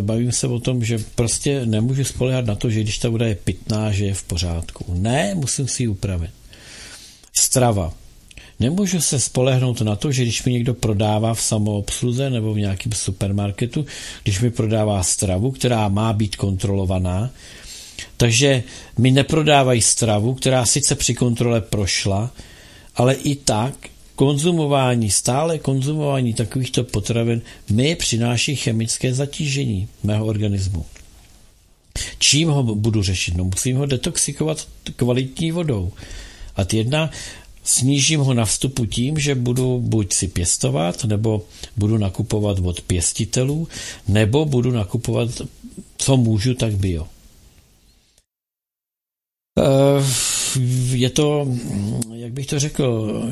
bavím 0.00 0.32
se 0.32 0.46
o 0.46 0.60
tom, 0.60 0.84
že 0.84 0.98
prostě 1.14 1.66
nemůžu 1.66 2.04
spolehat 2.04 2.46
na 2.46 2.54
to, 2.54 2.70
že 2.70 2.80
když 2.80 2.98
ta 2.98 3.08
voda 3.08 3.26
je 3.26 3.34
pitná, 3.34 3.92
že 3.92 4.04
je 4.04 4.14
v 4.14 4.22
pořádku. 4.22 4.94
Ne, 4.94 5.34
musím 5.34 5.68
si 5.68 5.82
ji 5.82 5.88
upravit. 5.88 6.30
Strava. 7.32 7.99
Nemůžu 8.60 9.00
se 9.00 9.20
spolehnout 9.20 9.80
na 9.80 9.96
to, 9.96 10.12
že 10.12 10.22
když 10.22 10.44
mi 10.44 10.52
někdo 10.52 10.74
prodává 10.74 11.34
v 11.34 11.42
samoobsluze 11.42 12.30
nebo 12.30 12.54
v 12.54 12.58
nějakém 12.58 12.92
supermarketu, 12.92 13.86
když 14.22 14.40
mi 14.40 14.50
prodává 14.50 15.02
stravu, 15.02 15.50
která 15.50 15.88
má 15.88 16.12
být 16.12 16.36
kontrolovaná, 16.36 17.30
takže 18.16 18.62
mi 18.98 19.10
neprodávají 19.10 19.80
stravu, 19.80 20.34
která 20.34 20.66
sice 20.66 20.94
při 20.94 21.14
kontrole 21.14 21.60
prošla, 21.60 22.30
ale 22.96 23.14
i 23.14 23.36
tak 23.36 23.74
konzumování, 24.16 25.10
stále 25.10 25.58
konzumování 25.58 26.34
takovýchto 26.34 26.84
potravin 26.84 27.42
mi 27.70 27.96
přináší 27.96 28.56
chemické 28.56 29.14
zatížení 29.14 29.88
mého 30.02 30.26
organismu. 30.26 30.84
Čím 32.18 32.48
ho 32.48 32.62
budu 32.62 33.02
řešit? 33.02 33.36
No 33.36 33.44
musím 33.44 33.76
ho 33.76 33.86
detoxikovat 33.86 34.68
kvalitní 34.96 35.52
vodou. 35.52 35.92
A 36.56 36.66
jedna 36.72 37.10
Snížím 37.64 38.20
ho 38.20 38.34
na 38.34 38.44
vstupu 38.44 38.86
tím, 38.86 39.18
že 39.18 39.34
budu 39.34 39.80
buď 39.80 40.12
si 40.12 40.28
pěstovat, 40.28 41.04
nebo 41.04 41.42
budu 41.76 41.98
nakupovat 41.98 42.58
od 42.58 42.80
pěstitelů, 42.80 43.68
nebo 44.08 44.44
budu 44.44 44.70
nakupovat, 44.70 45.42
co 45.96 46.16
můžu, 46.16 46.54
tak 46.54 46.74
bio. 46.74 47.06
Eh, 49.58 50.04
je 50.90 51.10
to, 51.10 51.48
jak 52.12 52.32
bych 52.32 52.46
to 52.46 52.58
řekl, 52.58 53.22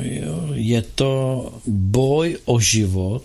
je 0.53 0.81
to 0.81 1.53
boj 1.67 2.37
o 2.45 2.59
život, 2.59 3.23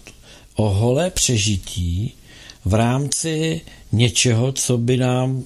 o 0.54 0.70
holé 0.70 1.10
přežití 1.10 2.12
v 2.64 2.74
rámci 2.74 3.60
něčeho, 3.92 4.52
co 4.52 4.78
by 4.78 4.96
nám, 4.96 5.44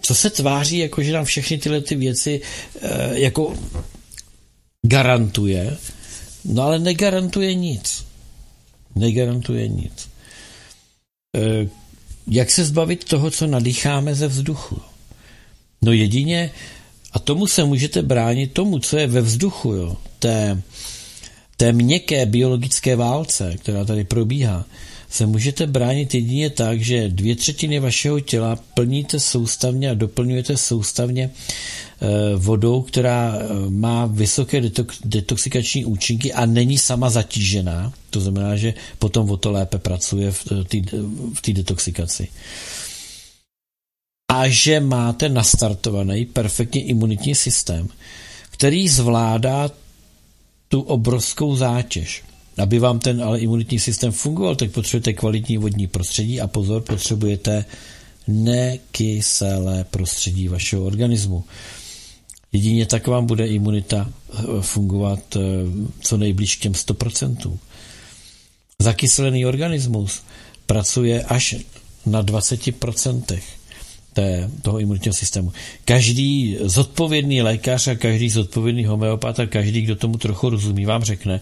co 0.00 0.14
se 0.14 0.30
tváří, 0.30 0.78
jako 0.78 1.02
že 1.02 1.12
nám 1.12 1.24
všechny 1.24 1.58
tyhle 1.58 1.80
ty 1.80 1.94
věci 1.94 2.40
eh, 2.80 3.18
jako 3.18 3.54
garantuje, 4.86 5.76
no 6.44 6.62
ale 6.62 6.78
negarantuje 6.78 7.54
nic. 7.54 8.04
Negarantuje 8.94 9.68
nic. 9.68 10.08
E, 11.36 11.68
jak 12.26 12.50
se 12.50 12.64
zbavit 12.64 13.04
toho, 13.04 13.30
co 13.30 13.46
nadýcháme 13.46 14.14
ze 14.14 14.28
vzduchu? 14.28 14.80
No 15.82 15.92
jedině, 15.92 16.50
a 17.12 17.18
tomu 17.18 17.46
se 17.46 17.64
můžete 17.64 18.02
bránit 18.02 18.52
tomu, 18.52 18.78
co 18.78 18.96
je 18.96 19.06
ve 19.06 19.20
vzduchu, 19.20 19.72
jo, 19.72 19.96
té, 20.18 20.62
té 21.56 21.72
měkké 21.72 22.26
biologické 22.26 22.96
válce, 22.96 23.56
která 23.56 23.84
tady 23.84 24.04
probíhá, 24.04 24.64
se 25.10 25.26
můžete 25.26 25.66
bránit 25.66 26.14
jedině 26.14 26.50
tak, 26.50 26.80
že 26.80 27.08
dvě 27.08 27.36
třetiny 27.36 27.78
vašeho 27.78 28.20
těla 28.20 28.56
plníte 28.74 29.20
soustavně 29.20 29.90
a 29.90 29.94
doplňujete 29.94 30.56
soustavně 30.56 31.30
Eh, 32.02 32.36
vodou, 32.36 32.82
která 32.82 33.36
eh, 33.36 33.70
má 33.70 34.06
vysoké 34.06 34.62
detoxikační 35.04 35.84
účinky 35.84 36.32
a 36.32 36.46
není 36.46 36.78
sama 36.78 37.10
zatížená. 37.10 37.92
To 38.10 38.20
znamená, 38.20 38.56
že 38.56 38.74
potom 38.98 39.30
o 39.30 39.36
to 39.36 39.52
lépe 39.52 39.78
pracuje 39.78 40.32
v 41.34 41.40
té 41.40 41.52
detoxikaci. 41.52 42.28
A 44.32 44.48
že 44.48 44.80
máte 44.80 45.28
nastartovaný 45.28 46.24
perfektně 46.24 46.84
imunitní 46.84 47.34
systém, 47.34 47.88
který 48.50 48.88
zvládá 48.88 49.70
tu 50.68 50.80
obrovskou 50.80 51.56
zátěž. 51.56 52.22
Aby 52.58 52.78
vám 52.78 52.98
ten 52.98 53.22
ale 53.22 53.38
imunitní 53.38 53.78
systém 53.78 54.12
fungoval, 54.12 54.56
tak 54.56 54.70
potřebujete 54.70 55.12
kvalitní 55.12 55.58
vodní 55.58 55.86
prostředí 55.86 56.40
a 56.40 56.46
pozor, 56.46 56.82
potřebujete 56.82 57.64
nekyselé 58.28 59.84
prostředí 59.84 60.48
vašeho 60.48 60.84
organismu. 60.84 61.44
Jedině 62.52 62.86
tak 62.86 63.06
vám 63.06 63.26
bude 63.26 63.46
imunita 63.46 64.08
eh, 64.08 64.42
fungovat 64.60 65.36
eh, 65.36 65.40
co 66.00 66.16
nejblíž 66.16 66.56
k 66.56 66.60
těm 66.60 66.72
100%. 66.72 67.58
Zakyselený 68.78 69.46
organismus 69.46 70.22
pracuje 70.66 71.22
až 71.22 71.56
na 72.06 72.22
20% 72.22 73.38
té, 74.12 74.50
toho 74.62 74.80
imunitního 74.80 75.14
systému. 75.14 75.52
Každý 75.84 76.56
zodpovědný 76.60 77.42
lékař 77.42 77.88
a 77.88 77.94
každý 77.94 78.30
zodpovědný 78.30 78.84
homeopat 78.84 79.40
a 79.40 79.46
každý, 79.46 79.82
kdo 79.82 79.96
tomu 79.96 80.18
trochu 80.18 80.50
rozumí, 80.50 80.84
vám 80.84 81.04
řekne, 81.04 81.40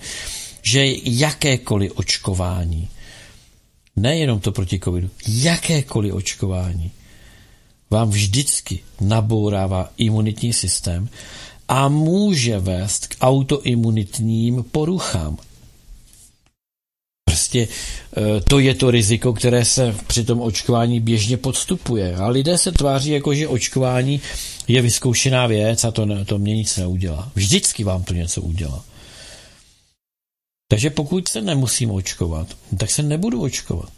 že 0.62 0.86
jakékoliv 1.04 1.92
očkování, 1.94 2.88
nejenom 3.96 4.40
to 4.40 4.52
proti 4.52 4.80
covidu, 4.80 5.10
jakékoliv 5.28 6.14
očkování 6.14 6.90
vám 7.90 8.10
vždycky 8.10 8.80
nabourává 9.00 9.92
imunitní 9.96 10.52
systém 10.52 11.08
a 11.68 11.88
může 11.88 12.58
vést 12.58 13.06
k 13.06 13.16
autoimunitním 13.20 14.64
poruchám. 14.72 15.36
Prostě 17.24 17.68
e, 18.16 18.40
to 18.40 18.58
je 18.58 18.74
to 18.74 18.90
riziko, 18.90 19.32
které 19.32 19.64
se 19.64 19.94
při 20.06 20.24
tom 20.24 20.40
očkování 20.40 21.00
běžně 21.00 21.36
podstupuje. 21.36 22.16
A 22.16 22.28
lidé 22.28 22.58
se 22.58 22.72
tváří 22.72 23.10
jako, 23.10 23.34
že 23.34 23.48
očkování 23.48 24.20
je 24.68 24.82
vyzkoušená 24.82 25.46
věc 25.46 25.84
a 25.84 25.90
to, 25.90 26.24
to 26.24 26.38
mě 26.38 26.56
nic 26.56 26.76
neudělá. 26.76 27.32
Vždycky 27.34 27.84
vám 27.84 28.04
to 28.04 28.14
něco 28.14 28.42
udělá. 28.42 28.84
Takže 30.70 30.90
pokud 30.90 31.28
se 31.28 31.40
nemusím 31.40 31.90
očkovat, 31.90 32.58
tak 32.78 32.90
se 32.90 33.02
nebudu 33.02 33.42
očkovat. 33.42 33.92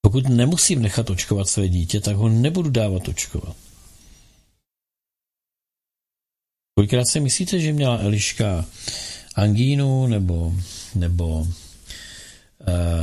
Pokud 0.00 0.28
nemusím 0.28 0.82
nechat 0.82 1.10
očkovat 1.10 1.48
své 1.48 1.68
dítě, 1.68 2.00
tak 2.00 2.16
ho 2.16 2.28
nebudu 2.28 2.70
dávat 2.70 3.08
očkovat. 3.08 3.56
Kolikrát 6.74 7.04
si 7.04 7.20
myslíte, 7.20 7.60
že 7.60 7.72
měla 7.72 7.98
Eliška 7.98 8.64
angínu 9.34 10.06
nebo, 10.06 10.54
nebo 10.94 11.38
uh, 11.38 11.48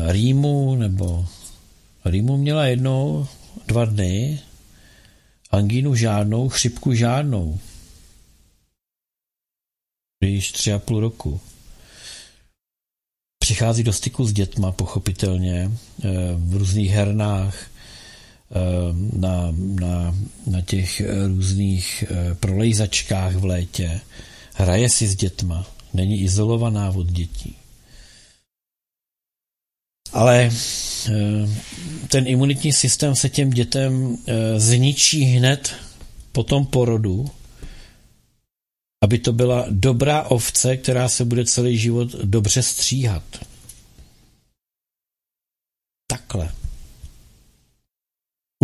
rýmu, 0.08 0.76
nebo 0.76 1.28
rýmu 2.06 2.38
měla 2.38 2.66
jednou 2.66 3.28
dva 3.68 3.86
dny, 3.86 4.40
angínu 5.52 5.96
žádnou, 5.96 6.50
chřipku 6.50 6.94
žádnou. 6.94 7.60
Již 10.24 10.52
tři 10.52 10.74
a 10.74 10.80
půl 10.80 11.00
roku 11.00 11.42
přichází 13.52 13.84
do 13.84 13.94
styku 13.94 14.26
s 14.26 14.34
dětma, 14.34 14.72
pochopitelně, 14.72 15.72
eh, 16.04 16.08
v 16.36 16.56
různých 16.56 16.92
hernách, 16.92 17.56
eh, 17.62 18.56
na, 19.20 19.54
na, 19.80 20.16
na 20.48 20.62
těch 20.62 21.02
různých 21.28 22.04
eh, 22.08 22.36
prolejzačkách 22.36 23.36
v 23.36 23.46
létě, 23.46 24.02
hraje 24.56 24.90
si 24.90 25.08
s 25.08 25.16
dětma, 25.16 25.68
není 25.94 26.22
izolovaná 26.22 26.90
od 26.90 27.08
dětí. 27.08 27.56
Ale 30.14 30.52
ten 32.08 32.28
imunitní 32.28 32.74
systém 32.74 33.16
se 33.16 33.30
těm 33.30 33.50
dětem 33.50 34.18
zničí 34.58 35.24
hned 35.24 35.76
po 36.32 36.44
tom 36.44 36.66
porodu, 36.66 37.30
aby 39.04 39.20
to 39.20 39.34
byla 39.34 39.66
dobrá 39.70 40.24
ovce, 40.24 40.78
která 40.78 41.10
se 41.10 41.26
bude 41.26 41.46
celý 41.46 41.78
život 41.78 42.12
dobře 42.12 42.64
stříhat. 42.64 43.24
Takhle 46.08 46.52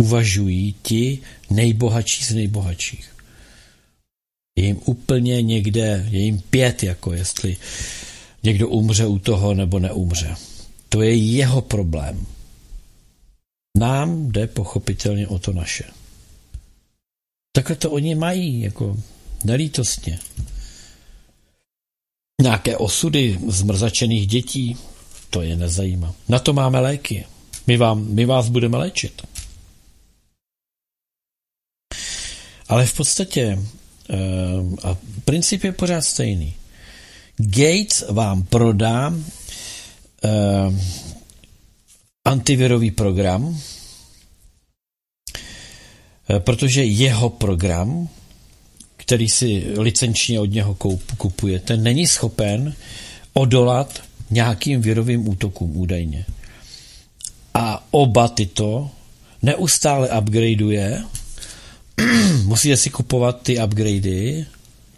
uvažují 0.00 0.74
ti 0.82 1.18
nejbohatší 1.50 2.24
z 2.24 2.34
nejbohatších. 2.34 3.16
Je 4.58 4.64
jim 4.64 4.80
úplně 4.84 5.42
někde, 5.42 6.06
je 6.10 6.20
jim 6.20 6.40
pět, 6.40 6.82
jako 6.82 7.12
jestli 7.12 7.56
někdo 8.42 8.68
umře 8.68 9.06
u 9.06 9.18
toho 9.18 9.54
nebo 9.54 9.78
neumře. 9.78 10.36
To 10.88 11.02
je 11.02 11.14
jeho 11.14 11.62
problém. 11.62 12.26
Nám 13.78 14.32
jde 14.32 14.46
pochopitelně 14.46 15.28
o 15.28 15.38
to 15.38 15.52
naše. 15.52 15.84
Takhle 17.52 17.76
to 17.76 17.90
oni 17.90 18.14
mají, 18.14 18.60
jako 18.60 18.96
nelítostně. 19.44 20.18
Nějaké 22.42 22.76
osudy 22.76 23.38
zmrzačených 23.48 24.26
dětí, 24.26 24.76
to 25.30 25.42
je 25.42 25.56
nezajímá. 25.56 26.14
Na 26.28 26.38
to 26.38 26.52
máme 26.52 26.80
léky. 26.80 27.26
My, 27.66 27.76
vám, 27.76 28.04
my 28.04 28.24
vás 28.24 28.48
budeme 28.48 28.76
léčit. 28.76 29.22
Ale 32.68 32.86
v 32.86 32.96
podstatě 32.96 33.58
uh, 33.58 34.74
a 34.82 34.96
princip 35.24 35.64
je 35.64 35.72
pořád 35.72 36.02
stejný. 36.02 36.54
Gates 37.36 38.04
vám 38.10 38.42
prodá 38.42 39.08
uh, 39.08 40.74
antivirový 42.28 42.90
program, 42.90 43.60
eh, 46.30 46.40
protože 46.40 46.84
jeho 46.84 47.30
program 47.30 48.08
který 49.08 49.28
si 49.28 49.64
licenčně 49.76 50.40
od 50.40 50.50
něho 50.52 50.74
kupujete, 51.16 51.76
není 51.76 52.06
schopen 52.06 52.74
odolat 53.32 54.02
nějakým 54.30 54.80
virovým 54.80 55.28
útokům 55.28 55.76
údajně. 55.76 56.24
A 57.54 57.86
oba 57.90 58.28
tyto 58.28 58.90
neustále 59.42 60.20
upgradeuje. 60.20 61.04
Musíte 62.44 62.76
si 62.76 62.90
kupovat 62.90 63.42
ty 63.42 63.64
upgradey, 63.64 64.46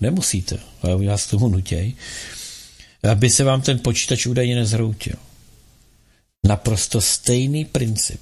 nemusíte, 0.00 0.58
ale 0.82 1.04
já 1.04 1.18
s 1.18 1.26
tomu 1.26 1.48
nutěj, 1.48 1.94
aby 3.10 3.30
se 3.30 3.44
vám 3.44 3.62
ten 3.62 3.78
počítač 3.78 4.26
údajně 4.26 4.54
nezhroutil. 4.54 5.16
Naprosto 6.46 7.00
stejný 7.00 7.64
princip. 7.64 8.20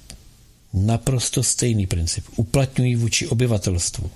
Naprosto 0.73 1.43
stejný 1.43 1.87
princip. 1.87 2.25
Uplatňují 2.35 2.95
vůči 2.95 3.27
obyvatelstvu. 3.27 4.11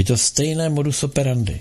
Je 0.00 0.04
to 0.04 0.16
stejné 0.16 0.68
modus 0.68 1.04
operandi. 1.04 1.60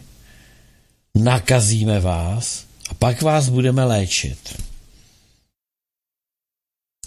Nakazíme 1.15 1.99
vás 1.99 2.65
a 2.89 2.93
pak 2.93 3.21
vás 3.21 3.49
budeme 3.49 3.83
léčit. 3.83 4.61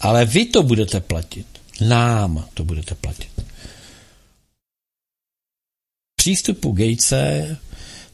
Ale 0.01 0.25
vy 0.25 0.45
to 0.45 0.63
budete 0.63 1.01
platit. 1.01 1.47
Nám 1.81 2.49
to 2.53 2.63
budete 2.63 2.95
platit. 2.95 3.45
Přístupu 6.15 6.71
Gatese, 6.71 7.57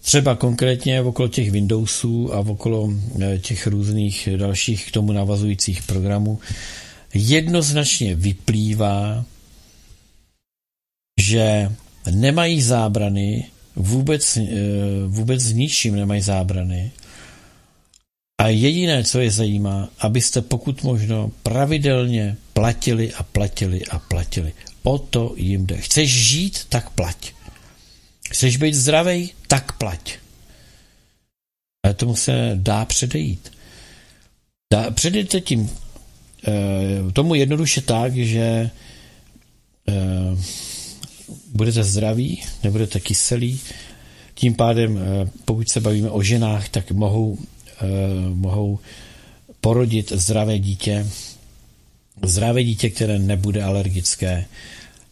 třeba 0.02 0.36
konkrétně 0.36 1.02
okolo 1.02 1.28
těch 1.28 1.52
Windowsů 1.52 2.34
a 2.34 2.40
okolo 2.40 2.90
eh, 3.22 3.40
těch 3.40 3.68
různých 3.68 4.30
dalších 4.38 4.88
k 4.88 4.92
tomu 4.92 5.12
navazujících 5.12 5.84
programů, 5.84 6.40
jednoznačně 7.14 8.16
vyplývá, 8.16 9.26
že 11.22 11.72
nemají 12.12 12.62
zábrany, 12.62 13.46
vůbec, 13.76 14.38
eh, 14.38 14.48
vůbec 15.08 15.42
s 15.42 15.54
ničím 15.54 15.96
nemají 15.96 16.22
zábrany. 16.22 16.92
A 18.40 18.48
jediné, 18.48 19.04
co 19.04 19.20
je 19.20 19.32
zajímá, 19.32 19.90
abyste 20.00 20.42
pokud 20.42 20.84
možno 20.84 21.32
pravidelně 21.44 22.38
platili 22.54 23.14
a 23.14 23.24
platili 23.24 23.86
a 23.86 24.00
platili. 24.00 24.54
O 24.84 24.98
to 24.98 25.34
jim 25.38 25.68
jde. 25.68 25.78
Chceš 25.78 26.10
žít, 26.28 26.66
tak 26.70 26.90
plať. 26.90 27.34
Chceš 28.32 28.58
být 28.58 28.74
zdravý, 28.74 29.32
tak 29.48 29.78
plať. 29.78 30.18
Ale 31.84 31.94
tomu 31.94 32.16
se 32.16 32.52
dá 32.56 32.86
předejít. 32.86 33.52
Dá, 34.74 34.92
předejte 34.92 35.42
tím 35.42 35.70
e, 36.48 37.12
tomu 37.12 37.36
jednoduše 37.36 37.82
tak, 37.82 38.16
že 38.16 38.40
e, 38.40 38.70
budete 41.54 41.84
zdraví, 41.84 42.44
nebudete 42.64 43.00
kyselí, 43.00 43.60
tím 44.34 44.56
pádem, 44.56 44.98
eh, 44.98 45.30
pokud 45.46 45.70
se 45.70 45.80
bavíme 45.80 46.10
o 46.10 46.24
ženách, 46.24 46.70
tak 46.70 46.92
mohou, 46.92 47.38
eh, 47.82 47.86
mohou 48.34 48.80
porodit 49.62 50.12
zdravé 50.12 50.60
dítě, 50.60 51.08
zdravé 52.24 52.64
dítě, 52.64 52.90
které 52.90 53.20
nebude 53.20 53.64
alergické 53.64 54.46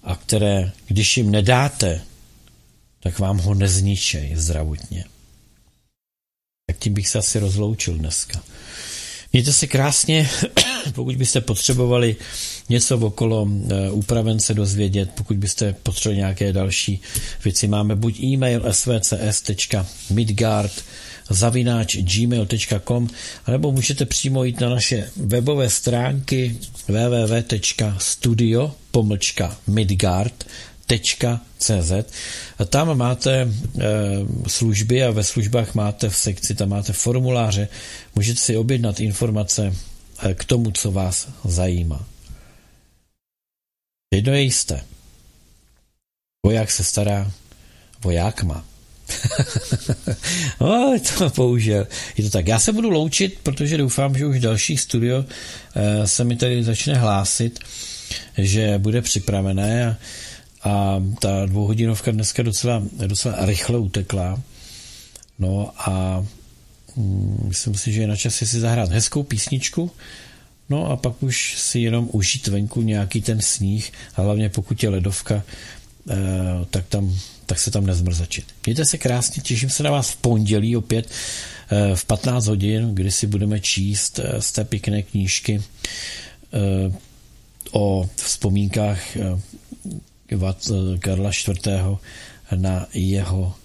a 0.04 0.16
které, 0.16 0.72
když 0.88 1.18
jim 1.18 1.32
nedáte, 1.32 2.02
tak 3.00 3.20
vám 3.20 3.38
ho 3.38 3.54
nezničej 3.54 4.36
zdravotně. 4.36 5.06
Tak 6.66 6.78
tím 6.80 6.94
bych 6.94 7.08
se 7.08 7.20
asi 7.20 7.40
rozloučil 7.40 7.98
dneska. 7.98 8.44
Mějte 9.38 9.54
se 9.54 9.68
krásně, 9.68 10.30
pokud 10.96 11.16
byste 11.16 11.42
potřebovali 11.42 12.16
něco 12.70 12.98
okolo 12.98 13.48
eh, 13.50 13.92
úpravence 13.92 14.54
dozvědět, 14.54 15.10
pokud 15.16 15.38
byste 15.38 15.76
potřebovali 15.84 16.18
nějaké 16.18 16.54
další 16.54 17.02
věci, 17.44 17.68
máme 17.68 17.96
buď 17.96 18.20
e-mail 18.20 18.66
svcs.midgard 18.72 20.72
zavináč 21.30 21.98
gmail.com 21.98 23.10
nebo 23.48 23.72
můžete 23.72 24.06
přímo 24.06 24.44
jít 24.44 24.60
na 24.60 24.70
naše 24.70 25.10
webové 25.16 25.70
stránky 25.70 26.58
www.studio 26.88 28.72
cz. 31.58 31.92
Tam 32.70 32.98
máte 32.98 33.34
e, 33.42 33.48
služby 34.48 35.04
a 35.04 35.12
ve 35.12 35.24
službách 35.24 35.76
máte 35.76 36.10
v 36.10 36.18
sekci, 36.18 36.56
tam 36.56 36.70
máte 36.70 36.94
formuláře, 36.94 37.68
můžete 38.16 38.40
si 38.40 38.58
objednat 38.58 39.00
informace 39.00 39.74
e, 40.24 40.34
k 40.34 40.44
tomu, 40.44 40.72
co 40.72 40.92
vás 40.92 41.28
zajímá. 41.46 42.08
Jedno 44.14 44.34
je 44.34 44.42
jisté. 44.42 44.84
Voják 46.46 46.72
se 46.72 46.84
stará 46.84 47.32
voják 48.04 48.44
má. 48.44 48.66
no, 50.62 50.96
to 51.18 51.30
použil. 51.30 51.88
Je 52.18 52.24
to 52.24 52.30
tak. 52.30 52.48
Já 52.48 52.60
se 52.60 52.74
budu 52.74 52.90
loučit, 52.90 53.40
protože 53.44 53.78
doufám, 53.78 54.18
že 54.18 54.26
už 54.26 54.40
další 54.40 54.78
studio 54.78 55.26
e, 55.76 56.08
se 56.08 56.24
mi 56.24 56.36
tady 56.36 56.64
začne 56.64 56.94
hlásit, 56.94 57.60
že 58.38 58.78
bude 58.78 59.02
připravené 59.02 59.98
a 60.64 61.04
ta 61.20 61.46
dvouhodinovka 61.46 62.12
dneska 62.12 62.44
docela, 62.44 62.84
docela 63.08 63.46
rychle 63.46 63.78
utekla. 63.78 64.42
No 65.40 65.72
a 65.78 66.26
mm, 66.96 67.46
myslím 67.48 67.76
si, 67.76 67.92
že 67.94 68.02
je 68.02 68.08
na 68.08 68.16
čase 68.16 68.46
si 68.46 68.60
zahrát 68.60 68.92
hezkou 68.92 69.24
písničku, 69.24 69.92
no 70.70 70.92
a 70.92 70.96
pak 70.96 71.24
už 71.24 71.56
si 71.58 71.80
jenom 71.80 72.10
užít 72.12 72.48
venku 72.48 72.82
nějaký 72.82 73.22
ten 73.22 73.42
sníh, 73.42 73.92
a 74.16 74.22
hlavně 74.22 74.50
pokud 74.50 74.84
je 74.84 74.90
ledovka, 74.90 75.44
eh, 76.10 76.16
tak, 76.70 76.86
tam, 76.88 77.16
tak 77.46 77.60
se 77.60 77.72
tam 77.72 77.86
nezmrzačit. 77.86 78.46
Mějte 78.66 78.86
se 78.86 78.98
krásně, 78.98 79.42
těším 79.42 79.70
se 79.70 79.84
na 79.84 79.92
vás 79.92 80.10
v 80.10 80.18
pondělí 80.18 80.76
opět 80.76 81.10
eh, 81.70 81.96
v 81.96 82.06
15 82.06 82.48
hodin, 82.48 82.96
kdy 82.96 83.12
si 83.12 83.28
budeme 83.28 83.60
číst 83.60 84.20
eh, 84.20 84.42
z 84.42 84.52
té 84.52 84.64
pěkné 84.64 85.04
knížky 85.04 85.62
o 87.72 88.10
vzpomínkách 88.16 89.18
Karla 91.00 91.32
IV. 91.32 91.68
na 92.56 92.88
jeho, 92.94 93.56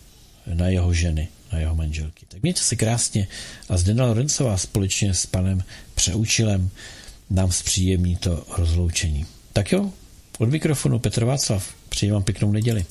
na 0.55 0.69
jeho 0.69 0.95
ženy, 0.95 1.29
na 1.53 1.59
jeho 1.59 1.75
manželky. 1.75 2.27
Tak 2.29 2.43
mějte 2.43 2.61
se 2.61 2.77
krásně 2.77 3.29
a 3.69 3.77
Zdena 3.77 4.07
Lorencová 4.07 4.57
společně 4.57 5.15
s 5.15 5.27
panem 5.27 5.65
Přeučilem 5.95 6.71
nám 7.31 7.53
zpříjemní 7.53 8.17
to 8.17 8.45
rozloučení. 8.59 9.27
Tak 9.53 9.73
jo, 9.73 9.91
od 10.39 10.49
mikrofonu 10.49 10.99
Petr 10.99 11.25
Václav, 11.25 11.75
přeji 11.89 12.13
vám 12.13 12.23
pěknou 12.23 12.53
neděli. 12.53 12.85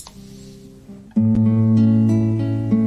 thank 1.14 1.38
you 2.74 2.81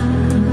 sama 0.00 0.49